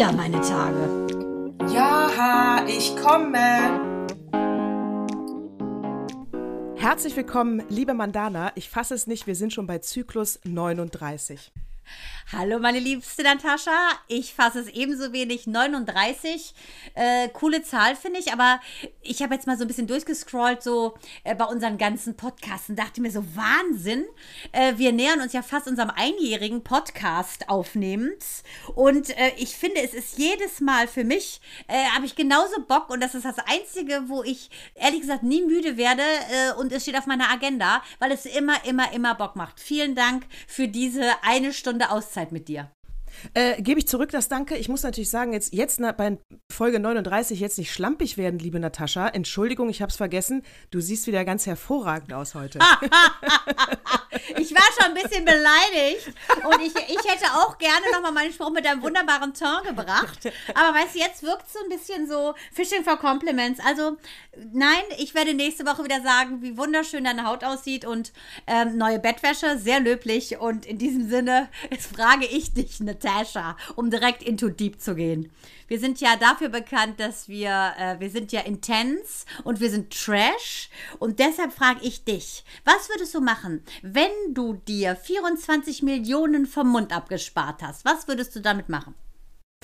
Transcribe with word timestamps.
wieder 0.00 0.12
meine 0.12 0.40
Tage. 0.40 1.06
Ja, 1.74 2.64
ich 2.66 2.96
komme. 2.96 3.36
Herzlich 6.76 7.14
willkommen, 7.16 7.62
liebe 7.68 7.92
Mandana. 7.92 8.52
Ich 8.54 8.70
fasse 8.70 8.94
es 8.94 9.06
nicht, 9.06 9.26
wir 9.26 9.34
sind 9.34 9.52
schon 9.52 9.66
bei 9.66 9.76
Zyklus 9.80 10.40
39. 10.44 11.52
Hallo, 12.32 12.60
meine 12.60 12.78
liebste 12.78 13.24
Natascha. 13.24 13.72
Ich 14.06 14.34
fasse 14.34 14.60
es 14.60 14.68
ebenso 14.68 15.12
wenig. 15.12 15.48
39. 15.48 16.54
Äh, 16.94 17.28
coole 17.30 17.64
Zahl, 17.64 17.96
finde 17.96 18.20
ich. 18.20 18.32
Aber 18.32 18.60
ich 19.02 19.20
habe 19.20 19.34
jetzt 19.34 19.48
mal 19.48 19.58
so 19.58 19.64
ein 19.64 19.66
bisschen 19.66 19.88
durchgescrollt, 19.88 20.62
so 20.62 20.94
äh, 21.24 21.34
bei 21.34 21.44
unseren 21.46 21.76
ganzen 21.76 22.16
Podcasts 22.16 22.68
und 22.68 22.78
dachte 22.78 23.00
mir 23.00 23.10
so, 23.10 23.24
Wahnsinn. 23.34 24.04
Äh, 24.52 24.74
wir 24.76 24.92
nähern 24.92 25.20
uns 25.20 25.32
ja 25.32 25.42
fast 25.42 25.66
unserem 25.66 25.90
einjährigen 25.90 26.62
Podcast 26.62 27.48
aufnehmens. 27.48 28.44
Und 28.76 29.10
äh, 29.18 29.32
ich 29.36 29.56
finde, 29.56 29.82
es 29.82 29.92
ist 29.92 30.16
jedes 30.16 30.60
Mal 30.60 30.86
für 30.86 31.02
mich, 31.02 31.40
äh, 31.66 31.86
habe 31.96 32.06
ich 32.06 32.14
genauso 32.14 32.60
Bock. 32.62 32.90
Und 32.90 33.00
das 33.00 33.16
ist 33.16 33.24
das 33.24 33.38
Einzige, 33.38 34.04
wo 34.06 34.22
ich 34.22 34.50
ehrlich 34.76 35.00
gesagt 35.00 35.24
nie 35.24 35.42
müde 35.42 35.76
werde. 35.76 36.02
Äh, 36.02 36.60
und 36.60 36.70
es 36.70 36.84
steht 36.84 36.96
auf 36.96 37.06
meiner 37.06 37.28
Agenda, 37.28 37.82
weil 37.98 38.12
es 38.12 38.24
immer, 38.24 38.64
immer, 38.66 38.92
immer 38.92 39.16
Bock 39.16 39.34
macht. 39.34 39.58
Vielen 39.58 39.96
Dank 39.96 40.26
für 40.46 40.68
diese 40.68 41.24
eine 41.24 41.52
Stunde 41.52 41.90
Auszeit 41.90 42.19
Auszeit 42.20 42.32
mit 42.32 42.48
dir. 42.48 42.70
Äh, 43.34 43.60
Gebe 43.62 43.80
ich 43.80 43.88
zurück 43.88 44.10
das 44.10 44.28
Danke. 44.28 44.56
Ich 44.56 44.68
muss 44.68 44.82
natürlich 44.82 45.10
sagen, 45.10 45.32
jetzt, 45.32 45.52
jetzt 45.52 45.80
bei 45.96 46.18
Folge 46.50 46.80
39 46.80 47.40
jetzt 47.40 47.58
nicht 47.58 47.72
schlampig 47.72 48.16
werden, 48.16 48.38
liebe 48.38 48.60
Natascha. 48.60 49.08
Entschuldigung, 49.08 49.68
ich 49.68 49.82
habe 49.82 49.90
es 49.90 49.96
vergessen. 49.96 50.42
Du 50.70 50.80
siehst 50.80 51.06
wieder 51.06 51.24
ganz 51.24 51.46
hervorragend 51.46 52.12
aus 52.12 52.34
heute. 52.34 52.58
ich 54.38 54.54
war 54.54 54.62
schon 54.76 54.94
ein 54.94 54.94
bisschen 54.94 55.24
beleidigt 55.24 56.12
und 56.44 56.60
ich, 56.60 56.74
ich 56.74 57.10
hätte 57.10 57.26
auch 57.34 57.58
gerne 57.58 57.86
nochmal 57.92 58.12
meinen 58.12 58.32
Spruch 58.32 58.50
mit 58.50 58.66
einem 58.66 58.82
wunderbaren 58.82 59.34
Ton 59.34 59.62
gebracht. 59.64 60.18
Aber 60.54 60.78
weißt 60.78 60.94
du, 60.94 60.98
jetzt 60.98 61.22
wirkt 61.22 61.46
es 61.46 61.52
so 61.52 61.58
ein 61.62 61.68
bisschen 61.68 62.08
so 62.08 62.34
Fishing 62.52 62.84
for 62.84 62.96
Compliments. 62.96 63.60
Also 63.64 63.96
nein, 64.52 64.82
ich 64.98 65.14
werde 65.14 65.34
nächste 65.34 65.66
Woche 65.66 65.84
wieder 65.84 66.02
sagen, 66.02 66.42
wie 66.42 66.56
wunderschön 66.56 67.04
deine 67.04 67.24
Haut 67.24 67.44
aussieht 67.44 67.84
und 67.84 68.12
ähm, 68.46 68.76
neue 68.76 68.98
Bettwäsche, 68.98 69.58
sehr 69.58 69.80
löblich. 69.80 70.38
Und 70.38 70.66
in 70.66 70.78
diesem 70.78 71.08
Sinne 71.08 71.48
frage 71.94 72.26
ich 72.26 72.52
dich, 72.52 72.80
Natascha, 72.80 73.09
um 73.76 73.90
direkt 73.90 74.22
into 74.22 74.48
deep 74.48 74.80
zu 74.80 74.94
gehen. 74.94 75.30
Wir 75.68 75.78
sind 75.78 76.00
ja 76.00 76.16
dafür 76.16 76.48
bekannt, 76.48 76.98
dass 76.98 77.28
wir, 77.28 77.72
äh, 77.78 78.00
wir 78.00 78.10
sind 78.10 78.32
ja 78.32 78.40
intens 78.40 79.24
und 79.44 79.60
wir 79.60 79.70
sind 79.70 79.92
trash. 79.92 80.70
Und 80.98 81.18
deshalb 81.18 81.52
frage 81.52 81.80
ich 81.82 82.04
dich, 82.04 82.44
was 82.64 82.88
würdest 82.88 83.14
du 83.14 83.20
machen, 83.20 83.62
wenn 83.82 84.10
du 84.32 84.54
dir 84.54 84.96
24 84.96 85.82
Millionen 85.82 86.46
vom 86.46 86.68
Mund 86.68 86.94
abgespart 86.94 87.62
hast? 87.62 87.84
Was 87.84 88.08
würdest 88.08 88.34
du 88.34 88.40
damit 88.40 88.68
machen? 88.68 88.94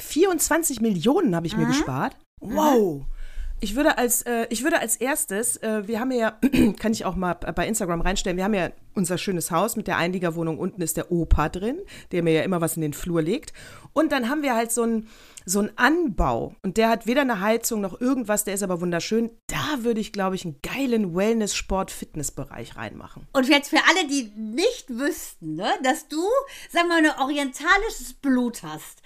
24 0.00 0.80
Millionen 0.80 1.34
habe 1.34 1.46
ich 1.46 1.54
mhm. 1.56 1.62
mir 1.62 1.68
gespart? 1.68 2.16
Wow. 2.40 3.00
Mhm. 3.00 3.06
Ich 3.60 3.74
würde 3.74 3.96
als, 3.96 4.22
äh, 4.22 4.46
ich 4.50 4.62
würde 4.62 4.80
als 4.80 4.96
erstes, 4.96 5.56
äh, 5.56 5.88
wir 5.88 5.98
haben 5.98 6.12
ja, 6.12 6.38
kann 6.78 6.92
ich 6.92 7.04
auch 7.04 7.16
mal 7.16 7.34
bei 7.34 7.66
Instagram 7.66 8.02
reinstellen, 8.02 8.36
wir 8.36 8.44
haben 8.44 8.54
ja 8.54 8.70
unser 8.96 9.18
schönes 9.18 9.50
Haus 9.50 9.76
mit 9.76 9.86
der 9.86 9.98
Einliegerwohnung. 9.98 10.58
Unten 10.58 10.82
ist 10.82 10.96
der 10.96 11.12
Opa 11.12 11.48
drin, 11.48 11.78
der 12.12 12.22
mir 12.22 12.32
ja 12.32 12.42
immer 12.42 12.60
was 12.60 12.76
in 12.76 12.82
den 12.82 12.94
Flur 12.94 13.22
legt. 13.22 13.52
Und 13.92 14.12
dann 14.12 14.28
haben 14.28 14.42
wir 14.42 14.54
halt 14.54 14.72
so 14.72 14.82
ein, 14.82 15.08
so 15.48 15.66
Anbau 15.76 16.56
und 16.62 16.76
der 16.76 16.88
hat 16.88 17.06
weder 17.06 17.20
eine 17.20 17.40
Heizung 17.40 17.80
noch 17.80 18.00
irgendwas, 18.00 18.42
der 18.42 18.54
ist 18.54 18.64
aber 18.64 18.80
wunderschön. 18.80 19.30
Da 19.46 19.84
würde 19.84 20.00
ich, 20.00 20.12
glaube 20.12 20.34
ich, 20.34 20.44
einen 20.44 20.60
geilen 20.60 21.14
Wellness, 21.14 21.54
Sport, 21.54 21.92
Fitnessbereich 21.92 22.76
reinmachen. 22.76 23.28
Und 23.32 23.48
jetzt 23.48 23.70
für 23.70 23.78
alle, 23.88 24.08
die 24.08 24.32
nicht 24.36 24.90
wüssten, 24.90 25.54
ne, 25.54 25.70
dass 25.84 26.08
du, 26.08 26.20
sagen 26.68 26.88
wir 26.88 27.00
mal, 27.00 27.10
ein 27.10 27.20
orientalisches 27.20 28.14
Blut 28.14 28.64
hast. 28.64 29.02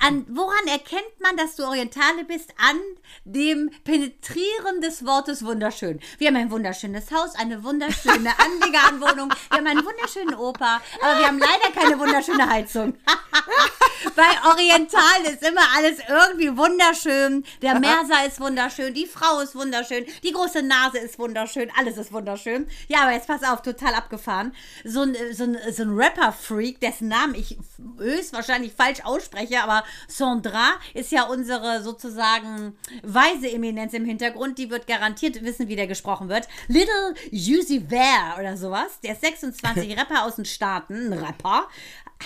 An, 0.00 0.26
woran 0.28 0.66
erkennt 0.66 1.20
man, 1.22 1.36
dass 1.36 1.54
du 1.54 1.64
Orientale 1.64 2.24
bist? 2.26 2.52
An 2.58 2.80
dem 3.24 3.70
Penetrieren 3.84 4.80
des 4.82 5.06
Wortes 5.06 5.44
wunderschön. 5.44 6.00
Wir 6.18 6.28
haben 6.28 6.36
ein 6.36 6.50
wunderschönes 6.50 7.12
Haus, 7.12 7.36
eine 7.36 7.62
wunderschöne 7.62 8.30
Anlegeranwohnung, 8.38 9.32
wir 9.50 9.58
haben 9.58 9.66
einen 9.66 9.84
wunderschönen 9.84 10.34
Opa, 10.34 10.80
aber 11.00 11.18
wir 11.18 11.26
haben 11.26 11.38
leider 11.38 11.72
keine 11.74 11.98
wunderschöne 11.98 12.48
Heizung. 12.48 12.94
Bei 14.16 14.48
Orientalen 14.48 15.24
ist 15.24 15.42
immer 15.46 15.62
alles 15.76 15.98
irgendwie 16.08 16.56
wunderschön. 16.56 17.44
Der 17.62 17.80
Merser 17.80 18.26
ist 18.26 18.40
wunderschön, 18.40 18.94
die 18.94 19.06
Frau 19.06 19.40
ist 19.40 19.54
wunderschön, 19.54 20.04
die 20.22 20.32
große 20.32 20.62
Nase 20.62 20.98
ist 20.98 21.18
wunderschön, 21.18 21.70
alles 21.76 21.96
ist 21.96 22.12
wunderschön. 22.12 22.66
Ja, 22.88 23.02
aber 23.02 23.12
jetzt 23.12 23.26
pass 23.26 23.42
auf, 23.42 23.62
total 23.62 23.94
abgefahren. 23.94 24.54
So 24.84 25.02
ein, 25.02 25.16
so 25.32 25.44
ein, 25.44 25.58
so 25.72 25.82
ein 25.82 25.96
Rapper-Freak, 25.96 26.80
dessen 26.80 27.08
Namen 27.08 27.34
ich 27.34 27.58
höchstwahrscheinlich 27.98 28.72
falsch 28.72 29.00
ausspreche, 29.04 29.62
aber 29.62 29.84
Sandra 30.06 30.74
ist 30.92 31.10
ja 31.10 31.24
unsere 31.24 31.82
sozusagen 31.82 32.76
weise 33.02 33.50
Eminenz 33.50 33.94
im 33.94 34.04
Hintergrund. 34.04 34.58
Die 34.58 34.70
wird 34.70 34.86
garantiert 34.86 35.42
wissen, 35.42 35.68
wie 35.68 35.76
der 35.76 35.86
gesprochen 35.86 36.28
wird. 36.28 36.48
Little 36.68 37.14
Uzi 37.32 37.80
Bear 37.80 38.36
oder 38.38 38.56
sowas. 38.56 39.00
Der 39.02 39.12
ist 39.12 39.22
26 39.24 39.96
Rapper 39.96 40.24
aus 40.24 40.36
den 40.36 40.44
Staaten, 40.44 41.12
ein 41.12 41.18
Rapper, 41.18 41.66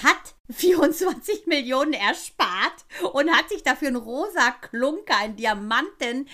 hat 0.02 0.34
24 0.50 1.46
Millionen 1.46 1.92
erspart 1.92 2.72
und 3.12 3.30
hat 3.30 3.50
sich 3.50 3.62
dafür 3.62 3.88
einen 3.88 3.96
rosa 3.96 4.50
Klunker, 4.62 5.16
einen 5.18 5.36
Diamanten 5.36 6.26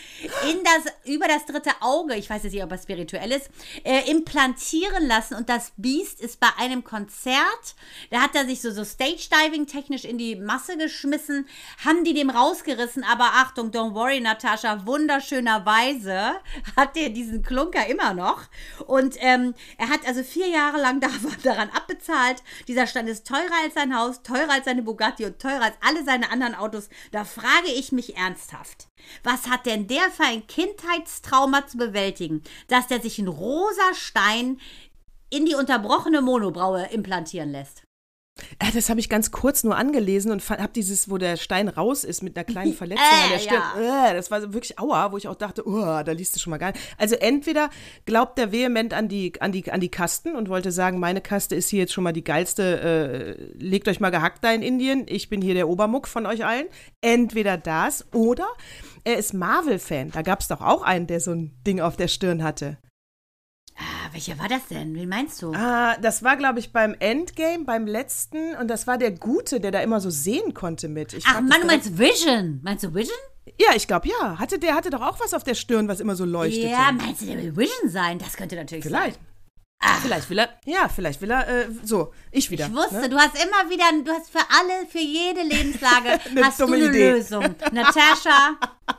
in 0.49 0.63
das, 0.63 0.93
über 1.05 1.27
das 1.27 1.47
dritte 1.47 1.71
Auge, 1.81 2.15
ich 2.15 2.31
weiß 2.31 2.45
jetzt 2.45 2.53
nicht, 2.53 2.63
ob 2.63 2.71
er 2.71 2.79
spirituell 2.79 3.33
ist, 3.33 3.51
äh, 3.83 4.09
implantieren 4.09 5.07
lassen. 5.07 5.35
Und 5.35 5.49
das 5.49 5.73
Biest 5.77 6.21
ist 6.21 6.39
bei 6.39 6.49
einem 6.59 6.85
Konzert, 6.85 7.75
da 8.11 8.21
hat 8.21 8.37
er 8.37 8.47
sich 8.47 8.61
so, 8.61 8.71
so 8.71 8.85
Stage-Diving 8.85 9.67
technisch 9.67 10.05
in 10.05 10.17
die 10.17 10.37
Masse 10.37 10.77
geschmissen, 10.77 11.49
haben 11.85 12.05
die 12.05 12.15
dem 12.15 12.31
rausgerissen, 12.31 13.03
aber 13.03 13.25
Achtung, 13.25 13.71
don't 13.71 13.95
worry, 13.95 14.21
Natascha, 14.21 14.87
wunderschönerweise 14.87 16.35
hat 16.77 16.97
er 16.97 17.11
diesen 17.11 17.43
Klunker 17.43 17.87
immer 17.89 18.15
noch. 18.15 18.43
Und 18.87 19.17
ähm, 19.19 19.55
er 19.77 19.89
hat 19.89 20.07
also 20.07 20.23
vier 20.23 20.49
Jahre 20.49 20.81
lang 20.81 21.01
daran 21.43 21.71
abbezahlt. 21.71 22.43
Dieser 22.69 22.87
Stand 22.87 23.09
ist 23.09 23.27
teurer 23.27 23.65
als 23.65 23.75
sein 23.75 23.97
Haus 23.97 24.04
Haus, 24.05 24.23
teurer 24.23 24.51
als 24.51 24.65
seine 24.65 24.83
Bugatti 24.83 25.25
und 25.25 25.39
teurer 25.39 25.63
als 25.63 25.77
alle 25.81 26.05
seine 26.05 26.31
anderen 26.31 26.55
Autos. 26.55 26.89
Da 27.13 27.25
frage 27.25 27.69
ich 27.75 27.93
mich 27.93 28.17
ernsthaft. 28.17 28.89
Was 29.23 29.49
hat 29.49 29.67
denn 29.67 29.87
der 29.87 30.11
für 30.11 30.25
ein 30.25 30.47
Kindheitstrauma 30.47 31.67
zu 31.67 31.79
bewältigen, 31.79 32.43
dass 32.69 32.87
der 32.87 33.01
sich 33.01 33.19
einen 33.19 33.29
rosa 33.29 33.95
Stein 33.95 34.61
in 35.31 35.47
die 35.47 35.55
unterbrochene 35.55 36.21
Monobraue 36.21 36.87
implantieren 36.93 37.51
lässt? 37.51 37.84
Ja, 38.61 38.71
das 38.73 38.91
habe 38.91 38.99
ich 38.99 39.09
ganz 39.09 39.31
kurz 39.31 39.63
nur 39.63 39.77
angelesen 39.77 40.33
und 40.33 40.49
habe 40.51 40.73
dieses, 40.75 41.09
wo 41.09 41.19
der 41.19 41.37
Stein 41.37 41.69
raus 41.69 42.03
ist 42.03 42.23
mit 42.23 42.37
einer 42.37 42.45
kleinen 42.45 42.73
Verletzung 42.75 43.05
äh, 43.05 43.25
an 43.25 43.31
der 43.31 43.39
Stirn. 43.39 43.63
Ja. 43.81 44.11
Äh, 44.11 44.15
das 44.15 44.31
war 44.31 44.53
wirklich 44.53 44.79
aua, 44.79 45.13
wo 45.13 45.17
ich 45.17 45.29
auch 45.29 45.37
dachte, 45.37 45.67
oh, 45.67 46.03
da 46.03 46.13
liest 46.13 46.35
du 46.35 46.41
schon 46.41 46.51
mal 46.51 46.59
gar 46.59 46.73
nicht. 46.73 46.85
Also 46.99 47.15
entweder 47.15 47.71
glaubt 48.07 48.39
der 48.39 48.51
vehement 48.51 48.93
an 48.93 49.09
die, 49.09 49.41
an, 49.41 49.53
die, 49.53 49.71
an 49.71 49.81
die 49.81 49.89
Kasten 49.89 50.35
und 50.35 50.49
wollte 50.49 50.73
sagen, 50.73 50.99
meine 50.99 51.21
Kaste 51.21 51.55
ist 51.55 51.69
hier 51.69 51.81
jetzt 51.81 51.93
schon 51.93 52.05
mal 52.05 52.13
die 52.13 52.25
geilste, 52.25 52.81
äh, 52.81 53.63
legt 53.63 53.87
euch 53.87 54.01
mal 54.01 54.11
gehackt 54.11 54.43
da 54.43 54.53
in 54.53 54.63
Indien, 54.63 55.05
ich 55.09 55.29
bin 55.29 55.41
hier 55.41 55.55
der 55.55 55.69
Obermuck 55.69 56.09
von 56.09 56.27
euch 56.27 56.45
allen. 56.45 56.67
Entweder 57.03 57.57
das 57.57 58.13
oder 58.13 58.47
er 59.05 59.17
ist 59.17 59.33
Marvel-Fan. 59.33 60.11
Da 60.11 60.23
gab 60.23 60.41
es 60.41 60.49
doch 60.49 60.61
auch 60.61 60.83
einen, 60.83 61.07
der 61.07 61.21
so 61.21 61.33
ein 61.33 61.53
Ding 61.67 61.81
auf 61.81 61.97
der 61.97 62.09
Stirn 62.09 62.43
hatte. 62.43 62.79
Ah, 63.77 64.09
welcher 64.13 64.39
war 64.39 64.49
das 64.49 64.67
denn? 64.69 64.95
Wie 64.95 65.07
meinst 65.07 65.43
du? 65.43 65.53
Ah, 65.53 65.97
das 65.97 66.23
war, 66.23 66.37
glaube 66.37 66.61
ich, 66.61 66.73
beim 66.73 66.95
Endgame, 66.99 67.65
beim 67.65 67.87
letzten. 67.87 68.55
Und 68.55 68.69
das 68.69 68.87
war 68.87 68.99
der 68.99 69.11
Gute, 69.11 69.61
der 69.61 69.73
da 69.73 69.81
immer 69.81 70.01
so 70.01 70.11
sehen 70.11 70.55
konnte 70.55 70.89
mit. 70.89 71.13
Ich 71.13 71.25
Ach, 71.27 71.41
Mann, 71.41 71.61
du 71.61 71.67
meinst 71.67 71.99
Vision? 71.99 72.61
Meinst 72.63 72.85
du 72.85 72.95
Vision? 72.95 73.19
Ja, 73.59 73.75
ich 73.75 73.87
glaube 73.87 74.09
ja. 74.09 74.39
Hatte, 74.39 74.59
der 74.59 74.75
hatte 74.75 74.91
doch 74.91 75.03
auch 75.03 75.19
was 75.21 75.35
auf 75.35 75.43
der 75.43 75.55
Stirn, 75.55 75.89
was 75.89 76.01
immer 76.01 76.15
so 76.15 76.25
leuchtet. 76.25 76.71
Ja, 76.71 76.93
meinst 76.93 77.23
du, 77.23 77.27
der 77.27 77.37
will 77.37 77.57
Vision 77.57 77.91
sein? 77.91 78.19
Das 78.19 78.37
könnte 78.37 78.57
natürlich 78.57 78.85
Vielleicht. 78.85 79.17
sein. 79.17 79.27
Ach. 79.81 80.01
Vielleicht 80.01 80.31
will 80.31 80.39
er, 80.39 80.49
ja, 80.65 80.89
vielleicht 80.89 81.21
will 81.21 81.31
er, 81.31 81.47
äh, 81.47 81.69
so, 81.83 82.13
ich 82.31 82.51
wieder. 82.51 82.67
Ich 82.69 82.75
wusste, 82.75 83.01
ne? 83.01 83.09
du 83.11 83.19
hast 83.19 83.35
immer 83.35 83.71
wieder, 83.71 83.85
du 84.03 84.13
hast 84.13 84.31
für 84.31 84.39
alle, 84.39 84.87
für 84.87 84.99
jede 84.99 85.43
Lebenslage, 85.43 86.21
hast 86.43 86.61
du 86.61 86.67
eine 86.67 86.89
Idee. 86.89 87.11
Lösung. 87.11 87.55
Natascha, 87.71 88.57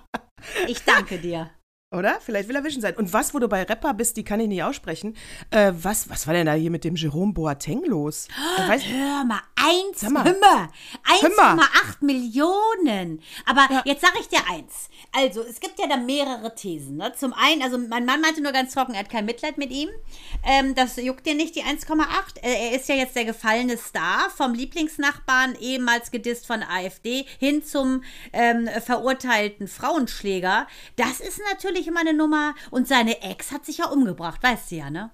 ich 0.68 0.83
danke 0.83 1.18
dir. 1.18 1.50
Oder? 1.96 2.20
Vielleicht 2.20 2.50
will 2.50 2.56
er 2.56 2.64
Vision 2.64 2.82
sein. 2.82 2.96
Und 2.96 3.14
was, 3.14 3.34
wo 3.34 3.40
du 3.40 3.48
bei 3.48 3.64
Rapper 3.64 3.94
bist, 3.94 4.18
die 4.18 4.24
kann 4.24 4.40
ich 4.40 4.48
nicht 4.48 4.64
aussprechen. 4.64 5.16
Äh, 5.52 5.72
was, 5.76 6.10
was 6.10 6.28
war 6.28 6.34
denn 6.34 6.46
da 6.46 6.54
hier 6.54 6.72
mit 6.72 6.84
dem 6.84 6.96
Jerome 6.96 7.34
Boateng 7.34 7.84
los? 7.86 8.28
Oh, 8.38 8.68
weiß, 8.68 8.84
hör 8.86 9.24
mal, 9.24 9.42
1,8 9.56 11.96
Millionen. 12.02 13.22
Aber 13.46 13.68
ja. 13.72 13.82
jetzt 13.86 14.02
sage 14.02 14.18
ich 14.20 14.28
dir 14.28 14.42
eins. 14.50 14.90
Also, 15.12 15.42
es 15.42 15.60
gibt 15.60 15.80
ja 15.80 15.88
da 15.88 15.98
mehrere 15.98 16.54
Thesen. 16.54 16.98
Ne? 16.98 17.14
Zum 17.18 17.34
einen, 17.34 17.62
also 17.62 17.78
mein 17.78 18.06
Mann 18.06 18.22
meinte 18.22 18.42
nur 18.42 18.52
ganz 18.52 18.74
trocken, 18.74 18.94
er 18.94 19.00
hat 19.00 19.10
kein 19.10 19.26
Mitleid 19.26 19.58
mit 19.58 19.72
ihm. 19.72 19.90
Ähm, 20.46 20.76
das 20.76 20.98
juckt 20.98 21.26
dir 21.26 21.36
nicht, 21.36 21.56
die 21.56 21.64
1,8. 21.64 22.06
Er 22.42 22.74
ist 22.74 22.90
ja 22.90 22.96
jetzt 22.96 23.16
der 23.16 23.26
gefallene 23.26 23.78
Star 23.78 24.30
vom 24.36 24.54
Lieblingsnachbarn, 24.54 25.56
ehemals 25.60 26.12
gedisst 26.12 26.46
von 26.46 26.64
AfD, 26.64 27.26
hin 27.40 27.64
zum 27.64 28.04
ähm, 28.34 28.70
verurteilten 28.86 29.68
Frauenschläger. 29.68 30.68
Das 30.96 31.20
ist 31.20 31.40
natürlich 31.52 31.85
immer 31.88 32.02
eine 32.02 32.14
Nummer. 32.14 32.56
Und 32.72 32.88
seine 32.88 33.22
Ex 33.22 33.52
hat 33.52 33.66
sich 33.66 33.80
ja 33.80 33.88
umgebracht, 33.88 34.42
weißt 34.44 34.72
du 34.72 34.76
ja, 34.76 34.90
ne? 34.90 35.12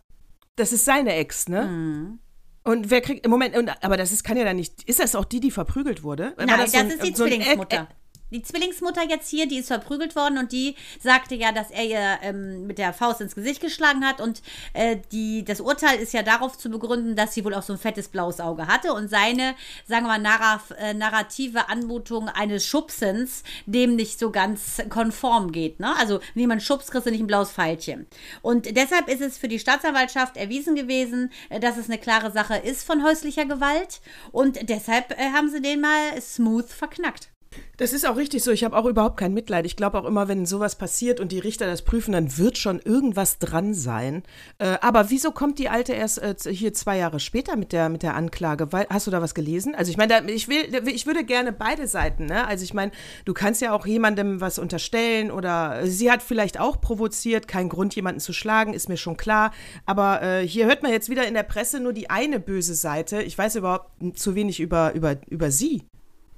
Das 0.56 0.73
ist 0.73 0.85
seine 0.85 1.15
Ex, 1.15 1.47
ne? 1.47 1.65
Mhm. 1.65 2.19
Und 2.63 2.91
wer 2.91 3.01
kriegt, 3.01 3.25
im 3.25 3.31
Moment, 3.31 3.57
und, 3.57 3.69
aber 3.83 3.97
das 3.97 4.12
ist, 4.12 4.23
kann 4.23 4.38
ja 4.38 4.44
dann 4.44 4.56
nicht, 4.56 4.83
ist 4.83 5.00
das 5.00 5.15
auch 5.15 5.25
die, 5.25 5.39
die 5.39 5.50
verprügelt 5.50 6.03
wurde? 6.03 6.35
Nein, 6.38 6.47
das, 6.47 6.71
das 6.71 6.71
so 6.71 6.77
ein, 6.77 6.89
ist 6.89 7.03
die 7.03 7.15
so 7.15 7.25
Zwillingsmutter. 7.25 7.88
Die 8.31 8.42
Zwillingsmutter 8.42 9.04
jetzt 9.07 9.30
hier, 9.30 9.45
die 9.45 9.57
ist 9.57 9.68
verprügelt 9.68 10.16
worden 10.16 10.38
und 10.38 10.54
die 10.54 10.75
sagte 11.01 11.36
ja, 11.36 11.51
dass 11.51 11.69
er 11.69 11.83
ihr 11.83 12.18
ähm, 12.22 12.66
mit 12.66 12.78
der 12.78 12.94
Faust 12.94 13.19
ins 13.19 13.36
Gesicht 13.36 13.60
geschlagen 13.60 14.06
hat 14.06 14.22
und 14.22 14.42
äh, 14.72 14.98
die, 15.12 15.44
das 15.44 15.60
Urteil 15.60 16.00
ist 16.00 16.13
ja 16.13 16.24
darauf 16.24 16.57
zu 16.57 16.69
begründen, 16.69 17.18
dass 17.18 17.33
sie 17.33 17.44
wohl 17.44 17.54
auch 17.54 17.62
so 17.62 17.74
ein 17.74 17.80
fettes 17.80 18.07
blaues 18.07 18.39
Auge 18.39 18.68
hatte 18.68 18.94
und 18.94 19.10
seine, 19.10 19.54
sagen 19.86 20.06
wir 20.06 20.18
mal, 20.18 20.19
narra 20.19 20.62
äh, 20.80 20.94
narrative 20.94 21.68
Anmutung 21.68 22.30
eines 22.30 22.66
Schubsens 22.66 23.44
dem 23.66 23.95
nicht 23.98 24.18
so 24.18 24.31
ganz 24.31 24.81
konform 24.89 25.51
geht. 25.51 25.81
Ne? 25.81 25.94
Also, 25.98 26.22
wenn 26.33 26.42
jemand 26.42 26.63
schubst, 26.63 26.89
kriegst 26.89 27.07
du 27.07 27.12
nicht 27.12 27.22
ein 27.22 27.28
blaues 27.28 27.51
Pfeilchen. 27.51 28.07
Und 28.42 28.78
deshalb 28.78 29.10
ist 29.10 29.22
es 29.22 29.38
für 29.38 29.50
die 29.50 29.60
Staatsanwaltschaft 29.60 30.38
erwiesen 30.38 30.75
gewesen, 30.75 31.31
äh, 31.50 31.60
dass 31.60 31.75
es 31.75 31.89
eine 31.89 31.98
klare 31.98 32.31
Sache 32.31 32.56
ist 32.56 32.86
von 32.86 33.04
häuslicher 33.04 33.45
Gewalt 33.45 34.00
und 34.31 34.69
deshalb 34.69 35.12
äh, 35.19 35.31
haben 35.33 35.50
sie 35.50 35.62
den 35.62 35.81
mal 35.81 36.22
smooth 36.22 36.69
verknackt. 36.69 37.30
Das 37.77 37.94
ist 37.94 38.07
auch 38.07 38.15
richtig 38.15 38.44
so. 38.44 38.51
Ich 38.51 38.63
habe 38.63 38.77
auch 38.77 38.86
überhaupt 38.86 39.18
kein 39.18 39.33
Mitleid. 39.33 39.65
Ich 39.65 39.75
glaube 39.75 39.98
auch 40.00 40.06
immer, 40.06 40.27
wenn 40.27 40.45
sowas 40.45 40.75
passiert 40.75 41.19
und 41.19 41.31
die 41.31 41.39
Richter 41.39 41.65
das 41.65 41.81
prüfen, 41.81 42.12
dann 42.12 42.38
wird 42.38 42.57
schon 42.57 42.80
irgendwas 42.80 43.39
dran 43.39 43.74
sein. 43.74 44.24
Äh, 44.59 44.77
aber 44.81 45.09
wieso 45.09 45.31
kommt 45.31 45.57
die 45.57 45.68
Alte 45.68 45.94
erst 45.94 46.19
äh, 46.21 46.36
hier 46.53 46.74
zwei 46.74 46.98
Jahre 46.98 47.19
später 47.19 47.56
mit 47.56 47.71
der, 47.71 47.89
mit 47.89 48.03
der 48.03 48.15
Anklage? 48.15 48.71
Weil, 48.71 48.86
hast 48.89 49.07
du 49.07 49.12
da 49.12 49.21
was 49.21 49.33
gelesen? 49.33 49.74
Also 49.74 49.89
ich 49.89 49.98
meine, 49.98 50.31
ich 50.31 50.48
ich 50.48 51.07
würde 51.07 51.24
gerne 51.24 51.51
beide 51.51 51.88
Seiten. 51.88 52.27
Ne? 52.27 52.45
Also 52.45 52.63
ich 52.63 52.74
meine, 52.74 52.92
du 53.25 53.33
kannst 53.33 53.62
ja 53.62 53.74
auch 53.74 53.86
jemandem 53.86 54.42
was 54.42 54.59
unterstellen 54.59 55.31
oder 55.31 55.88
sie 55.88 56.12
hat 56.12 56.21
vielleicht 56.21 56.59
auch 56.59 56.80
provoziert. 56.81 57.47
Kein 57.47 57.68
Grund, 57.68 57.95
jemanden 57.95 58.19
zu 58.19 58.31
schlagen, 58.31 58.74
ist 58.74 58.89
mir 58.89 58.97
schon 58.97 59.18
klar. 59.18 59.51
Aber 59.86 60.21
äh, 60.21 60.47
hier 60.47 60.68
hört 60.68 60.83
man 60.83 60.92
jetzt 60.92 61.09
wieder 61.09 61.27
in 61.27 61.33
der 61.33 61.44
Presse 61.44 61.80
nur 61.80 61.94
die 61.94 62.09
eine 62.09 62.39
böse 62.39 62.75
Seite. 62.75 63.24
Ich 63.24 63.38
weiß 63.38 63.56
überhaupt 63.56 63.89
zu 64.15 64.36
wenig 64.36 64.59
über, 64.59 64.94
über, 64.94 65.18
über 65.30 65.51
sie. 65.51 65.81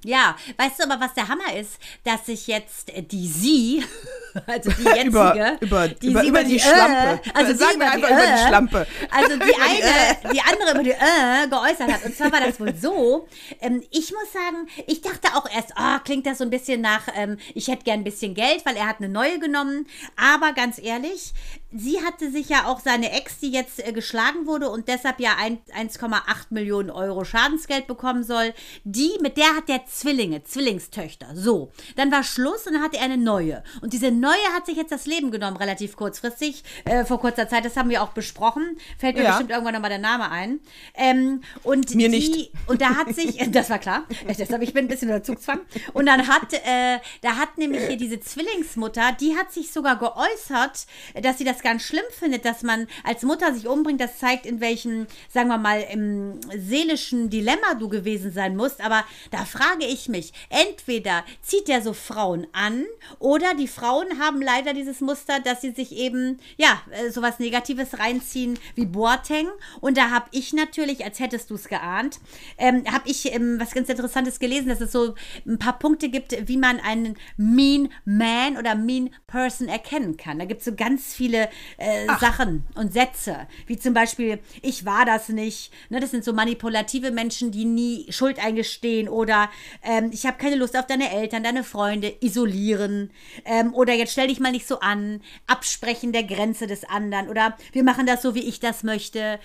Ja, 0.04 0.36
weißt 0.58 0.78
du 0.78 0.84
aber, 0.84 1.00
was 1.00 1.14
der 1.14 1.28
Hammer 1.28 1.54
ist? 1.56 1.78
Dass 2.04 2.26
sich 2.26 2.46
jetzt 2.46 2.92
die 3.10 3.26
sie, 3.26 3.84
also 4.46 4.70
die 4.70 4.82
jetzige, 4.84 5.06
über, 5.08 5.56
über, 5.60 5.88
die, 5.88 6.06
über, 6.08 6.24
über 6.24 6.44
die, 6.44 6.52
die 6.54 6.60
Schlampe, 6.60 7.20
äh, 7.24 7.30
also 7.32 7.54
sagen 7.54 7.80
wir 7.80 7.90
einfach 7.90 8.08
die, 8.08 8.14
über 8.14 8.26
die 8.26 8.46
Schlampe, 8.46 8.86
also 9.10 9.36
die 9.36 9.54
eine, 9.60 10.32
die 10.32 10.40
andere 10.40 10.70
über 10.72 10.82
die 10.82 10.90
äh, 10.90 11.48
geäußert 11.48 11.92
hat. 11.92 12.04
Und 12.04 12.16
zwar 12.16 12.30
war 12.32 12.40
das 12.40 12.60
wohl 12.60 12.74
so, 12.74 13.28
ähm, 13.60 13.82
ich 13.90 14.12
muss 14.12 14.32
sagen, 14.32 14.68
ich 14.86 15.00
dachte 15.00 15.28
auch 15.34 15.50
erst, 15.50 15.72
oh, 15.78 15.98
klingt 16.04 16.26
das 16.26 16.38
so 16.38 16.44
ein 16.44 16.50
bisschen 16.50 16.80
nach, 16.80 17.08
ähm, 17.16 17.38
ich 17.54 17.68
hätte 17.68 17.84
gern 17.84 18.00
ein 18.00 18.04
bisschen 18.04 18.34
Geld, 18.34 18.64
weil 18.66 18.76
er 18.76 18.88
hat 18.88 18.98
eine 18.98 19.08
neue 19.08 19.38
genommen. 19.38 19.86
Aber 20.16 20.52
ganz 20.52 20.78
ehrlich, 20.78 21.32
sie 21.74 22.00
hatte 22.02 22.30
sich 22.30 22.48
ja 22.48 22.66
auch 22.66 22.80
seine 22.80 23.10
Ex, 23.12 23.40
die 23.40 23.50
jetzt 23.50 23.84
äh, 23.84 23.92
geschlagen 23.92 24.46
wurde 24.46 24.70
und 24.70 24.88
deshalb 24.88 25.18
ja 25.18 25.32
1,8 25.36 26.20
Millionen 26.50 26.90
Euro 26.90 27.24
Schadensgeld 27.24 27.86
bekommen 27.86 28.22
soll, 28.22 28.54
die, 28.84 29.10
mit 29.20 29.36
der 29.36 29.56
hat 29.56 29.68
der 29.68 29.84
Zwillinge, 29.86 30.44
Zwillingstöchter. 30.44 31.28
So. 31.34 31.72
Dann 31.96 32.12
war 32.12 32.22
Schluss 32.22 32.66
und 32.66 32.74
dann 32.74 32.82
hatte 32.82 32.98
er 32.98 33.04
eine 33.04 33.18
neue. 33.18 33.64
Und 33.82 33.92
diese 33.92 34.12
neue 34.12 34.32
hat 34.54 34.66
sich 34.66 34.76
jetzt 34.76 34.92
das 34.92 35.06
Leben 35.06 35.32
genommen, 35.32 35.56
relativ 35.56 35.96
kurzfristig, 35.96 36.62
äh, 36.84 37.04
vor 37.04 37.20
kurzer 37.20 37.48
Zeit. 37.48 37.64
Das 37.64 37.76
haben 37.76 37.90
wir 37.90 38.02
auch 38.02 38.10
besprochen. 38.10 38.78
Fällt 38.98 39.16
mir 39.16 39.24
ja. 39.24 39.30
bestimmt 39.30 39.50
irgendwann 39.50 39.74
nochmal 39.74 39.90
der 39.90 39.98
Name 39.98 40.30
ein. 40.30 40.60
Ähm, 40.94 41.42
und 41.64 41.94
mir 41.94 42.08
die, 42.08 42.16
nicht. 42.16 42.52
Und 42.66 42.80
da 42.80 42.94
hat 42.94 43.14
sich, 43.14 43.38
das 43.50 43.68
war 43.68 43.78
klar, 43.78 44.04
deshalb 44.26 44.62
ich 44.62 44.72
bin 44.72 44.84
ein 44.84 44.88
bisschen 44.88 45.08
unter 45.10 45.24
Zugzwang. 45.24 45.60
Und 45.92 46.06
dann 46.06 46.28
hat, 46.28 46.52
äh, 46.52 46.98
da 47.20 47.36
hat 47.36 47.58
nämlich 47.58 47.86
hier 47.86 47.96
diese 47.96 48.20
Zwillingsmutter, 48.20 49.12
die 49.20 49.36
hat 49.36 49.52
sich 49.52 49.72
sogar 49.72 49.98
geäußert, 49.98 50.86
dass 51.20 51.38
sie 51.38 51.44
das 51.44 51.63
ganz 51.64 51.82
schlimm 51.82 52.04
findet, 52.10 52.44
dass 52.44 52.62
man 52.62 52.86
als 53.02 53.22
Mutter 53.22 53.52
sich 53.52 53.66
umbringt. 53.66 54.00
Das 54.00 54.18
zeigt, 54.18 54.46
in 54.46 54.60
welchem, 54.60 55.06
sagen 55.32 55.48
wir 55.48 55.58
mal, 55.58 55.84
im 55.90 56.38
seelischen 56.56 57.30
Dilemma 57.30 57.74
du 57.78 57.88
gewesen 57.88 58.30
sein 58.30 58.54
musst. 58.54 58.80
Aber 58.80 59.04
da 59.32 59.44
frage 59.44 59.86
ich 59.86 60.08
mich, 60.08 60.32
entweder 60.50 61.24
zieht 61.42 61.68
er 61.68 61.82
so 61.82 61.92
Frauen 61.92 62.46
an 62.52 62.84
oder 63.18 63.54
die 63.54 63.66
Frauen 63.66 64.20
haben 64.20 64.40
leider 64.40 64.74
dieses 64.74 65.00
Muster, 65.00 65.40
dass 65.40 65.62
sie 65.62 65.72
sich 65.72 65.92
eben, 65.96 66.38
ja, 66.56 66.80
äh, 66.90 67.10
sowas 67.10 67.38
Negatives 67.38 67.98
reinziehen 67.98 68.58
wie 68.74 68.86
Boateng. 68.86 69.48
Und 69.80 69.96
da 69.96 70.10
habe 70.10 70.26
ich 70.30 70.52
natürlich, 70.52 71.04
als 71.04 71.18
hättest 71.18 71.50
du 71.50 71.54
es 71.54 71.68
geahnt, 71.68 72.20
ähm, 72.58 72.84
habe 72.92 73.08
ich 73.08 73.32
ähm, 73.32 73.58
was 73.58 73.74
ganz 73.74 73.88
Interessantes 73.88 74.38
gelesen, 74.38 74.68
dass 74.68 74.80
es 74.80 74.92
so 74.92 75.14
ein 75.46 75.58
paar 75.58 75.78
Punkte 75.78 76.10
gibt, 76.10 76.36
wie 76.46 76.58
man 76.58 76.78
einen 76.80 77.16
Mean 77.36 77.88
Man 78.04 78.58
oder 78.58 78.74
Mean 78.74 79.10
Person 79.26 79.68
erkennen 79.68 80.16
kann. 80.16 80.38
Da 80.38 80.44
gibt 80.44 80.60
es 80.60 80.66
so 80.66 80.74
ganz 80.74 81.14
viele 81.14 81.48
äh, 81.76 82.06
Sachen 82.18 82.64
und 82.74 82.92
Sätze, 82.92 83.46
wie 83.66 83.78
zum 83.78 83.94
Beispiel, 83.94 84.38
ich 84.62 84.84
war 84.84 85.04
das 85.04 85.28
nicht. 85.28 85.72
Ne, 85.90 86.00
das 86.00 86.10
sind 86.10 86.24
so 86.24 86.32
manipulative 86.32 87.10
Menschen, 87.10 87.50
die 87.50 87.64
nie 87.64 88.06
Schuld 88.10 88.44
eingestehen 88.44 89.08
oder 89.08 89.50
ähm, 89.82 90.10
ich 90.12 90.26
habe 90.26 90.38
keine 90.38 90.56
Lust 90.56 90.76
auf 90.76 90.86
deine 90.86 91.10
Eltern, 91.12 91.42
deine 91.42 91.64
Freunde, 91.64 92.14
isolieren 92.20 93.10
ähm, 93.44 93.74
oder 93.74 93.94
jetzt 93.94 94.12
stell 94.12 94.28
dich 94.28 94.40
mal 94.40 94.52
nicht 94.52 94.66
so 94.66 94.80
an, 94.80 95.20
absprechen 95.46 96.12
der 96.12 96.24
Grenze 96.24 96.66
des 96.66 96.84
anderen 96.84 97.28
oder 97.28 97.56
wir 97.72 97.84
machen 97.84 98.06
das 98.06 98.22
so, 98.22 98.34
wie 98.34 98.48
ich 98.48 98.60
das 98.60 98.82
möchte, 98.82 99.38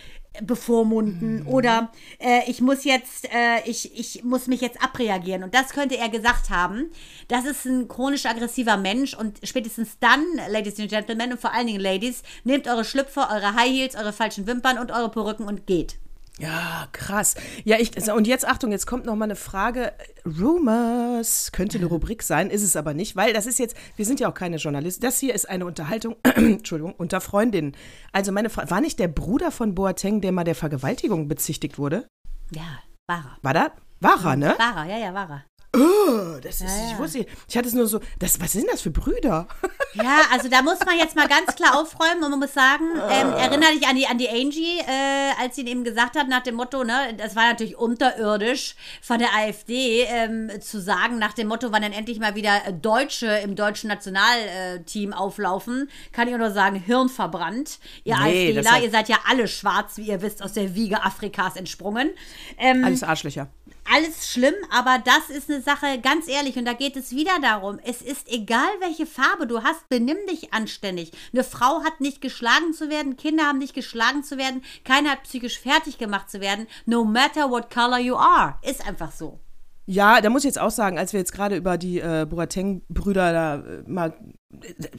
bevormunden 0.43 1.41
mhm. 1.41 1.47
oder 1.47 1.91
äh, 2.19 2.41
ich 2.47 2.61
muss 2.61 2.83
jetzt, 2.85 3.25
äh, 3.33 3.61
ich, 3.65 3.97
ich 3.99 4.23
muss 4.23 4.47
mich 4.47 4.61
jetzt 4.61 4.81
abreagieren. 4.81 5.43
Und 5.43 5.53
das 5.53 5.69
könnte 5.69 5.97
er 5.97 6.09
gesagt 6.09 6.49
haben. 6.49 6.91
Das 7.27 7.45
ist 7.45 7.65
ein 7.65 7.87
chronisch 7.87 8.25
aggressiver 8.25 8.77
Mensch 8.77 9.13
und 9.15 9.39
spätestens 9.43 9.97
dann, 9.99 10.23
Ladies 10.49 10.79
and 10.79 10.89
Gentlemen 10.89 11.31
und 11.31 11.41
vor 11.41 11.53
allen 11.53 11.67
Dingen 11.67 11.81
Ladies, 11.81 11.98
nehmt 12.43 12.67
eure 12.67 12.85
Schlüpfer, 12.85 13.29
eure 13.31 13.55
High 13.55 13.69
Heels, 13.69 13.95
eure 13.95 14.13
falschen 14.13 14.47
Wimpern 14.47 14.77
und 14.77 14.91
eure 14.91 15.09
Perücken 15.09 15.45
und 15.45 15.67
geht. 15.67 15.97
Ja, 16.39 16.87
krass. 16.93 17.35
Ja, 17.65 17.77
ich, 17.79 18.09
und 18.09 18.25
jetzt 18.25 18.47
Achtung, 18.47 18.71
jetzt 18.71 18.87
kommt 18.87 19.05
noch 19.05 19.15
mal 19.15 19.25
eine 19.25 19.35
Frage. 19.35 19.91
Rumors 20.25 21.51
könnte 21.51 21.77
eine 21.77 21.87
Rubrik 21.87 22.23
sein, 22.23 22.49
ist 22.49 22.63
es 22.63 22.77
aber 22.77 22.93
nicht, 22.93 23.17
weil 23.17 23.33
das 23.33 23.45
ist 23.45 23.59
jetzt, 23.59 23.75
wir 23.97 24.05
sind 24.05 24.21
ja 24.21 24.29
auch 24.29 24.33
keine 24.33 24.55
Journalisten. 24.55 25.01
Das 25.01 25.19
hier 25.19 25.35
ist 25.35 25.49
eine 25.49 25.65
Unterhaltung, 25.65 26.15
Entschuldigung, 26.23 26.93
unter 26.93 27.19
Freundinnen. 27.19 27.75
Also 28.13 28.31
meine 28.31 28.49
Frage, 28.49 28.71
war 28.71 28.79
nicht 28.79 28.99
der 28.99 29.09
Bruder 29.09 29.51
von 29.51 29.75
Boateng, 29.75 30.21
der 30.21 30.31
mal 30.31 30.45
der 30.45 30.55
Vergewaltigung 30.55 31.27
bezichtigt 31.27 31.77
wurde? 31.77 32.07
Ja, 32.51 32.79
war 33.07 33.17
er. 33.17 33.37
War 33.41 33.53
da? 33.53 33.71
War 33.99 34.25
er, 34.25 34.35
ne? 34.37 34.55
War 34.57 34.85
er, 34.87 34.97
ja, 34.97 35.05
ja, 35.07 35.13
war 35.13 35.29
er. 35.29 35.45
Oh, 35.79 36.39
das 36.41 36.61
ist, 36.61 36.63
ja, 36.63 36.91
ich 36.91 36.97
wusste, 36.97 37.25
ich 37.47 37.57
hatte 37.57 37.67
es 37.67 37.73
nur 37.73 37.87
so, 37.87 37.99
das, 38.19 38.39
was 38.41 38.51
sind 38.51 38.67
das 38.71 38.81
für 38.81 38.91
Brüder? 38.91 39.47
Ja, 39.95 40.21
also 40.31 40.49
da 40.49 40.61
muss 40.61 40.77
man 40.85 40.99
jetzt 40.99 41.15
mal 41.15 41.27
ganz 41.27 41.55
klar 41.55 41.75
aufräumen 41.75 42.23
und 42.23 42.29
man 42.29 42.39
muss 42.39 42.53
sagen, 42.53 42.85
ähm, 43.09 43.33
erinnere 43.33 43.71
dich 43.73 43.87
an 43.87 43.95
die, 43.95 44.05
an 44.05 44.19
die 44.19 44.29
Angie, 44.29 44.77
äh, 44.77 45.41
als 45.41 45.55
sie 45.55 45.65
eben 45.65 45.83
gesagt 45.83 46.15
hat, 46.15 46.29
nach 46.29 46.43
dem 46.43 46.55
Motto, 46.55 46.83
ne, 46.83 47.15
das 47.17 47.35
war 47.35 47.49
natürlich 47.49 47.75
unterirdisch 47.75 48.75
von 49.01 49.17
der 49.17 49.29
AfD 49.35 50.03
ähm, 50.03 50.51
zu 50.61 50.79
sagen, 50.79 51.17
nach 51.17 51.33
dem 51.33 51.47
Motto, 51.47 51.71
wann 51.71 51.81
dann 51.81 51.91
endlich 51.91 52.19
mal 52.19 52.35
wieder 52.35 52.71
Deutsche 52.71 53.25
im 53.43 53.55
deutschen 53.55 53.87
Nationalteam 53.87 55.11
auflaufen, 55.11 55.89
kann 56.11 56.27
ich 56.27 56.37
nur 56.37 56.51
sagen, 56.51 56.75
Hirn 56.75 57.09
verbrannt. 57.09 57.79
Ihr 58.03 58.15
nee, 58.19 58.49
AfDler, 58.49 58.83
ihr 58.83 58.91
seid 58.91 59.09
ja 59.09 59.17
alle 59.27 59.47
schwarz, 59.47 59.97
wie 59.97 60.03
ihr 60.03 60.21
wisst, 60.21 60.43
aus 60.43 60.53
der 60.53 60.75
Wiege 60.75 61.03
Afrikas 61.03 61.55
entsprungen. 61.55 62.11
Ähm, 62.59 62.85
Alles 62.85 63.01
Arschlöcher 63.01 63.49
alles 63.93 64.31
schlimm, 64.31 64.53
aber 64.71 64.99
das 65.03 65.35
ist 65.35 65.49
eine 65.49 65.61
Sache, 65.61 65.99
ganz 66.01 66.27
ehrlich, 66.27 66.57
und 66.57 66.65
da 66.65 66.73
geht 66.73 66.95
es 66.95 67.11
wieder 67.11 67.39
darum, 67.41 67.79
es 67.83 68.01
ist 68.01 68.31
egal, 68.31 68.69
welche 68.79 69.05
Farbe 69.05 69.47
du 69.47 69.63
hast, 69.63 69.89
benimm 69.89 70.17
dich 70.29 70.53
anständig. 70.53 71.11
Eine 71.33 71.43
Frau 71.43 71.83
hat 71.83 71.99
nicht 71.99 72.21
geschlagen 72.21 72.73
zu 72.73 72.89
werden, 72.89 73.17
Kinder 73.17 73.43
haben 73.45 73.57
nicht 73.57 73.73
geschlagen 73.73 74.23
zu 74.23 74.37
werden, 74.37 74.63
keiner 74.83 75.11
hat 75.11 75.23
psychisch 75.23 75.59
fertig 75.59 75.97
gemacht 75.97 76.29
zu 76.29 76.41
werden, 76.41 76.67
no 76.85 77.03
matter 77.03 77.49
what 77.49 77.73
color 77.73 77.99
you 77.99 78.15
are. 78.15 78.55
Ist 78.61 78.87
einfach 78.87 79.11
so. 79.11 79.39
Ja, 79.85 80.21
da 80.21 80.29
muss 80.29 80.43
ich 80.43 80.49
jetzt 80.49 80.59
auch 80.59 80.69
sagen, 80.69 80.99
als 80.99 81.13
wir 81.13 81.19
jetzt 81.19 81.31
gerade 81.31 81.55
über 81.55 81.79
die 81.79 81.99
äh, 81.99 82.27
Boateng-Brüder 82.29 83.33
da 83.33 83.55
äh, 83.55 83.83
mal 83.87 84.13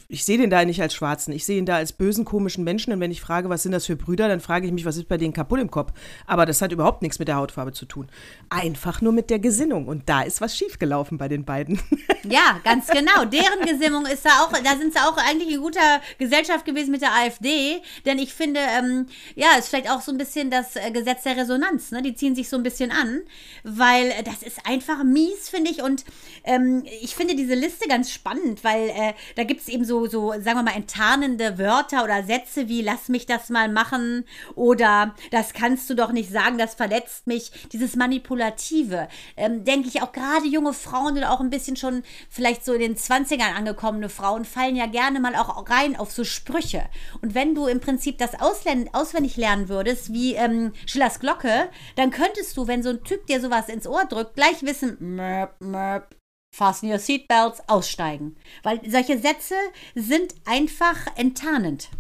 ich 0.09 0.25
sehe 0.25 0.39
den 0.39 0.49
da 0.49 0.65
nicht 0.65 0.81
als 0.81 0.95
Schwarzen, 0.95 1.33
ich 1.33 1.45
sehe 1.45 1.59
ihn 1.59 1.67
da 1.67 1.75
als 1.77 1.93
bösen, 1.93 2.25
komischen 2.25 2.63
Menschen. 2.63 2.93
Und 2.93 3.01
wenn 3.01 3.11
ich 3.11 3.21
frage, 3.21 3.49
was 3.49 3.65
sind 3.65 3.73
das 3.73 3.85
für 3.85 3.97
Brüder, 3.97 4.29
dann 4.29 4.41
frage 4.41 4.67
ich 4.67 4.73
mich, 4.73 4.85
was 4.85 4.97
ist 4.97 5.09
bei 5.09 5.17
denen 5.17 5.33
kaputt 5.33 5.59
im 5.59 5.73
Kopf. 5.73 5.93
Aber 6.27 6.47
das 6.47 6.63
hat 6.63 6.71
überhaupt 6.71 7.03
nichts 7.03 7.19
mit 7.19 7.27
der 7.27 7.35
Hautfarbe 7.35 7.73
zu 7.73 7.85
tun. 7.85 8.09
Einfach 8.49 9.01
nur 9.01 9.13
mit 9.13 9.29
der 9.29 9.41
Gesinnung. 9.41 9.89
Und 9.89 10.09
da 10.09 10.23
ist 10.23 10.41
was 10.41 10.57
schiefgelaufen 10.57 11.19
bei 11.19 11.29
den 11.29 11.45
beiden. 11.45 11.81
Ja, 12.29 12.61
ganz 12.65 12.87
genau. 12.89 13.25
Deren 13.25 13.67
Gesinnung 13.67 14.05
ist 14.05 14.27
da 14.27 14.43
auch, 14.43 14.53
da 14.53 14.77
sind 14.77 14.93
sie 14.93 15.01
auch 15.01 15.17
eigentlich 15.17 15.55
in 15.55 15.63
guter 15.63 16.03
Gesellschaft 16.19 16.67
gewesen 16.67 16.91
mit 16.91 17.01
der 17.01 17.15
AfD. 17.15 17.81
Denn 18.05 18.19
ich 18.19 18.35
finde, 18.35 18.61
ähm, 18.61 19.07
ja, 19.37 19.57
ist 19.59 19.69
vielleicht 19.69 19.91
auch 19.91 20.03
so 20.03 20.13
ein 20.13 20.19
bisschen 20.19 20.51
das 20.51 20.77
äh, 20.77 20.91
Gesetz 20.91 21.23
der 21.23 21.39
Resonanz. 21.39 21.93
Ne? 21.93 22.03
Die 22.03 22.15
ziehen 22.15 22.35
sich 22.35 22.51
so 22.51 22.57
ein 22.59 22.63
bisschen 22.63 22.91
an, 22.91 23.23
weil 23.65 24.13
das 24.23 24.43
ist 24.43 24.59
einfach 24.67 25.03
mies, 25.03 25.49
finde 25.49 25.71
ich. 25.71 25.83
Und 25.83 26.05
ähm, 26.45 26.85
ich 27.01 27.15
finde 27.15 27.35
diese 27.35 27.55
Liste 27.55 27.89
ganz 27.89 28.13
spannend, 28.13 28.63
weil 28.65 28.91
äh, 28.91 29.15
da 29.41 29.45
gibt 29.45 29.63
es 29.63 29.69
eben 29.69 29.87
so, 29.87 30.07
so, 30.07 30.33
sagen 30.33 30.59
wir 30.59 30.63
mal, 30.63 30.77
enttarnende 30.77 31.57
Wörter 31.57 32.05
oder 32.05 32.23
Sätze 32.23 32.69
wie 32.69 32.83
lass 32.83 33.09
mich 33.09 33.25
das 33.25 33.49
mal 33.49 33.71
machen 33.71 34.27
oder 34.55 35.15
das 35.31 35.55
kannst 35.55 35.89
du 35.89 35.95
doch 35.95 36.13
nicht 36.13 36.31
sagen, 36.31 36.59
das 36.59 36.75
verletzt 36.75 37.27
mich. 37.27 37.51
Dieses 37.73 37.97
Manipulative, 37.97 39.09
ähm, 39.39 39.65
denke 39.65 39.89
ich 39.89 40.03
auch 40.03 40.13
gerade 40.13 40.47
junge 40.47 40.75
Frauen 40.75 41.17
oder 41.17 41.31
auch 41.33 41.41
ein 41.41 41.49
bisschen 41.49 41.77
schon 41.77 42.03
vielleicht 42.29 42.67
so 42.67 42.75
in 42.75 42.81
den 42.81 42.97
20ern 42.97 43.55
angekommene 43.57 44.11
Frauen 44.11 44.45
fallen 44.45 44.77
ja 44.77 44.85
gerne 44.85 45.21
mal 45.21 45.35
auch 45.35 45.71
rein 45.71 45.97
auf 45.97 46.11
so 46.11 46.23
Sprüche. 46.23 46.85
Und 47.23 47.35
wenn 47.35 47.55
du 47.55 47.67
im 47.67 47.81
Prinzip 47.81 48.19
das 48.19 48.33
auswendig 48.39 49.39
lernen 49.39 49.71
würdest, 49.71 50.13
wie 50.13 50.35
ähm, 50.35 50.75
Schillers 50.85 51.19
Glocke, 51.19 51.71
dann 51.97 52.11
könntest 52.11 52.59
du, 52.59 52.67
wenn 52.67 52.83
so 52.83 52.91
ein 52.91 53.05
Typ 53.05 53.27
dir 53.27 53.41
sowas 53.41 53.71
ins 53.71 53.87
Ohr 53.87 54.05
drückt, 54.05 54.35
gleich 54.35 54.63
wissen, 54.65 54.99
möp, 55.01 55.55
möp, 55.61 56.20
fasten 56.55 56.91
your 56.91 56.99
seatbelts, 56.99 57.63
aussteigen. 57.69 58.37
Weil 58.63 58.81
solche 58.89 59.19
Sätze 59.19 59.55
sind 59.95 60.35
einfach 60.45 60.97
enttarnend. 61.17 61.91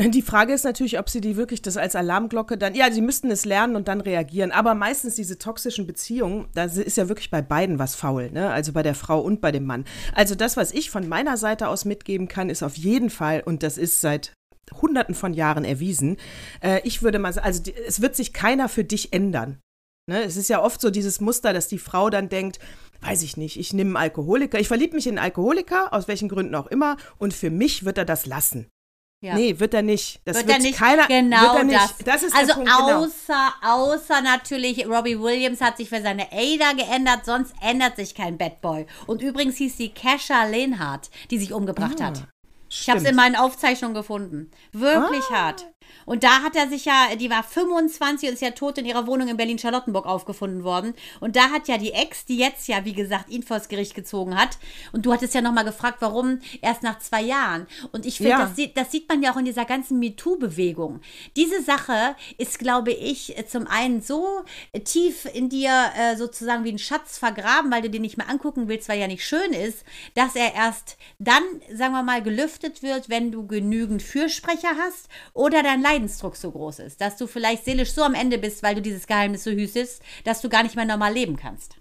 Die 0.00 0.22
Frage 0.22 0.52
ist 0.52 0.64
natürlich, 0.64 0.98
ob 0.98 1.08
sie 1.08 1.20
die 1.20 1.36
wirklich 1.36 1.62
das 1.62 1.76
als 1.76 1.94
Alarmglocke 1.94 2.58
dann, 2.58 2.74
ja, 2.74 2.90
sie 2.90 3.00
müssten 3.00 3.30
es 3.30 3.44
lernen 3.44 3.76
und 3.76 3.86
dann 3.86 4.00
reagieren. 4.00 4.50
Aber 4.50 4.74
meistens 4.74 5.14
diese 5.14 5.38
toxischen 5.38 5.86
Beziehungen, 5.86 6.48
da 6.54 6.64
ist 6.64 6.96
ja 6.96 7.08
wirklich 7.08 7.30
bei 7.30 7.42
beiden 7.42 7.78
was 7.78 7.94
faul, 7.94 8.32
ne? 8.32 8.50
Also 8.50 8.72
bei 8.72 8.82
der 8.82 8.96
Frau 8.96 9.20
und 9.20 9.40
bei 9.40 9.52
dem 9.52 9.64
Mann. 9.66 9.84
Also 10.12 10.34
das, 10.34 10.56
was 10.56 10.72
ich 10.72 10.90
von 10.90 11.08
meiner 11.08 11.36
Seite 11.36 11.68
aus 11.68 11.84
mitgeben 11.84 12.26
kann, 12.26 12.50
ist 12.50 12.64
auf 12.64 12.76
jeden 12.76 13.08
Fall, 13.08 13.42
und 13.44 13.62
das 13.62 13.78
ist 13.78 14.00
seit 14.00 14.32
Hunderten 14.80 15.14
von 15.14 15.32
Jahren 15.32 15.64
erwiesen. 15.64 16.16
Äh, 16.60 16.80
ich 16.82 17.02
würde 17.02 17.20
mal 17.20 17.32
sagen, 17.32 17.46
also 17.46 17.62
die, 17.62 17.74
es 17.74 18.00
wird 18.00 18.16
sich 18.16 18.32
keiner 18.32 18.68
für 18.68 18.82
dich 18.82 19.12
ändern. 19.12 19.60
Ne? 20.06 20.22
Es 20.22 20.36
ist 20.36 20.48
ja 20.48 20.60
oft 20.60 20.80
so 20.80 20.90
dieses 20.90 21.20
Muster, 21.20 21.52
dass 21.52 21.68
die 21.68 21.78
Frau 21.78 22.10
dann 22.10 22.28
denkt, 22.28 22.58
weiß 23.04 23.22
ich 23.22 23.36
nicht, 23.36 23.58
ich 23.58 23.72
nehme 23.72 23.90
einen 23.90 23.96
Alkoholiker, 23.96 24.58
ich 24.58 24.68
verliebe 24.68 24.96
mich 24.96 25.06
in 25.06 25.18
einen 25.18 25.24
Alkoholiker, 25.24 25.92
aus 25.92 26.08
welchen 26.08 26.28
Gründen 26.28 26.54
auch 26.54 26.66
immer, 26.68 26.96
und 27.18 27.34
für 27.34 27.50
mich 27.50 27.84
wird 27.84 27.98
er 27.98 28.04
das 28.04 28.26
lassen. 28.26 28.68
Ja. 29.20 29.36
Nee, 29.36 29.58
wird 29.58 29.72
er 29.72 29.80
nicht. 29.80 30.20
Das 30.26 30.36
wird, 30.36 30.48
wird 30.48 30.58
er 30.58 30.62
nicht. 30.62 30.78
Keiner, 30.78 31.06
genau 31.06 31.56
er 31.56 31.64
das. 31.64 31.94
das 32.04 32.22
ist 32.24 32.36
also 32.36 32.54
Punkt, 32.54 32.68
genau. 32.68 33.04
außer, 33.04 33.54
genau. 33.62 33.94
außer 33.94 34.20
natürlich, 34.20 34.86
Robbie 34.86 35.18
Williams 35.18 35.62
hat 35.62 35.78
sich 35.78 35.88
für 35.88 36.02
seine 36.02 36.30
Ada 36.30 36.74
geändert, 36.74 37.24
sonst 37.24 37.54
ändert 37.62 37.96
sich 37.96 38.14
kein 38.14 38.36
Bad 38.36 38.60
Boy. 38.60 38.84
Und 39.06 39.22
übrigens 39.22 39.56
hieß 39.56 39.78
sie 39.78 39.88
Kesha 39.88 40.44
Lehnhardt, 40.44 41.10
die 41.30 41.38
sich 41.38 41.54
umgebracht 41.54 42.02
ah. 42.02 42.06
hat. 42.06 42.24
Ich 42.68 42.90
habe 42.90 42.98
es 42.98 43.06
in 43.06 43.14
meinen 43.16 43.36
Aufzeichnungen 43.36 43.94
gefunden. 43.94 44.50
Wirklich 44.72 45.24
ah. 45.30 45.36
hart. 45.36 45.72
Und 46.06 46.22
da 46.22 46.42
hat 46.42 46.56
er 46.56 46.68
sich 46.68 46.84
ja, 46.84 47.14
die 47.18 47.30
war 47.30 47.42
25 47.42 48.28
und 48.28 48.34
ist 48.34 48.42
ja 48.42 48.50
tot 48.50 48.78
in 48.78 48.86
ihrer 48.86 49.06
Wohnung 49.06 49.28
in 49.28 49.36
Berlin-Charlottenburg 49.36 50.06
aufgefunden 50.06 50.64
worden. 50.64 50.94
Und 51.20 51.36
da 51.36 51.50
hat 51.50 51.68
ja 51.68 51.78
die 51.78 51.92
Ex, 51.92 52.24
die 52.24 52.36
jetzt 52.36 52.68
ja, 52.68 52.84
wie 52.84 52.92
gesagt, 52.92 53.30
ihn 53.30 53.42
vors 53.42 53.68
Gericht 53.68 53.94
gezogen 53.94 54.36
hat. 54.36 54.58
Und 54.92 55.06
du 55.06 55.12
hattest 55.12 55.34
ja 55.34 55.40
nochmal 55.40 55.64
gefragt, 55.64 55.98
warum 56.00 56.40
erst 56.60 56.82
nach 56.82 56.98
zwei 56.98 57.22
Jahren. 57.22 57.66
Und 57.92 58.06
ich 58.06 58.18
finde, 58.18 58.30
ja. 58.30 58.52
das, 58.56 58.68
das, 58.74 58.92
sieht 58.92 59.08
man 59.08 59.22
ja 59.22 59.32
auch 59.32 59.36
in 59.36 59.44
dieser 59.44 59.64
ganzen 59.64 59.98
MeToo-Bewegung. 59.98 61.00
Diese 61.36 61.62
Sache 61.62 62.16
ist, 62.38 62.58
glaube 62.58 62.92
ich, 62.92 63.34
zum 63.48 63.66
einen 63.66 64.00
so 64.00 64.44
tief 64.84 65.26
in 65.32 65.48
dir 65.48 65.70
äh, 65.98 66.16
sozusagen 66.16 66.64
wie 66.64 66.72
ein 66.72 66.78
Schatz 66.78 67.18
vergraben, 67.18 67.70
weil 67.70 67.82
du 67.82 67.90
den 67.90 68.02
nicht 68.02 68.16
mehr 68.16 68.28
angucken 68.28 68.68
willst, 68.68 68.88
weil 68.88 68.96
er 68.96 69.02
ja 69.02 69.08
nicht 69.08 69.24
schön 69.24 69.52
ist, 69.52 69.84
dass 70.14 70.36
er 70.36 70.54
erst 70.54 70.96
dann, 71.18 71.42
sagen 71.72 71.92
wir 71.92 72.02
mal, 72.02 72.22
gelüftet 72.22 72.82
wird, 72.82 73.08
wenn 73.08 73.32
du 73.32 73.46
genügend 73.46 74.02
Fürsprecher 74.02 74.76
hast 74.78 75.08
oder 75.32 75.62
dein 75.62 75.80
Leidensdruck 75.84 76.34
so 76.34 76.50
groß 76.50 76.78
ist, 76.78 77.00
dass 77.00 77.18
du 77.18 77.26
vielleicht 77.26 77.66
seelisch 77.66 77.92
so 77.92 78.02
am 78.02 78.14
Ende 78.14 78.38
bist, 78.38 78.62
weil 78.62 78.74
du 78.74 78.80
dieses 78.80 79.06
Geheimnis 79.06 79.44
so 79.44 79.50
hüstest, 79.50 80.02
dass 80.24 80.40
du 80.40 80.48
gar 80.48 80.62
nicht 80.62 80.76
mehr 80.76 80.86
normal 80.86 81.12
leben 81.12 81.36
kannst. 81.36 81.76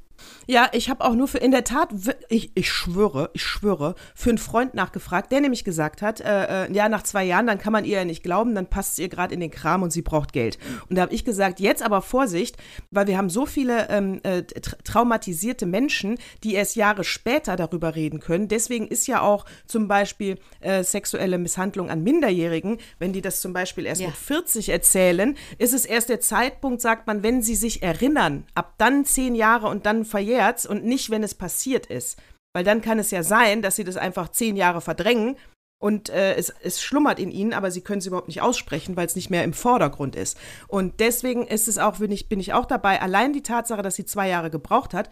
Ja, 0.45 0.69
ich 0.73 0.89
habe 0.89 1.03
auch 1.05 1.13
nur 1.13 1.27
für, 1.27 1.37
in 1.37 1.51
der 1.51 1.63
Tat, 1.63 1.89
ich, 2.29 2.51
ich 2.55 2.69
schwöre, 2.69 3.29
ich 3.33 3.43
schwöre, 3.43 3.95
für 4.13 4.29
einen 4.29 4.37
Freund 4.37 4.73
nachgefragt, 4.73 5.31
der 5.31 5.41
nämlich 5.41 5.63
gesagt 5.63 6.01
hat, 6.01 6.19
äh, 6.19 6.65
äh, 6.65 6.73
ja, 6.73 6.89
nach 6.89 7.03
zwei 7.03 7.23
Jahren, 7.23 7.47
dann 7.47 7.59
kann 7.59 7.71
man 7.71 7.85
ihr 7.85 7.97
ja 7.97 8.05
nicht 8.05 8.23
glauben, 8.23 8.55
dann 8.55 8.67
passt 8.67 8.93
es 8.93 8.99
ihr 8.99 9.09
gerade 9.09 9.33
in 9.33 9.39
den 9.39 9.51
Kram 9.51 9.83
und 9.83 9.91
sie 9.91 10.01
braucht 10.01 10.33
Geld. 10.33 10.57
Und 10.89 10.97
da 10.97 11.03
habe 11.03 11.13
ich 11.13 11.23
gesagt, 11.23 11.59
jetzt 11.59 11.81
aber 11.81 12.01
Vorsicht, 12.01 12.57
weil 12.91 13.07
wir 13.07 13.17
haben 13.17 13.29
so 13.29 13.45
viele 13.45 13.89
ähm, 13.89 14.19
äh, 14.23 14.43
traumatisierte 14.43 15.65
Menschen, 15.65 16.17
die 16.43 16.55
erst 16.55 16.75
Jahre 16.75 17.03
später 17.03 17.55
darüber 17.55 17.95
reden 17.95 18.19
können. 18.19 18.47
Deswegen 18.47 18.87
ist 18.87 19.07
ja 19.07 19.21
auch 19.21 19.45
zum 19.65 19.87
Beispiel 19.87 20.37
äh, 20.59 20.83
sexuelle 20.83 21.37
Misshandlung 21.37 21.89
an 21.89 22.03
Minderjährigen, 22.03 22.79
wenn 22.99 23.13
die 23.13 23.21
das 23.21 23.39
zum 23.39 23.53
Beispiel 23.53 23.85
erst 23.85 24.01
ja. 24.01 24.07
mit 24.07 24.17
40 24.17 24.69
erzählen, 24.69 25.37
ist 25.57 25.73
es 25.73 25.85
erst 25.85 26.09
der 26.09 26.19
Zeitpunkt, 26.19 26.81
sagt 26.81 27.07
man, 27.07 27.23
wenn 27.23 27.41
sie 27.41 27.55
sich 27.55 27.81
erinnern, 27.81 28.45
ab 28.55 28.73
dann 28.77 29.05
zehn 29.05 29.35
Jahre 29.35 29.67
und 29.67 29.85
dann 29.85 30.05
verjährt 30.13 30.63
und 30.67 30.85
nicht, 30.85 31.09
wenn 31.09 31.23
es 31.23 31.33
passiert 31.33 31.87
ist. 31.87 32.19
Weil 32.55 32.63
dann 32.63 32.83
kann 32.83 32.99
es 32.99 33.09
ja 33.09 33.23
sein, 33.23 33.63
dass 33.63 33.77
sie 33.77 33.83
das 33.83 33.97
einfach 33.97 34.29
zehn 34.29 34.55
Jahre 34.55 34.79
verdrängen 34.79 35.37
und 35.81 36.09
äh, 36.09 36.35
es, 36.35 36.53
es 36.61 36.83
schlummert 36.83 37.19
in 37.19 37.31
ihnen, 37.31 37.51
aber 37.51 37.71
sie 37.71 37.81
können 37.81 37.97
es 37.97 38.05
überhaupt 38.05 38.27
nicht 38.27 38.41
aussprechen, 38.41 38.95
weil 38.95 39.07
es 39.07 39.15
nicht 39.15 39.31
mehr 39.31 39.43
im 39.43 39.53
Vordergrund 39.53 40.15
ist. 40.15 40.37
Und 40.67 40.99
deswegen 40.99 41.47
ist 41.47 41.67
es 41.67 41.79
auch, 41.79 41.97
bin 41.97 42.11
ich, 42.11 42.29
bin 42.29 42.39
ich 42.39 42.53
auch 42.53 42.65
dabei, 42.65 43.01
allein 43.01 43.33
die 43.33 43.41
Tatsache, 43.41 43.81
dass 43.81 43.95
sie 43.95 44.05
zwei 44.05 44.29
Jahre 44.29 44.51
gebraucht 44.51 44.93
hat, 44.93 45.09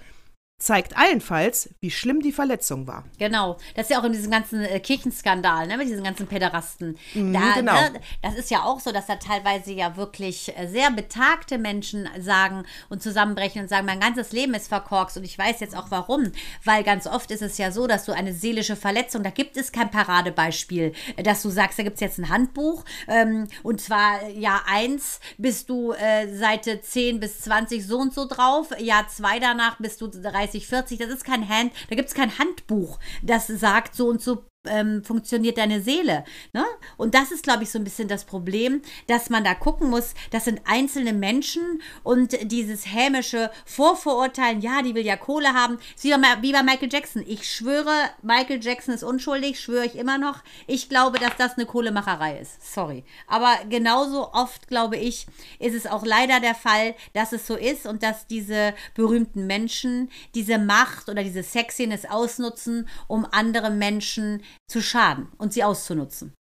zeigt 0.62 0.96
allenfalls, 0.96 1.70
wie 1.80 1.90
schlimm 1.90 2.22
die 2.22 2.32
Verletzung 2.32 2.86
war. 2.86 3.04
Genau. 3.18 3.58
Das 3.76 3.86
ist 3.86 3.90
ja 3.90 4.00
auch 4.00 4.04
in 4.04 4.14
diesem 4.14 4.30
ganzen 4.30 4.64
äh, 4.64 4.80
Kirchenskandal, 4.80 5.66
ne, 5.66 5.78
mit 5.78 5.88
diesen 5.88 6.04
ganzen 6.04 6.28
Pederasten. 6.28 6.98
Mhm, 7.16 7.34
da, 7.34 7.54
genau. 7.56 7.74
Ne, 7.74 8.00
das 8.22 8.36
ist 8.36 8.52
ja 8.52 8.64
auch 8.64 8.80
so, 8.80 8.92
dass 8.92 9.08
da 9.08 9.16
teilweise 9.16 9.74
ja 9.74 9.98
wirklich 9.98 10.56
äh, 10.56 10.68
sehr 10.68 10.92
betagte 10.92 11.58
Menschen 11.58 12.08
sagen 12.20 12.64
und 12.90 13.02
zusammenbrechen 13.02 13.64
und 13.64 13.70
sagen, 13.70 13.88
mein 13.88 14.00
ganzes 14.00 14.32
Leben 14.34 14.54
ist 14.54 14.68
verkorkst 14.68 15.18
und 15.18 15.24
ich 15.24 15.38
weiß 15.38 15.60
jetzt 15.62 15.76
auch 15.76 15.90
warum. 15.90 16.32
Weil 16.64 16.84
ganz 16.84 17.08
oft 17.08 17.32
ist 17.32 17.42
es 17.42 17.58
ja 17.58 17.72
so, 17.72 17.88
dass 17.88 18.06
du 18.06 18.12
eine 18.12 18.34
seelische 18.34 18.76
Verletzung, 18.76 19.24
da 19.24 19.32
gibt 19.32 19.58
es 19.58 19.72
kein 19.72 19.90
Paradebeispiel, 19.90 20.94
äh, 21.16 21.24
dass 21.24 21.42
du 21.42 21.50
sagst, 21.50 21.80
da 21.80 21.84
gibt 21.84 21.96
es 21.96 22.02
jetzt 22.02 22.20
ein 22.20 22.30
Handbuch 22.30 22.86
ähm, 23.08 23.48
und 23.64 23.82
zwar 23.82 24.22
äh, 24.22 24.40
Jahr 24.40 24.62
1 24.68 25.22
bist 25.40 25.72
du 25.72 25.94
äh, 25.94 26.28
Seite 26.36 26.82
10 26.82 27.20
bis 27.20 27.40
20 27.42 27.84
so 27.84 27.98
und 27.98 28.14
so 28.14 28.28
drauf, 28.28 28.68
Jahr 28.80 29.08
2 29.08 29.40
danach 29.40 29.78
bist 29.80 30.02
du 30.02 30.08
30 30.08 30.51
30, 30.52 30.68
40, 30.68 31.00
das 31.00 31.10
ist 31.10 31.24
kein 31.24 31.48
Hand, 31.48 31.74
da 31.90 31.96
gibt 31.96 32.10
es 32.10 32.16
kein 32.16 32.38
Handbuch, 32.38 33.00
das 33.22 33.48
sagt, 33.48 33.96
so 33.96 34.08
und 34.08 34.22
so 34.22 34.44
ähm, 34.66 35.04
funktioniert 35.04 35.58
deine 35.58 35.82
Seele. 35.82 36.24
Ne? 36.54 36.64
Und 36.98 37.16
das 37.16 37.32
ist, 37.32 37.44
glaube 37.44 37.64
ich, 37.64 37.72
so 37.72 37.80
ein 37.80 37.84
bisschen 37.84 38.08
das 38.08 38.26
Problem, 38.26 38.82
dass 39.08 39.30
man 39.30 39.44
da 39.44 39.54
gucken 39.56 39.90
muss, 39.90 40.14
das 40.30 40.46
sind 40.46 40.62
einzelne 40.66 41.14
Menschen 41.14 41.82
und 42.04 42.52
dieses 42.52 42.86
hämische 42.86 43.52
Vorverurteilen, 43.66 44.62
ja, 44.62 44.82
die 44.82 44.96
will 44.96 45.06
ja 45.06 45.18
Kohle 45.18 45.54
haben, 45.54 45.80
wie 46.02 46.12
bei, 46.12 46.42
wie 46.42 46.52
bei 46.52 46.64
Michael 46.64 46.92
Jackson. 46.92 47.24
Ich 47.28 47.50
schwöre, 47.50 47.92
Michael 48.22 48.64
Jackson 48.64 48.94
ist 48.94 49.04
unschuldig, 49.04 49.60
schwöre 49.60 49.86
ich 49.86 49.96
immer 49.96 50.18
noch. 50.18 50.44
Ich 50.68 50.90
glaube, 50.90 51.20
dass 51.20 51.36
das 51.38 51.54
eine 51.56 51.66
Kohlemacherei 51.66 52.40
ist. 52.40 52.74
Sorry. 52.74 53.04
Aber 53.28 53.58
genauso 53.70 54.32
oft, 54.34 54.68
glaube 54.68 54.98
ich, 54.98 55.28
ist 55.60 55.76
es 55.76 55.88
auch 55.88 56.06
leider 56.06 56.40
der 56.40 56.56
Fall, 56.56 56.96
dass 57.14 57.32
es 57.32 57.48
so 57.48 57.56
ist 57.56 57.86
und 57.86 58.04
dass 58.04 58.28
diese 58.28 58.74
berühmten 58.96 59.48
Menschen 59.48 60.10
diese 60.36 60.58
Macht 60.58 61.10
oder 61.10 61.24
diese 61.24 61.44
Sexiness 61.44 62.06
ausnutzen, 62.06 62.88
um 63.08 63.26
andere 63.32 63.72
Menschen 63.72 64.44
zu 64.68 64.82
schaden 64.82 65.28
und 65.38 65.54
sie 65.54 65.64
auszunutzen. 65.64 66.34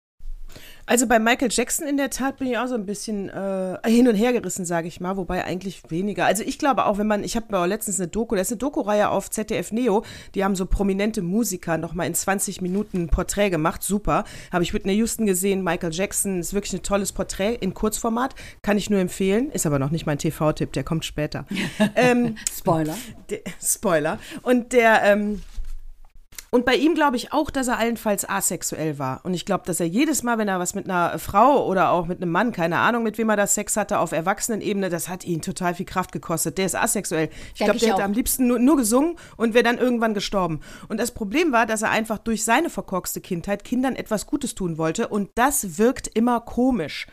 Also 0.86 1.06
bei 1.06 1.18
Michael 1.18 1.50
Jackson 1.50 1.86
in 1.86 1.98
der 1.98 2.08
Tat 2.08 2.38
bin 2.38 2.48
ich 2.48 2.56
auch 2.56 2.66
so 2.66 2.74
ein 2.74 2.86
bisschen 2.86 3.28
äh, 3.28 3.78
hin 3.84 4.08
und 4.08 4.14
her 4.14 4.32
gerissen, 4.32 4.64
sage 4.64 4.88
ich 4.88 5.00
mal, 5.00 5.18
wobei 5.18 5.44
eigentlich 5.44 5.82
weniger. 5.90 6.24
Also 6.24 6.42
ich 6.42 6.58
glaube 6.58 6.86
auch, 6.86 6.96
wenn 6.96 7.06
man, 7.06 7.24
ich 7.24 7.36
habe 7.36 7.66
letztens 7.66 8.00
eine 8.00 8.08
Doku, 8.08 8.34
da 8.34 8.40
ist 8.40 8.50
eine 8.50 8.56
Doku-Reihe 8.56 9.10
auf 9.10 9.28
ZDF 9.28 9.70
Neo, 9.70 10.02
die 10.34 10.44
haben 10.44 10.56
so 10.56 10.64
prominente 10.64 11.20
Musiker 11.20 11.76
nochmal 11.76 12.06
in 12.06 12.14
20 12.14 12.62
Minuten 12.62 13.02
ein 13.02 13.08
Porträt 13.08 13.50
gemacht, 13.50 13.82
super. 13.82 14.24
Habe 14.50 14.64
ich 14.64 14.72
Whitney 14.72 14.94
Houston 14.94 15.26
gesehen, 15.26 15.62
Michael 15.62 15.92
Jackson, 15.92 16.40
ist 16.40 16.54
wirklich 16.54 16.72
ein 16.72 16.82
tolles 16.82 17.12
Porträt 17.12 17.56
in 17.56 17.74
Kurzformat, 17.74 18.34
kann 18.62 18.78
ich 18.78 18.88
nur 18.88 19.00
empfehlen, 19.00 19.50
ist 19.50 19.66
aber 19.66 19.78
noch 19.78 19.90
nicht 19.90 20.06
mein 20.06 20.18
TV-Tipp, 20.18 20.72
der 20.72 20.84
kommt 20.84 21.04
später. 21.04 21.44
ähm, 21.96 22.36
Spoiler. 22.50 22.96
Spoiler. 23.62 24.18
Und 24.42 24.72
der, 24.72 25.02
ähm, 25.04 25.42
und 26.50 26.64
bei 26.64 26.76
ihm 26.76 26.94
glaube 26.94 27.16
ich 27.16 27.32
auch, 27.32 27.50
dass 27.50 27.68
er 27.68 27.78
allenfalls 27.78 28.26
asexuell 28.26 28.98
war. 28.98 29.24
Und 29.24 29.34
ich 29.34 29.44
glaube, 29.44 29.64
dass 29.66 29.80
er 29.80 29.86
jedes 29.86 30.22
Mal, 30.22 30.38
wenn 30.38 30.48
er 30.48 30.58
was 30.58 30.74
mit 30.74 30.86
einer 30.86 31.18
Frau 31.18 31.66
oder 31.66 31.90
auch 31.90 32.06
mit 32.06 32.22
einem 32.22 32.30
Mann, 32.30 32.52
keine 32.52 32.78
Ahnung, 32.78 33.02
mit 33.02 33.18
wem 33.18 33.28
er 33.28 33.36
das 33.36 33.54
Sex 33.54 33.76
hatte, 33.76 33.98
auf 33.98 34.12
Erwachsenenebene, 34.12 34.88
das 34.88 35.08
hat 35.08 35.24
ihn 35.24 35.42
total 35.42 35.74
viel 35.74 35.84
Kraft 35.84 36.10
gekostet. 36.10 36.56
Der 36.56 36.66
ist 36.66 36.74
asexuell. 36.74 37.28
Ich 37.54 37.64
glaube, 37.64 37.78
der 37.78 37.92
hätte 37.92 38.04
am 38.04 38.12
liebsten 38.12 38.46
nur, 38.46 38.58
nur 38.58 38.76
gesungen 38.76 39.16
und 39.36 39.52
wäre 39.52 39.64
dann 39.64 39.78
irgendwann 39.78 40.14
gestorben. 40.14 40.60
Und 40.88 40.98
das 40.98 41.12
Problem 41.12 41.52
war, 41.52 41.66
dass 41.66 41.82
er 41.82 41.90
einfach 41.90 42.18
durch 42.18 42.44
seine 42.44 42.70
verkorkste 42.70 43.20
Kindheit 43.20 43.64
Kindern 43.64 43.94
etwas 43.94 44.26
Gutes 44.26 44.54
tun 44.54 44.78
wollte. 44.78 45.08
Und 45.08 45.30
das 45.34 45.78
wirkt 45.78 46.08
immer 46.08 46.40
komisch. 46.40 47.06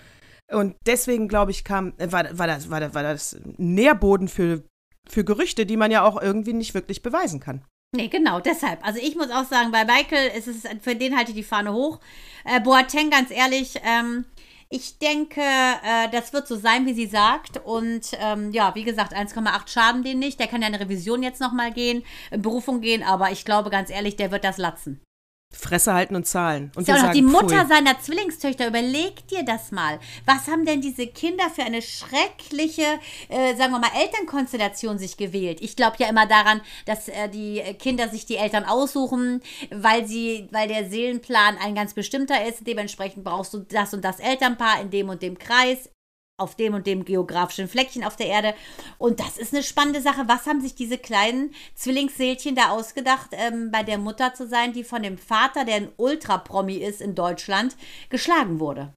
Und 0.50 0.76
deswegen, 0.86 1.28
glaube 1.28 1.52
ich, 1.52 1.64
kam, 1.66 1.94
war, 1.98 2.38
war, 2.38 2.48
das, 2.48 2.70
war, 2.70 2.80
das, 2.80 2.94
war 2.94 3.04
das 3.04 3.38
Nährboden 3.58 4.30
für, 4.30 4.64
für 5.10 5.26
Gerüchte, 5.26 5.66
die 5.66 5.76
man 5.76 5.92
ja 5.92 6.04
auch 6.04 6.22
irgendwie 6.22 6.54
nicht 6.54 6.74
wirklich 6.74 7.02
beweisen 7.02 7.40
kann. 7.40 7.66
Nee, 7.94 8.10
genau, 8.10 8.40
deshalb. 8.42 8.86
Also 8.86 9.00
ich 9.02 9.16
muss 9.16 9.32
auch 9.32 9.46
sagen, 9.46 9.72
bei 9.72 9.86
Michael 9.86 10.32
ist 10.38 10.48
es, 10.48 10.64
für 10.82 10.96
den 10.96 11.16
halte 11.16 11.32
ich 11.32 11.38
die 11.38 11.44
Fahne 11.44 11.72
hoch. 11.74 12.00
Äh, 12.44 12.60
Boateng, 12.60 13.10
ganz 13.10 13.32
ehrlich, 13.32 13.76
ähm, 13.84 14.26
ich 14.70 15.00
denke, 15.00 15.42
äh, 15.42 16.10
das 16.12 16.34
wird 16.34 16.48
so 16.48 16.58
sein, 16.58 16.86
wie 16.86 16.94
sie 16.94 17.08
sagt. 17.08 17.62
Und 17.64 18.12
ähm, 18.20 18.52
ja, 18.52 18.76
wie 18.76 18.84
gesagt, 18.84 19.16
1,8 19.16 19.70
schaden 19.70 20.04
den 20.04 20.20
nicht. 20.20 20.40
Der 20.40 20.48
kann 20.48 20.62
ja 20.62 20.68
eine 20.68 20.80
Revision 20.80 21.24
jetzt 21.24 21.40
nochmal 21.40 21.72
gehen, 21.72 22.04
in 22.32 22.42
Berufung 22.42 22.82
gehen, 22.82 23.04
aber 23.04 23.32
ich 23.32 23.46
glaube 23.46 23.70
ganz 23.70 23.90
ehrlich, 23.90 24.18
der 24.18 24.32
wird 24.32 24.44
das 24.44 24.58
latzen. 24.58 25.05
Fresse 25.52 25.94
halten 25.94 26.16
und 26.16 26.28
zahlen. 26.28 26.72
Und 26.76 26.84
ist 26.84 26.88
ja 26.90 26.96
auch 26.96 27.04
noch 27.04 27.12
die 27.12 27.22
Mutter 27.22 27.66
pfui. 27.66 27.68
seiner 27.68 28.00
Zwillingstöchter. 28.00 28.68
Überleg 28.68 29.28
dir 29.28 29.44
das 29.44 29.72
mal. 29.72 30.00
Was 30.26 30.48
haben 30.48 30.66
denn 30.66 30.82
diese 30.82 31.08
Kinder 31.08 31.50
für 31.50 31.64
eine 31.64 31.82
schreckliche, 31.82 33.00
äh, 33.30 33.56
sagen 33.56 33.72
wir 33.72 33.80
mal, 33.80 33.92
Elternkonstellation 34.00 35.00
sich 35.00 35.18
gewählt? 35.18 35.60
Ich 35.62 35.76
glaube 35.76 35.96
ja 36.00 36.08
immer 36.08 36.28
daran, 36.28 36.62
dass 36.86 37.08
äh, 37.08 37.30
die 37.30 37.62
Kinder 37.80 38.10
sich 38.10 38.26
die 38.26 38.38
Eltern 38.38 38.66
aussuchen, 38.66 39.42
weil 39.72 40.06
sie, 40.06 40.48
weil 40.52 40.68
der 40.68 40.90
Seelenplan 40.90 41.58
ein 41.58 41.74
ganz 41.74 41.94
bestimmter 41.94 42.46
ist. 42.46 42.68
Dementsprechend 42.68 43.24
brauchst 43.24 43.54
du 43.54 43.60
das 43.60 43.94
und 43.94 44.04
das 44.04 44.20
Elternpaar 44.20 44.82
in 44.82 44.90
dem 44.90 45.10
und 45.10 45.22
dem 45.22 45.40
Kreis 45.40 45.90
auf 46.38 46.56
dem 46.56 46.74
und 46.74 46.86
dem 46.86 47.06
geografischen 47.06 47.68
Fleckchen 47.68 48.04
auf 48.04 48.16
der 48.16 48.28
Erde. 48.28 48.54
Und 48.98 49.20
das 49.20 49.38
ist 49.38 49.54
eine 49.54 49.64
spannende 49.64 50.02
Sache. 50.02 50.24
Was 50.28 50.46
haben 50.48 50.62
sich 50.62 50.76
diese 50.76 50.98
kleinen 50.98 51.52
Zwillingsseelchen 51.76 52.56
da 52.56 52.70
ausgedacht, 52.70 53.30
ähm, 53.32 53.72
bei 53.72 53.84
der 53.84 53.98
Mutter 53.98 54.34
zu 54.34 54.48
sein, 54.48 54.74
die 54.74 54.84
von 54.84 55.04
dem 55.04 55.18
Vater, 55.18 55.64
der 55.64 55.76
ein 55.76 55.90
Ultra-Promi 55.98 56.76
ist 56.76 57.02
in 57.02 57.16
Deutschland, 57.16 57.78
geschlagen 58.10 58.60
wurde? 58.60 58.94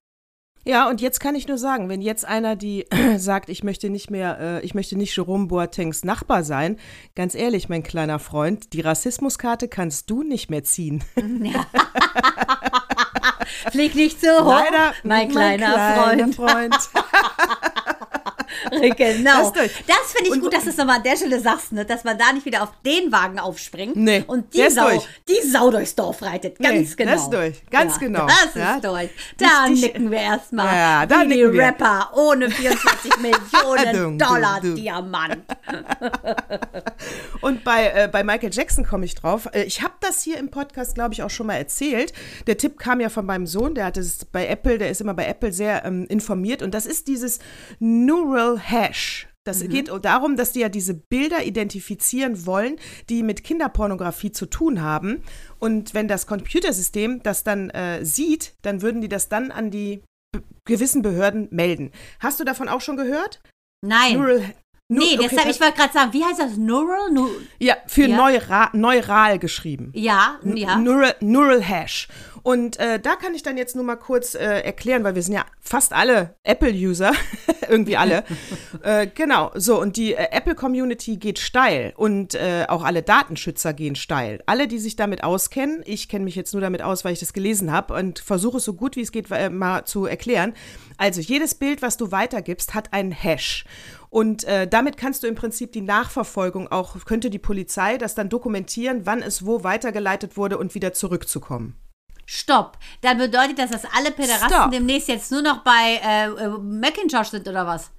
Ja, 0.64 0.88
und 0.90 1.00
jetzt 1.00 1.20
kann 1.20 1.36
ich 1.36 1.46
nur 1.46 1.56
sagen, 1.56 1.88
wenn 1.88 2.02
jetzt 2.02 2.24
einer, 2.24 2.56
die 2.56 2.86
sagt, 3.16 3.48
ich 3.48 3.62
möchte 3.62 3.88
nicht 3.88 4.10
mehr, 4.10 4.38
äh, 4.40 4.64
ich 4.64 4.74
möchte 4.74 4.96
nicht 4.96 5.16
Jerome 5.16 5.46
Boatengs 5.46 6.04
Nachbar 6.04 6.42
sein, 6.42 6.76
ganz 7.14 7.36
ehrlich, 7.36 7.68
mein 7.68 7.84
kleiner 7.84 8.18
Freund, 8.18 8.72
die 8.72 8.80
Rassismuskarte 8.80 9.68
kannst 9.68 10.10
du 10.10 10.24
nicht 10.24 10.50
mehr 10.50 10.64
ziehen. 10.64 11.04
Ja. 11.42 11.64
Flieg 13.70 13.94
nicht 13.94 14.20
so 14.20 14.28
hoch, 14.44 14.60
Leider, 14.60 14.94
mein 15.02 15.30
kleiner, 15.30 15.94
Freund. 15.94 16.34
Freund. 16.34 16.74
genau. 18.96 19.50
Das. 19.50 19.70
Das 19.86 20.12
finde 20.12 20.28
ich 20.28 20.32
Und- 20.32 20.40
gut, 20.42 20.54
dass 20.54 20.64
du 20.64 20.70
es 20.70 20.76
nochmal 20.76 20.96
an 20.98 21.02
der 21.02 21.16
Stelle 21.16 21.40
sagst, 21.40 21.72
ne? 21.72 21.84
dass 21.84 22.04
man 22.04 22.16
da 22.18 22.32
nicht 22.32 22.46
wieder 22.46 22.62
auf 22.62 22.70
den 22.84 23.10
Wagen 23.12 23.38
aufspringt 23.38 23.96
Nee, 23.96 24.24
und 24.26 24.52
die 24.54 24.68
Sau, 24.70 24.88
durch. 24.90 25.08
die 25.28 25.48
Sau 25.48 25.70
durchs 25.70 25.94
Dorf 25.94 26.22
reitet. 26.22 26.58
Ganz 26.58 26.90
Nee, 26.90 26.94
genau. 26.96 27.12
das 27.12 27.22
ist 27.22 27.30
durch. 27.32 27.62
Ganz 27.70 27.92
ja, 27.94 27.98
genau. 28.00 28.26
Das 28.26 28.44
ist 28.46 28.56
Ja. 28.56 28.80
durch. 28.80 29.10
Da 29.38 29.66
dich- 29.68 29.80
nicken 29.82 30.10
wir 30.10 30.18
erstmal. 30.20 30.74
Ja, 30.74 31.06
da 31.06 31.22
wie 31.24 31.28
die 31.34 31.52
wir. 31.52 31.62
Rapper 31.62 32.10
ohne 32.16 32.50
24 32.50 33.12
Millionen 33.20 33.92
dum, 33.96 34.18
Dollar 34.18 34.60
dum. 34.60 34.74
Diamant. 34.74 35.38
Und 37.40 37.64
bei, 37.64 37.86
äh, 37.90 38.08
bei 38.10 38.24
Michael 38.24 38.50
Jackson 38.52 38.84
komme 38.84 39.04
ich 39.04 39.14
drauf. 39.14 39.48
Äh, 39.52 39.62
ich 39.64 39.82
habe 39.82 39.94
das 40.00 40.22
hier 40.22 40.38
im 40.38 40.50
Podcast, 40.50 40.94
glaube 40.94 41.14
ich, 41.14 41.22
auch 41.22 41.30
schon 41.30 41.46
mal 41.46 41.54
erzählt. 41.56 42.12
Der 42.46 42.56
Tipp 42.56 42.78
kam 42.78 43.00
ja 43.00 43.08
von 43.08 43.26
meinem 43.26 43.46
Sohn, 43.46 43.74
der 43.74 43.84
hat 43.86 43.96
es 43.96 44.24
bei 44.24 44.46
Apple, 44.46 44.78
der 44.78 44.90
ist 44.90 45.00
immer 45.00 45.14
bei 45.14 45.26
Apple 45.26 45.52
sehr 45.52 45.84
ähm, 45.84 46.06
informiert. 46.08 46.62
Und 46.62 46.72
das 46.74 46.86
ist 46.86 47.08
dieses 47.08 47.38
Neural 47.78 48.47
Hash. 48.56 49.28
Das 49.48 49.66
geht 49.66 49.90
darum, 50.02 50.36
dass 50.36 50.52
die 50.52 50.60
ja 50.60 50.68
diese 50.68 50.92
Bilder 50.92 51.42
identifizieren 51.42 52.44
wollen, 52.44 52.76
die 53.08 53.22
mit 53.22 53.44
Kinderpornografie 53.44 54.30
zu 54.30 54.44
tun 54.44 54.82
haben. 54.82 55.22
Und 55.58 55.94
wenn 55.94 56.06
das 56.06 56.26
Computersystem 56.26 57.22
das 57.22 57.44
dann 57.44 57.70
äh, 57.70 58.04
sieht, 58.04 58.54
dann 58.60 58.82
würden 58.82 59.00
die 59.00 59.08
das 59.08 59.30
dann 59.30 59.50
an 59.50 59.70
die 59.70 60.02
gewissen 60.66 61.00
Behörden 61.00 61.48
melden. 61.50 61.92
Hast 62.20 62.38
du 62.40 62.44
davon 62.44 62.68
auch 62.68 62.82
schon 62.82 62.98
gehört? 62.98 63.40
Nein. 63.80 64.18
Neural 64.18 64.54
Nu- 64.90 65.00
nee, 65.00 65.18
okay, 65.18 65.28
deshalb, 65.30 65.50
ich 65.50 65.60
wollte 65.60 65.76
gerade 65.76 65.92
sagen, 65.92 66.12
wie 66.14 66.24
heißt 66.24 66.40
das? 66.40 66.56
Neural? 66.56 67.10
Nu 67.12 67.28
Ja, 67.58 67.76
für 67.86 68.06
Ja. 68.06 68.16
Neura 68.16 68.70
neural 68.72 69.38
geschrieben. 69.38 69.92
ja, 69.94 70.38
ja. 70.42 70.78
Neural, 70.78 71.14
Neural 71.20 71.62
Hash. 71.62 72.08
Und 72.42 72.78
äh, 72.78 72.98
da 72.98 73.16
kann 73.16 73.34
ich 73.34 73.42
dann 73.42 73.58
jetzt 73.58 73.76
nur 73.76 73.84
mal 73.84 73.96
kurz 73.96 74.34
äh, 74.34 74.60
erklären, 74.60 75.04
weil 75.04 75.14
wir 75.14 75.22
sind 75.22 75.34
ja 75.34 75.44
fast 75.60 75.92
alle 75.92 76.36
Apple-User, 76.44 77.12
irgendwie 77.68 77.98
alle. 77.98 78.24
äh, 78.82 79.06
genau, 79.08 79.50
so 79.54 79.78
und 79.78 79.98
die 79.98 80.14
äh, 80.14 80.28
Apple-Community 80.30 81.18
geht 81.18 81.38
steil 81.38 81.92
und 81.96 82.34
äh, 82.34 82.64
auch 82.68 82.84
alle 82.84 83.02
Datenschützer 83.02 83.74
gehen 83.74 83.96
steil. 83.96 84.42
Alle, 84.46 84.66
die 84.68 84.78
sich 84.78 84.96
damit 84.96 85.22
auskennen, 85.24 85.82
ich 85.84 86.08
kenne 86.08 86.24
mich 86.24 86.36
jetzt 86.36 86.54
nur 86.54 86.62
damit 86.62 86.80
aus, 86.80 87.04
weil 87.04 87.12
ich 87.12 87.20
das 87.20 87.34
gelesen 87.34 87.70
habe 87.72 87.92
und 87.92 88.20
versuche 88.20 88.56
es 88.56 88.64
so 88.64 88.72
gut 88.72 88.96
wie 88.96 89.02
es 89.02 89.12
geht 89.12 89.30
äh, 89.30 89.50
mal 89.50 89.84
zu 89.84 90.06
erklären. 90.06 90.54
Also 90.96 91.20
jedes 91.20 91.54
Bild, 91.54 91.82
was 91.82 91.98
du 91.98 92.12
weitergibst, 92.12 92.74
hat 92.74 92.94
einen 92.94 93.12
Hash. 93.12 93.66
Und 94.10 94.44
äh, 94.44 94.66
damit 94.66 94.96
kannst 94.96 95.22
du 95.22 95.26
im 95.26 95.34
Prinzip 95.34 95.72
die 95.72 95.80
Nachverfolgung 95.80 96.68
auch, 96.68 96.96
könnte 97.04 97.30
die 97.30 97.38
Polizei 97.38 97.98
das 97.98 98.14
dann 98.14 98.28
dokumentieren, 98.28 99.04
wann 99.04 99.22
es 99.22 99.44
wo 99.44 99.64
weitergeleitet 99.64 100.36
wurde 100.36 100.58
und 100.58 100.74
wieder 100.74 100.92
zurückzukommen. 100.92 101.76
Stopp. 102.26 102.78
Dann 103.00 103.18
bedeutet 103.18 103.58
das, 103.58 103.70
dass 103.70 103.84
alle 103.96 104.10
Pederasten 104.10 104.50
Stopp. 104.50 104.70
demnächst 104.70 105.08
jetzt 105.08 105.32
nur 105.32 105.42
noch 105.42 105.64
bei 105.64 106.00
äh, 106.04 106.26
äh, 106.26 106.48
Macintosh 106.58 107.28
sind 107.28 107.48
oder 107.48 107.66
was? 107.66 107.90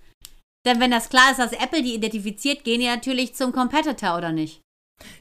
Denn 0.66 0.80
wenn 0.80 0.92
das 0.92 1.10
klar 1.10 1.32
ist, 1.32 1.40
dass 1.40 1.52
Apple 1.52 1.82
die 1.82 1.96
identifiziert, 1.96 2.64
gehen 2.64 2.80
die 2.80 2.88
natürlich 2.88 3.34
zum 3.34 3.52
Competitor 3.52 4.18
oder 4.18 4.32
nicht? 4.32 4.62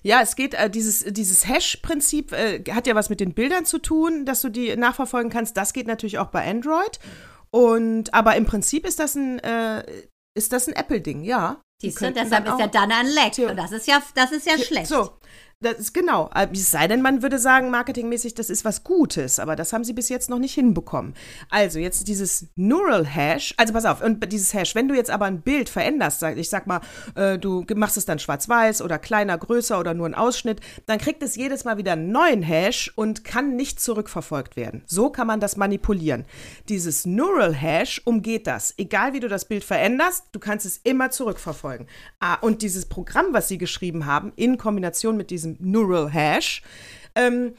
Ja, 0.03 0.21
es 0.21 0.37
geht, 0.37 0.55
äh, 0.55 0.69
dieses, 0.69 1.05
dieses 1.05 1.47
Hash-Prinzip 1.47 2.33
äh, 2.33 2.63
hat 2.71 2.87
ja 2.87 2.95
was 2.95 3.09
mit 3.09 3.21
den 3.21 3.33
Bildern 3.35 3.65
zu 3.65 3.79
tun, 3.79 4.27
dass 4.27 4.43
du 4.43 4.49
die 4.49 4.77
nachverfolgen 4.77 5.31
kannst. 5.31 5.57
Das 5.57 5.73
geht 5.73 5.87
natürlich 5.87 6.19
auch 6.19 6.29
bei 6.29 6.49
Android. 6.49 6.99
Und, 7.51 8.13
aber 8.13 8.37
im 8.37 8.45
Prinzip 8.45 8.87
ist 8.87 8.99
das 8.99 9.15
ein, 9.15 9.39
äh, 9.39 9.85
ist 10.39 10.53
das 10.53 10.69
ein 10.69 10.75
Apple-Ding, 10.75 11.23
ja. 11.23 11.61
Siehst 11.81 12.01
du, 12.01 12.13
deshalb 12.13 12.47
ist 12.49 12.59
ja 12.59 12.67
dann 12.67 12.91
ein 12.91 13.07
Leck. 13.07 13.39
Und 13.49 13.57
das 13.57 13.73
ist 13.73 13.87
ja, 13.87 14.03
das 14.15 14.33
ist 14.33 14.47
ja 14.47 14.59
schlecht. 14.59 14.87
So, 14.89 15.11
das 15.61 15.79
ist 15.79 15.93
genau. 15.93 16.31
Äh, 16.35 16.47
Es 16.53 16.71
sei 16.71 16.87
denn, 16.87 17.03
man 17.03 17.23
würde 17.23 17.39
sagen, 17.39 17.71
marketingmäßig, 17.71 18.35
das 18.35 18.49
ist 18.49 18.65
was 18.65 18.85
Gutes, 18.85 19.41
aber 19.41 19.57
das 19.57 19.73
haben 19.73 19.83
sie 19.83 19.93
bis 19.93 20.09
jetzt 20.09 20.31
noch 20.31 20.39
nicht 20.39 20.55
hinbekommen. 20.55 21.15
Also 21.51 21.81
jetzt 21.81 22.07
dieses 22.07 22.47
Neural 22.55 23.05
Hash, 23.05 23.55
also 23.57 23.73
pass 23.73 23.85
auf, 23.85 24.01
und 24.01 24.33
dieses 24.33 24.55
Hash, 24.55 24.77
wenn 24.77 24.87
du 24.87 24.95
jetzt 24.95 25.11
aber 25.11 25.25
ein 25.25 25.41
Bild 25.41 25.69
veränderst, 25.69 26.23
ich 26.23 26.49
sag 26.49 26.69
mal, 26.69 26.81
äh, 27.17 27.39
du 27.39 27.65
machst 27.75 27.97
es 27.97 28.05
dann 28.05 28.21
schwarz-weiß 28.21 28.83
oder 28.83 28.99
kleiner, 28.99 29.37
größer 29.37 29.81
oder 29.81 29.95
nur 29.95 30.07
ein 30.07 30.15
Ausschnitt, 30.15 30.61
dann 30.87 30.99
kriegt 30.99 31.23
es 31.25 31.35
jedes 31.35 31.65
Mal 31.65 31.77
wieder 31.77 31.93
einen 31.93 32.13
neuen 32.13 32.43
Hash 32.43 32.93
und 32.95 33.25
kann 33.25 33.57
nicht 33.57 33.81
zurückverfolgt 33.81 34.55
werden. 34.55 34.83
So 34.87 35.11
kann 35.11 35.27
man 35.27 35.41
das 35.41 35.57
manipulieren. 35.57 36.25
Dieses 36.69 37.05
Neural 37.05 37.55
Hash 37.55 38.01
umgeht 38.05 38.47
das. 38.47 38.75
Egal 38.77 39.13
wie 39.13 39.21
du 39.21 39.29
das 39.29 39.47
Bild 39.47 39.65
veränderst, 39.65 40.27
du 40.31 40.39
kannst 40.39 40.67
es 40.67 40.79
immer 40.85 41.11
zurückverfolgen. 41.11 41.89
Ah, 42.21 42.35
und 42.35 42.63
dieses 42.63 42.87
Programm, 42.87 43.27
was 43.33 43.49
sie 43.49 43.59
geschrieben 43.59 44.07
haben, 44.07 44.33
in 44.37 44.57
Kombination 44.57 45.17
mit 45.17 45.31
diesem 45.31 45.48
Neural 45.61 46.11
Hash, 46.11 46.63
ähm, 47.15 47.55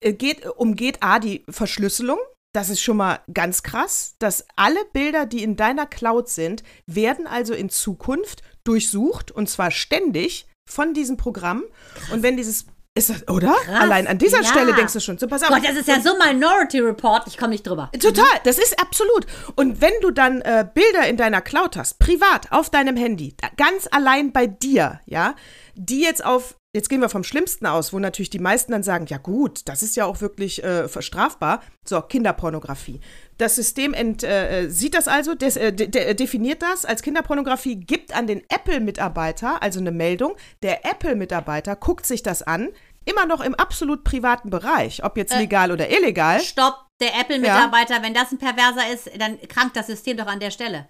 äh, 0.00 0.12
geht, 0.12 0.46
umgeht 0.46 0.98
A, 1.02 1.18
die 1.18 1.44
Verschlüsselung. 1.48 2.18
Das 2.52 2.68
ist 2.68 2.82
schon 2.82 2.96
mal 2.96 3.20
ganz 3.32 3.62
krass, 3.62 4.16
dass 4.18 4.44
alle 4.56 4.84
Bilder, 4.92 5.24
die 5.24 5.42
in 5.42 5.56
deiner 5.56 5.86
Cloud 5.86 6.28
sind, 6.28 6.64
werden 6.86 7.26
also 7.26 7.54
in 7.54 7.70
Zukunft 7.70 8.42
durchsucht 8.64 9.30
und 9.30 9.48
zwar 9.48 9.70
ständig 9.70 10.46
von 10.68 10.92
diesem 10.94 11.16
Programm. 11.16 11.64
Und 12.12 12.22
wenn 12.22 12.36
dieses 12.36 12.66
ist 12.92 13.08
das, 13.08 13.28
oder? 13.28 13.54
Allein 13.68 14.08
an 14.08 14.18
dieser 14.18 14.42
ja. 14.42 14.44
Stelle 14.44 14.74
denkst 14.74 14.92
du 14.92 15.00
schon. 15.00 15.16
So, 15.16 15.28
pass 15.28 15.44
auf. 15.44 15.48
Gott, 15.50 15.64
das 15.64 15.76
ist 15.76 15.86
ja 15.86 16.00
so 16.00 16.16
Minority 16.18 16.80
Report, 16.80 17.22
ich 17.28 17.38
komme 17.38 17.50
nicht 17.50 17.64
drüber. 17.64 17.88
Total, 18.00 18.26
das 18.42 18.58
ist 18.58 18.80
absolut. 18.80 19.26
Und 19.54 19.80
wenn 19.80 19.92
du 20.02 20.10
dann 20.10 20.40
äh, 20.40 20.66
Bilder 20.74 21.06
in 21.06 21.16
deiner 21.16 21.40
Cloud 21.40 21.76
hast, 21.76 22.00
privat 22.00 22.50
auf 22.50 22.68
deinem 22.68 22.96
Handy, 22.96 23.36
ganz 23.56 23.86
allein 23.92 24.32
bei 24.32 24.48
dir, 24.48 25.00
ja, 25.06 25.36
die 25.74 26.00
jetzt 26.00 26.24
auf, 26.24 26.56
jetzt 26.72 26.88
gehen 26.88 27.00
wir 27.00 27.08
vom 27.08 27.24
Schlimmsten 27.24 27.66
aus, 27.66 27.92
wo 27.92 27.98
natürlich 27.98 28.30
die 28.30 28.38
meisten 28.38 28.72
dann 28.72 28.82
sagen, 28.82 29.06
ja 29.08 29.18
gut, 29.18 29.68
das 29.68 29.82
ist 29.82 29.96
ja 29.96 30.04
auch 30.04 30.20
wirklich 30.20 30.62
äh, 30.62 30.88
strafbar, 31.02 31.62
so 31.84 32.00
Kinderpornografie. 32.00 33.00
Das 33.38 33.56
System 33.56 33.92
ent, 33.94 34.22
äh, 34.22 34.68
sieht 34.68 34.94
das 34.94 35.08
also, 35.08 35.34
des, 35.34 35.56
äh, 35.56 35.72
de, 35.72 35.88
de, 35.88 36.14
definiert 36.14 36.62
das 36.62 36.84
als 36.84 37.02
Kinderpornografie, 37.02 37.76
gibt 37.76 38.14
an 38.14 38.26
den 38.26 38.42
Apple-Mitarbeiter 38.48 39.62
also 39.62 39.80
eine 39.80 39.90
Meldung. 39.90 40.36
Der 40.62 40.84
Apple-Mitarbeiter 40.84 41.74
guckt 41.76 42.06
sich 42.06 42.22
das 42.22 42.42
an, 42.42 42.68
immer 43.04 43.26
noch 43.26 43.40
im 43.40 43.54
absolut 43.54 44.04
privaten 44.04 44.50
Bereich, 44.50 45.02
ob 45.02 45.16
jetzt 45.16 45.34
legal 45.34 45.72
oder 45.72 45.90
illegal. 45.90 46.40
Stopp, 46.40 46.86
der 47.00 47.18
Apple-Mitarbeiter, 47.18 48.02
wenn 48.02 48.14
das 48.14 48.30
ein 48.30 48.38
Perverser 48.38 48.92
ist, 48.92 49.10
dann 49.18 49.40
krankt 49.48 49.76
das 49.76 49.86
System 49.86 50.16
doch 50.16 50.26
an 50.26 50.38
der 50.38 50.50
Stelle. 50.50 50.86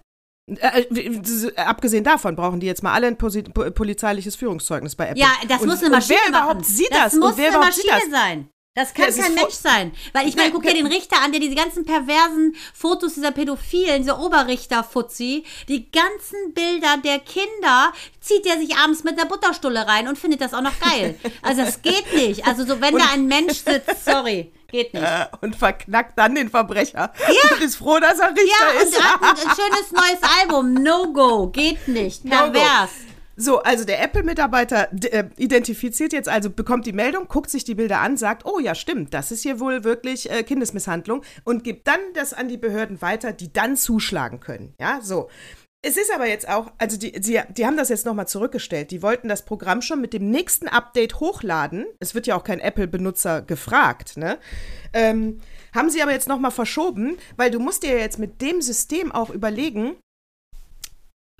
Äh, 0.59 0.81
äh, 0.81 1.55
abgesehen 1.57 2.03
davon 2.03 2.35
brauchen 2.35 2.59
die 2.59 2.67
jetzt 2.67 2.83
mal 2.83 2.93
alle 2.93 3.07
ein 3.07 3.17
polizeiliches 3.17 4.35
Führungszeugnis 4.35 4.95
bei 4.95 5.07
Apple. 5.09 5.21
Ja, 5.21 5.29
das 5.47 5.61
und, 5.61 5.67
muss 5.67 5.77
eine 5.79 5.87
und 5.87 5.91
Maschine 5.93 6.19
wer 6.25 6.31
machen. 6.31 6.49
überhaupt 6.49 6.65
sieht 6.65 6.91
das 6.91 7.03
das? 7.03 7.13
muss 7.15 7.31
und 7.31 7.37
wer 7.37 7.49
eine 7.49 7.57
Maschine 7.59 8.11
sein. 8.11 8.49
Das 8.73 8.93
kann 8.93 9.03
Ja, 9.03 9.09
ist 9.09 9.19
kein 9.21 9.33
Mensch 9.35 9.53
sein. 9.53 9.91
Weil 10.13 10.29
ich 10.29 10.35
meine, 10.37 10.47
Ja, 10.47 10.53
guck 10.53 10.63
dir 10.63 10.73
den 10.73 10.87
Richter 10.87 11.17
an, 11.21 11.33
der 11.33 11.41
diese 11.41 11.55
ganzen 11.55 11.83
perversen 11.83 12.55
Fotos 12.73 13.15
dieser 13.15 13.31
Pädophilen, 13.31 13.97
dieser 14.03 14.21
Oberrichter-Fuzzi, 14.21 15.43
die 15.67 15.91
ganzen 15.91 16.53
Bilder 16.53 16.95
der 17.03 17.19
Kinder, 17.19 17.91
zieht 18.21 18.45
der 18.45 18.57
sich 18.59 18.77
abends 18.77 19.03
mit 19.03 19.19
einer 19.19 19.27
Butterstulle 19.27 19.85
rein 19.85 20.07
und 20.07 20.17
findet 20.17 20.39
das 20.39 20.53
auch 20.53 20.61
noch 20.61 20.79
geil. 20.79 21.19
Also 21.41 21.63
das 21.63 21.81
geht 21.81 22.13
nicht. 22.13 22.47
Also 22.47 22.65
so, 22.65 22.79
wenn 22.79 22.97
da 22.97 23.05
ein 23.13 23.25
Mensch 23.27 23.57
sitzt, 23.59 24.05
sorry, 24.05 24.53
geht 24.71 24.93
nicht. 24.93 25.05
Und 25.41 25.57
verknackt 25.57 26.17
dann 26.17 26.33
den 26.35 26.49
Verbrecher. 26.49 27.11
Ja. 27.27 27.55
Und 27.55 27.61
ist 27.61 27.75
froh, 27.75 27.99
dass 27.99 28.19
er 28.19 28.29
Richter 28.29 28.73
Ja, 28.73 28.81
ist. 28.81 28.95
und 28.97 29.03
hat 29.03 29.21
ein, 29.21 29.29
ein 29.49 29.55
schönes 29.57 29.91
neues 29.91 30.39
Album. 30.41 30.73
No 30.75 31.11
go, 31.11 31.47
geht 31.47 31.89
nicht. 31.89 32.23
No. 32.23 32.37
Pervers. 32.37 32.91
So, 33.41 33.63
also 33.63 33.85
der 33.85 34.03
Apple-Mitarbeiter 34.03 34.89
äh, 35.11 35.23
identifiziert 35.35 36.13
jetzt, 36.13 36.29
also 36.29 36.51
bekommt 36.51 36.85
die 36.85 36.93
Meldung, 36.93 37.27
guckt 37.27 37.49
sich 37.49 37.63
die 37.63 37.73
Bilder 37.73 37.99
an, 37.99 38.15
sagt, 38.15 38.45
oh 38.45 38.59
ja, 38.59 38.75
stimmt, 38.75 39.15
das 39.15 39.31
ist 39.31 39.41
hier 39.41 39.59
wohl 39.59 39.83
wirklich 39.83 40.29
äh, 40.29 40.43
Kindesmisshandlung 40.43 41.23
und 41.43 41.63
gibt 41.63 41.87
dann 41.87 41.99
das 42.13 42.33
an 42.33 42.49
die 42.49 42.57
Behörden 42.57 43.01
weiter, 43.01 43.33
die 43.33 43.51
dann 43.51 43.77
zuschlagen 43.77 44.41
können. 44.41 44.75
Ja, 44.79 44.99
so. 45.01 45.27
Es 45.83 45.97
ist 45.97 46.13
aber 46.13 46.27
jetzt 46.27 46.47
auch, 46.47 46.71
also 46.77 46.99
die, 46.99 47.13
die, 47.13 47.41
die 47.49 47.65
haben 47.65 47.77
das 47.77 47.89
jetzt 47.89 48.05
nochmal 48.05 48.27
zurückgestellt. 48.27 48.91
Die 48.91 49.01
wollten 49.01 49.27
das 49.27 49.43
Programm 49.43 49.81
schon 49.81 50.01
mit 50.01 50.13
dem 50.13 50.29
nächsten 50.29 50.67
Update 50.67 51.19
hochladen. 51.19 51.87
Es 51.99 52.13
wird 52.13 52.27
ja 52.27 52.35
auch 52.35 52.43
kein 52.43 52.59
Apple-Benutzer 52.59 53.41
gefragt, 53.41 54.17
ne? 54.17 54.37
Ähm, 54.93 55.39
haben 55.73 55.89
sie 55.89 56.03
aber 56.03 56.11
jetzt 56.11 56.27
nochmal 56.27 56.51
verschoben, 56.51 57.17
weil 57.37 57.49
du 57.49 57.59
musst 57.59 57.81
dir 57.81 57.97
jetzt 57.97 58.19
mit 58.19 58.39
dem 58.41 58.61
System 58.61 59.11
auch 59.11 59.31
überlegen, 59.31 59.95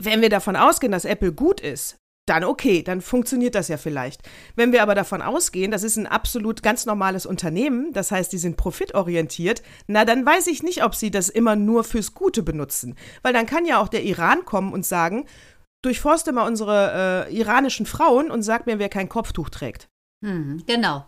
wenn 0.06 0.22
wir 0.22 0.30
davon 0.30 0.56
ausgehen, 0.56 0.92
dass 0.92 1.06
Apple 1.06 1.34
gut 1.34 1.60
ist, 1.62 1.98
dann 2.28 2.44
okay, 2.44 2.84
dann 2.84 3.02
funktioniert 3.02 3.56
das 3.56 3.68
ja 3.68 3.78
vielleicht. 3.78 4.22
Wenn 4.56 4.72
wir 4.72 4.84
aber 4.84 4.96
davon 4.96 5.22
ausgehen, 5.22 5.72
das 5.72 5.84
ist 5.84 5.98
ein 5.98 6.08
absolut 6.08 6.62
ganz 6.62 6.86
normales 6.86 7.26
Unternehmen, 7.26 7.94
das 7.94 8.12
heißt, 8.12 8.32
die 8.32 8.38
sind 8.38 8.58
profitorientiert, 8.58 9.64
na 9.88 10.06
dann 10.06 10.26
weiß 10.26 10.48
ich 10.48 10.62
nicht, 10.62 10.84
ob 10.84 10.96
sie 10.96 11.12
das 11.12 11.30
immer 11.30 11.56
nur 11.56 11.84
fürs 11.84 12.14
Gute 12.14 12.44
benutzen. 12.44 12.96
Weil 13.24 13.34
dann 13.34 13.48
kann 13.48 13.66
ja 13.66 13.82
auch 13.82 13.88
der 13.88 14.04
Iran 14.04 14.46
kommen 14.46 14.72
und 14.72 14.86
sagen, 14.86 15.26
durchforste 15.84 16.32
mal 16.32 16.48
unsere 16.48 17.28
äh, 17.28 17.36
iranischen 17.36 17.88
Frauen 17.88 18.30
und 18.30 18.44
sag 18.44 18.68
mir, 18.68 18.78
wer 18.78 18.90
kein 18.90 19.10
Kopftuch 19.10 19.50
trägt. 19.50 19.90
Mhm, 20.24 20.64
genau. 20.68 21.08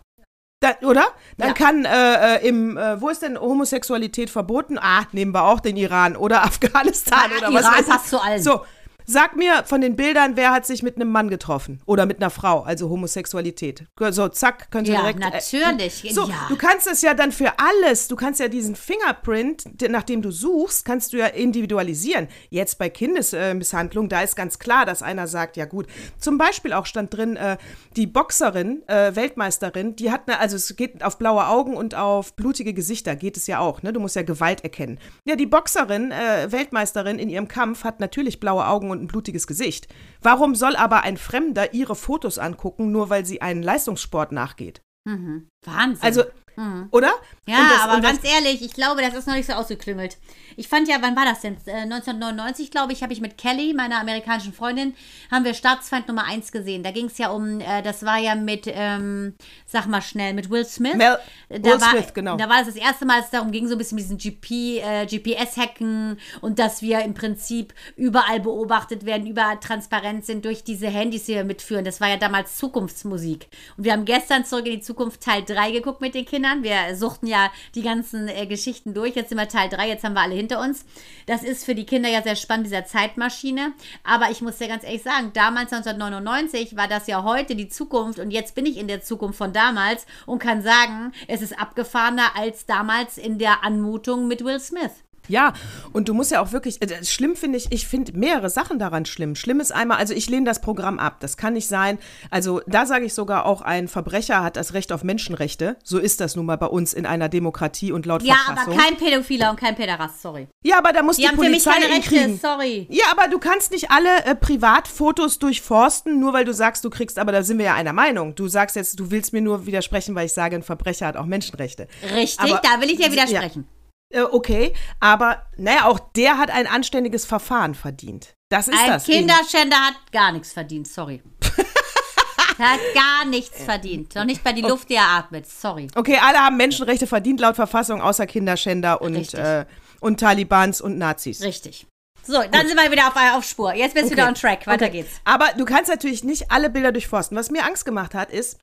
Da, 0.60 0.74
oder? 0.82 1.06
Dann 1.36 1.48
ja. 1.48 1.54
kann 1.54 1.84
äh, 1.84 2.36
äh, 2.36 2.48
im, 2.48 2.76
äh, 2.76 3.00
wo 3.00 3.08
ist 3.08 3.22
denn 3.22 3.38
Homosexualität 3.38 4.30
verboten? 4.30 4.78
Ah, 4.78 5.06
nehmen 5.12 5.32
wir 5.32 5.44
auch 5.44 5.60
den 5.60 5.76
Iran 5.76 6.16
oder 6.16 6.42
Afghanistan 6.44 7.30
ja, 7.30 7.36
oder 7.38 7.50
Iran 7.50 7.54
was 7.54 7.78
weiß 7.78 7.86
passt 7.86 8.08
zu 8.08 8.20
allen. 8.20 8.42
So, 8.42 8.64
Sag 9.06 9.36
mir 9.36 9.64
von 9.64 9.82
den 9.82 9.96
Bildern, 9.96 10.36
wer 10.36 10.50
hat 10.50 10.64
sich 10.64 10.82
mit 10.82 10.96
einem 10.96 11.10
Mann 11.10 11.28
getroffen 11.28 11.80
oder 11.84 12.06
mit 12.06 12.22
einer 12.22 12.30
Frau, 12.30 12.62
also 12.62 12.88
Homosexualität. 12.88 13.84
So, 14.10 14.28
zack, 14.28 14.70
könnt 14.70 14.88
ihr 14.88 14.94
ja, 14.94 15.00
direkt. 15.00 15.18
natürlich. 15.20 16.04
Äh, 16.06 16.12
so, 16.12 16.26
ja. 16.26 16.46
du 16.48 16.56
kannst 16.56 16.86
es 16.86 17.02
ja 17.02 17.12
dann 17.12 17.30
für 17.30 17.52
alles, 17.58 18.08
du 18.08 18.16
kannst 18.16 18.40
ja 18.40 18.48
diesen 18.48 18.74
Fingerprint, 18.76 19.64
nach 19.90 20.04
dem 20.04 20.22
du 20.22 20.30
suchst, 20.30 20.86
kannst 20.86 21.12
du 21.12 21.18
ja 21.18 21.26
individualisieren. 21.26 22.28
Jetzt 22.48 22.78
bei 22.78 22.88
Kindesmisshandlung, 22.88 24.08
da 24.08 24.22
ist 24.22 24.36
ganz 24.36 24.58
klar, 24.58 24.86
dass 24.86 25.02
einer 25.02 25.26
sagt, 25.26 25.58
ja 25.58 25.66
gut. 25.66 25.86
Zum 26.18 26.38
Beispiel 26.38 26.72
auch 26.72 26.86
stand 26.86 27.14
drin, 27.14 27.36
äh, 27.36 27.58
die 27.96 28.06
Boxerin, 28.06 28.88
äh, 28.88 29.14
Weltmeisterin, 29.14 29.96
die 29.96 30.10
hat 30.10 30.22
eine, 30.28 30.38
also 30.38 30.56
es 30.56 30.76
geht 30.76 31.04
auf 31.04 31.18
blaue 31.18 31.46
Augen 31.46 31.76
und 31.76 31.94
auf 31.94 32.34
blutige 32.36 32.72
Gesichter, 32.72 33.16
geht 33.16 33.36
es 33.36 33.46
ja 33.48 33.58
auch, 33.58 33.82
ne? 33.82 33.92
Du 33.92 34.00
musst 34.00 34.16
ja 34.16 34.22
Gewalt 34.22 34.64
erkennen. 34.64 34.98
Ja, 35.24 35.36
die 35.36 35.46
Boxerin, 35.46 36.10
äh, 36.10 36.50
Weltmeisterin 36.50 37.18
in 37.18 37.28
ihrem 37.28 37.48
Kampf 37.48 37.84
hat 37.84 38.00
natürlich 38.00 38.40
blaue 38.40 38.66
Augen 38.66 38.90
und 38.90 38.93
ein 39.02 39.06
blutiges 39.06 39.46
Gesicht. 39.46 39.88
Warum 40.20 40.54
soll 40.54 40.76
aber 40.76 41.02
ein 41.02 41.16
Fremder 41.16 41.74
ihre 41.74 41.94
Fotos 41.94 42.38
angucken, 42.38 42.92
nur 42.92 43.10
weil 43.10 43.24
sie 43.24 43.42
einen 43.42 43.62
Leistungssport 43.62 44.32
nachgeht? 44.32 44.82
Mhm. 45.04 45.48
Wahnsinn. 45.64 46.02
Also, 46.02 46.24
mhm. 46.56 46.88
oder? 46.90 47.12
Ja, 47.46 47.68
das, 47.70 47.80
aber 47.82 48.00
ganz 48.00 48.20
ehrlich, 48.24 48.62
ich 48.62 48.72
glaube, 48.72 49.02
das 49.02 49.14
ist 49.14 49.26
noch 49.26 49.34
nicht 49.34 49.46
so 49.46 49.52
ausgeklüngelt. 49.52 50.16
Ich 50.56 50.68
fand 50.68 50.88
ja, 50.88 50.96
wann 51.00 51.16
war 51.16 51.24
das 51.24 51.40
denn? 51.40 51.56
1999, 51.66 52.66
äh, 52.66 52.70
glaube 52.70 52.92
ich, 52.92 53.02
habe 53.02 53.12
ich 53.12 53.20
mit 53.20 53.36
Kelly, 53.36 53.74
meiner 53.74 54.00
amerikanischen 54.00 54.52
Freundin, 54.52 54.94
haben 55.30 55.44
wir 55.44 55.52
Staatsfeind 55.52 56.08
Nummer 56.08 56.24
1 56.26 56.52
gesehen. 56.52 56.82
Da 56.82 56.90
ging 56.90 57.06
es 57.06 57.18
ja 57.18 57.30
um, 57.30 57.60
äh, 57.60 57.82
das 57.82 58.04
war 58.04 58.18
ja 58.18 58.34
mit, 58.34 58.64
ähm, 58.66 59.34
sag 59.66 59.86
mal 59.86 60.00
schnell, 60.00 60.32
mit 60.32 60.50
Will 60.50 60.64
Smith. 60.64 60.94
Mel 60.94 61.18
da 61.48 61.62
Will 61.62 61.80
war, 61.80 61.90
Smith, 61.90 62.14
genau. 62.14 62.36
Da 62.36 62.48
war 62.48 62.60
es 62.60 62.66
das, 62.66 62.74
das 62.74 62.84
erste 62.84 63.04
Mal, 63.04 63.16
als 63.16 63.26
es 63.26 63.30
darum 63.32 63.50
ging, 63.50 63.66
so 63.66 63.74
ein 63.74 63.78
bisschen 63.78 63.96
mit 63.96 64.04
diesen 64.04 64.18
GP, 64.18 64.78
äh, 64.78 65.06
GPS-Hacken 65.06 66.18
und 66.40 66.58
dass 66.58 66.82
wir 66.82 67.00
im 67.00 67.14
Prinzip 67.14 67.74
überall 67.96 68.40
beobachtet 68.40 69.04
werden, 69.04 69.26
überall 69.26 69.58
transparent 69.58 70.24
sind 70.24 70.44
durch 70.44 70.64
diese 70.64 70.86
Handys, 70.86 71.24
die 71.24 71.34
wir 71.34 71.44
mitführen. 71.44 71.84
Das 71.84 72.00
war 72.00 72.08
ja 72.08 72.16
damals 72.16 72.56
Zukunftsmusik. 72.56 73.48
Und 73.76 73.84
wir 73.84 73.92
haben 73.92 74.04
gestern 74.04 74.44
zurück 74.44 74.66
in 74.66 74.74
die 74.74 74.80
Zukunft 74.80 75.20
Teil 75.20 75.42
3 75.44 75.72
geguckt 75.72 76.00
mit 76.00 76.14
den 76.14 76.24
Kindern. 76.24 76.43
Wir 76.62 76.96
suchten 76.96 77.26
ja 77.26 77.50
die 77.74 77.82
ganzen 77.82 78.28
äh, 78.28 78.46
Geschichten 78.46 78.94
durch. 78.94 79.14
Jetzt 79.14 79.30
sind 79.30 79.38
wir 79.38 79.48
Teil 79.48 79.68
3, 79.68 79.88
jetzt 79.88 80.04
haben 80.04 80.14
wir 80.14 80.20
alle 80.20 80.34
hinter 80.34 80.60
uns. 80.60 80.84
Das 81.26 81.42
ist 81.42 81.64
für 81.64 81.74
die 81.74 81.86
Kinder 81.86 82.08
ja 82.08 82.22
sehr 82.22 82.36
spannend, 82.36 82.66
dieser 82.66 82.84
Zeitmaschine. 82.84 83.72
Aber 84.02 84.30
ich 84.30 84.42
muss 84.42 84.58
dir 84.58 84.68
ganz 84.68 84.84
ehrlich 84.84 85.02
sagen, 85.02 85.30
damals 85.32 85.72
1999 85.72 86.76
war 86.76 86.88
das 86.88 87.06
ja 87.06 87.22
heute 87.24 87.54
die 87.56 87.68
Zukunft 87.68 88.18
und 88.18 88.30
jetzt 88.30 88.54
bin 88.54 88.66
ich 88.66 88.76
in 88.76 88.88
der 88.88 89.02
Zukunft 89.02 89.38
von 89.38 89.52
damals 89.52 90.06
und 90.26 90.38
kann 90.38 90.62
sagen, 90.62 91.12
es 91.28 91.42
ist 91.42 91.58
abgefahrener 91.58 92.36
als 92.36 92.66
damals 92.66 93.18
in 93.18 93.38
der 93.38 93.64
Anmutung 93.64 94.28
mit 94.28 94.44
Will 94.44 94.60
Smith. 94.60 95.03
Ja, 95.28 95.52
und 95.92 96.08
du 96.08 96.14
musst 96.14 96.30
ja 96.30 96.40
auch 96.40 96.52
wirklich, 96.52 96.82
äh, 96.82 97.04
schlimm 97.04 97.36
finde 97.36 97.58
ich, 97.58 97.72
ich 97.72 97.86
finde 97.86 98.12
mehrere 98.16 98.50
Sachen 98.50 98.78
daran 98.78 99.06
schlimm. 99.06 99.34
Schlimm 99.34 99.60
ist 99.60 99.72
einmal, 99.72 99.98
also 99.98 100.14
ich 100.14 100.28
lehne 100.28 100.46
das 100.46 100.60
Programm 100.60 100.98
ab. 100.98 101.16
Das 101.20 101.36
kann 101.36 101.54
nicht 101.54 101.68
sein. 101.68 101.98
Also 102.30 102.60
da 102.66 102.86
sage 102.86 103.06
ich 103.06 103.14
sogar 103.14 103.46
auch, 103.46 103.62
ein 103.62 103.88
Verbrecher 103.88 104.42
hat 104.42 104.56
das 104.56 104.74
Recht 104.74 104.92
auf 104.92 105.04
Menschenrechte. 105.04 105.76
So 105.82 105.98
ist 105.98 106.20
das 106.20 106.36
nun 106.36 106.46
mal 106.46 106.56
bei 106.56 106.66
uns 106.66 106.92
in 106.92 107.06
einer 107.06 107.28
Demokratie 107.28 107.92
und 107.92 108.06
laut 108.06 108.22
ja, 108.22 108.34
Verfassung. 108.34 108.72
Ja, 108.74 108.78
aber 108.78 108.88
kein 108.88 108.96
Pädophiler 108.96 109.50
und 109.50 109.58
kein 109.58 109.74
Päderast, 109.74 110.20
sorry. 110.20 110.48
Ja, 110.62 110.78
aber 110.78 110.92
da 110.92 111.02
muss 111.02 111.16
die, 111.16 111.22
die 111.22 111.28
haben 111.28 111.36
Polizei 111.36 111.72
für 111.72 111.88
mich 111.88 112.08
keine 112.10 112.24
Rechte, 112.24 112.38
sorry. 112.40 112.86
Ja, 112.90 113.04
aber 113.10 113.28
du 113.28 113.38
kannst 113.38 113.70
nicht 113.70 113.90
alle 113.90 114.24
äh, 114.24 114.34
Privatfotos 114.34 115.38
durchforsten, 115.38 116.20
nur 116.20 116.32
weil 116.32 116.44
du 116.44 116.52
sagst, 116.52 116.84
du 116.84 116.90
kriegst, 116.90 117.18
aber 117.18 117.32
da 117.32 117.42
sind 117.42 117.58
wir 117.58 117.66
ja 117.66 117.74
einer 117.74 117.92
Meinung. 117.92 118.34
Du 118.34 118.48
sagst 118.48 118.76
jetzt, 118.76 119.00
du 119.00 119.10
willst 119.10 119.32
mir 119.32 119.40
nur 119.40 119.66
widersprechen, 119.66 120.14
weil 120.14 120.26
ich 120.26 120.32
sage, 120.32 120.56
ein 120.56 120.62
Verbrecher 120.62 121.06
hat 121.06 121.16
auch 121.16 121.26
Menschenrechte. 121.26 121.88
Richtig, 122.14 122.52
aber, 122.52 122.60
da 122.62 122.80
will 122.80 122.90
ich 122.90 122.98
dir 122.98 123.10
widersprechen. 123.10 123.66
Ja. 123.68 123.83
Äh, 124.12 124.22
okay, 124.22 124.72
aber 125.00 125.46
naja, 125.56 125.86
auch 125.86 125.98
der 125.98 126.38
hat 126.38 126.50
ein 126.50 126.66
anständiges 126.66 127.24
Verfahren 127.24 127.74
verdient. 127.74 128.34
Das 128.48 128.68
ist 128.68 128.78
ein 128.78 128.90
das. 128.90 129.04
Kinderschänder 129.04 129.76
hat 129.76 129.94
gar 130.12 130.32
nichts 130.32 130.52
verdient, 130.52 130.86
sorry. 130.86 131.22
er 132.58 132.72
hat 132.72 132.80
gar 132.94 133.24
nichts 133.24 133.62
verdient. 133.62 134.14
Noch 134.14 134.24
nicht 134.24 134.44
bei 134.44 134.52
die 134.52 134.62
Luft, 134.62 134.88
die 134.90 134.94
er 134.94 135.08
atmet. 135.08 135.48
Sorry. 135.48 135.88
Okay, 135.94 136.18
alle 136.22 136.38
haben 136.38 136.56
Menschenrechte 136.56 137.06
verdient 137.06 137.40
laut 137.40 137.56
Verfassung, 137.56 138.00
außer 138.00 138.26
Kinderschänder 138.26 139.00
und, 139.02 139.34
äh, 139.34 139.64
und 140.00 140.20
Talibans 140.20 140.80
und 140.80 140.98
Nazis. 140.98 141.42
Richtig. 141.42 141.86
So, 142.22 142.34
dann 142.34 142.50
Gut. 142.50 142.68
sind 142.68 142.76
wir 142.76 142.90
wieder 142.90 143.08
auf, 143.08 143.36
auf 143.36 143.44
Spur. 143.44 143.74
Jetzt 143.74 143.94
bist 143.94 144.04
du 144.04 144.12
okay. 144.12 144.16
wieder 144.16 144.28
on 144.28 144.34
track. 144.34 144.66
Weiter 144.66 144.86
okay. 144.86 145.02
geht's. 145.02 145.20
Aber 145.24 145.46
du 145.58 145.64
kannst 145.64 145.90
natürlich 145.90 146.24
nicht 146.24 146.50
alle 146.50 146.70
Bilder 146.70 146.92
durchforsten. 146.92 147.36
Was 147.36 147.50
mir 147.50 147.64
Angst 147.64 147.84
gemacht 147.84 148.14
hat, 148.14 148.30
ist, 148.30 148.58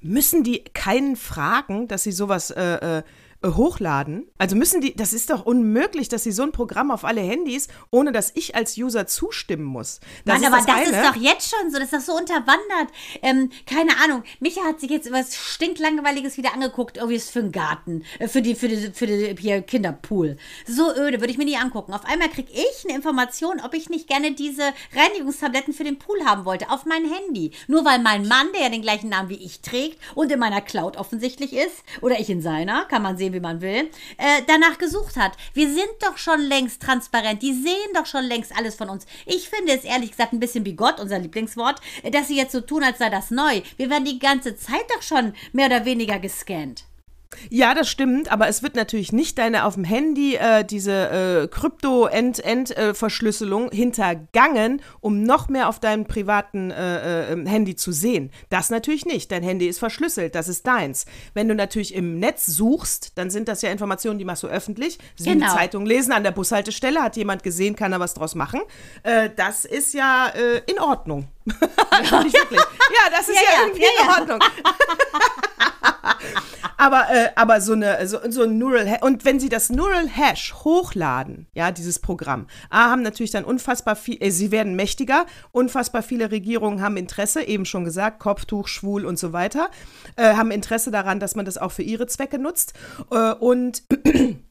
müssen 0.00 0.42
die 0.42 0.64
keinen 0.64 1.16
fragen, 1.16 1.86
dass 1.86 2.02
sie 2.02 2.12
sowas 2.12 2.50
äh, 2.50 2.74
äh 2.74 2.98
äh, 2.98 3.02
hochladen. 3.44 4.28
Also 4.38 4.56
müssen 4.56 4.80
die, 4.80 4.94
das 4.94 5.12
ist 5.12 5.30
doch 5.30 5.44
unmöglich, 5.44 6.08
dass 6.08 6.24
sie 6.24 6.32
so 6.32 6.42
ein 6.42 6.52
Programm 6.52 6.90
auf 6.90 7.04
alle 7.04 7.20
Handys, 7.20 7.68
ohne 7.90 8.12
dass 8.12 8.32
ich 8.34 8.54
als 8.54 8.76
User 8.76 9.06
zustimmen 9.06 9.64
muss. 9.64 10.00
Das 10.24 10.40
Mann, 10.40 10.52
aber 10.52 10.64
das, 10.64 10.66
das 10.66 10.88
ist 10.88 11.04
doch 11.04 11.16
jetzt 11.16 11.50
schon 11.50 11.70
so, 11.70 11.78
das 11.78 11.92
ist 11.92 12.08
doch 12.08 12.14
so 12.14 12.18
unterwandert. 12.18 12.88
Ähm, 13.22 13.50
keine 13.66 13.92
Ahnung, 14.02 14.22
Micha 14.40 14.62
hat 14.64 14.80
sich 14.80 14.90
jetzt 14.90 15.10
was 15.12 15.36
stinklangweiliges 15.36 16.36
wieder 16.36 16.54
angeguckt, 16.54 16.96
irgendwie 16.96 17.16
ist 17.16 17.30
für 17.30 17.40
einen 17.40 17.52
Garten, 17.52 18.04
äh, 18.18 18.28
für 18.28 18.42
die, 18.42 18.54
für 18.54 18.68
die, 18.68 18.92
für 18.92 19.06
die 19.06 19.34
hier 19.38 19.62
Kinderpool. 19.62 20.36
So 20.66 20.94
öde, 20.94 21.20
würde 21.20 21.32
ich 21.32 21.38
mir 21.38 21.44
nie 21.44 21.56
angucken. 21.56 21.92
Auf 21.92 22.04
einmal 22.04 22.28
kriege 22.28 22.52
ich 22.52 22.84
eine 22.84 22.96
Information, 22.96 23.60
ob 23.64 23.74
ich 23.74 23.88
nicht 23.88 24.08
gerne 24.08 24.32
diese 24.32 24.62
Reinigungstabletten 24.94 25.74
für 25.74 25.84
den 25.84 25.98
Pool 25.98 26.24
haben 26.24 26.44
wollte, 26.44 26.70
auf 26.70 26.84
mein 26.84 27.04
Handy. 27.04 27.52
Nur 27.66 27.84
weil 27.84 27.98
mein 27.98 28.26
Mann, 28.28 28.48
der 28.54 28.62
ja 28.62 28.68
den 28.68 28.82
gleichen 28.82 29.08
Namen 29.08 29.28
wie 29.28 29.44
ich 29.44 29.60
trägt 29.60 29.98
und 30.14 30.30
in 30.30 30.38
meiner 30.38 30.60
Cloud 30.60 30.96
offensichtlich 30.96 31.52
ist, 31.52 31.82
oder 32.00 32.20
ich 32.20 32.30
in 32.30 32.42
seiner, 32.42 32.84
kann 32.86 33.02
man 33.02 33.16
sehen, 33.16 33.31
sehen, 33.32 33.34
wie 33.34 33.40
man 33.40 33.60
will, 33.60 33.90
äh, 34.18 34.42
danach 34.46 34.78
gesucht 34.78 35.16
hat. 35.16 35.36
Wir 35.54 35.68
sind 35.68 35.90
doch 36.00 36.18
schon 36.18 36.40
längst 36.40 36.82
transparent. 36.82 37.42
Die 37.42 37.52
sehen 37.52 37.92
doch 37.94 38.06
schon 38.06 38.24
längst 38.24 38.56
alles 38.56 38.74
von 38.74 38.88
uns. 38.88 39.06
Ich 39.26 39.48
finde 39.48 39.72
es 39.72 39.84
ehrlich 39.84 40.10
gesagt 40.10 40.32
ein 40.32 40.40
bisschen 40.40 40.64
bigott, 40.64 41.00
unser 41.00 41.18
Lieblingswort, 41.18 41.80
äh, 42.02 42.10
dass 42.10 42.28
sie 42.28 42.36
jetzt 42.36 42.52
so 42.52 42.60
tun, 42.60 42.84
als 42.84 42.98
sei 42.98 43.10
das 43.10 43.30
neu. 43.30 43.62
Wir 43.76 43.90
werden 43.90 44.04
die 44.04 44.18
ganze 44.18 44.56
Zeit 44.56 44.84
doch 44.94 45.02
schon 45.02 45.34
mehr 45.52 45.66
oder 45.66 45.84
weniger 45.84 46.18
gescannt. 46.18 46.84
Ja, 47.50 47.74
das 47.74 47.90
stimmt, 47.90 48.30
aber 48.30 48.46
es 48.48 48.62
wird 48.62 48.76
natürlich 48.76 49.12
nicht 49.12 49.36
deine 49.38 49.64
auf 49.64 49.74
dem 49.74 49.82
Handy 49.84 50.36
äh, 50.36 50.64
diese 50.64 50.92
äh, 50.92 51.48
Krypto-End-End-Verschlüsselung 51.48 53.70
äh, 53.70 53.76
hintergangen, 53.76 54.80
um 55.00 55.22
noch 55.22 55.48
mehr 55.48 55.68
auf 55.68 55.78
deinem 55.80 56.06
privaten 56.06 56.70
äh, 56.70 57.32
äh, 57.32 57.46
Handy 57.46 57.74
zu 57.76 57.92
sehen. 57.92 58.30
Das 58.48 58.70
natürlich 58.70 59.04
nicht. 59.06 59.30
Dein 59.32 59.42
Handy 59.42 59.66
ist 59.66 59.78
verschlüsselt, 59.78 60.34
das 60.34 60.48
ist 60.48 60.66
deins. 60.66 61.04
Wenn 61.34 61.48
du 61.48 61.54
natürlich 61.54 61.94
im 61.94 62.18
Netz 62.18 62.46
suchst, 62.46 63.18
dann 63.18 63.28
sind 63.30 63.48
das 63.48 63.60
ja 63.62 63.70
Informationen, 63.70 64.18
die 64.18 64.24
machst 64.24 64.42
du 64.42 64.48
öffentlich. 64.48 64.98
Das 65.16 65.26
genau. 65.26 65.46
die 65.46 65.52
Zeitung 65.52 65.86
lesen 65.86 66.12
an 66.12 66.24
der 66.24 66.32
Bushaltestelle, 66.32 67.02
hat 67.02 67.16
jemand 67.16 67.42
gesehen, 67.42 67.74
kann 67.76 67.92
er 67.92 68.00
was 68.00 68.14
draus 68.14 68.34
machen. 68.34 68.60
Äh, 69.02 69.30
das 69.36 69.64
ist 69.64 69.94
ja 69.94 70.32
in 70.66 70.78
Ordnung. 70.78 71.28
ja. 71.46 71.54
ja, 72.02 72.24
das 73.10 73.28
ist 73.28 73.36
ja, 73.36 73.42
ja 73.42 73.66
irgendwie 73.66 73.82
in 73.82 74.08
Ordnung. 74.08 74.38
aber, 76.76 77.10
äh, 77.10 77.28
aber 77.36 77.60
so, 77.60 77.72
eine, 77.72 78.06
so, 78.06 78.18
so 78.28 78.42
ein 78.42 78.58
Neural 78.58 78.86
Hash. 78.86 79.02
Und 79.02 79.24
wenn 79.24 79.40
sie 79.40 79.48
das 79.48 79.70
Neural 79.70 80.08
Hash 80.08 80.54
hochladen, 80.54 81.46
ja, 81.54 81.70
dieses 81.70 81.98
Programm, 81.98 82.46
A, 82.70 82.90
haben 82.90 83.02
natürlich 83.02 83.30
dann 83.30 83.44
unfassbar 83.44 83.96
viel, 83.96 84.16
äh, 84.20 84.30
sie 84.30 84.50
werden 84.50 84.74
mächtiger, 84.74 85.26
unfassbar 85.52 86.02
viele 86.02 86.30
Regierungen 86.30 86.80
haben 86.80 86.96
Interesse, 86.96 87.42
eben 87.42 87.64
schon 87.64 87.84
gesagt, 87.84 88.18
Kopftuch, 88.18 88.68
schwul 88.68 89.04
und 89.04 89.18
so 89.18 89.32
weiter, 89.32 89.70
äh, 90.16 90.34
haben 90.34 90.50
Interesse 90.50 90.90
daran, 90.90 91.20
dass 91.20 91.34
man 91.34 91.44
das 91.44 91.58
auch 91.58 91.72
für 91.72 91.82
ihre 91.82 92.06
Zwecke 92.06 92.38
nutzt. 92.38 92.74
Äh, 93.10 93.32
und. 93.34 93.82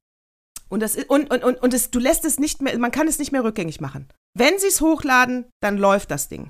Und, 0.69 0.79
das, 0.81 0.95
und, 0.95 1.29
und, 1.29 1.43
und, 1.43 1.61
und 1.61 1.73
das, 1.73 1.91
du 1.91 1.99
lässt 1.99 2.23
es 2.23 2.39
nicht 2.39 2.61
mehr, 2.61 2.79
man 2.79 2.91
kann 2.91 3.05
es 3.05 3.19
nicht 3.19 3.33
mehr 3.33 3.43
rückgängig 3.43 3.81
machen. 3.81 4.07
Wenn 4.33 4.57
sie 4.57 4.67
es 4.67 4.79
hochladen, 4.79 5.43
dann 5.59 5.77
läuft 5.77 6.11
das 6.11 6.29
Ding. 6.29 6.49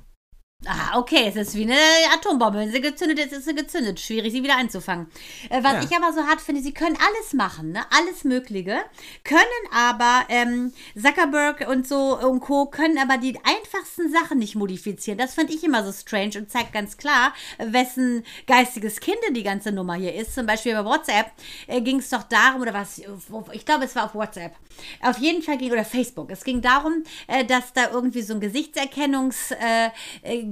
Ah, 0.68 1.00
okay, 1.00 1.26
es 1.28 1.36
ist 1.36 1.56
wie 1.56 1.64
eine 1.64 1.76
Atombombe. 2.14 2.60
Wenn 2.60 2.72
sie 2.72 2.82
gezündet 2.82 3.18
ist, 3.18 3.34
ist 3.34 3.46
sie 3.46 3.56
gezündet. 3.56 4.00
Schwierig, 4.00 4.32
sie 4.32 4.44
wieder 4.44 4.58
einzufangen. 4.58 5.08
Äh, 5.50 5.64
was 5.64 5.74
Ja. 5.74 5.84
ich 5.84 5.98
aber 5.98 6.14
so 6.14 6.22
hart 6.28 6.40
finde, 6.40 6.62
sie 6.62 6.72
können 6.72 6.96
alles 6.98 7.34
machen, 7.34 7.72
ne? 7.72 7.84
Alles 7.90 8.24
Mögliche. 8.26 8.78
Können 9.24 9.42
aber, 9.74 10.24
ähm, 10.30 10.72
Zuckerberg 10.96 11.68
und 11.68 11.88
so 11.88 12.16
und 12.20 12.42
Co. 12.42 12.68
können 12.68 13.00
aber 13.00 13.18
die 13.18 13.40
einfachsten 13.44 14.12
Sachen 14.12 14.38
nicht 14.38 14.54
modifizieren. 14.54 15.18
Das 15.18 15.34
finde 15.34 15.52
ich 15.54 15.64
immer 15.64 15.84
so 15.84 15.92
strange 15.92 16.38
und 16.38 16.52
zeigt 16.52 16.74
ganz 16.74 16.96
klar, 16.96 17.34
wessen 17.58 18.24
geistiges 18.46 19.00
Kind 19.00 19.18
die 19.32 19.42
ganze 19.44 19.72
Nummer 19.72 19.96
hier 19.96 20.14
ist. 20.14 20.36
Zum 20.36 20.46
Beispiel 20.46 20.74
bei 20.76 20.86
WhatsApp 20.86 21.32
äh, 21.66 21.82
ging 21.82 21.98
es 21.98 22.10
doch 22.12 22.24
darum, 22.24 22.62
oder 22.62 22.74
was, 22.76 23.02
ich 23.54 23.66
glaube, 23.66 23.86
es 23.86 23.96
war 23.96 24.06
auf 24.06 24.14
WhatsApp. 24.14 24.54
Auf 25.02 25.18
jeden 25.18 25.42
Fall 25.42 25.58
ging, 25.58 25.72
oder 25.72 25.84
Facebook, 25.86 26.30
es 26.30 26.44
ging 26.44 26.62
darum, 26.62 27.04
äh, 27.26 27.44
dass 27.46 27.74
da 27.74 27.90
irgendwie 27.92 28.22
so 28.22 28.36
ein 28.36 28.40
Gesichtserkennungs, 28.40 29.52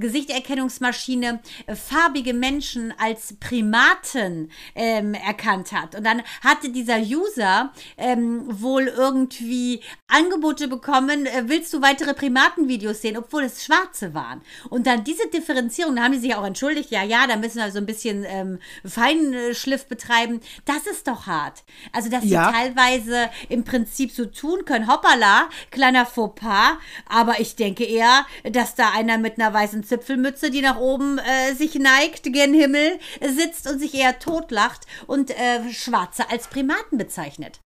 Gesichtserkennungsmaschine 0.00 1.40
äh, 1.66 1.74
farbige 1.76 2.34
Menschen 2.34 2.92
als 2.98 3.34
Primaten 3.38 4.50
ähm, 4.74 5.14
erkannt 5.14 5.72
hat. 5.72 5.94
Und 5.94 6.04
dann 6.04 6.22
hatte 6.42 6.70
dieser 6.70 6.98
User 6.98 7.72
ähm, 7.96 8.44
wohl 8.60 8.88
irgendwie 8.88 9.80
Angebote 10.08 10.68
bekommen, 10.68 11.26
äh, 11.26 11.44
willst 11.46 11.72
du 11.72 11.82
weitere 11.82 12.14
Primatenvideos 12.14 13.00
sehen, 13.02 13.16
obwohl 13.16 13.44
es 13.44 13.64
schwarze 13.64 14.14
waren. 14.14 14.42
Und 14.68 14.86
dann 14.86 15.04
diese 15.04 15.28
Differenzierung, 15.28 15.96
da 15.96 16.02
haben 16.04 16.12
die 16.12 16.18
sich 16.18 16.34
auch 16.34 16.44
entschuldigt, 16.44 16.90
ja, 16.90 17.02
ja, 17.02 17.26
da 17.26 17.36
müssen 17.36 17.58
wir 17.58 17.70
so 17.70 17.78
ein 17.78 17.86
bisschen 17.86 18.24
ähm, 18.26 18.58
Feinschliff 18.84 19.86
betreiben. 19.86 20.40
Das 20.64 20.86
ist 20.86 21.06
doch 21.06 21.26
hart. 21.26 21.62
Also, 21.92 22.10
dass 22.10 22.24
Ja. 22.24 22.48
sie 22.48 22.52
teilweise 22.58 23.30
im 23.48 23.64
Prinzip 23.64 24.12
so 24.12 24.26
tun 24.26 24.64
können, 24.64 24.88
hoppala, 24.90 25.48
kleiner 25.70 26.06
Fauxpas, 26.06 26.78
aber 27.08 27.40
ich 27.40 27.56
denke 27.56 27.84
eher, 27.84 28.26
dass 28.44 28.74
da 28.74 28.90
einer 28.90 29.18
mit 29.18 29.38
einer 29.40 29.52
weißen 29.52 29.82
Zipfelmütze, 29.90 30.50
die 30.50 30.62
nach 30.62 30.78
oben 30.78 31.18
äh, 31.18 31.54
sich 31.54 31.74
neigt, 31.74 32.32
gen 32.32 32.54
Himmel, 32.54 32.98
sitzt 33.20 33.68
und 33.68 33.80
sich 33.80 33.94
eher 33.94 34.18
totlacht 34.20 34.86
und 35.06 35.30
äh, 35.30 35.70
Schwarze 35.72 36.30
als 36.30 36.46
Primaten 36.46 36.96
bezeichnet. 36.96 37.60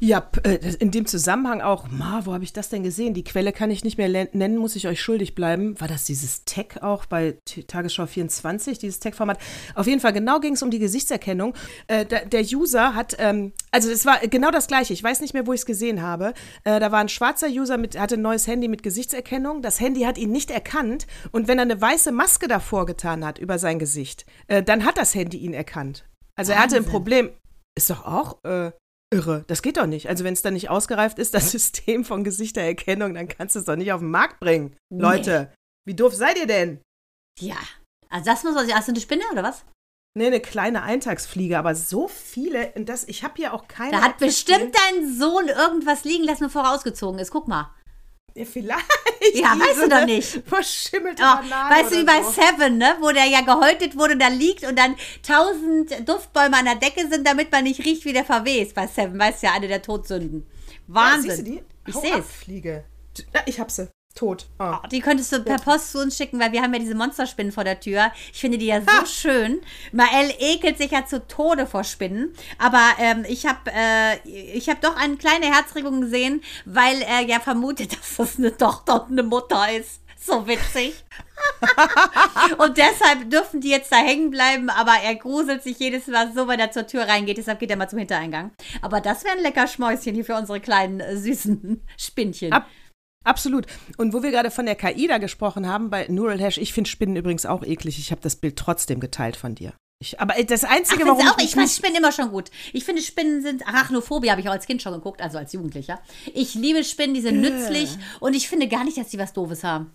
Ja, 0.00 0.30
äh, 0.42 0.58
in 0.78 0.90
dem 0.90 1.06
Zusammenhang 1.06 1.60
auch, 1.60 1.88
ma, 1.88 2.22
wo 2.24 2.32
habe 2.32 2.44
ich 2.44 2.52
das 2.52 2.68
denn 2.68 2.82
gesehen? 2.82 3.14
Die 3.14 3.24
Quelle 3.24 3.52
kann 3.52 3.70
ich 3.70 3.84
nicht 3.84 3.98
mehr 3.98 4.08
nennen, 4.08 4.58
muss 4.58 4.76
ich 4.76 4.88
euch 4.88 5.00
schuldig 5.00 5.34
bleiben. 5.34 5.78
War 5.80 5.88
das 5.88 6.04
dieses 6.04 6.44
Tech 6.44 6.82
auch 6.82 7.06
bei 7.06 7.38
Tagesschau 7.66 8.06
24, 8.06 8.78
dieses 8.78 9.00
Tech-Format? 9.00 9.38
Auf 9.74 9.86
jeden 9.86 10.00
Fall, 10.00 10.12
genau 10.12 10.40
ging 10.40 10.54
es 10.54 10.62
um 10.62 10.70
die 10.70 10.78
Gesichtserkennung. 10.78 11.54
Äh, 11.86 12.04
da, 12.04 12.20
der 12.20 12.42
User 12.42 12.94
hat, 12.94 13.16
ähm, 13.18 13.52
also 13.70 13.90
es 13.90 14.04
war 14.04 14.18
genau 14.20 14.50
das 14.50 14.66
Gleiche, 14.66 14.92
ich 14.92 15.02
weiß 15.02 15.20
nicht 15.20 15.34
mehr, 15.34 15.46
wo 15.46 15.52
ich 15.52 15.60
es 15.60 15.66
gesehen 15.66 16.02
habe. 16.02 16.34
Äh, 16.64 16.80
da 16.80 16.92
war 16.92 17.00
ein 17.00 17.08
schwarzer 17.08 17.48
User, 17.48 17.78
mit, 17.78 17.98
hatte 17.98 18.16
ein 18.16 18.22
neues 18.22 18.46
Handy 18.46 18.68
mit 18.68 18.82
Gesichtserkennung. 18.82 19.62
Das 19.62 19.80
Handy 19.80 20.02
hat 20.02 20.18
ihn 20.18 20.30
nicht 20.30 20.50
erkannt 20.50 21.06
und 21.32 21.48
wenn 21.48 21.58
er 21.58 21.62
eine 21.62 21.80
weiße 21.80 22.12
Maske 22.12 22.48
davor 22.48 22.86
getan 22.86 23.24
hat 23.24 23.38
über 23.38 23.58
sein 23.58 23.78
Gesicht, 23.78 24.26
äh, 24.48 24.62
dann 24.62 24.84
hat 24.84 24.98
das 24.98 25.14
Handy 25.14 25.38
ihn 25.38 25.54
erkannt. 25.54 26.04
Also 26.34 26.52
er 26.52 26.58
hatte 26.58 26.76
ein 26.76 26.80
Wahnsinn. 26.80 26.92
Problem. 26.92 27.30
Ist 27.78 27.90
doch 27.90 28.06
auch 28.06 28.42
äh, 28.44 28.72
irre. 29.12 29.44
Das 29.46 29.62
geht 29.62 29.76
doch 29.76 29.86
nicht. 29.86 30.08
Also 30.08 30.24
wenn 30.24 30.34
es 30.34 30.42
dann 30.42 30.54
nicht 30.54 30.70
ausgereift 30.70 31.18
ist, 31.18 31.34
das 31.34 31.50
System 31.50 32.04
von 32.04 32.24
Gesichtererkennung, 32.24 33.14
dann 33.14 33.28
kannst 33.28 33.54
du 33.54 33.60
es 33.60 33.64
doch 33.64 33.76
nicht 33.76 33.92
auf 33.92 34.00
den 34.00 34.10
Markt 34.10 34.40
bringen. 34.40 34.76
Nee. 34.92 35.02
Leute, 35.02 35.52
wie 35.86 35.94
doof 35.94 36.14
seid 36.14 36.38
ihr 36.38 36.46
denn? 36.46 36.80
Ja. 37.40 37.56
Also 38.08 38.24
das 38.30 38.44
muss 38.44 38.54
man 38.54 38.66
sich. 38.66 38.74
Hast 38.74 38.88
du 38.88 38.92
eine 38.92 39.00
Spinne 39.00 39.24
oder 39.32 39.42
was? 39.42 39.64
Nee, 40.16 40.28
eine 40.28 40.40
kleine 40.40 40.82
Eintagsfliege, 40.82 41.58
aber 41.58 41.74
so 41.74 42.08
viele, 42.08 42.72
das, 42.76 43.04
ich 43.06 43.22
habe 43.22 43.34
hier 43.36 43.52
auch 43.52 43.68
keine. 43.68 43.90
Da 43.92 44.00
hat 44.00 44.16
bestimmt 44.16 44.74
dein 44.74 45.14
Sohn 45.14 45.48
irgendwas 45.48 46.04
liegen 46.04 46.24
lassen, 46.24 46.44
bevor 46.44 46.62
er 46.62 46.74
ausgezogen 46.74 47.20
ist. 47.20 47.30
Guck 47.30 47.48
mal. 47.48 47.75
Ja, 48.36 48.44
Vielleicht. 48.44 48.84
Ja, 49.34 49.58
weißt 49.58 49.82
du 49.82 49.88
doch 49.88 50.04
nicht. 50.04 50.42
Verschimmelte 50.46 51.22
Oh, 51.22 51.36
Banane 51.42 51.74
weißt 51.74 51.92
du, 51.92 52.00
wie 52.00 52.04
bei 52.04 52.22
so. 52.22 52.30
Seven, 52.30 52.78
ne? 52.78 52.96
Wo 53.00 53.10
der 53.10 53.24
ja 53.24 53.40
gehäutet 53.40 53.96
wurde, 53.96 54.16
da 54.16 54.28
liegt 54.28 54.64
und 54.64 54.78
dann 54.78 54.94
tausend 55.26 56.08
Duftbäume 56.08 56.56
an 56.56 56.66
der 56.66 56.74
Decke 56.76 57.08
sind, 57.08 57.26
damit 57.26 57.50
man 57.50 57.64
nicht 57.64 57.84
riecht, 57.84 58.04
wie 58.04 58.12
der 58.12 58.24
verwest. 58.24 58.74
Bei 58.74 58.86
Seven, 58.86 59.18
weißt 59.18 59.42
du 59.42 59.46
ja, 59.46 59.54
eine 59.54 59.68
der 59.68 59.82
Todsünden. 59.82 60.46
Wahnsinn. 60.86 61.30
Ja, 61.30 61.36
siehst 61.36 61.46
du 61.46 61.50
die? 61.50 61.62
Ich 61.86 61.94
sehe 61.94 62.18
es. 62.18 62.26
Fliege. 62.26 62.84
Ja, 63.34 63.40
ich 63.46 63.58
hab 63.58 63.70
sie. 63.70 63.88
Tot. 64.16 64.46
Ah. 64.58 64.82
Die 64.90 65.00
könntest 65.00 65.30
du 65.30 65.40
per 65.40 65.58
Post 65.58 65.92
zu 65.92 66.00
uns 66.00 66.16
schicken, 66.16 66.40
weil 66.40 66.50
wir 66.50 66.62
haben 66.62 66.72
ja 66.72 66.80
diese 66.80 66.94
Monsterspinnen 66.94 67.52
vor 67.52 67.64
der 67.64 67.78
Tür. 67.78 68.10
Ich 68.32 68.40
finde 68.40 68.58
die 68.58 68.66
ja 68.66 68.80
so 68.80 69.06
schön. 69.06 69.60
Mael 69.92 70.32
ekelt 70.38 70.78
sich 70.78 70.90
ja 70.90 71.06
zu 71.06 71.26
Tode 71.28 71.66
vor 71.66 71.84
Spinnen. 71.84 72.32
Aber 72.58 72.82
ähm, 72.98 73.24
ich 73.28 73.46
habe 73.46 73.70
äh, 73.72 74.28
ich 74.28 74.68
hab 74.68 74.80
doch 74.80 74.96
eine 74.96 75.16
kleine 75.16 75.46
Herzregung 75.46 76.00
gesehen, 76.00 76.42
weil 76.64 77.02
er 77.02 77.20
ja 77.20 77.40
vermutet, 77.40 77.92
dass 77.98 78.16
das 78.16 78.38
eine 78.38 78.56
Tochter 78.56 79.04
und 79.04 79.12
eine 79.12 79.22
Mutter 79.22 79.70
ist. 79.72 80.00
So 80.18 80.48
witzig. 80.48 81.04
und 82.58 82.76
deshalb 82.78 83.30
dürfen 83.30 83.60
die 83.60 83.68
jetzt 83.68 83.92
da 83.92 83.96
hängen 83.96 84.30
bleiben, 84.30 84.70
aber 84.70 84.94
er 85.04 85.14
gruselt 85.14 85.62
sich 85.62 85.78
jedes 85.78 86.06
Mal 86.08 86.32
so, 86.34 86.48
wenn 86.48 86.58
er 86.58 86.72
zur 86.72 86.86
Tür 86.86 87.06
reingeht. 87.06 87.38
Deshalb 87.38 87.60
geht 87.60 87.70
er 87.70 87.76
mal 87.76 87.88
zum 87.88 87.98
Hintereingang. 87.98 88.50
Aber 88.82 89.00
das 89.00 89.24
wäre 89.24 89.36
ein 89.36 89.42
lecker 89.42 89.68
Schmäuschen 89.68 90.14
hier 90.14 90.24
für 90.24 90.34
unsere 90.34 90.58
kleinen 90.58 91.00
äh, 91.00 91.16
süßen 91.16 91.80
Spinnchen. 91.96 92.52
Ab, 92.52 92.66
absolut. 93.26 93.66
Und 93.98 94.12
wo 94.14 94.22
wir 94.22 94.30
gerade 94.30 94.50
von 94.50 94.64
der 94.66 94.74
KI 94.76 95.06
da 95.06 95.18
gesprochen 95.18 95.66
haben, 95.68 95.90
bei 95.90 96.06
Neural 96.08 96.40
Hash, 96.40 96.58
ich 96.58 96.72
finde 96.72 96.88
Spinnen 96.88 97.16
übrigens 97.16 97.44
auch 97.46 97.62
eklig. 97.62 97.98
Ich 97.98 98.10
habe 98.10 98.20
das 98.22 98.36
Bild 98.36 98.56
trotzdem 98.56 99.00
geteilt 99.00 99.36
von 99.36 99.54
dir. 99.54 99.72
Ich, 99.98 100.20
aber 100.20 100.34
das 100.44 100.64
Einzige, 100.64 101.04
Ach, 101.04 101.08
warum 101.08 101.28
auch? 101.28 101.38
ich 101.38 101.44
Ich 101.46 101.54
fand 101.54 101.70
Spinnen 101.70 101.96
immer 101.96 102.12
schon 102.12 102.30
gut. 102.30 102.50
Ich 102.74 102.84
finde, 102.84 103.00
Spinnen 103.00 103.40
sind, 103.42 103.66
Arachnophobie 103.66 104.30
habe 104.30 104.40
ich 104.42 104.48
auch 104.48 104.52
als 104.52 104.66
Kind 104.66 104.82
schon 104.82 104.92
geguckt, 104.92 105.22
also 105.22 105.38
als 105.38 105.52
Jugendlicher. 105.54 106.00
Ich 106.34 106.54
liebe 106.54 106.84
Spinnen, 106.84 107.14
die 107.14 107.22
sind 107.22 107.40
nützlich 107.40 107.90
und 108.20 108.34
ich 108.34 108.46
finde 108.48 108.68
gar 108.68 108.84
nicht, 108.84 108.98
dass 108.98 109.08
die 109.08 109.18
was 109.18 109.32
Doofes 109.32 109.64
haben. 109.64 109.92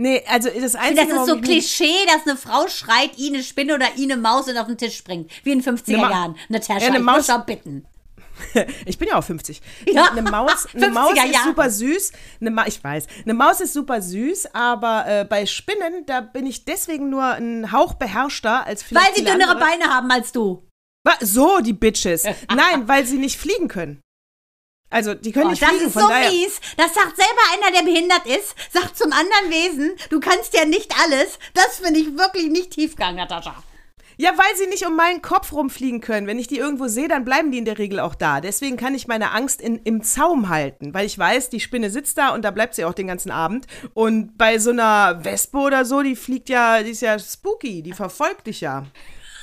Nee, 0.00 0.22
also 0.28 0.48
das 0.48 0.74
Ich 0.74 0.80
finde, 0.80 1.00
Einzige, 1.02 1.08
das 1.14 1.20
ist 1.22 1.26
so 1.28 1.36
ich 1.36 1.42
Klischee, 1.42 2.06
dass 2.06 2.26
eine 2.26 2.36
Frau 2.36 2.66
schreit, 2.68 3.18
ihn 3.18 3.34
eine 3.34 3.42
Spinne 3.42 3.74
oder 3.74 3.86
ihn 3.96 4.10
eine 4.10 4.20
Maus 4.20 4.48
und 4.48 4.56
auf 4.56 4.66
den 4.66 4.78
Tisch 4.78 4.96
springt. 4.96 5.30
Wie 5.44 5.52
in 5.52 5.60
den 5.60 5.76
50er 5.76 5.88
Eine 5.94 5.96
Ma- 6.02 6.10
Jahren. 6.10 6.36
Natascha, 6.48 6.80
Ja, 6.80 6.86
eine 6.88 6.98
ich 6.98 7.02
Maus- 7.04 7.16
muss 7.18 7.26
doch 7.26 7.44
bitten. 7.44 7.84
Ich 8.86 8.98
bin 8.98 9.08
ja 9.08 9.16
auch 9.18 9.24
50. 9.24 9.60
Ja. 9.86 10.10
Eine 10.10 10.22
Maus, 10.22 10.66
eine 10.74 10.86
50er 10.88 10.90
Maus 10.90 11.12
ist 11.12 11.32
Jahre. 11.32 11.48
super 11.48 11.70
süß. 11.70 12.12
Eine 12.40 12.50
Ma 12.50 12.66
ich 12.66 12.82
weiß. 12.82 13.06
Eine 13.24 13.34
Maus 13.34 13.60
ist 13.60 13.72
super 13.72 14.00
süß, 14.02 14.54
aber 14.54 15.04
äh, 15.06 15.24
bei 15.24 15.46
Spinnen, 15.46 16.04
da 16.06 16.20
bin 16.20 16.46
ich 16.46 16.64
deswegen 16.64 17.10
nur 17.10 17.24
ein 17.24 17.72
Hauch 17.72 17.94
beherrschter 17.94 18.66
als 18.66 18.82
vielleicht 18.82 19.08
Weil 19.08 19.14
sie 19.16 19.24
dünnere 19.24 19.50
andere. 19.52 19.68
Beine 19.70 19.84
haben 19.94 20.10
als 20.10 20.32
du. 20.32 20.66
So, 21.20 21.58
die 21.60 21.72
Bitches. 21.72 22.24
Nein, 22.54 22.86
weil 22.88 23.04
sie 23.06 23.18
nicht 23.18 23.38
fliegen 23.38 23.68
können. 23.68 24.00
Also, 24.90 25.14
die 25.14 25.32
können 25.32 25.46
Oh, 25.46 25.50
nicht 25.50 25.62
das 25.62 25.70
fliegen, 25.70 25.86
ist 25.86 25.92
von 25.94 26.02
so 26.02 26.08
daher. 26.08 26.30
mies. 26.30 26.60
Das 26.76 26.92
sagt 26.94 27.16
selber 27.16 27.40
einer, 27.54 27.72
der 27.76 27.82
behindert 27.82 28.26
ist, 28.26 28.54
sagt 28.72 28.96
zum 28.98 29.10
anderen 29.10 29.50
Wesen, 29.50 29.96
du 30.10 30.20
kannst 30.20 30.52
ja 30.54 30.66
nicht 30.66 30.92
alles. 31.02 31.38
Das 31.54 31.78
finde 31.78 31.98
ich 32.00 32.16
wirklich 32.18 32.48
nicht 32.50 32.72
Tiefgang, 32.72 33.14
Natascha. 33.16 33.62
Ja, 34.22 34.30
weil 34.38 34.56
sie 34.56 34.68
nicht 34.68 34.86
um 34.86 34.94
meinen 34.94 35.20
Kopf 35.20 35.52
rumfliegen 35.52 36.00
können. 36.00 36.28
Wenn 36.28 36.38
ich 36.38 36.46
die 36.46 36.58
irgendwo 36.58 36.86
sehe, 36.86 37.08
dann 37.08 37.24
bleiben 37.24 37.50
die 37.50 37.58
in 37.58 37.64
der 37.64 37.78
Regel 37.78 37.98
auch 37.98 38.14
da. 38.14 38.40
Deswegen 38.40 38.76
kann 38.76 38.94
ich 38.94 39.08
meine 39.08 39.32
Angst 39.32 39.60
in, 39.60 39.80
im 39.82 40.04
Zaum 40.04 40.48
halten, 40.48 40.94
weil 40.94 41.06
ich 41.06 41.18
weiß, 41.18 41.50
die 41.50 41.58
Spinne 41.58 41.90
sitzt 41.90 42.18
da 42.18 42.28
und 42.28 42.42
da 42.44 42.52
bleibt 42.52 42.76
sie 42.76 42.84
auch 42.84 42.94
den 42.94 43.08
ganzen 43.08 43.32
Abend. 43.32 43.66
Und 43.94 44.38
bei 44.38 44.60
so 44.60 44.70
einer 44.70 45.24
Wespe 45.24 45.58
oder 45.58 45.84
so, 45.84 46.02
die 46.02 46.14
fliegt 46.14 46.50
ja, 46.50 46.84
die 46.84 46.92
ist 46.92 47.02
ja 47.02 47.18
spooky, 47.18 47.82
die 47.82 47.94
verfolgt 47.94 48.46
dich 48.46 48.60
ja. 48.60 48.84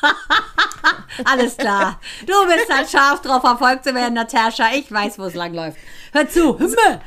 Alles 1.25 1.57
klar. 1.57 1.99
Du 2.25 2.33
bist 2.45 2.73
halt 2.73 2.89
scharf 2.89 3.21
drauf, 3.21 3.41
verfolgt 3.41 3.83
zu 3.83 3.93
werden, 3.93 4.13
Natascha. 4.13 4.69
Ich 4.73 4.89
weiß, 4.89 5.19
wo 5.19 5.23
es 5.23 5.35
langläuft. 5.35 5.75
Hör 6.13 6.29
zu. 6.29 6.57
Hümme. 6.57 7.01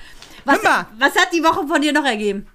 Was, 0.45 0.59
Hümme. 0.59 0.87
was 0.99 1.17
hat 1.17 1.33
die 1.33 1.43
Woche 1.43 1.67
von 1.67 1.81
dir 1.81 1.95
noch 1.95 2.05
ergeben? 2.05 2.47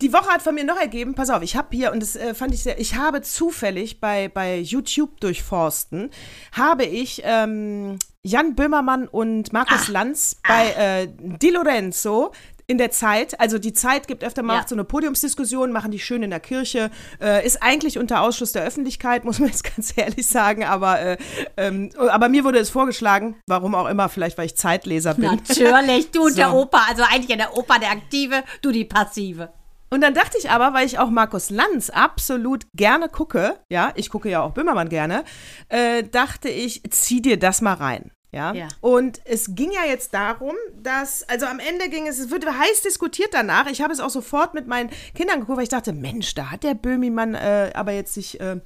Die 0.00 0.12
Woche 0.12 0.28
hat 0.28 0.42
von 0.42 0.54
mir 0.54 0.64
noch 0.64 0.78
ergeben, 0.78 1.14
pass 1.14 1.30
auf, 1.30 1.42
ich 1.42 1.56
habe 1.56 1.68
hier, 1.72 1.92
und 1.92 2.00
das 2.00 2.14
äh, 2.16 2.34
fand 2.34 2.54
ich 2.54 2.62
sehr, 2.62 2.78
ich 2.78 2.94
habe 2.94 3.22
zufällig 3.22 4.00
bei, 4.00 4.28
bei 4.28 4.58
YouTube 4.58 5.20
durchforsten, 5.20 6.10
habe 6.52 6.84
ich 6.84 7.22
ähm, 7.24 7.98
Jan 8.22 8.54
Böhmermann 8.54 9.08
und 9.08 9.52
Markus 9.52 9.88
Lanz 9.88 10.36
bei 10.46 10.70
äh, 10.72 11.08
Di 11.18 11.50
Lorenzo 11.50 12.32
in 12.66 12.78
der 12.78 12.90
Zeit, 12.90 13.38
also 13.40 13.58
die 13.58 13.74
Zeit 13.74 14.06
gibt 14.08 14.24
öfter 14.24 14.42
mal 14.42 14.54
Ja. 14.56 14.62
auch 14.62 14.68
so 14.68 14.74
eine 14.74 14.84
Podiumsdiskussion, 14.84 15.70
machen 15.70 15.90
die 15.90 15.98
schön 15.98 16.22
in 16.22 16.30
der 16.30 16.40
Kirche, 16.40 16.90
äh, 17.20 17.44
ist 17.44 17.62
eigentlich 17.62 17.98
unter 17.98 18.22
Ausschluss 18.22 18.52
der 18.52 18.62
Öffentlichkeit, 18.62 19.24
muss 19.24 19.38
man 19.38 19.48
jetzt 19.50 19.64
ganz 19.64 19.92
ehrlich 19.96 20.26
sagen, 20.26 20.64
aber, 20.64 21.00
äh, 21.00 21.16
ähm, 21.56 21.90
aber 21.98 22.28
mir 22.30 22.44
wurde 22.44 22.58
es 22.58 22.70
vorgeschlagen, 22.70 23.36
warum 23.46 23.74
auch 23.74 23.86
immer, 23.86 24.08
vielleicht 24.08 24.38
weil 24.38 24.46
ich 24.46 24.56
Zeitleser 24.56 25.14
bin. 25.14 25.24
Natürlich, 25.24 26.10
du 26.10 26.22
und 26.22 26.30
So. 26.30 26.36
der 26.36 26.54
Opa. 26.54 26.86
Also 26.88 27.02
eigentlich 27.02 27.28
ja 27.28 27.36
der 27.36 27.56
Opa, 27.56 27.78
der 27.78 27.90
Aktive, 27.90 28.44
du 28.62 28.70
die 28.70 28.84
Passive. 28.84 29.52
Und 29.90 30.00
dann 30.00 30.14
dachte 30.14 30.38
ich 30.38 30.50
aber, 30.50 30.74
weil 30.74 30.86
ich 30.86 30.98
auch 30.98 31.10
Markus 31.10 31.50
Lanz 31.50 31.90
absolut 31.90 32.66
gerne 32.74 33.08
gucke, 33.08 33.58
ja, 33.70 33.92
ich 33.94 34.10
gucke 34.10 34.28
ja 34.28 34.42
auch 34.42 34.52
Böhmermann 34.52 34.88
gerne, 34.88 35.24
äh, 35.68 36.02
dachte 36.02 36.48
ich, 36.48 36.82
zieh 36.90 37.22
dir 37.22 37.38
das 37.38 37.60
mal 37.60 37.74
rein. 37.74 38.10
Ja? 38.34 38.52
Ja. 38.52 38.66
Und 38.80 39.20
es 39.24 39.54
ging 39.54 39.70
ja 39.70 39.84
jetzt 39.88 40.12
darum, 40.12 40.54
dass, 40.82 41.22
also 41.28 41.46
am 41.46 41.60
Ende 41.60 41.88
ging 41.88 42.08
es, 42.08 42.18
es 42.18 42.30
wird 42.30 42.44
heiß 42.44 42.82
diskutiert 42.82 43.28
danach. 43.32 43.70
Ich 43.70 43.80
habe 43.80 43.92
es 43.92 44.00
auch 44.00 44.10
sofort 44.10 44.54
mit 44.54 44.66
meinen 44.66 44.90
Kindern 45.14 45.40
geguckt, 45.40 45.58
weil 45.58 45.64
ich 45.64 45.68
dachte, 45.68 45.92
Mensch, 45.92 46.34
da 46.34 46.50
hat 46.50 46.64
der 46.64 46.74
Böhmimann 46.74 47.34
äh, 47.34 47.70
aber 47.74 47.92
jetzt 47.92 48.14
sich, 48.14 48.40
äh, 48.40 48.56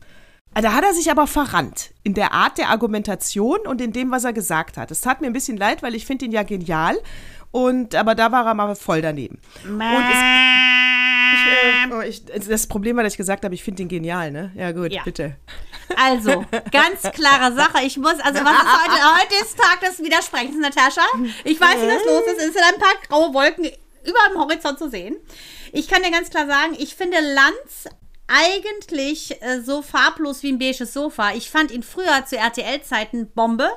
da 0.55 0.73
hat 0.73 0.85
er 0.85 0.95
sich 0.95 1.11
aber 1.11 1.27
verrannt 1.27 1.91
in 2.03 2.15
der 2.15 2.33
Art 2.33 2.57
der 2.57 2.71
Argumentation 2.71 3.59
und 3.67 3.83
in 3.83 3.93
dem, 3.93 4.11
was 4.11 4.25
er 4.25 4.33
gesagt 4.33 4.79
hat. 4.79 4.91
Es 4.91 5.03
tat 5.03 5.21
mir 5.21 5.27
ein 5.27 5.35
bisschen 5.35 5.59
leid, 5.59 5.83
weil 5.83 5.95
ich 5.95 6.07
finde 6.07 6.25
ihn 6.25 6.33
ja 6.33 6.45
genial. 6.45 6.97
Und 7.51 7.95
aber 7.95 8.15
da 8.15 8.31
war 8.31 8.47
er 8.47 8.55
mal 8.55 8.75
voll 8.75 9.01
daneben. 9.01 9.39
Und 9.65 9.81
es, 9.81 10.17
ich, 11.49 11.93
oh, 11.93 12.01
ich, 12.01 12.47
das 12.47 12.67
Problem 12.67 12.97
war, 12.97 13.05
dass 13.05 13.15
ich 13.15 13.17
gesagt 13.17 13.45
habe, 13.45 13.55
ich 13.55 13.63
finde 13.63 13.83
ihn 13.83 13.89
genial, 13.89 14.31
ne? 14.31 14.53
Ja, 14.55 14.73
gut, 14.73 14.93
ja. 14.93 15.03
bitte. 15.03 15.37
Also, 15.97 16.45
ganz 16.71 17.03
klare 17.15 17.55
Sache. 17.55 17.85
Ich 17.85 17.97
muss, 17.97 18.21
also 18.21 18.45
was 18.45 18.53
ist 18.53 18.85
heute? 18.85 19.21
Heute 19.21 19.45
ist 19.45 19.59
Tag 19.59 19.81
des 19.81 19.99
Widersprechens, 20.03 20.57
Natascha. 20.59 21.07
Ich 21.45 21.61
weiß, 21.61 21.83
wie 21.83 21.87
das 21.87 22.05
los 22.05 22.23
ist. 22.27 22.39
Es 22.39 22.53
sind 22.53 22.63
ein 22.63 22.79
paar 22.79 22.95
graue 23.09 23.33
Wolken 23.33 23.65
über 23.65 24.19
dem 24.31 24.39
Horizont 24.39 24.79
zu 24.79 24.91
sehen. 24.91 25.17
Ich 25.73 25.89
kann 25.89 26.03
dir 26.03 26.11
ganz 26.11 26.31
klar 26.31 26.47
sagen, 26.47 26.77
ich 26.79 26.95
finde 26.95 27.19
Lanz 27.21 27.89
eigentlich 28.27 29.43
äh, 29.43 29.61
so 29.63 29.83
farblos 29.83 30.43
wie 30.43 30.53
ein 30.53 30.59
beiges 30.59 30.93
Sofa. 30.93 31.33
Ich 31.35 31.51
fand 31.51 31.71
ihn 31.71 31.83
früher 31.83 32.25
zu 32.27 32.37
RTL-Zeiten 32.37 33.31
Bombe. 33.33 33.71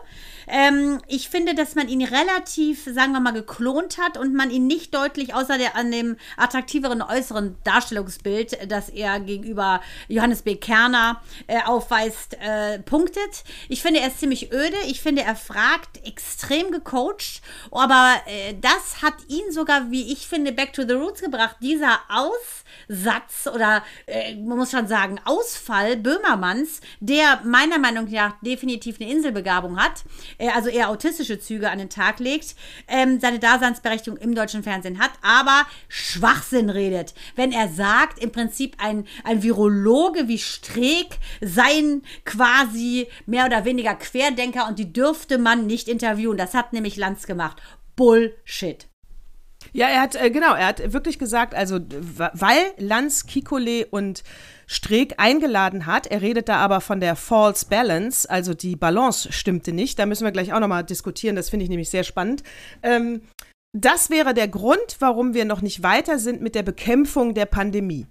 Ähm, 0.48 1.02
ich 1.08 1.30
finde, 1.30 1.56
dass 1.56 1.76
man 1.76 1.88
ihn 1.88 2.04
relativ, 2.04 2.86
sagen 2.86 3.12
wir 3.12 3.20
mal, 3.20 3.34
geklont 3.34 3.98
hat 3.98 4.18
und 4.18 4.34
man 4.34 4.52
ihn 4.52 4.68
nicht 4.68 4.94
deutlich 4.94 5.34
außer 5.34 5.58
der, 5.58 5.76
an 5.76 5.92
dem 5.92 6.18
attraktiveren 6.38 7.02
äußeren 7.02 7.58
Darstellungsbild, 7.64 8.72
das 8.72 8.90
er 8.90 9.20
gegenüber 9.20 9.82
Johannes 10.08 10.42
B. 10.42 10.56
Kerner 10.56 11.22
äh, 11.48 11.62
aufweist, 11.64 12.38
äh, 12.40 12.80
punktet. 12.80 13.44
Ich 13.70 13.82
finde, 13.82 14.00
er 14.00 14.08
ist 14.08 14.20
ziemlich 14.20 14.52
öde. 14.52 14.78
Ich 14.88 15.02
finde, 15.02 15.24
er 15.24 15.36
fragt 15.36 16.06
extrem 16.06 16.72
gecoacht. 16.72 17.42
Aber 17.72 18.16
äh, 18.26 18.56
das 18.60 19.02
hat 19.02 19.16
ihn 19.28 19.52
sogar, 19.52 19.92
wie 19.92 20.12
ich 20.12 20.28
finde, 20.28 20.52
back 20.52 20.74
to 20.74 20.84
the 20.84 20.94
roots 20.94 21.22
gebracht. 21.22 21.58
Dieser 21.62 22.00
Aussatz 22.90 23.48
oder 23.54 23.84
äh, 24.06 24.36
man 24.36 24.58
muss 24.58 24.72
schon 24.72 24.88
sagen, 24.88 25.20
Ausfall 25.26 25.98
Böhmermanns, 25.98 26.82
der 27.00 27.42
meiner 27.44 27.80
Meinung 27.80 28.10
nach 28.10 28.36
definitiv 28.42 29.00
eine 29.00 29.12
Inselbegabung 29.12 29.78
hat, 29.78 30.04
äh, 30.38 30.50
also 30.50 30.70
eher 30.70 30.90
autistische 30.90 31.40
Züge 31.40 31.70
an 31.70 31.80
den 31.80 31.90
Tag 31.90 32.20
legt, 32.20 32.56
ähm, 32.88 33.20
seine 33.20 33.40
Daseinsberechtigung 33.40 34.20
im 34.20 34.36
deutschen 34.36 34.64
Fernsehen 34.64 35.00
hat, 35.00 35.12
aber 35.22 35.66
Schwachsinn 35.88 36.70
redet. 36.70 37.14
Wenn 37.36 37.52
er 37.52 37.70
sagt, 37.70 38.20
im 38.20 38.32
Prinzip 38.32 38.76
ein, 38.80 39.08
ein 39.24 39.44
Virologe 39.44 40.28
wie 40.28 40.40
Streeck 40.40 41.18
seien 41.42 42.04
quasi 42.26 43.08
mehr 43.26 43.46
oder 43.46 43.66
weniger 43.66 43.96
Querdenker 43.96 44.68
und 44.68 44.80
die 44.80 44.92
dürfte 44.92 45.38
man 45.38 45.68
nicht 45.68 45.88
interviewen. 45.88 46.38
Das 46.38 46.54
hat 46.54 46.74
nämlich 46.74 46.98
Lanz 46.98 47.26
gemacht. 47.28 47.62
Bullshit. 47.96 48.91
Ja, 49.74 49.88
er 49.88 50.02
hat, 50.02 50.16
äh, 50.16 50.30
genau, 50.30 50.54
er 50.54 50.68
hat 50.68 50.94
wirklich 50.94 51.18
gesagt, 51.18 51.56
also, 51.56 51.80
weil 51.80 52.74
Lanz, 52.78 53.26
Kikole 53.26 53.86
und 53.88 54.24
Streeck 54.68 55.16
eingeladen 55.18 55.86
hat. 55.86 56.08
Er 56.08 56.22
redet 56.22 56.50
da 56.50 56.58
aber 56.58 56.82
von 56.82 57.00
der 57.00 57.16
False 57.16 57.66
Balance, 57.70 58.30
also 58.30 58.54
die 58.54 58.76
Balance 58.76 59.32
stimmte 59.32 59.74
nicht. 59.74 60.00
Da 60.00 60.06
müssen 60.06 60.24
wir 60.24 60.32
gleich 60.32 60.54
auch 60.54 60.60
nochmal 60.60 60.84
diskutieren, 60.84 61.36
das 61.36 61.50
finde 61.50 61.64
ich 61.64 61.70
nämlich 61.70 61.90
sehr 61.90 62.04
spannend. 62.04 62.44
Ähm, 62.84 63.22
das 63.74 64.10
wäre 64.10 64.34
der 64.34 64.50
Grund, 64.50 64.98
warum 65.00 65.34
wir 65.34 65.46
noch 65.46 65.62
nicht 65.62 65.84
weiter 65.84 66.20
sind 66.20 66.42
mit 66.42 66.56
der 66.56 66.64
Bekämpfung 66.64 67.34
der 67.34 67.46
Pandemie. 67.46 68.08